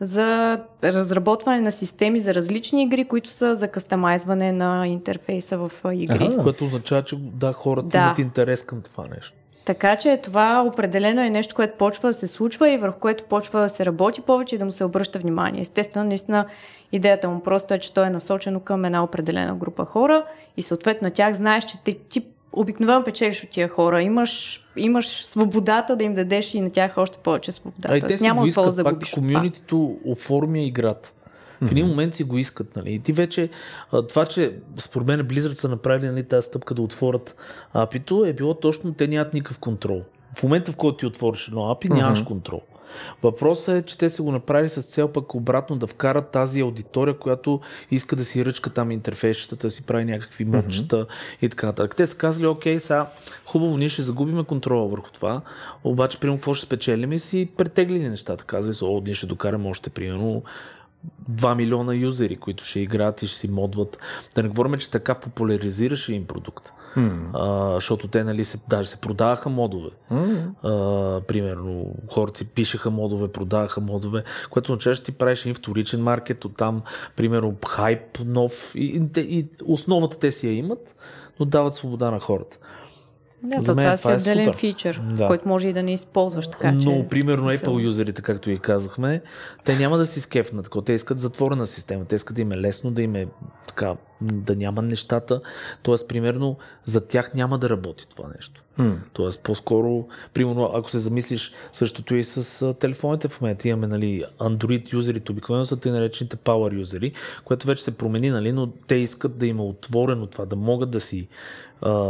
за 0.00 0.60
разработване 0.84 1.60
на 1.60 1.70
системи 1.70 2.18
за 2.18 2.34
различни 2.34 2.82
игри, 2.82 3.04
които 3.04 3.30
са 3.30 3.54
за 3.54 3.68
кастомайзване 3.68 4.52
на 4.52 4.88
интерфейса 4.88 5.58
в 5.58 5.72
игри. 5.92 6.28
Ага. 6.32 6.42
Което 6.42 6.64
означава, 6.64 7.02
че 7.02 7.16
да, 7.18 7.52
хората 7.52 7.88
Да. 7.88 7.98
имат 7.98 8.18
интерес 8.18 8.64
към 8.64 8.82
това 8.82 9.04
нещо. 9.14 9.32
Така 9.66 9.96
че 9.96 10.20
това 10.22 10.64
определено 10.66 11.22
е 11.22 11.30
нещо, 11.30 11.54
което 11.54 11.78
почва 11.78 12.08
да 12.08 12.12
се 12.12 12.26
случва 12.26 12.70
и 12.70 12.78
върху 12.78 12.98
което 12.98 13.24
почва 13.24 13.60
да 13.60 13.68
се 13.68 13.86
работи 13.86 14.20
повече 14.20 14.54
и 14.54 14.58
да 14.58 14.64
му 14.64 14.70
се 14.70 14.84
обръща 14.84 15.18
внимание. 15.18 15.60
Естествено, 15.60 16.08
наистина 16.08 16.46
идеята 16.92 17.28
му 17.28 17.40
просто 17.42 17.74
е, 17.74 17.78
че 17.78 17.94
то 17.94 18.04
е 18.04 18.10
насочено 18.10 18.60
към 18.60 18.84
една 18.84 19.04
определена 19.04 19.54
група 19.54 19.84
хора 19.84 20.24
и 20.56 20.62
съответно 20.62 21.10
тях 21.10 21.34
знаеш, 21.34 21.64
че 21.64 21.82
ти, 21.84 21.98
ти 22.08 22.26
обикновено 22.52 23.04
печелиш 23.04 23.44
от 23.44 23.50
тия 23.50 23.68
хора. 23.68 24.02
Имаш, 24.02 24.64
имаш 24.76 25.24
свободата 25.24 25.96
да 25.96 26.04
им 26.04 26.14
дадеш 26.14 26.54
и 26.54 26.60
на 26.60 26.70
тях 26.70 26.98
още 26.98 27.18
повече 27.18 27.52
свобода. 27.52 27.88
А 27.92 27.96
и 27.96 28.00
те 28.00 28.06
Тоест 28.06 28.18
си 28.18 28.24
няма 28.24 28.40
го 28.40 28.46
какво 28.46 28.62
да 28.62 28.68
искат, 28.68 28.84
пак 28.84 29.10
комюнитито 29.14 29.98
оформя 30.04 30.58
играта. 30.58 31.12
В 31.60 31.70
един 31.70 31.86
момент 31.86 32.14
си 32.14 32.24
го 32.24 32.38
искат. 32.38 32.76
Нали? 32.76 32.94
И 32.94 32.98
ти 32.98 33.12
вече, 33.12 33.48
това, 34.08 34.26
че 34.26 34.56
според 34.78 35.08
мен 35.08 35.20
Blizzard 35.20 35.50
са 35.50 35.68
направили 35.68 36.10
нали, 36.10 36.24
тази 36.24 36.46
стъпка 36.46 36.74
да 36.74 36.82
отворят 36.82 37.36
апито, 37.72 38.24
е 38.24 38.32
било 38.32 38.54
точно, 38.54 38.94
те 38.94 39.08
нямат 39.08 39.34
никакъв 39.34 39.58
контрол. 39.58 40.02
В 40.36 40.42
момента, 40.42 40.72
в 40.72 40.76
който 40.76 40.96
ти 40.96 41.06
отвориш 41.06 41.48
едно 41.48 41.70
апи, 41.70 41.88
нямаш 41.88 42.22
контрол. 42.22 42.62
Въпросът 43.22 43.74
е, 43.74 43.82
че 43.82 43.98
те 43.98 44.10
са 44.10 44.22
го 44.22 44.32
направили 44.32 44.68
с 44.68 44.82
цел 44.82 45.12
пък 45.12 45.34
обратно 45.34 45.76
да 45.76 45.86
вкарат 45.86 46.30
тази 46.30 46.60
аудитория, 46.60 47.18
която 47.18 47.60
иска 47.90 48.16
да 48.16 48.24
си 48.24 48.44
ръчка 48.44 48.70
там 48.70 48.90
интерфейсчета, 48.90 49.56
да 49.56 49.70
си 49.70 49.86
прави 49.86 50.04
някакви 50.04 50.44
мопчета 50.44 51.06
и 51.42 51.48
така 51.48 51.66
нататък. 51.66 51.96
Те 51.96 52.06
са 52.06 52.16
казали, 52.16 52.46
окей, 52.46 52.80
сега 52.80 53.06
хубаво, 53.46 53.76
ние 53.76 53.88
ще 53.88 54.02
загубиме 54.02 54.44
контрола 54.44 54.88
върху 54.88 55.10
това, 55.10 55.40
обаче, 55.84 56.20
примерно, 56.20 56.38
какво 56.38 56.54
ще 56.54 56.66
спечелим 56.66 57.12
и 57.12 57.18
си 57.18 57.48
претеглили 57.56 58.08
нещата. 58.08 58.44
Казали 58.44 58.74
са, 58.74 58.86
о, 58.86 59.02
ние 59.04 59.14
ще 59.14 59.26
докараме 59.26 59.68
още, 59.68 59.90
примерно, 59.90 60.42
2 61.30 61.54
милиона 61.54 61.94
юзери, 61.94 62.36
които 62.36 62.64
ще 62.64 62.80
играят 62.80 63.22
и 63.22 63.26
ще 63.26 63.38
си 63.38 63.50
модват. 63.50 63.98
Да 64.34 64.42
не 64.42 64.48
говорим, 64.48 64.78
че 64.78 64.90
така 64.90 65.14
популяризираше 65.14 66.14
им 66.14 66.26
продукт. 66.26 66.72
А, 67.34 67.74
защото 67.74 68.08
те, 68.08 68.24
нали, 68.24 68.44
се, 68.44 68.58
даже 68.68 68.88
се 68.88 69.00
продаваха 69.00 69.48
модове. 69.48 69.90
А, 70.10 70.70
примерно, 71.20 71.94
хората 72.12 72.38
си 72.38 72.48
пишеха 72.48 72.90
модове, 72.90 73.28
продаваха 73.28 73.80
модове, 73.80 74.24
което 74.50 74.72
означава, 74.72 74.96
че 74.96 75.04
ти 75.04 75.12
правиш 75.12 75.40
един 75.40 75.54
вторичен 75.54 76.02
маркет, 76.02 76.44
оттам, 76.44 76.82
примерно, 77.16 77.54
хайп 77.68 78.18
нов 78.24 78.72
и, 78.74 79.02
и, 79.16 79.20
и 79.20 79.48
основата 79.64 80.18
те 80.18 80.30
си 80.30 80.48
я 80.48 80.52
имат, 80.52 80.96
но 81.40 81.46
дават 81.46 81.74
свобода 81.74 82.10
на 82.10 82.20
хората. 82.20 82.58
Да, 83.42 83.60
За 83.60 83.74
мен 83.74 83.84
това, 83.84 83.96
това 83.96 84.12
е 84.12 84.20
си 84.20 84.30
отделен 84.30 84.52
фичър, 84.52 85.02
Да. 85.12 85.26
който 85.26 85.48
може 85.48 85.68
и 85.68 85.72
да 85.72 85.82
не 85.82 85.92
използваш 85.92 86.48
така, 86.48 86.78
че... 86.80 86.88
Но, 86.88 87.08
примерно, 87.08 87.50
Apple 87.50 87.82
юзерите, 87.82 88.22
както 88.22 88.50
и 88.50 88.58
казахме, 88.58 89.22
те 89.64 89.76
няма 89.76 89.96
да 89.96 90.06
си 90.06 90.20
скефнат. 90.20 90.70
Те 90.84 90.92
искат 90.92 91.18
затворена 91.18 91.66
система. 91.66 92.04
Те 92.04 92.16
искат 92.16 92.36
да 92.36 92.42
им 92.42 92.52
е 92.52 92.56
лесно, 92.58 92.90
да 92.90 93.02
им 93.02 93.16
е 93.16 93.26
така, 93.68 93.94
да 94.20 94.56
няма 94.56 94.82
нещата. 94.82 95.40
Тоест, 95.82 96.08
примерно, 96.08 96.56
за 96.84 97.06
тях 97.06 97.34
няма 97.34 97.58
да 97.58 97.68
работи 97.68 98.08
това 98.08 98.28
нещо. 98.36 98.62
Тоест, 99.12 99.42
по-скоро, 99.42 100.08
примерно, 100.34 100.70
ако 100.74 100.90
се 100.90 100.98
замислиш, 100.98 101.52
същото 101.72 102.14
и 102.14 102.24
с 102.24 102.74
телефоните 102.74 103.28
в 103.28 103.40
момента. 103.40 103.68
Имаме, 103.68 103.86
нали, 103.86 104.24
Android 104.38 104.92
юзерите, 104.92 105.32
обикновено 105.32 105.64
са 105.64 105.80
те 105.80 105.90
наречените 105.90 106.36
Power 106.36 106.78
юзери, 106.78 107.12
което 107.44 107.66
вече 107.66 107.84
се 107.84 107.98
промени, 107.98 108.30
нали, 108.30 108.52
но 108.52 108.66
те 108.66 108.94
искат 108.94 109.38
да 109.38 109.46
има 109.46 109.64
отворено 109.64 110.26
това, 110.26 110.44
да 110.44 110.56
могат 110.56 110.90
да 110.90 111.00
си 111.00 111.28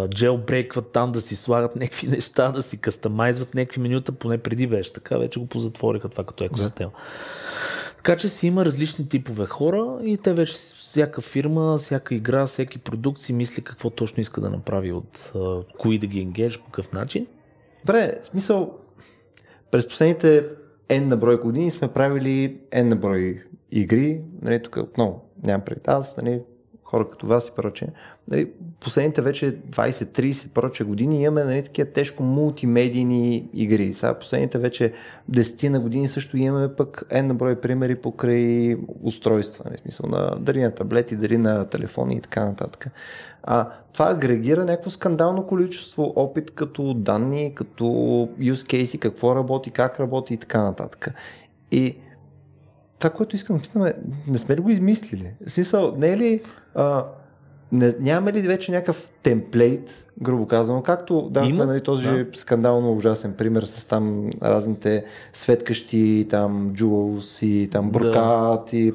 джелбрейкват 0.09 0.92
там, 0.92 1.12
да 1.12 1.20
си 1.20 1.36
слагат 1.36 1.76
някакви 1.76 2.07
неща, 2.09 2.52
да 2.52 2.62
си 2.62 2.80
кастомайзват 2.80 3.54
някакви 3.54 3.80
менюта, 3.80 4.12
поне 4.12 4.38
преди 4.38 4.66
беше 4.66 4.92
така, 4.92 5.18
вече 5.18 5.40
го 5.40 5.46
позатвориха 5.46 6.09
това 6.09 6.24
като 6.24 6.44
екосистема. 6.44 6.90
Така 7.96 8.16
че 8.16 8.28
си 8.28 8.46
има 8.46 8.64
различни 8.64 9.09
типове 9.09 9.46
хора 9.46 9.98
и 10.04 10.16
те 10.16 10.32
вече 10.34 10.54
всяка 10.76 11.20
фирма, 11.20 11.76
всяка 11.76 11.95
игра, 12.11 12.47
всеки 12.47 12.78
продукт 12.78 13.20
си 13.20 13.32
мисли 13.32 13.64
какво 13.64 13.90
точно 13.90 14.20
иска 14.20 14.40
да 14.40 14.51
направи 14.51 14.92
от 14.92 15.32
кои 15.78 15.99
да 15.99 16.07
ги 16.07 16.20
енгеж, 16.20 16.59
по 16.59 16.64
какъв 16.64 16.92
начин. 16.92 17.26
Добре, 17.80 18.18
смисъл, 18.22 18.78
през 19.70 19.88
последните 19.88 20.44
N 20.88 21.05
на 21.05 21.16
брой 21.16 21.40
години 21.40 21.70
сме 21.70 21.92
правили 21.92 22.61
N 22.72 22.82
на 22.82 22.97
брой 22.97 23.44
игри, 23.70 24.20
нали, 24.42 24.62
тук 24.62 24.76
отново 24.76 25.30
нямам 25.42 25.64
пред 25.64 25.88
аз, 25.88 26.16
нали, 26.16 26.42
хора 26.84 27.11
като 27.11 27.26
вас 27.26 27.49
и 27.49 27.53
прочее. 27.57 27.88
Нали, 28.31 28.51
последните 28.81 29.22
вече 29.22 29.57
20-30 29.57 30.49
проче 30.49 30.85
години 30.85 31.22
имаме 31.22 31.45
нали, 31.45 31.62
такива 31.62 31.91
тежко 31.91 32.22
мултимедийни 32.22 33.49
игри. 33.53 33.95
Сега 33.95 34.14
последните 34.14 34.59
вече 34.59 34.93
10 35.31 35.68
на 35.68 35.81
години 35.81 36.09
също 36.09 36.37
имаме 36.37 36.74
пък 36.74 37.05
N 37.11 37.22
на 37.22 37.35
брой 37.35 37.61
примери 37.61 37.95
покрай 37.95 38.77
устройства, 39.03 39.64
нали, 39.66 39.79
смисъл 39.79 40.11
на, 40.11 40.37
дали 40.41 40.62
на 40.62 40.70
таблети, 40.70 41.16
дали 41.16 41.39
на 41.39 41.64
телефони 41.64 42.16
и 42.16 42.20
така 42.20 42.45
нататък. 42.45 42.87
А, 43.43 43.70
това 43.93 44.11
агрегира 44.11 44.64
някакво 44.64 44.91
скандално 44.91 45.47
количество 45.47 46.12
опит 46.16 46.51
като 46.51 46.95
данни, 46.95 47.55
като 47.55 47.85
use 48.41 48.53
case, 48.85 48.99
какво 48.99 49.37
работи, 49.37 49.70
как 49.70 50.01
работи 50.01 50.35
и 50.35 50.37
така 50.37 50.62
нататък. 50.62 51.09
И 51.70 51.97
това, 52.99 53.11
което 53.11 53.37
искам 53.37 53.57
да 53.57 53.62
питам 53.62 53.87
е, 53.87 53.95
не 54.27 54.39
сме 54.39 54.57
ли 54.57 54.61
го 54.61 54.70
измислили? 54.70 55.31
В 55.47 55.51
смисъл, 55.51 55.95
не 55.97 56.09
е 56.09 56.16
ли... 56.16 56.43
А, 56.74 57.05
не, 57.73 57.95
нямаме 58.01 58.33
ли 58.33 58.43
вече 58.43 58.73
някакъв 58.73 59.09
темплейт, 59.23 60.07
грубо 60.23 60.47
казано, 60.47 60.83
както 60.83 61.29
да, 61.31 61.45
Има, 61.45 61.67
нали, 61.67 61.81
този 61.81 62.07
да. 62.07 62.27
скандално 62.35 62.93
ужасен 62.93 63.35
пример 63.35 63.62
с 63.62 63.85
там 63.85 64.31
разните 64.43 65.05
светкащи, 65.33 66.27
там 66.31 66.73
Jewels 66.75 67.47
и 67.47 67.71
там 67.71 67.91
Да. 67.91 67.99
Брокат 67.99 68.73
и 68.73 68.95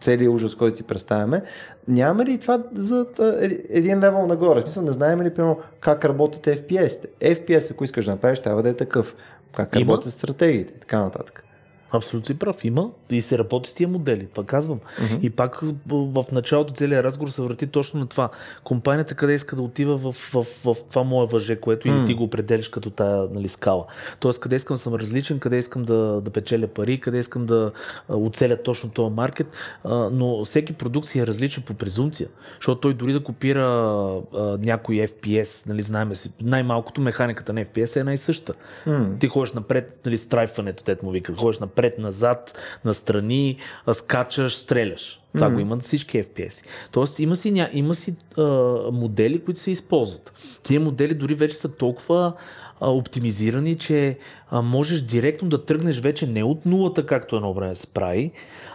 целият 0.00 0.34
ужас, 0.34 0.54
който 0.54 0.76
си 0.76 0.82
представяме. 0.82 1.42
Нямаме 1.88 2.24
ли 2.24 2.38
това 2.38 2.62
за 2.72 3.06
е- 3.40 3.78
един 3.78 4.00
левел 4.00 4.26
нагоре? 4.26 4.60
В 4.60 4.62
смисъл, 4.62 4.82
не 4.82 4.92
знаем 4.92 5.22
ли, 5.22 5.34
примерно, 5.34 5.58
как 5.80 6.04
работят 6.04 6.46
FPS-те? 6.46 7.34
FPS, 7.34 7.70
ако 7.70 7.84
искаш 7.84 8.04
да 8.04 8.10
направиш, 8.10 8.40
трябва 8.40 8.62
да 8.62 8.68
е 8.68 8.74
такъв. 8.74 9.16
Как 9.56 9.74
Има. 9.74 9.80
работят 9.92 10.12
стратегиите 10.12 10.74
и 10.76 10.80
така 10.80 11.00
нататък. 11.00 11.44
Абсолютно 11.92 12.26
си 12.26 12.38
прав. 12.38 12.64
Има 12.64 12.90
и 13.10 13.20
се 13.20 13.38
работи 13.38 13.70
с 13.70 13.74
тия 13.74 13.88
модели. 13.88 14.26
Това 14.26 14.44
казвам. 14.44 14.80
Мгм. 15.02 15.14
И 15.22 15.30
пак 15.30 15.60
в 15.86 16.24
началото 16.32 16.72
целият 16.72 17.04
разговор 17.04 17.30
се 17.30 17.42
върти 17.42 17.66
точно 17.66 18.00
на 18.00 18.06
това. 18.06 18.28
Компанията 18.64 19.14
къде 19.14 19.34
иска 19.34 19.56
да 19.56 19.62
отива 19.62 19.96
в, 19.96 20.12
в, 20.12 20.42
в, 20.42 20.74
в 20.74 20.76
това 20.88 21.02
мое 21.02 21.26
въже, 21.26 21.56
което 21.56 21.88
или 21.88 22.06
ти 22.06 22.14
го 22.14 22.24
определиш 22.24 22.68
като 22.68 22.90
тая 22.90 23.28
нали, 23.32 23.48
скала. 23.48 23.86
Тоест 24.20 24.40
къде 24.40 24.56
искам 24.56 24.74
да 24.74 24.78
съм 24.78 24.94
различен, 24.94 25.38
къде 25.38 25.58
искам 25.58 25.84
да, 25.84 26.20
да 26.20 26.30
печеля 26.30 26.66
пари, 26.66 27.00
къде 27.00 27.18
искам 27.18 27.46
да 27.46 27.72
оцеля 28.08 28.62
точно 28.62 28.90
този 28.90 29.14
маркет. 29.14 29.46
Но 30.12 30.44
всеки 30.44 30.72
продукт 30.72 31.06
си 31.06 31.18
е 31.18 31.26
различен 31.26 31.62
по 31.62 31.74
презумпция. 31.74 32.28
Защото 32.56 32.80
той 32.80 32.94
дори 32.94 33.12
да 33.12 33.24
копира 33.24 33.64
някой 34.58 34.96
FPS, 34.96 35.68
нали, 35.68 35.82
знаем 35.82 36.16
си, 36.16 36.32
най-малкото 36.42 37.00
механиката 37.00 37.52
на 37.52 37.64
FPS 37.64 37.96
е 37.96 38.00
една 38.00 38.12
и 38.12 38.18
съща. 38.18 38.54
Ти 39.20 39.28
ходиш 39.28 39.52
напред, 39.52 40.00
нали, 40.04 40.16
страйфването, 40.16 40.84
те 40.84 40.96
му 41.02 41.10
викат. 41.10 41.36
Ходиш 41.36 41.58
напред, 41.58 41.77
назад, 41.98 42.58
настрани, 42.84 43.56
скачаш, 43.92 44.56
стреляш. 44.56 45.20
Това 45.34 45.50
го 45.50 45.60
имат 45.60 45.82
всички 45.82 46.22
FPS. 46.22 46.64
Тоест 46.92 47.18
има 47.18 47.36
си, 47.36 47.50
ня... 47.50 47.70
има 47.72 47.94
си 47.94 48.16
а, 48.36 48.42
модели, 48.92 49.44
които 49.44 49.60
се 49.60 49.70
използват. 49.70 50.32
Тия 50.62 50.80
модели 50.80 51.14
дори 51.14 51.34
вече 51.34 51.56
са 51.56 51.76
толкова 51.76 52.32
а, 52.80 52.90
оптимизирани, 52.90 53.78
че 53.78 54.18
а, 54.50 54.62
можеш 54.62 55.00
директно 55.00 55.48
да 55.48 55.64
тръгнеш 55.64 56.00
вече 56.00 56.26
не 56.26 56.44
от 56.44 56.66
нулата, 56.66 57.06
както 57.06 57.36
едно 57.36 57.54
време 57.54 57.74
се 57.74 57.86
прави, 57.86 58.30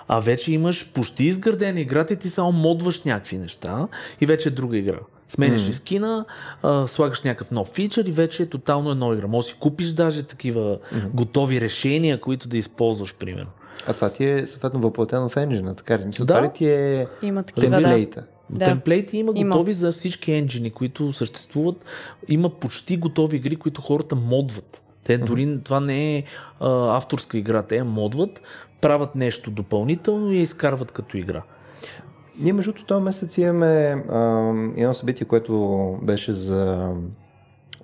а 0.07 0.19
вече 0.19 0.51
имаш 0.51 0.91
почти 0.93 1.25
изградена 1.25 1.79
играта 1.79 2.13
и 2.13 2.17
ти 2.17 2.29
само 2.29 2.51
модваш 2.51 3.03
някакви 3.03 3.37
неща 3.37 3.87
и 4.21 4.25
вече 4.25 4.49
е 4.49 4.51
друга 4.51 4.77
игра. 4.77 4.99
Сменяш 5.27 5.61
mm-hmm. 5.61 5.71
скина, 5.71 6.25
а, 6.63 6.87
слагаш 6.87 7.21
някакъв 7.21 7.51
нов 7.51 7.67
фичър 7.67 8.05
и 8.05 8.11
вече 8.11 8.43
е 8.43 8.45
тотално 8.45 8.91
едно 8.91 9.13
игра. 9.13 9.27
Може 9.27 9.47
си 9.47 9.55
купиш 9.59 9.89
даже 9.89 10.23
такива 10.23 10.77
mm-hmm. 10.77 11.09
готови 11.13 11.61
решения, 11.61 12.21
които 12.21 12.47
да 12.47 12.57
използваш, 12.57 13.15
примерно. 13.15 13.49
А 13.87 13.93
това 13.93 14.09
ти 14.09 14.25
е 14.25 14.47
съответно 14.47 14.79
въплатено 14.79 15.29
в 15.29 15.37
енджина, 15.37 15.75
така 15.75 15.99
ли? 15.99 16.05
Мисля, 16.05 16.25
Да. 16.25 16.33
това 16.33 16.47
ли 16.47 16.51
ти 16.53 16.67
е 16.67 17.07
Има 17.21 17.43
такива, 17.43 17.69
да. 17.69 17.75
темплейта? 17.75 18.23
Да. 18.49 18.65
Темплейти 18.65 19.17
има 19.17 19.31
Има. 19.35 19.55
готови 19.55 19.73
за 19.73 19.91
всички 19.91 20.31
енджини, 20.31 20.71
които 20.71 21.13
съществуват. 21.13 21.75
Има 22.27 22.49
почти 22.49 22.97
готови 22.97 23.37
игри, 23.37 23.55
които 23.55 23.81
хората 23.81 24.15
модват. 24.15 24.81
Те 25.03 25.17
дори 25.17 25.59
това 25.63 25.79
не 25.79 26.17
е 26.17 26.23
а, 26.59 26.97
авторска 26.97 27.37
игра, 27.37 27.63
те 27.63 27.75
я 27.75 27.85
модват, 27.85 28.41
правят 28.81 29.15
нещо 29.15 29.51
допълнително 29.51 30.31
и 30.31 30.35
я 30.35 30.41
изкарват 30.41 30.91
като 30.91 31.17
игра. 31.17 31.41
Ние 32.39 32.53
между 32.53 32.73
този 32.73 33.03
месец 33.03 33.37
имаме 33.37 34.03
а, 34.09 34.47
едно 34.77 34.93
събитие, 34.93 35.27
което 35.27 35.97
беше 36.01 36.31
за 36.31 36.93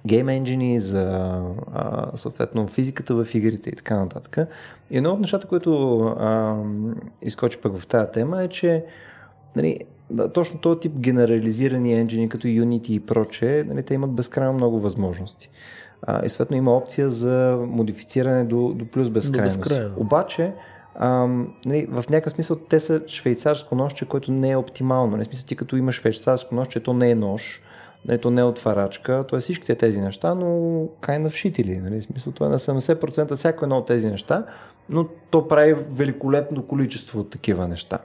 гейм 0.05 0.29
енджини, 0.29 0.79
за 0.79 1.33
а, 1.73 2.11
съответно 2.15 2.67
физиката 2.67 3.15
в 3.15 3.35
игрите 3.35 3.69
и 3.69 3.75
така 3.75 3.95
нататък. 3.95 4.37
И 4.91 4.97
едно 4.97 5.11
от 5.11 5.19
нещата, 5.19 5.47
което 5.47 5.99
а, 5.99 6.57
изкочи 7.21 7.57
пък 7.57 7.77
в 7.77 7.87
тази 7.87 8.11
тема 8.11 8.43
е, 8.43 8.47
че 8.47 8.85
нали, 9.55 9.79
да, 10.09 10.33
точно 10.33 10.59
този 10.59 10.79
тип 10.79 10.93
генерализирани 10.97 11.93
енджини, 11.93 12.29
като 12.29 12.47
Unity 12.47 12.89
и 12.89 12.99
проче, 12.99 13.65
нали, 13.67 13.83
те 13.83 13.93
имат 13.93 14.11
безкрайно 14.11 14.53
много 14.53 14.79
възможности. 14.79 15.49
А, 16.01 16.25
и 16.25 16.29
съответно 16.29 16.57
има 16.57 16.77
опция 16.77 17.09
за 17.09 17.59
модифициране 17.67 18.43
до, 18.43 18.73
до 18.75 18.85
плюс 18.85 19.09
безкрайност. 19.09 19.55
До 19.55 19.59
безкрайно. 19.59 19.93
Обаче, 19.97 20.53
ам, 20.95 21.53
нали, 21.65 21.87
в 21.89 22.05
някакъв 22.09 22.33
смисъл 22.33 22.55
те 22.55 22.79
са 22.79 23.01
швейцарско 23.07 23.75
нощче, 23.75 24.05
което 24.05 24.31
не 24.31 24.51
е 24.51 24.57
оптимално. 24.57 25.17
Не 25.17 25.25
смисъл 25.25 25.47
ти 25.47 25.55
като 25.55 25.75
имаш 25.75 25.95
швейцарско 25.95 26.55
нощче, 26.55 26.79
то 26.79 26.93
не 26.93 27.11
е 27.11 27.15
нож, 27.15 27.61
нали, 28.05 28.21
то 28.21 28.31
не 28.31 28.41
е 28.41 28.43
отварачка, 28.43 29.25
то 29.27 29.37
е 29.37 29.39
всичките 29.39 29.75
тези 29.75 30.01
неща, 30.01 30.35
но 30.35 30.45
kind 31.01 31.27
of 31.27 31.35
шитили. 31.35 31.77
Нали, 31.77 32.01
смисъл 32.01 32.33
това 32.33 32.47
е 32.47 32.49
на 32.49 32.59
70% 32.59 33.35
всяко 33.35 33.65
едно 33.65 33.77
от 33.77 33.87
тези 33.87 34.09
неща, 34.09 34.45
но 34.89 35.07
то 35.29 35.47
прави 35.47 35.73
великолепно 35.73 36.67
количество 36.67 37.19
от 37.19 37.29
такива 37.29 37.67
неща. 37.67 37.99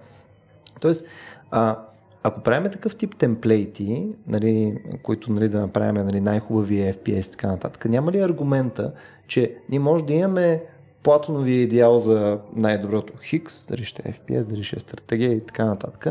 Тоест, 0.80 1.06
а, 1.50 1.78
ако 2.22 2.40
правим 2.40 2.72
такъв 2.72 2.96
тип 2.96 3.16
темплейти, 3.16 4.08
нали, 4.26 4.78
които 5.02 5.32
нали, 5.32 5.48
да 5.48 5.60
направим 5.60 6.06
нали, 6.06 6.20
най-хубави 6.20 6.74
FPS 6.74 7.28
и 7.28 7.30
така 7.30 7.46
нататък, 7.46 7.84
няма 7.84 8.12
ли 8.12 8.18
аргумента, 8.18 8.92
че 9.26 9.54
ние 9.68 9.78
може 9.78 10.04
да 10.04 10.12
имаме 10.12 10.62
платоновия 11.04 11.62
идеал 11.62 11.98
за 11.98 12.38
най-доброто 12.56 13.12
Хикс, 13.22 13.66
дали 13.66 13.84
ще 13.84 14.02
е 14.08 14.12
FPS, 14.12 14.44
дали 14.44 14.64
ще 14.64 14.76
е 14.76 14.78
стратегия 14.78 15.32
и 15.32 15.40
така 15.40 15.64
нататък, 15.64 16.06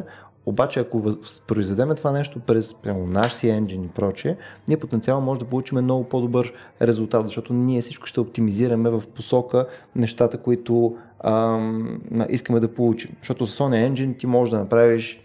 обаче, 0.45 0.79
ако 0.79 1.15
произведем 1.47 1.95
това 1.95 2.11
нещо 2.11 2.39
през 2.39 2.73
прямо 2.73 3.07
наш 3.07 3.33
си 3.33 3.49
енджин 3.49 3.83
и 3.83 3.87
прочее, 3.87 4.37
ние 4.67 4.77
потенциално 4.77 5.25
може 5.25 5.39
да 5.39 5.45
получим 5.45 5.77
много 5.77 6.03
по-добър 6.03 6.53
резултат, 6.81 7.25
защото 7.25 7.53
ние 7.53 7.81
всичко 7.81 8.07
ще 8.07 8.19
оптимизираме 8.19 8.89
в 8.89 9.03
посока 9.15 9.67
нещата, 9.95 10.37
които 10.37 10.95
ам, 11.19 12.01
искаме 12.29 12.59
да 12.59 12.73
получим. 12.73 13.11
Защото 13.19 13.47
с 13.47 13.59
Sony 13.59 13.89
Engine 13.89 14.17
ти 14.17 14.27
можеш 14.27 14.51
да 14.51 14.59
направиш 14.59 15.21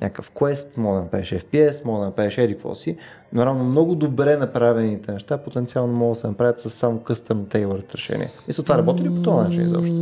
някакъв 0.00 0.30
квест, 0.30 0.76
мога 0.76 0.96
да 0.96 1.02
направиш 1.02 1.28
FPS, 1.28 1.84
мога 1.84 2.00
да 2.00 2.06
направиш 2.06 2.38
еди 2.38 2.56
си, 2.74 2.96
но 3.32 3.46
равно 3.46 3.64
много 3.64 3.94
добре 3.94 4.36
направените 4.36 5.12
неща 5.12 5.38
потенциално 5.38 5.92
могат 5.92 6.12
да 6.12 6.20
се 6.20 6.26
направят 6.26 6.58
с 6.58 6.70
само 6.70 7.00
къстъм 7.00 7.44
Tailor 7.46 7.94
решение. 7.94 8.28
Мисля, 8.48 8.62
това 8.62 8.78
работи 8.78 9.02
ли 9.02 9.14
по 9.14 9.22
този 9.22 9.36
начин 9.36 9.62
изобщо? 9.62 9.94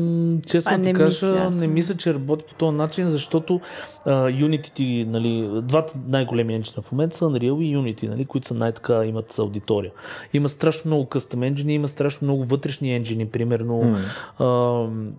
Честно 0.47 0.83
ти 0.83 0.93
кажа, 0.93 1.51
не 1.51 1.67
мисля, 1.67 1.97
че 1.97 2.15
работи 2.15 2.45
по 2.49 2.55
този 2.55 2.77
начин, 2.77 3.09
защото 3.09 3.61
uh, 4.07 4.47
Unity 4.47 4.73
ти, 4.73 5.07
нали, 5.09 5.61
двата 5.63 5.93
най-големи 6.09 6.55
енджина 6.55 6.83
в 6.83 6.93
момента 6.93 7.17
са 7.17 7.25
Unreal 7.25 7.63
и 7.63 7.77
Unity, 7.77 8.09
нали, 8.09 8.25
които 8.25 8.49
са 8.49 8.55
най-така 8.55 9.05
имат 9.05 9.39
аудитория. 9.39 9.93
Има 10.33 10.49
страшно 10.49 10.89
много 10.89 11.07
къстъм 11.07 11.43
енджини, 11.43 11.75
има 11.75 11.89
страшно 11.89 12.25
много 12.25 12.45
вътрешни 12.45 12.95
енджини, 12.95 13.27
примерно 13.27 13.83
mm. 13.83 13.97
uh, 14.39 15.11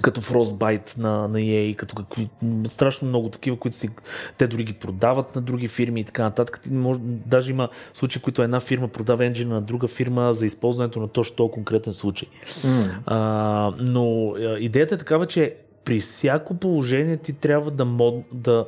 като 0.00 0.20
Frostbite 0.20 0.98
на, 0.98 1.28
на 1.28 1.38
EA, 1.38 1.76
като 1.76 1.94
какви, 1.94 2.28
страшно 2.68 3.08
много 3.08 3.28
такива, 3.28 3.56
които 3.56 3.76
си, 3.76 3.90
те 4.38 4.46
дори 4.46 4.64
ги 4.64 4.72
продават 4.72 5.36
на 5.36 5.42
други 5.42 5.68
фирми 5.68 6.00
и 6.00 6.04
така 6.04 6.22
нататък. 6.22 6.60
Може, 6.70 7.00
даже 7.02 7.50
има 7.50 7.68
случаи, 7.92 8.22
които 8.22 8.42
една 8.42 8.60
фирма 8.60 8.88
продава 8.88 9.24
енджина 9.24 9.54
на 9.54 9.60
друга 9.60 9.88
фирма 9.88 10.32
за 10.32 10.46
използването 10.46 11.00
на 11.00 11.08
точно 11.08 11.36
този 11.36 11.52
конкретен 11.52 11.92
случай. 11.92 12.28
Mm. 12.46 12.92
А, 13.06 13.72
но 13.78 14.34
идеята 14.58 14.94
е 14.94 14.98
такава, 14.98 15.26
че 15.26 15.56
при 15.84 16.00
всяко 16.00 16.54
положение 16.54 17.16
ти 17.16 17.32
трябва 17.32 17.70
да, 17.70 17.84
мод, 17.84 18.24
да, 18.32 18.66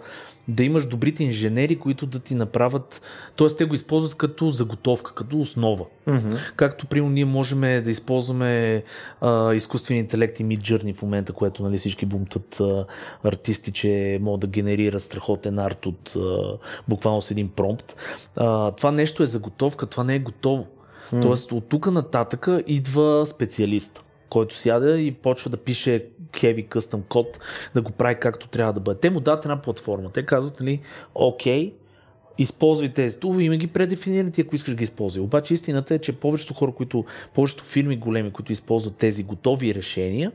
да 0.49 0.65
имаш 0.65 0.87
добрите 0.87 1.25
инженери, 1.25 1.79
които 1.79 2.07
да 2.07 2.19
ти 2.19 2.35
направят, 2.35 3.03
т.е. 3.37 3.49
те 3.49 3.65
го 3.65 3.75
използват 3.75 4.15
като 4.15 4.51
заготовка, 4.51 5.15
като 5.15 5.39
основа. 5.39 5.85
Mm-hmm. 6.09 6.39
Както 6.57 6.87
примерно 6.87 7.12
ние 7.12 7.25
можем 7.25 7.61
да 7.61 7.91
използваме 7.91 8.83
а, 9.21 9.55
изкуствен 9.55 9.97
интелект 9.99 10.41
и 10.41 10.45
Midjourney 10.45 10.95
в 10.95 11.03
момента, 11.03 11.33
което 11.33 11.62
нали, 11.62 11.79
всички 11.79 12.07
бумтат 12.07 12.61
а, 12.61 12.87
артисти, 13.25 13.73
че 13.73 14.19
могат 14.23 14.41
да 14.41 14.47
генерира 14.47 15.01
страхотен 15.01 15.59
арт 15.59 15.87
от 15.87 16.16
а, 16.16 16.59
буквално 16.89 17.21
с 17.21 17.31
един 17.31 17.49
промпт. 17.49 17.97
А, 18.37 18.71
това 18.71 18.91
нещо 18.91 19.23
е 19.23 19.27
заготовка, 19.27 19.87
това 19.87 20.05
не 20.05 20.15
е 20.15 20.19
готово. 20.19 20.66
Mm-hmm. 21.12 21.23
Тоест 21.23 21.53
от 21.53 21.69
тук 21.69 21.87
нататъка 21.87 22.62
идва 22.66 23.27
специалист 23.27 24.05
който 24.35 24.56
сяда 24.56 25.01
и 25.01 25.12
почва 25.12 25.51
да 25.51 25.56
пише 25.56 26.06
heavy 26.32 26.69
custom 26.69 27.01
код, 27.09 27.40
да 27.74 27.82
го 27.82 27.90
прави 27.90 28.15
както 28.20 28.48
трябва 28.48 28.73
да 28.73 28.81
бъде. 28.81 29.01
Те 29.01 29.11
му 29.11 29.20
дадат 29.20 29.44
една 29.44 29.62
платформа. 29.62 30.11
Те 30.12 30.27
казват, 30.27 30.61
нали, 30.61 30.81
окей, 31.15 31.74
използвай 32.39 32.89
тези 32.89 33.20
тулове, 33.20 33.43
има 33.43 33.56
ги 33.56 33.66
предефинирани, 33.66 34.32
ако 34.40 34.55
искаш 34.55 34.74
ги 34.74 34.85
използвай. 34.85 35.24
Обаче 35.24 35.55
истината 35.55 35.94
е, 35.94 35.98
че 35.98 36.12
повечето 36.12 36.55
хора, 36.55 36.73
които, 36.73 37.05
повечето 37.35 37.65
фирми 37.65 37.97
големи, 37.97 38.32
които 38.32 38.52
използват 38.52 38.97
тези 38.97 39.24
готови 39.24 39.74
решения, 39.74 40.32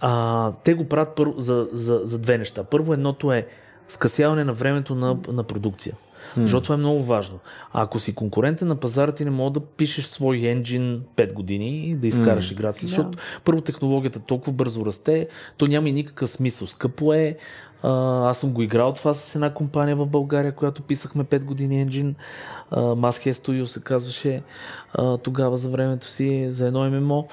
а, 0.00 0.52
те 0.64 0.74
го 0.74 0.88
правят 0.88 1.16
първо, 1.16 1.40
за, 1.40 1.68
за, 1.72 2.00
за 2.04 2.18
две 2.18 2.38
неща. 2.38 2.64
Първо 2.64 2.92
едното 2.92 3.32
е 3.32 3.46
скъсяване 3.88 4.44
на 4.44 4.52
времето 4.52 4.94
на, 4.94 5.16
на 5.28 5.42
продукция. 5.42 5.94
Защото 6.36 6.62
това 6.62 6.74
е 6.74 6.78
много 6.78 7.02
важно. 7.02 7.38
А 7.72 7.82
ако 7.82 7.98
си 7.98 8.14
конкурентен 8.14 8.68
на 8.68 8.76
пазара, 8.76 9.12
ти 9.12 9.24
не 9.24 9.30
мога 9.30 9.50
да 9.50 9.66
пишеш 9.66 10.04
свой 10.04 10.36
енджин 10.36 11.02
5 11.16 11.32
години 11.32 11.86
и 11.86 11.94
да 11.94 12.06
изкараш 12.06 12.48
hmm. 12.48 12.52
играта 12.52 12.78
си. 12.78 12.86
Защото 12.86 13.18
първо 13.44 13.60
технологията 13.60 14.18
толкова 14.18 14.52
бързо 14.52 14.86
расте, 14.86 15.28
то 15.56 15.66
няма 15.66 15.88
и 15.88 15.92
никакъв 15.92 16.30
смисъл. 16.30 16.66
Скъпо 16.66 17.14
е. 17.14 17.36
аз 17.82 18.38
съм 18.38 18.52
го 18.52 18.62
играл 18.62 18.92
това 18.92 19.14
с 19.14 19.34
една 19.34 19.54
компания 19.54 19.96
в 19.96 20.06
България, 20.06 20.52
която 20.52 20.82
писахме 20.82 21.24
5 21.24 21.44
години 21.44 21.80
енджин. 21.80 22.14
Maskhead 22.72 23.32
Studio 23.32 23.64
се 23.64 23.82
казваше 23.82 24.42
тогава 25.22 25.56
за 25.56 25.68
времето 25.68 26.06
си 26.06 26.46
за 26.48 26.66
едно 26.66 26.90
ММО 26.90 27.28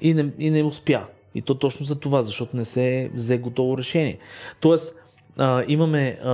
и 0.00 0.14
не, 0.14 0.30
и 0.38 0.50
не 0.50 0.62
успя. 0.62 1.04
И 1.34 1.42
то 1.42 1.54
точно 1.54 1.86
за 1.86 2.00
това, 2.00 2.22
защото 2.22 2.56
не 2.56 2.64
се 2.64 3.10
взе 3.14 3.38
готово 3.38 3.78
решение. 3.78 4.18
Тоест, 4.60 5.01
а, 5.38 5.64
имаме, 5.68 6.18
а, 6.24 6.30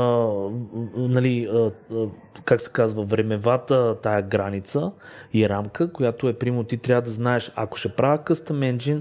нали, 0.97 1.49
а, 1.53 1.71
как 2.45 2.61
се 2.61 2.73
казва, 2.73 3.05
времевата 3.05 3.97
тая 4.03 4.23
граница 4.23 4.93
и 5.35 5.49
рамка, 5.49 5.93
която 5.93 6.29
е, 6.29 6.33
примерно, 6.33 6.65
ти 6.65 6.77
трябва 6.77 7.03
да 7.03 7.11
знаеш, 7.11 7.53
ако 7.57 7.77
ще 7.77 7.89
правя 7.89 8.19
custom 8.19 8.77
engine, 8.77 9.01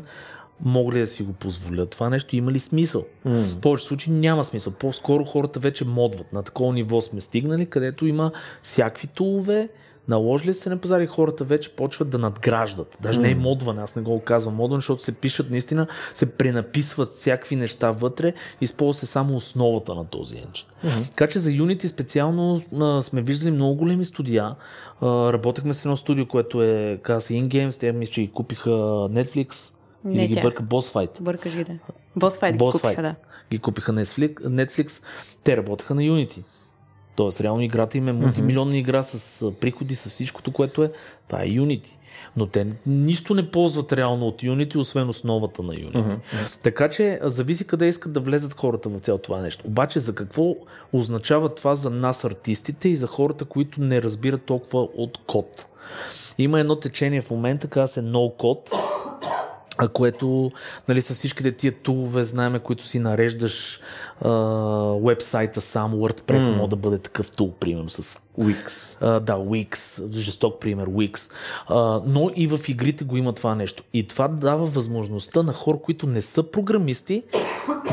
мога 0.61 0.95
ли 0.95 0.99
да 0.99 1.06
си 1.06 1.24
го 1.24 1.34
позволя 1.34 1.86
това 1.86 2.10
нещо, 2.10 2.36
има 2.36 2.52
ли 2.52 2.60
смисъл? 2.60 3.06
Mm. 3.28 3.41
В 3.41 3.57
повече 3.57 3.86
случаи 3.86 4.14
няма 4.14 4.44
смисъл. 4.44 4.74
По-скоро 4.74 5.24
хората 5.24 5.60
вече 5.60 5.86
модват. 5.86 6.34
На 6.34 6.44
такова 6.44 6.74
ниво 6.74 7.02
сме 7.02 7.22
стигнали, 7.22 7.65
където 7.65 8.07
има 8.07 8.32
всякакви 8.64 9.07
тулове, 9.07 9.69
Наложили 10.08 10.54
се 10.54 10.70
на 10.70 10.78
пазари, 10.78 11.08
хората 11.08 11.44
вече 11.44 11.76
почват 11.76 12.10
да 12.10 12.18
надграждат. 12.18 12.98
Даже 13.02 13.20
mm. 13.20 13.22
не 13.22 13.32
е 13.32 13.36
модване, 13.36 13.82
аз 13.82 13.96
не 13.96 14.02
го 14.02 14.20
казвам 14.20 14.56
модване, 14.56 14.78
защото 14.82 15.04
се 15.04 15.16
пишат 15.16 15.50
наистина, 15.50 15.88
се 16.14 16.38
пренаписват 16.38 17.12
всякакви 17.12 17.56
неща 17.56 17.92
вътре, 17.92 18.34
използва 18.62 19.00
се 19.00 19.06
само 19.06 19.36
основата 19.36 19.96
на 19.96 20.06
този 20.06 20.36
енджин. 20.36 20.66
Mm-hmm. 20.86 21.10
Така 21.10 21.28
че 21.28 21.40
за 21.40 21.50
Unity 21.50 21.86
специално 21.86 22.62
а, 22.80 23.02
сме 23.02 23.22
виждали 23.22 23.52
много 23.52 23.76
големи 23.76 24.06
студия. 24.06 24.56
А, 25.02 25.34
работехме 25.34 25.74
с 25.74 25.86
едно 25.86 25.96
студио, 25.96 26.28
което 26.28 26.64
е 26.64 27.00
каза 27.04 27.34
InGames, 27.34 27.80
те 27.80 27.92
мисля, 27.92 28.12
че 28.12 28.22
и 28.22 28.32
купиха 28.32 28.70
Netflix. 28.70 29.74
Не 30.06 30.26
или 30.26 30.34
ги 30.34 30.42
бърка 30.42 30.64
Boss 30.64 30.94
Fight. 30.94 31.22
Бъркаш 31.22 31.56
ги, 31.56 31.64
да. 31.64 31.74
Boss 32.18 32.42
Fight, 32.42 32.58
Boss 32.58 32.74
ги 32.74 32.80
купиха, 32.80 32.88
Fight. 32.88 33.02
да. 33.02 33.16
Ги 33.52 33.60
купиха 33.60 33.94
Netflix, 33.94 34.34
Netflix. 34.42 35.04
Те 35.44 35.58
работеха 35.58 35.96
на 35.96 36.02
Unity. 36.02 36.42
Тоест, 37.18 37.41
реално 37.41 37.61
играта 37.61 37.98
им 37.98 38.07
е 38.07 38.14
мултимилионна 38.14 38.77
игра 38.77 39.03
с 39.03 39.52
приходи, 39.52 39.95
с 39.95 40.10
всичкото, 40.10 40.52
което 40.52 40.84
е. 40.84 40.91
Това 41.27 41.44
е 41.44 41.48
Unity. 41.48 41.89
Но 42.38 42.48
те 42.48 42.68
нищо 42.85 43.34
не 43.34 43.52
ползват 43.52 43.94
реално 43.94 44.27
от 44.27 44.41
Unity, 44.41 44.76
освен 44.76 45.10
основата 45.10 45.64
на 45.64 45.73
Unity. 45.73 45.94
Mm-hmm. 45.94 46.64
Така 46.64 46.89
че 46.89 47.19
зависи 47.23 47.68
къде 47.68 47.88
искат 47.88 48.14
да 48.14 48.19
влезат 48.19 48.53
хората 48.53 48.89
в 48.89 48.99
цялото 48.99 49.23
това 49.23 49.41
нещо. 49.41 49.68
Обаче 49.68 49.99
за 49.99 50.15
какво 50.15 50.56
означава 50.94 51.56
това 51.56 51.76
за 51.76 51.89
нас 51.89 52.26
артистите 52.26 52.89
и 52.89 52.95
за 52.95 53.07
хората, 53.07 53.45
които 53.45 53.81
не 53.81 54.02
разбират 54.02 54.44
толкова 54.44 54.81
от 54.81 55.18
код? 55.27 55.65
Има 56.38 56.60
едно 56.60 56.76
течение 56.76 57.22
в 57.22 57.31
момента, 57.31 57.68
казва 57.68 57.88
се 57.88 58.02
No 58.02 58.38
Code, 58.38 58.73
а 59.77 59.88
което 59.88 60.52
нали, 60.88 61.02
с 61.02 61.14
всичките 61.14 61.52
тия 61.52 61.72
тулове, 61.72 62.23
знаеме, 62.23 62.60
които 62.60 62.84
си 62.84 62.99
нареждаш 62.99 63.81
вебсайта 64.22 65.61
сам, 65.61 65.94
WordPress 65.94 66.41
mm. 66.41 66.56
може 66.56 66.69
да 66.69 66.76
бъде 66.76 66.98
такъв 66.98 67.31
тул, 67.31 67.53
примерно 67.60 67.89
с 67.89 68.22
Wix. 68.39 68.98
А, 69.02 69.19
да, 69.19 69.34
Wix, 69.34 70.03
жесток 70.11 70.60
пример, 70.60 70.89
Wix. 70.89 71.34
А, 71.68 72.02
но 72.06 72.31
и 72.35 72.48
в 72.48 72.60
игрите 72.69 73.03
го 73.03 73.18
има 73.18 73.34
това 73.34 73.56
нещо. 73.56 73.84
И 73.94 74.07
това 74.07 74.27
дава 74.27 74.65
възможността 74.65 75.44
на 75.44 75.53
хора, 75.53 75.77
които 75.84 76.07
не 76.07 76.22
са 76.22 76.52
програмисти, 76.52 77.23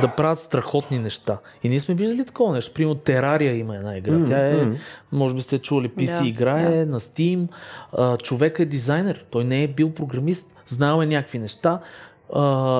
да 0.00 0.08
правят 0.16 0.38
страхотни 0.38 0.98
неща. 0.98 1.38
И 1.62 1.68
ние 1.68 1.80
сме 1.80 1.94
виждали 1.94 2.26
такова 2.26 2.52
нещо. 2.52 2.74
Примерно 2.74 2.94
Терария 2.94 3.56
има 3.56 3.76
една 3.76 3.96
игра. 3.98 4.12
Mm, 4.12 4.28
Тя 4.28 4.48
е, 4.48 4.54
mm. 4.54 4.76
може 5.12 5.34
би 5.34 5.42
сте 5.42 5.58
чули, 5.58 5.90
PC 5.90 6.22
да, 6.22 6.28
играе 6.28 6.84
да. 6.84 6.92
на 6.92 7.00
Steam. 7.00 7.46
А, 7.92 8.16
човек 8.16 8.58
е 8.58 8.64
дизайнер. 8.64 9.24
Той 9.30 9.44
не 9.44 9.62
е 9.62 9.68
бил 9.68 9.90
програмист. 9.90 10.56
Знал 10.66 11.02
е 11.02 11.06
някакви 11.06 11.38
неща. 11.38 11.80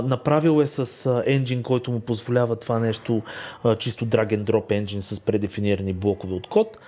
Направил 0.05 0.63
е 0.63 0.67
с 0.67 1.23
енджин, 1.27 1.63
който 1.63 1.91
му 1.91 2.01
позволява 2.01 2.57
това 2.57 2.79
нещо, 2.79 3.23
чисто 3.79 4.07
drag 4.07 4.39
and 4.39 4.45
drop 4.45 4.71
енджин 4.73 5.03
с 5.03 5.21
предефинирани 5.21 5.93
блокове 5.93 6.35
от 6.35 6.47
код. 6.47 6.79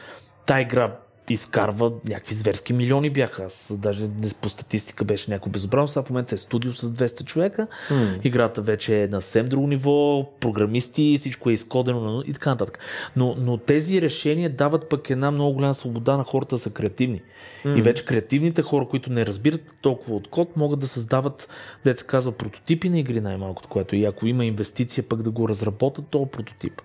Та 0.46 0.60
игра 0.60 0.96
изкарва 1.32 1.92
някакви 2.08 2.34
зверски 2.34 2.72
милиони 2.72 3.10
бяха. 3.10 3.44
Аз 3.44 3.72
даже 3.78 4.08
по 4.40 4.48
статистика 4.48 5.04
беше 5.04 5.30
някакво 5.30 5.50
безобразно. 5.50 5.88
Сега 5.88 6.02
в 6.02 6.10
момента 6.10 6.34
е 6.34 6.38
студио 6.38 6.72
с 6.72 6.92
200 6.92 7.24
човека. 7.24 7.66
М. 7.90 8.14
Играта 8.24 8.62
вече 8.62 9.02
е 9.02 9.08
на 9.08 9.20
съвсем 9.20 9.46
друго 9.46 9.66
ниво, 9.66 10.26
програмисти, 10.40 11.16
всичко 11.18 11.50
е 11.50 11.52
изкодено 11.52 12.22
и 12.26 12.32
така 12.32 12.50
нататък. 12.50 12.78
Но, 13.16 13.36
но 13.38 13.56
тези 13.56 14.02
решения 14.02 14.50
дават 14.50 14.88
пък 14.88 15.10
една 15.10 15.30
много 15.30 15.54
голяма 15.54 15.74
свобода 15.74 16.16
на 16.16 16.24
хората 16.24 16.54
да 16.54 16.58
са 16.58 16.70
креативни. 16.70 17.22
И 17.64 17.82
вече 17.82 18.04
креативните 18.04 18.62
хора, 18.62 18.86
които 18.88 19.12
не 19.12 19.26
разбират 19.26 19.60
толкова 19.82 20.16
от 20.16 20.28
код, 20.28 20.56
могат 20.56 20.80
да 20.80 20.86
създават, 20.86 21.48
деца 21.84 22.04
казва, 22.06 22.32
прототипи 22.32 22.88
на 22.88 22.98
игри 22.98 23.20
най-малкото, 23.20 23.68
което 23.68 23.96
и 23.96 24.04
ако 24.04 24.26
има 24.26 24.44
инвестиция 24.44 25.04
пък 25.08 25.22
да 25.22 25.30
го 25.30 25.48
разработят, 25.48 26.04
то 26.10 26.26
прототип. 26.26 26.82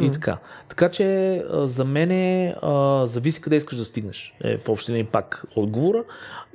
И 0.00 0.12
така. 0.12 0.38
Така 0.68 0.90
че 0.90 1.42
за 1.52 1.84
мен 1.84 2.10
е, 2.10 2.54
зависи 3.04 3.40
къде 3.42 3.57
искаш 3.58 3.78
да 3.78 3.84
стигнеш. 3.84 4.34
Е, 4.44 4.58
в 4.58 4.68
общи 4.68 4.92
линии 4.92 5.04
пак 5.04 5.44
отговора. 5.56 6.04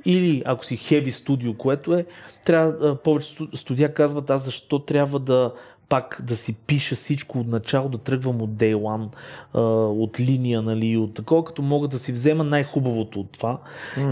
Или 0.04 0.42
ако 0.44 0.64
си 0.64 0.78
heavy 0.78 1.08
студио, 1.08 1.54
което 1.54 1.94
е, 1.94 2.06
трябва, 2.44 2.96
повече 3.02 3.28
сту- 3.28 3.54
студия 3.54 3.94
казват 3.94 4.30
аз 4.30 4.44
защо 4.44 4.78
трябва 4.78 5.18
да 5.18 5.52
пак 5.88 6.20
да 6.22 6.36
си 6.36 6.56
пиша 6.66 6.94
всичко 6.94 7.38
от 7.38 7.46
начало, 7.46 7.88
да 7.88 7.98
тръгвам 7.98 8.42
от 8.42 8.50
day 8.50 8.74
one, 8.74 9.08
а, 9.54 9.60
от 9.86 10.20
линия, 10.20 10.62
нали, 10.62 10.96
от 10.96 11.14
такова, 11.14 11.44
като 11.44 11.62
мога 11.62 11.88
да 11.88 11.98
си 11.98 12.12
взема 12.12 12.44
най-хубавото 12.44 13.20
от 13.20 13.32
това 13.32 13.58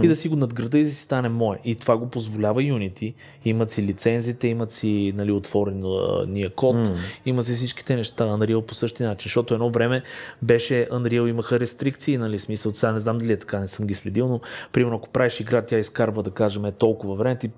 и 0.03 0.09
да 0.09 0.16
си 0.16 0.28
го 0.28 0.36
надграда 0.36 0.78
и 0.78 0.85
да 0.85 0.90
си 0.90 1.03
стане 1.03 1.28
мое. 1.28 1.59
И 1.65 1.74
това 1.74 1.97
го 1.97 2.07
позволява 2.07 2.61
Unity. 2.61 3.15
Имат 3.44 3.70
си 3.70 3.82
лицензите, 3.82 4.49
имат 4.49 4.73
си 4.73 5.12
нали, 5.16 5.32
отворен 5.32 5.85
а, 5.85 6.27
ния 6.27 6.51
код, 6.51 6.77
има 7.27 7.43
си 7.43 7.55
всичките 7.55 7.97
неща. 7.97 8.24
Unreal 8.24 8.61
по 8.61 8.74
същия 8.74 9.09
начин, 9.09 9.28
защото 9.28 9.55
едно 9.55 9.70
време 9.70 10.03
беше 10.43 10.89
Unreal 10.93 11.28
имаха 11.28 11.61
рестрикции, 11.61 12.19
нали, 12.19 12.39
смисъл, 12.39 12.73
сега 12.74 12.93
не 12.93 12.99
знам 12.99 13.19
дали 13.19 13.32
е 13.32 13.39
така, 13.39 13.61
не 13.61 13.69
съм 13.69 13.86
ги 13.86 13.94
следил, 13.94 14.28
но 14.28 14.40
примерно 14.73 14.97
ако 14.97 15.09
правиш 15.09 15.40
игра, 15.40 15.62
тя 15.62 15.78
изкарва, 15.78 16.23
да 16.23 16.31
кажем, 16.31 16.65
е 16.65 16.73
толкова 16.73 17.15
време, 17.15 17.39
ти 17.39 17.51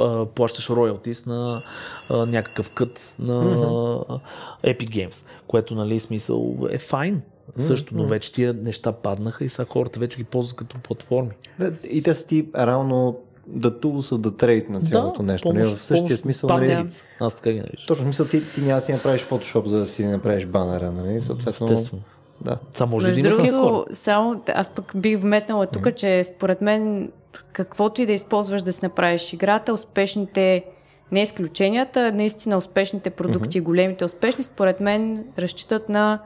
а, 0.00 0.26
плащаш 0.26 0.70
роялтис 0.70 1.26
на 1.26 1.62
а, 2.08 2.26
някакъв 2.26 2.70
кът 2.70 3.14
на 3.18 3.34
а, 3.34 4.18
Epic 4.66 4.88
Games, 5.08 5.26
което 5.46 5.74
нали 5.74 6.00
смисъл 6.00 6.56
е 6.70 6.78
файн. 6.78 7.22
Също, 7.58 7.94
но 7.96 8.06
вече 8.06 8.32
тия 8.32 8.52
неща 8.54 8.92
паднаха 8.92 9.44
и 9.44 9.48
сега 9.48 9.66
хората 9.70 10.00
вече 10.00 10.16
ги 10.18 10.24
ползват 10.24 10.56
като 10.56 10.76
платформи. 10.78 11.30
Да, 11.58 11.72
И 11.90 12.02
те 12.02 12.14
са 12.14 12.26
ти 12.26 12.46
реално 12.56 13.18
да 13.46 13.70
tools 13.72 14.18
да 14.18 14.36
трейд 14.36 14.68
на 14.68 14.80
цялото 14.80 15.22
нещо. 15.22 15.48
помощ- 15.48 15.54
нали, 15.54 15.76
в 15.76 15.84
същия 15.84 16.06
помощ- 16.08 16.20
смисъл, 16.20 16.50
нали. 16.50 16.86
Аз 17.20 17.36
така 17.36 17.52
ги 17.52 17.58
наричам. 17.58 17.84
точно 17.88 18.04
смисъл 18.04 18.26
ти, 18.26 18.52
ти 18.54 18.60
няма 18.60 18.74
да 18.74 18.80
си 18.80 18.92
направиш 18.92 19.20
фотошоп, 19.20 19.66
за 19.66 19.78
да 19.78 19.86
си 19.86 20.06
направиш 20.06 20.46
банера, 20.46 20.90
нали? 20.92 21.20
Съответно, 21.20 21.66
Естествено. 21.66 22.02
да. 22.40 22.56
Само 22.74 22.90
може 22.90 23.06
да 23.06 23.22
Между 23.22 23.30
хора. 23.36 23.48
другото, 23.52 23.86
само 23.92 24.42
аз 24.48 24.70
пък 24.70 24.92
бих 24.96 25.20
вметнала 25.20 25.66
тук, 25.66 25.94
че 25.94 26.24
според 26.24 26.60
мен 26.60 27.12
каквото 27.52 28.02
и 28.02 28.06
да 28.06 28.12
използваш 28.12 28.62
да 28.62 28.72
си 28.72 28.80
направиш 28.82 29.32
играта, 29.32 29.72
успешните, 29.72 30.64
не 31.12 31.22
изключенията, 31.22 32.12
наистина 32.12 32.56
успешните 32.56 33.10
продукти, 33.10 33.60
големите 33.60 34.04
успешни, 34.04 34.44
според 34.44 34.80
мен 34.80 35.24
разчитат 35.38 35.88
на 35.88 36.20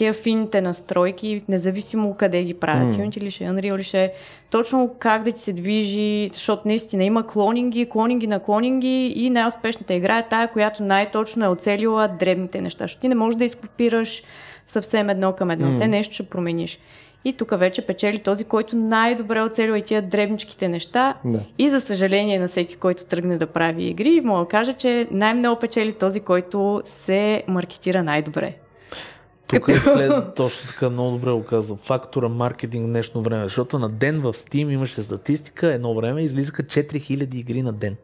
тия 0.00 0.12
фините 0.12 0.60
настройки, 0.60 1.42
независимо 1.48 2.14
къде 2.14 2.44
ги 2.44 2.54
правят. 2.54 2.98
Мгм. 2.98 3.02
Unity 3.02 3.20
ли 3.20 3.30
ще 3.30 3.44
е, 3.44 3.48
Unreal 3.48 3.78
ли 3.78 3.82
ще 3.82 4.04
е, 4.04 4.12
точно 4.50 4.94
как 4.98 5.22
да 5.22 5.32
ти 5.32 5.40
се 5.40 5.52
движи, 5.52 6.30
защото 6.32 6.68
наистина 6.68 7.04
има 7.04 7.26
клонинги, 7.26 7.88
клонинги 7.88 8.26
на 8.26 8.40
клонинги 8.40 9.12
и 9.16 9.30
най-успешната 9.30 9.94
игра 9.94 10.18
е 10.18 10.28
тая, 10.28 10.48
която 10.48 10.82
най-точно 10.82 11.44
е 11.44 11.48
оцелила 11.48 12.08
дребните 12.08 12.60
неща, 12.60 12.84
защото 12.84 13.00
ти 13.00 13.08
не 13.08 13.14
можеш 13.14 13.38
да 13.38 13.44
изкопираш 13.44 14.22
съвсем 14.66 15.10
едно 15.10 15.32
към 15.32 15.50
едно, 15.50 15.70
все 15.72 15.88
нещо 15.88 16.14
ще 16.14 16.26
промениш. 16.26 16.78
И 17.24 17.32
тук 17.32 17.58
вече 17.58 17.86
печели 17.86 18.18
този, 18.18 18.44
който 18.44 18.76
най-добре 18.76 19.42
оцелива 19.42 19.78
и 19.78 19.82
тия 19.82 20.02
дребничките 20.02 20.68
неща. 20.68 21.14
Да. 21.24 21.40
И 21.58 21.68
за 21.68 21.80
съжаление 21.80 22.38
на 22.38 22.48
всеки, 22.48 22.76
който 22.76 23.04
тръгне 23.04 23.38
да 23.38 23.46
прави 23.46 23.84
игри, 23.84 24.20
мога 24.20 24.40
да 24.40 24.48
кажа, 24.48 24.72
че 24.72 25.08
най-много 25.10 25.60
печели 25.60 25.92
този, 25.92 26.20
който 26.20 26.82
се 26.84 27.42
маркетира 27.48 28.02
най-добре. 28.02 28.54
Тук 29.46 29.68
е 29.68 29.80
след, 29.80 30.34
точно 30.34 30.68
така 30.68 30.90
много 30.90 31.10
добре 31.10 31.30
го 31.30 31.44
каза, 31.44 31.76
фактора 31.76 32.28
маркетинг 32.28 32.86
в 32.86 32.90
днешно 32.90 33.22
време, 33.22 33.42
защото 33.42 33.78
на 33.78 33.88
ден 33.88 34.20
в 34.20 34.32
Steam 34.32 34.72
имаше 34.72 35.02
статистика, 35.02 35.72
едно 35.72 35.94
време 35.94 36.22
излизаха 36.22 36.62
4000 36.62 37.34
игри 37.34 37.62
на 37.62 37.72
ден. 37.72 37.96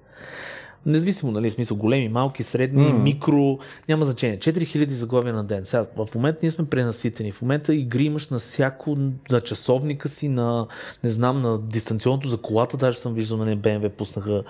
Независимо, 0.87 1.33
нали, 1.33 1.51
смисъл, 1.51 1.77
големи, 1.77 2.09
малки, 2.09 2.43
средни, 2.43 2.85
mm. 2.85 3.03
микро, 3.03 3.59
няма 3.89 4.05
значение. 4.05 4.39
4000 4.39 4.89
заглавия 4.89 5.35
на 5.35 5.45
ден. 5.45 5.65
Сега, 5.65 5.87
в 5.97 6.15
момента 6.15 6.39
ние 6.43 6.51
сме 6.51 6.67
пренаситени. 6.67 7.33
В 7.33 7.43
момента 7.43 7.75
игри 7.75 8.05
имаш 8.05 8.29
на 8.29 8.39
всяко, 8.39 8.97
на 9.31 9.41
часовника 9.41 10.09
си, 10.09 10.29
на, 10.29 10.67
не 11.05 11.11
знам, 11.11 11.43
на 11.43 11.59
дистанционното 11.59 12.29
за 12.29 12.39
колата, 12.39 12.77
даже 12.77 12.99
съм 12.99 13.15
виждал, 13.15 13.39
нали, 13.39 13.59
BMW 13.59 13.89
пуснаха. 13.89 14.43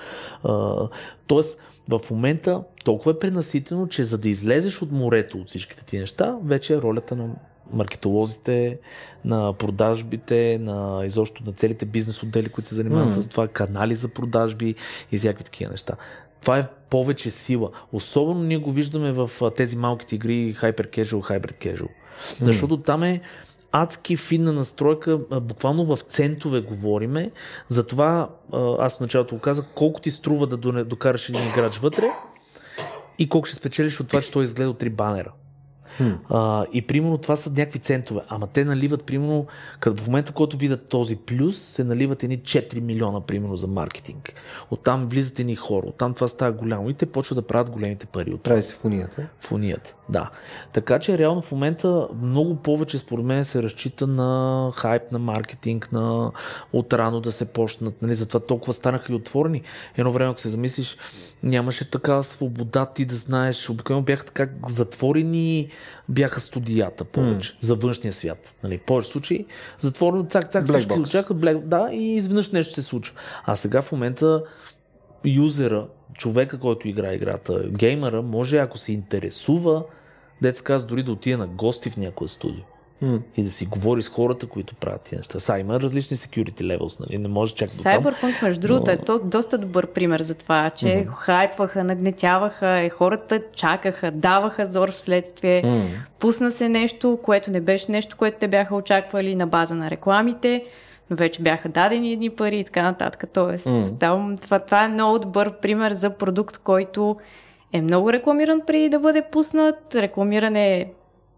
А, 0.44 0.74
тоест, 1.26 1.62
в 1.88 2.00
момента 2.10 2.62
толкова 2.84 3.12
е 3.12 3.18
пренаситено, 3.18 3.86
че 3.86 4.04
за 4.04 4.18
да 4.18 4.28
излезеш 4.28 4.82
от 4.82 4.92
морето 4.92 5.38
от 5.38 5.48
всичките 5.48 5.84
ти 5.84 5.98
неща, 5.98 6.36
вече 6.44 6.74
е 6.74 6.82
ролята 6.82 7.16
на 7.16 7.28
маркетолозите, 7.72 8.78
на 9.24 9.52
продажбите, 9.52 10.58
на 10.60 11.02
изобщо 11.06 11.42
на 11.46 11.52
целите 11.52 11.86
бизнес 11.86 12.22
отдели, 12.22 12.48
които 12.48 12.68
се 12.68 12.74
занимават 12.74 13.10
mm. 13.10 13.20
с 13.20 13.28
това, 13.28 13.48
канали 13.48 13.94
за 13.94 14.14
продажби 14.14 14.74
и 15.12 15.18
всякакви 15.18 15.44
такива 15.44 15.70
неща. 15.70 15.94
Това 16.40 16.58
е 16.58 16.68
повече 16.90 17.30
сила. 17.30 17.70
Особено 17.92 18.42
ние 18.42 18.58
го 18.58 18.72
виждаме 18.72 19.12
в 19.12 19.30
тези 19.56 19.76
малките 19.76 20.14
игри 20.14 20.54
Hyper 20.54 20.88
Casual, 20.88 21.30
Hybrid 21.30 21.66
Casual. 21.66 21.88
Защото 22.40 22.76
там 22.76 23.02
е 23.02 23.20
адски 23.72 24.16
финна 24.16 24.52
настройка, 24.52 25.18
буквално 25.40 25.96
в 25.96 26.02
центове 26.02 26.60
говориме. 26.60 27.30
Затова 27.68 28.28
аз 28.78 28.96
в 28.96 29.00
началото 29.00 29.34
го 29.34 29.40
казах, 29.40 29.64
колко 29.74 30.00
ти 30.00 30.10
струва 30.10 30.46
да 30.46 30.84
докараш 30.84 31.28
един 31.28 31.48
играч 31.48 31.78
вътре 31.78 32.10
и 33.18 33.28
колко 33.28 33.46
ще 33.46 33.56
спечелиш 33.56 34.00
от 34.00 34.08
това, 34.08 34.20
че 34.20 34.32
той 34.32 34.44
изгледа 34.44 34.74
три 34.74 34.90
банера. 34.90 35.32
А, 36.30 36.64
и 36.72 36.82
примерно 36.82 37.18
това 37.18 37.36
са 37.36 37.50
някакви 37.50 37.78
центове. 37.78 38.20
Ама 38.28 38.46
те 38.46 38.64
наливат, 38.64 39.04
примерно, 39.04 39.46
като 39.80 40.02
в 40.02 40.06
момента, 40.06 40.32
който 40.32 40.56
видят 40.56 40.88
този 40.88 41.16
плюс, 41.16 41.58
се 41.58 41.84
наливат 41.84 42.22
едни 42.22 42.38
4 42.38 42.80
милиона, 42.80 43.20
примерно, 43.20 43.56
за 43.56 43.66
маркетинг. 43.66 44.32
Оттам 44.70 45.06
влизат 45.08 45.40
едни 45.40 45.56
хора, 45.56 45.86
оттам 45.86 46.14
това 46.14 46.28
става 46.28 46.52
голямо 46.52 46.90
и 46.90 46.94
те 46.94 47.06
почват 47.06 47.36
да 47.36 47.42
правят 47.42 47.70
големите 47.70 48.06
пари 48.06 48.32
от 48.32 48.42
Прави 48.42 48.62
се 48.62 48.74
в 48.74 48.84
унията. 48.84 49.26
в 49.40 49.52
унията. 49.52 49.96
Да. 50.08 50.30
Така 50.72 50.98
че 50.98 51.18
реално 51.18 51.40
в 51.40 51.52
момента 51.52 52.08
много 52.22 52.56
повече 52.56 52.98
според 52.98 53.24
мен 53.24 53.44
се 53.44 53.62
разчита 53.62 54.06
на 54.06 54.70
хайп, 54.74 55.12
на 55.12 55.18
маркетинг, 55.18 55.92
на 55.92 56.32
отрано 56.72 57.20
да 57.20 57.32
се 57.32 57.52
почнат. 57.52 58.02
Нали? 58.02 58.14
Затова 58.14 58.40
толкова 58.40 58.72
станаха 58.72 59.12
и 59.12 59.16
отворени. 59.16 59.62
Едно 59.96 60.12
време, 60.12 60.30
ако 60.30 60.40
се 60.40 60.48
замислиш, 60.48 60.96
нямаше 61.42 61.90
такава 61.90 62.22
свобода 62.22 62.86
ти 62.86 63.04
да 63.04 63.14
знаеш. 63.14 63.70
Обикновено 63.70 64.04
бяха 64.04 64.24
така 64.24 64.48
затворени, 64.68 65.68
бяха 66.08 66.40
студията 66.40 67.04
повече 67.04 67.52
mm. 67.52 67.56
за 67.60 67.74
външния 67.74 68.12
свят. 68.12 68.54
Нали? 68.62 68.78
В 68.78 68.82
повече 68.82 69.08
случаи 69.08 69.46
затворено, 69.80 70.24
цак, 70.24 70.50
цак, 70.50 70.64
Black 70.64 70.78
всички 70.78 71.00
очакват, 71.00 71.38
black, 71.38 71.58
да, 71.58 71.88
и 71.92 72.16
изведнъж 72.16 72.50
нещо 72.50 72.74
се 72.74 72.82
случва. 72.82 73.16
А 73.44 73.56
сега 73.56 73.82
в 73.82 73.92
момента 73.92 74.42
юзера, 75.24 75.86
човека, 76.14 76.58
който 76.58 76.88
играе 76.88 77.14
играта, 77.14 77.64
геймера, 77.68 78.22
може, 78.22 78.58
ако 78.58 78.78
се 78.78 78.92
интересува, 78.92 79.84
деца 80.42 80.64
казва, 80.64 80.88
дори 80.88 81.02
да 81.02 81.12
отиде 81.12 81.36
на 81.36 81.46
гости 81.46 81.90
в 81.90 81.96
някое 81.96 82.28
студио 82.28 82.62
М. 83.02 83.18
и 83.36 83.42
да 83.42 83.50
си 83.50 83.66
говори 83.66 84.02
с 84.02 84.08
хората, 84.08 84.46
които 84.46 84.74
правят 84.74 85.02
тия 85.02 85.18
неща. 85.18 85.40
Са, 85.40 85.58
има 85.58 85.80
различни 85.80 86.16
security 86.16 86.62
levels, 86.62 87.00
нали? 87.00 87.18
Не 87.18 87.28
може 87.28 87.54
чак 87.54 87.68
до. 87.68 87.74
Cyberpunk, 87.74 88.42
между 88.42 88.60
другото, 88.60 88.90
е 88.90 88.96
то, 88.96 89.20
доста 89.24 89.58
добър 89.58 89.86
пример 89.86 90.22
за 90.22 90.34
това, 90.34 90.70
че 90.70 90.86
mm-hmm. 90.86 91.06
хайпваха, 91.06 91.84
нагнетяваха, 91.84 92.68
е, 92.68 92.88
хората 92.88 93.42
чакаха, 93.54 94.10
даваха 94.10 94.66
зор 94.66 94.90
в 94.90 95.00
следствие, 95.00 95.62
М. 95.64 95.84
пусна 96.18 96.52
се 96.52 96.68
нещо, 96.68 97.18
което 97.22 97.50
не 97.50 97.60
беше 97.60 97.92
нещо, 97.92 98.16
което 98.16 98.36
те 98.40 98.48
бяха 98.48 98.76
очаквали 98.76 99.34
на 99.34 99.46
база 99.46 99.74
на 99.74 99.90
рекламите, 99.90 100.64
но 101.10 101.16
вече 101.16 101.42
бяха 101.42 101.68
дадени 101.68 102.12
едни 102.12 102.30
пари 102.30 102.58
и 102.58 102.64
така 102.64 102.82
нататък. 102.82 103.24
Тоест, 103.32 103.66
М. 103.66 103.84
там, 104.00 104.36
това, 104.42 104.58
това 104.58 104.84
е 104.84 104.88
много 104.88 105.18
добър 105.18 105.52
пример 105.52 105.92
за 105.92 106.10
продукт, 106.10 106.58
който 106.58 107.16
е 107.72 107.82
много 107.82 108.12
рекламиран 108.12 108.60
преди 108.66 108.88
да 108.88 108.98
бъде 108.98 109.22
пуснат. 109.32 109.94
Рекламиране 109.94 110.86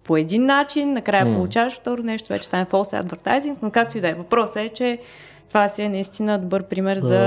по 0.09 0.16
един 0.16 0.47
начин, 0.47 0.93
накрая 0.93 1.24
М. 1.24 1.36
получаваш 1.36 1.80
второ 1.80 2.02
нещо, 2.02 2.28
вече 2.28 2.47
стане 2.47 2.64
false 2.66 3.02
advertising, 3.05 3.55
но 3.62 3.70
както 3.70 3.98
и 3.98 4.01
да 4.01 4.09
е. 4.09 4.14
Въпросът 4.14 4.56
е, 4.56 4.68
че 4.68 4.98
това 5.48 5.68
си 5.68 5.82
е 5.82 5.89
наистина 5.89 6.39
добър 6.39 6.62
пример 6.62 6.98
за 6.98 7.18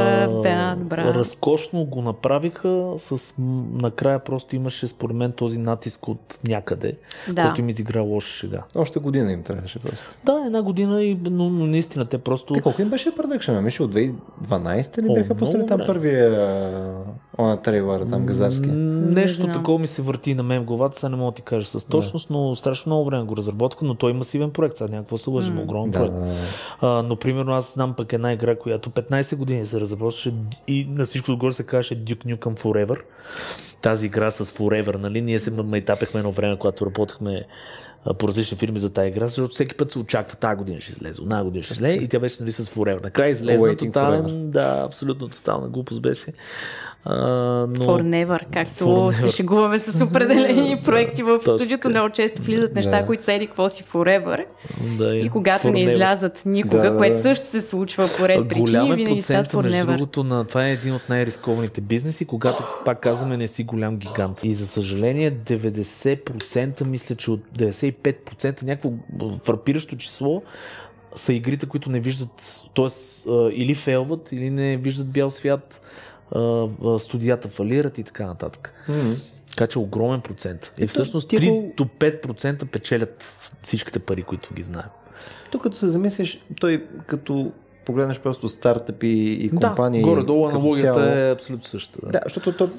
една 0.45 0.75
добра... 0.79 1.13
Разкошно 1.13 1.85
го 1.85 2.01
направиха, 2.01 2.93
с 2.97 3.33
накрая 3.81 4.19
просто 4.19 4.55
имаше 4.55 4.87
според 4.87 5.15
мен 5.15 5.31
този 5.31 5.59
натиск 5.59 6.07
от 6.07 6.39
някъде, 6.47 6.97
Да. 7.29 7.43
който 7.43 7.61
им 7.61 7.69
изигра 7.69 8.01
лоша 8.01 8.31
шега. 8.31 8.63
Още 8.75 8.99
година 8.99 9.31
им 9.31 9.43
трябваше 9.43 9.79
просто. 9.79 10.15
Да, 10.23 10.43
една 10.45 10.61
година, 10.61 11.03
и, 11.03 11.19
но, 11.23 11.49
но 11.49 11.65
наистина 11.65 12.05
те 12.05 12.17
просто... 12.17 12.53
Те 12.53 12.61
колко 12.61 12.81
им 12.81 12.89
беше 12.89 13.15
продъкшена? 13.15 13.61
Мисля, 13.61 13.85
от 13.85 13.93
2012 13.93 15.01
ли 15.01 15.13
бяха 15.13 15.35
пуснали 15.35 15.65
там 15.65 15.81
първия 15.87 16.31
Она 17.37 17.57
трейлера 17.57 18.07
там 18.07 18.25
газарски. 18.25 18.67
Не 18.67 19.15
Нещо 19.15 19.41
знам. 19.43 19.53
такова 19.53 19.79
ми 19.79 19.87
се 19.87 20.01
върти 20.01 20.33
на 20.33 20.43
мен 20.43 20.61
в 20.61 20.65
главата, 20.65 20.99
сега 20.99 21.09
не 21.09 21.15
мога 21.15 21.31
да 21.31 21.35
ти 21.35 21.41
кажа 21.41 21.65
с 21.65 21.85
точност, 21.85 22.29
но 22.29 22.55
страшно 22.55 22.89
много 22.89 23.05
време 23.05 23.23
го 23.23 23.37
разработка, 23.37 23.85
но 23.85 23.95
той 23.95 24.11
е 24.11 24.13
масивен 24.13 24.51
проект, 24.51 24.77
сега 24.77 24.91
някакво 24.91 25.17
се 25.17 25.29
лъжим, 25.29 25.55
М. 25.55 25.61
огромен 25.61 25.91
Да, 25.91 25.99
проект. 25.99 26.13
да, 26.13 26.19
да. 26.21 26.35
А, 26.81 26.87
но 27.03 27.15
примерно 27.15 27.53
аз 27.53 27.73
знам 27.73 27.93
пък 27.93 28.13
една 28.13 28.33
игра, 28.33 28.55
която 28.55 28.89
15 28.89 29.35
години 29.35 29.65
се 29.65 29.79
разработваше 29.79 30.33
и 30.67 30.85
на 30.89 31.05
всичко 31.05 31.31
отгоре 31.31 31.53
се 31.53 31.65
казваше 31.65 32.03
Duke 32.05 32.25
Nukem 32.27 32.59
Forever. 32.59 32.99
Тази 33.81 34.05
игра 34.05 34.31
с 34.31 34.45
Forever, 34.47 34.95
нали? 34.95 35.21
Ние 35.21 35.39
се 35.39 35.51
майтапехме 35.53 36.19
едно 36.19 36.31
време, 36.31 36.57
когато 36.57 36.85
работехме 36.85 37.45
по 38.19 38.27
различни 38.27 38.57
фирми 38.57 38.79
за 38.79 38.93
тази 38.93 39.07
игра, 39.07 39.27
защото 39.27 39.53
всеки 39.53 39.75
път 39.75 39.91
се 39.91 39.99
очаква 39.99 40.35
тази 40.35 40.57
година 40.57 40.79
ще 40.79 40.91
излезе, 40.91 41.21
една 41.21 41.43
година 41.43 41.63
ще 41.63 41.73
излезе 41.73 41.97
и 41.97 42.07
тя 42.07 42.19
беше 42.19 42.37
нали, 42.39 42.51
с 42.51 42.63
Forever. 42.65 43.03
Накрая 43.03 43.29
излезна 43.29 43.67
Waiting 43.67 43.85
тотален, 43.85 44.23
forever. 44.23 44.49
да, 44.49 44.83
абсолютно 44.85 45.29
тотална 45.29 45.67
глупост 45.67 46.01
беше. 46.01 46.25
А, 47.05 47.15
но... 47.69 47.85
For 47.85 48.25
never, 48.25 48.39
както 48.53 48.83
For 48.83 49.11
се 49.11 49.35
шегуваме 49.35 49.79
с 49.79 50.05
определени 50.05 50.81
проекти 50.85 51.23
в 51.23 51.37
Точно 51.37 51.59
студиото, 51.59 51.89
много 51.89 52.09
често 52.09 52.41
влизат 52.41 52.75
неща, 52.75 52.99
Да. 52.99 53.05
които 53.05 53.23
са 53.23 53.33
еди 53.33 53.47
какво 53.47 53.69
си 53.69 53.83
forever. 53.83 54.45
Да, 54.97 55.15
И 55.15 55.29
когато 55.29 55.67
For 55.67 55.71
не 55.71 55.79
never. 55.79 55.91
излязат 55.93 56.41
никога, 56.45 56.91
Да, 56.91 56.97
което 56.97 57.15
да. 57.15 57.21
също 57.21 57.47
се 57.47 57.61
случва 57.61 58.09
по 58.17 58.27
ред 58.27 58.47
причини, 58.47 58.65
Голям 58.65 58.91
е 58.91 58.95
винаги 58.95 59.21
стават 59.21 59.51
процента, 59.51 59.77
между 59.77 59.87
другото, 59.91 60.23
на 60.23 60.45
това 60.45 60.67
е 60.67 60.71
един 60.71 60.93
от 60.93 61.09
най-рискованите 61.09 61.81
бизнеси, 61.81 62.25
когато, 62.25 62.63
пак 62.85 62.99
казваме, 62.99 63.37
не 63.37 63.47
си 63.47 63.63
голям 63.63 63.97
гигант. 63.97 64.39
И 64.43 64.55
за 64.55 64.67
съжаление, 64.67 65.31
90%, 65.31 66.83
мисля, 66.85 67.15
че 67.15 67.31
от 67.31 67.41
95%, 67.57 68.63
някакво 68.63 68.91
фрапиращо 69.43 69.97
число, 69.97 70.41
са 71.15 71.33
игрите, 71.33 71.65
които 71.65 71.89
не 71.89 71.99
виждат, 71.99 72.59
т.е. 72.75 72.85
или 73.51 73.75
фейлват, 73.75 74.31
или 74.31 74.49
не 74.49 74.77
виждат 74.77 75.07
бял 75.07 75.29
свят, 75.29 75.81
студията 76.97 77.47
фалират 77.47 77.97
и 77.97 78.03
така 78.03 78.25
нататък. 78.25 78.73
М. 78.87 78.95
Така 79.51 79.67
че 79.67 79.79
огромен 79.79 80.21
процент. 80.21 80.73
И 80.77 80.87
всъщност 80.87 81.29
ти 81.29 81.37
3 81.37 81.49
го- 81.51 81.73
до 81.77 81.85
5% 81.85 82.65
печелят 82.65 83.23
всичките 83.63 83.99
пари, 83.99 84.23
които 84.23 84.53
ги 84.53 84.63
знаем. 84.63 84.87
Тук 85.51 85.63
като 85.63 85.75
се 85.75 85.87
замислиш, 85.87 86.45
той 86.59 86.85
като 87.07 87.51
погледнеш 87.85 88.19
просто 88.19 88.49
стартъпи 88.49 89.07
и 89.41 89.49
компании. 89.49 90.01
да, 90.01 90.07
горе-долу 90.07 90.47
аналогията 90.47 90.93
цяло- 90.93 91.05
е 91.07 91.31
абсолютно 91.31 91.65
същата. 91.65 92.07
Да, 92.07 92.19
защото 92.23 92.57
то 92.57 92.69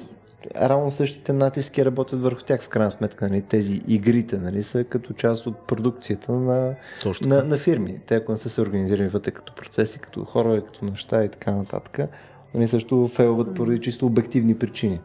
равно 0.55 0.91
същите 0.91 1.33
натиски 1.33 1.85
работят 1.85 2.21
върху 2.21 2.41
тях 2.41 2.61
в 2.61 2.69
крайна 2.69 2.91
сметка. 2.91 3.29
Нали? 3.29 3.41
Тези 3.41 3.81
игрите 3.87 4.37
нали, 4.37 4.63
са 4.63 4.83
като 4.83 5.13
част 5.13 5.47
от 5.47 5.67
продукцията 5.67 6.31
на, 6.31 6.75
Точно 7.03 7.27
на, 7.27 7.43
на 7.43 7.57
фирми. 7.57 7.99
Те 8.05 8.15
ако 8.15 8.31
не 8.31 8.37
са 8.37 8.49
се 8.49 8.61
организирани 8.61 9.07
вътре 9.09 9.31
като 9.31 9.55
процеси, 9.55 9.99
като 9.99 10.25
хора, 10.25 10.61
като 10.65 10.85
неща 10.85 11.23
и 11.23 11.29
така 11.29 11.51
нататък, 11.51 11.99
они 12.55 12.67
също 12.67 13.07
фейлват 13.07 13.55
поради 13.55 13.81
чисто 13.81 14.05
обективни 14.05 14.57
причини. 14.57 14.99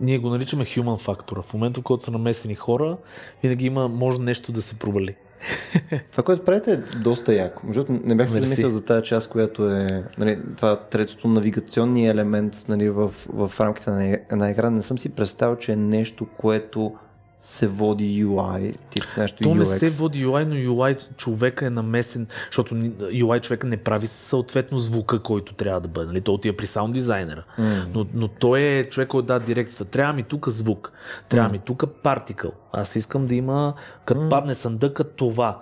Ние 0.00 0.18
го 0.18 0.30
наричаме 0.30 0.64
human 0.64 0.98
фактора. 0.98 1.42
В 1.42 1.54
момента, 1.54 1.80
в 1.80 1.82
който 1.82 2.04
са 2.04 2.10
намесени 2.10 2.54
хора, 2.54 2.96
винаги 3.42 3.66
има, 3.66 3.88
може 3.88 4.20
нещо 4.20 4.52
да 4.52 4.62
се 4.62 4.78
провали. 4.78 5.16
Това, 6.10 6.22
което 6.22 6.44
правите 6.44 6.72
е 6.72 6.76
доста 6.76 7.34
яко. 7.34 7.66
Между 7.66 7.84
не 7.88 8.14
бях 8.14 8.30
се 8.30 8.40
замислил 8.40 8.70
за 8.70 8.84
тази 8.84 9.02
част, 9.06 9.30
която 9.30 9.70
е 9.70 10.04
нали, 10.18 10.38
това 10.56 10.76
третото 10.76 11.28
навигационния 11.28 12.10
елемент 12.10 12.64
нали, 12.68 12.90
в, 12.90 13.08
в 13.28 13.52
рамките 13.60 13.90
на 13.90 14.18
една 14.32 14.50
игра. 14.50 14.70
Не 14.70 14.82
съм 14.82 14.98
си 14.98 15.14
представил, 15.14 15.56
че 15.56 15.72
е 15.72 15.76
нещо, 15.76 16.26
което 16.38 16.94
се 17.40 17.68
води 17.68 18.24
UI, 18.24 18.76
тип 18.90 19.04
нещо 19.16 19.42
То 19.42 19.48
UX. 19.48 19.58
не 19.58 19.64
се 19.64 19.88
води 19.88 20.26
UI, 20.26 20.44
но 20.44 20.54
UI 20.54 21.16
човека 21.16 21.66
е 21.66 21.70
намесен, 21.70 22.26
защото 22.46 22.74
UI 22.74 23.40
човека 23.40 23.66
не 23.66 23.76
прави 23.76 24.06
съответно 24.06 24.78
звука, 24.78 25.22
който 25.22 25.54
трябва 25.54 25.80
да 25.80 25.88
бъде. 25.88 26.06
Нали? 26.06 26.20
Той 26.20 26.34
отива 26.34 26.56
при 26.56 26.66
саунд 26.66 26.94
дизайнера. 26.94 27.44
М. 27.58 27.86
Но, 27.94 28.06
но 28.14 28.28
той 28.28 28.60
е 28.60 28.84
човек, 28.84 29.08
който 29.08 29.26
да 29.26 29.38
дирекция. 29.38 29.86
Трябва 29.86 30.12
ми 30.12 30.22
тук 30.22 30.48
звук, 30.48 30.92
трябва 31.28 31.48
ми 31.48 31.58
тук 31.58 31.84
партикъл. 32.02 32.52
Аз 32.72 32.96
искам 32.96 33.26
да 33.26 33.34
има, 33.34 33.74
като 34.04 34.28
падне 34.28 34.54
съндъка, 34.54 35.04
това. 35.04 35.60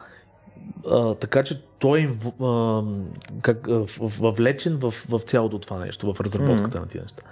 А, 0.90 1.14
така 1.14 1.42
че 1.42 1.62
той 1.78 2.00
е 2.00 2.08
как, 3.42 3.66
въвлечен 4.00 4.76
в, 4.76 4.94
в 5.08 5.20
цялото 5.20 5.58
това 5.58 5.78
нещо, 5.78 6.14
в 6.14 6.20
разработката 6.20 6.80
на 6.80 6.86
тия 6.86 7.02
неща. 7.02 7.22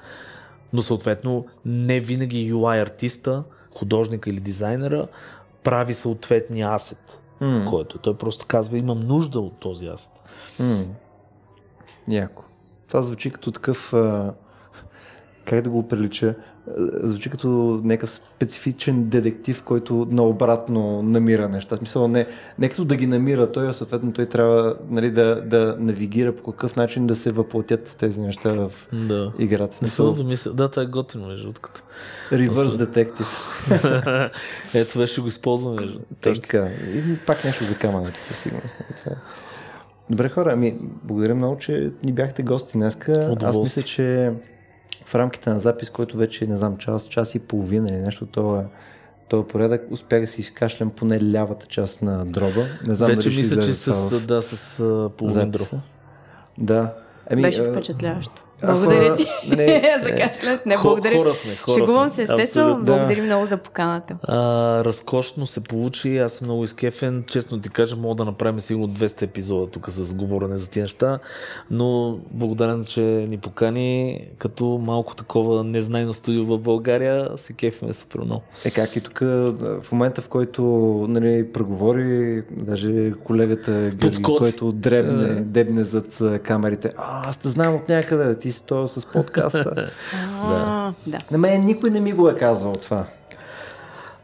Но 0.72 0.82
съответно 0.82 1.46
не 1.64 2.00
винаги 2.00 2.52
UI 2.54 2.82
артиста, 2.82 3.44
художника 3.78 4.30
или 4.30 4.40
дизайнера 4.40 5.08
прави 5.62 5.94
съответния 5.94 6.68
асет, 6.74 7.20
М. 7.40 7.66
който 7.70 7.98
той 7.98 8.16
просто 8.16 8.46
казва 8.46 8.78
имам 8.78 9.00
нужда 9.00 9.40
от 9.40 9.60
този 9.60 9.86
асет. 9.86 10.12
М. 10.60 10.84
Яко. 12.08 12.44
Това 12.88 13.02
звучи 13.02 13.30
като 13.30 13.52
такъв. 13.52 13.92
А, 13.92 14.34
как 15.44 15.62
да 15.62 15.70
го 15.70 15.88
прилича? 15.88 16.34
Звучи 17.02 17.30
като 17.30 17.48
някакъв 17.84 18.10
специфичен 18.10 19.04
детектив, 19.04 19.62
който 19.62 20.06
наобратно 20.10 21.02
намира 21.02 21.48
неща. 21.48 21.76
Смисъл, 21.76 22.08
не, 22.08 22.26
не 22.58 22.68
като 22.68 22.84
да 22.84 22.96
ги 22.96 23.06
намира 23.06 23.52
той, 23.52 23.68
а 23.68 23.72
съответно 23.72 24.12
той 24.12 24.26
трябва 24.26 24.76
нали, 24.90 25.10
да, 25.10 25.40
да 25.40 25.76
навигира 25.78 26.32
по 26.34 26.52
какъв 26.52 26.76
начин 26.76 27.06
да 27.06 27.14
се 27.14 27.30
въплатят 27.30 27.96
тези 28.00 28.20
неща 28.20 28.52
в 28.52 28.72
Да. 28.92 29.32
играта. 29.38 29.64
В 29.68 29.80
Не 29.80 29.88
Смисъл, 29.88 30.06
съм 30.06 30.16
замислил. 30.16 30.52
Да, 30.54 30.68
това 30.68 30.82
е 30.82 30.86
готино, 30.86 31.26
между 31.26 31.44
другото. 31.44 31.82
Reverse 32.30 32.84
Detective. 32.86 34.30
Ето 34.74 34.98
беше 34.98 35.20
го 35.20 35.26
използваме. 35.28 35.80
между- 35.80 35.98
Точно 36.20 36.42
така. 36.42 36.66
И 36.94 37.18
пак 37.26 37.44
нещо 37.44 37.64
за 37.64 37.78
камъните 37.78 38.22
със 38.22 38.36
сигурност. 38.38 38.76
нали, 38.80 38.96
Това 38.96 39.12
е. 39.12 39.16
Добре 40.10 40.28
хора, 40.28 40.50
ами 40.52 40.74
благодаря 41.04 41.34
много, 41.34 41.58
че 41.58 41.90
ни 42.02 42.12
бяхте 42.12 42.42
гости 42.42 42.72
днеска. 42.72 43.36
Аз 43.42 43.56
мисля, 43.56 43.82
че 43.82 44.32
в 45.04 45.14
рамките 45.14 45.50
на 45.50 45.60
запис, 45.60 45.90
който 45.90 46.16
вече 46.16 46.46
не 46.46 46.56
знам, 46.56 46.76
час, 46.76 47.08
час 47.08 47.34
и 47.34 47.38
половина 47.38 47.88
или 47.88 48.02
нещо, 48.02 48.26
това 48.26 48.64
този 49.28 49.46
порядък, 49.46 49.82
успях 49.90 50.20
да 50.20 50.26
си 50.26 50.40
изкашлям 50.40 50.90
поне 50.90 51.32
лявата 51.32 51.66
част 51.66 52.02
на 52.02 52.26
дроба. 52.26 52.66
Не 52.86 52.94
знам 52.94 53.10
Вече 53.10 53.28
мисля, 53.28 53.62
че 53.62 53.72
с, 53.72 53.92
в 53.92 54.26
да, 54.26 54.42
с 54.42 55.10
половин 55.16 55.50
дроб. 55.50 55.68
Да. 56.58 56.94
Ами, 57.30 57.42
Беше 57.42 57.70
впечатляващо. 57.70 58.42
Благодаря 58.66 59.14
ти 59.14 59.26
не, 59.48 59.98
за 60.02 60.10
кашлянето. 60.16 60.62
Не, 60.66 60.76
благодаря. 60.82 61.16
Хора 61.16 61.34
сме, 61.34 61.56
хора 61.56 61.78
Шегувам 61.78 62.10
се, 62.10 62.22
естествено. 62.22 62.66
Абсолютно. 62.66 62.84
Благодарим 62.84 63.24
много 63.24 63.46
за 63.46 63.56
поканата. 63.56 64.16
А, 64.22 64.38
разкошно 64.84 65.46
се 65.46 65.64
получи, 65.64 66.18
аз 66.18 66.32
съм 66.32 66.46
много 66.46 66.64
изкефен. 66.64 67.24
Честно 67.26 67.60
ти 67.60 67.68
кажа, 67.68 67.96
мога 67.96 68.14
да 68.14 68.24
направим 68.24 68.60
сигурно 68.60 68.88
200 68.88 69.22
епизода 69.22 69.70
тук 69.70 69.90
с 69.90 70.14
говорене 70.14 70.58
за 70.58 70.70
тия 70.70 70.82
неща, 70.82 71.18
но 71.70 72.18
благодарен, 72.30 72.84
че 72.84 73.00
ни 73.00 73.38
покани 73.38 74.20
като 74.38 74.64
малко 74.82 75.14
такова 75.14 75.64
незнайно 75.64 76.12
студио 76.12 76.44
в 76.44 76.58
България, 76.58 77.28
се 77.36 77.52
кефиме 77.52 77.92
супер 77.92 78.20
много. 78.20 78.42
Е 78.64 78.70
как 78.70 78.96
и 78.96 79.00
тук 79.00 79.18
в 79.80 79.92
момента, 79.92 80.22
в 80.22 80.28
който 80.28 80.62
нали, 81.08 81.52
преговори, 81.52 82.42
даже 82.50 83.12
колегата 83.24 83.90
Георги, 83.94 84.22
който 84.22 84.72
дребне, 84.72 85.28
Е. 85.28 85.34
дебне 85.34 85.84
зад 85.84 86.18
камерите. 86.42 86.92
А, 86.96 87.28
аз 87.28 87.36
те 87.36 87.48
знам 87.48 87.74
от 87.74 87.88
някъде, 87.88 88.38
ти 88.38 88.52
си 88.54 88.66
то 88.66 88.88
с 88.88 89.06
подкаста. 89.06 89.90
А, 90.46 90.92
да. 91.06 91.18
На 91.30 91.38
мен 91.38 91.64
никой 91.64 91.90
не 91.90 92.00
ми 92.00 92.12
го 92.12 92.28
е 92.28 92.36
казвал 92.36 92.76
това. 92.76 93.06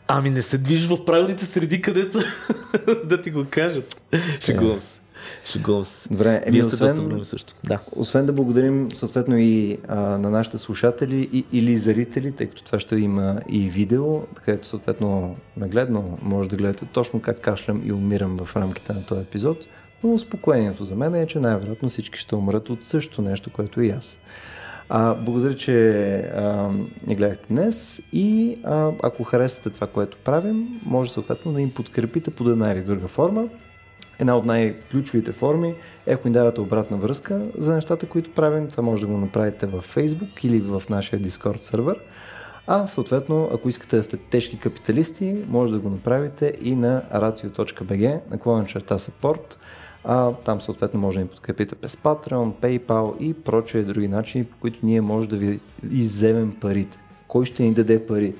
Ами 0.09 0.31
не 0.31 0.43
се 0.43 0.59
движиш 0.59 0.89
в 0.89 1.05
правилните 1.05 1.47
среди, 1.47 1.82
където 1.82 2.19
да 3.05 3.23
ти 3.23 3.31
го 3.31 3.47
кажат. 3.51 4.02
Шегувам 4.40 4.81
се. 4.81 5.01
Шегувам 5.44 5.85
се. 5.85 6.09
Добре, 6.09 6.43
еми, 6.47 6.52
Вие 6.52 6.62
сте 6.62 6.85
освен, 6.85 7.20
също. 7.23 7.55
Да. 7.65 7.78
освен 7.97 8.27
да 8.27 8.32
благодарим 8.32 8.90
съответно 8.90 9.39
и 9.39 9.78
а, 9.89 10.01
на 10.01 10.31
нашите 10.31 10.59
слушатели 10.59 11.28
и, 11.32 11.44
или 11.52 11.77
зрители, 11.77 12.32
тъй 12.32 12.47
като 12.47 12.65
това 12.65 12.78
ще 12.78 12.97
има 12.97 13.40
и 13.48 13.69
видео, 13.69 14.20
където 14.44 14.69
съответно 14.69 15.36
нагледно 15.57 16.19
може 16.23 16.48
да 16.48 16.57
гледате 16.57 16.85
точно 16.85 17.20
как 17.20 17.40
кашлям 17.40 17.82
и 17.85 17.93
умирам 17.93 18.39
в 18.44 18.57
рамките 18.57 18.93
на 18.93 19.07
този 19.07 19.20
епизод. 19.20 19.59
Но 20.05 20.14
успокоението 20.14 20.85
за 20.85 20.97
мен 20.97 21.14
е, 21.14 21.27
че 21.27 21.40
най-вероятно 21.40 21.89
всички 21.89 22.18
ще 22.18 22.35
умрат 22.35 22.70
от 22.70 22.85
същото 22.85 23.22
нещо, 23.22 23.52
което 23.52 23.82
и 23.82 23.90
аз. 23.90 24.20
А, 24.89 25.14
благодаря, 25.14 25.55
че 25.55 26.16
а, 26.18 26.70
ни 27.06 27.16
гледахте 27.16 27.47
днес 27.51 28.02
и 28.12 28.59
а, 28.64 28.90
ако 29.02 29.24
харесате 29.24 29.70
това, 29.70 29.86
което 29.86 30.18
правим, 30.24 30.81
може 30.85 31.12
съответно 31.12 31.52
да 31.52 31.60
им 31.60 31.74
подкрепите 31.74 32.31
по 32.31 32.51
една 32.51 32.70
или 32.70 32.82
друга 32.82 33.09
форма. 33.09 33.48
Една 34.18 34.36
от 34.36 34.44
най-ключовите 34.44 35.32
форми 35.32 35.74
е 36.06 36.12
ако 36.12 36.28
ни 36.28 36.35
давате 36.35 36.60
обратна 36.60 36.97
връзка 36.97 37.43
за 37.59 37.74
нещата, 37.74 38.06
които 38.06 38.35
правим. 38.35 38.68
Това 38.68 38.82
може 38.82 39.06
да 39.06 39.12
го 39.12 39.18
направите 39.18 39.66
във 39.66 39.94
Facebook 39.94 40.44
или 40.44 40.60
в 40.60 40.82
нашия 40.90 41.20
Discord 41.20 41.62
сервер. 41.62 41.97
А 42.66 42.86
съответно, 42.86 43.51
ако 43.55 43.68
искате 43.68 43.97
да 43.97 44.02
сте 44.02 44.16
тежки 44.16 44.59
капиталисти, 44.59 45.44
може 45.48 45.72
да 45.72 45.78
го 45.78 45.90
направите 45.90 46.52
и 46.62 46.74
на 46.74 47.02
racio.bg, 47.14 48.20
наклона 48.31 48.64
черта 48.66 48.98
support. 48.98 49.56
А, 50.05 50.32
там 50.32 50.60
съответно 50.60 51.01
може 51.01 51.18
да 51.18 51.22
ни 51.22 51.28
подкрепите 51.28 51.74
през 51.74 51.97
Patreon, 51.97 52.52
PayPal 52.52 53.18
и 53.18 53.35
прочие 53.35 53.82
други 53.82 54.09
начини, 54.09 54.44
по 54.44 54.56
които 54.56 54.78
ние 54.82 55.01
може 55.01 55.28
да 55.28 55.36
ви 55.36 55.60
изземем 55.90 56.56
парите. 56.60 56.98
Кой 57.28 57.44
ще 57.44 57.62
ни 57.62 57.74
даде 57.74 58.06
пари? 58.06 58.35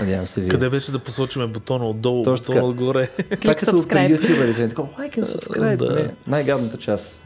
Надявам 0.00 0.26
се 0.26 0.40
вие. 0.40 0.48
Къде 0.48 0.68
беше 0.68 0.92
да 0.92 0.98
посочиме 0.98 1.46
бутона 1.46 1.88
отдолу, 1.88 2.22
Точно 2.22 2.42
бутона 2.42 2.56
така. 2.56 2.66
отгоре? 2.66 3.08
Това 3.40 3.52
е 3.52 3.54
като 3.54 3.88
при 3.88 4.12
ютуберите. 4.12 4.68
Такова, 4.68 4.88
like 4.98 5.18
and 5.18 5.24
subscribe. 5.38 5.76
Да. 5.76 6.10
Най-гадната 6.26 6.78
част. 6.78 7.22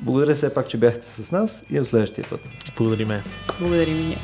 Благодаря 0.00 0.34
все 0.34 0.54
пак, 0.54 0.68
че 0.68 0.76
бяхте 0.76 1.10
с 1.10 1.30
нас 1.30 1.64
и 1.70 1.78
до 1.78 1.84
следващия 1.84 2.24
път. 2.30 2.40
Благодариме. 2.76 3.22
Благодарим 3.60 3.96
и 3.96 4.02
ние. 4.02 4.18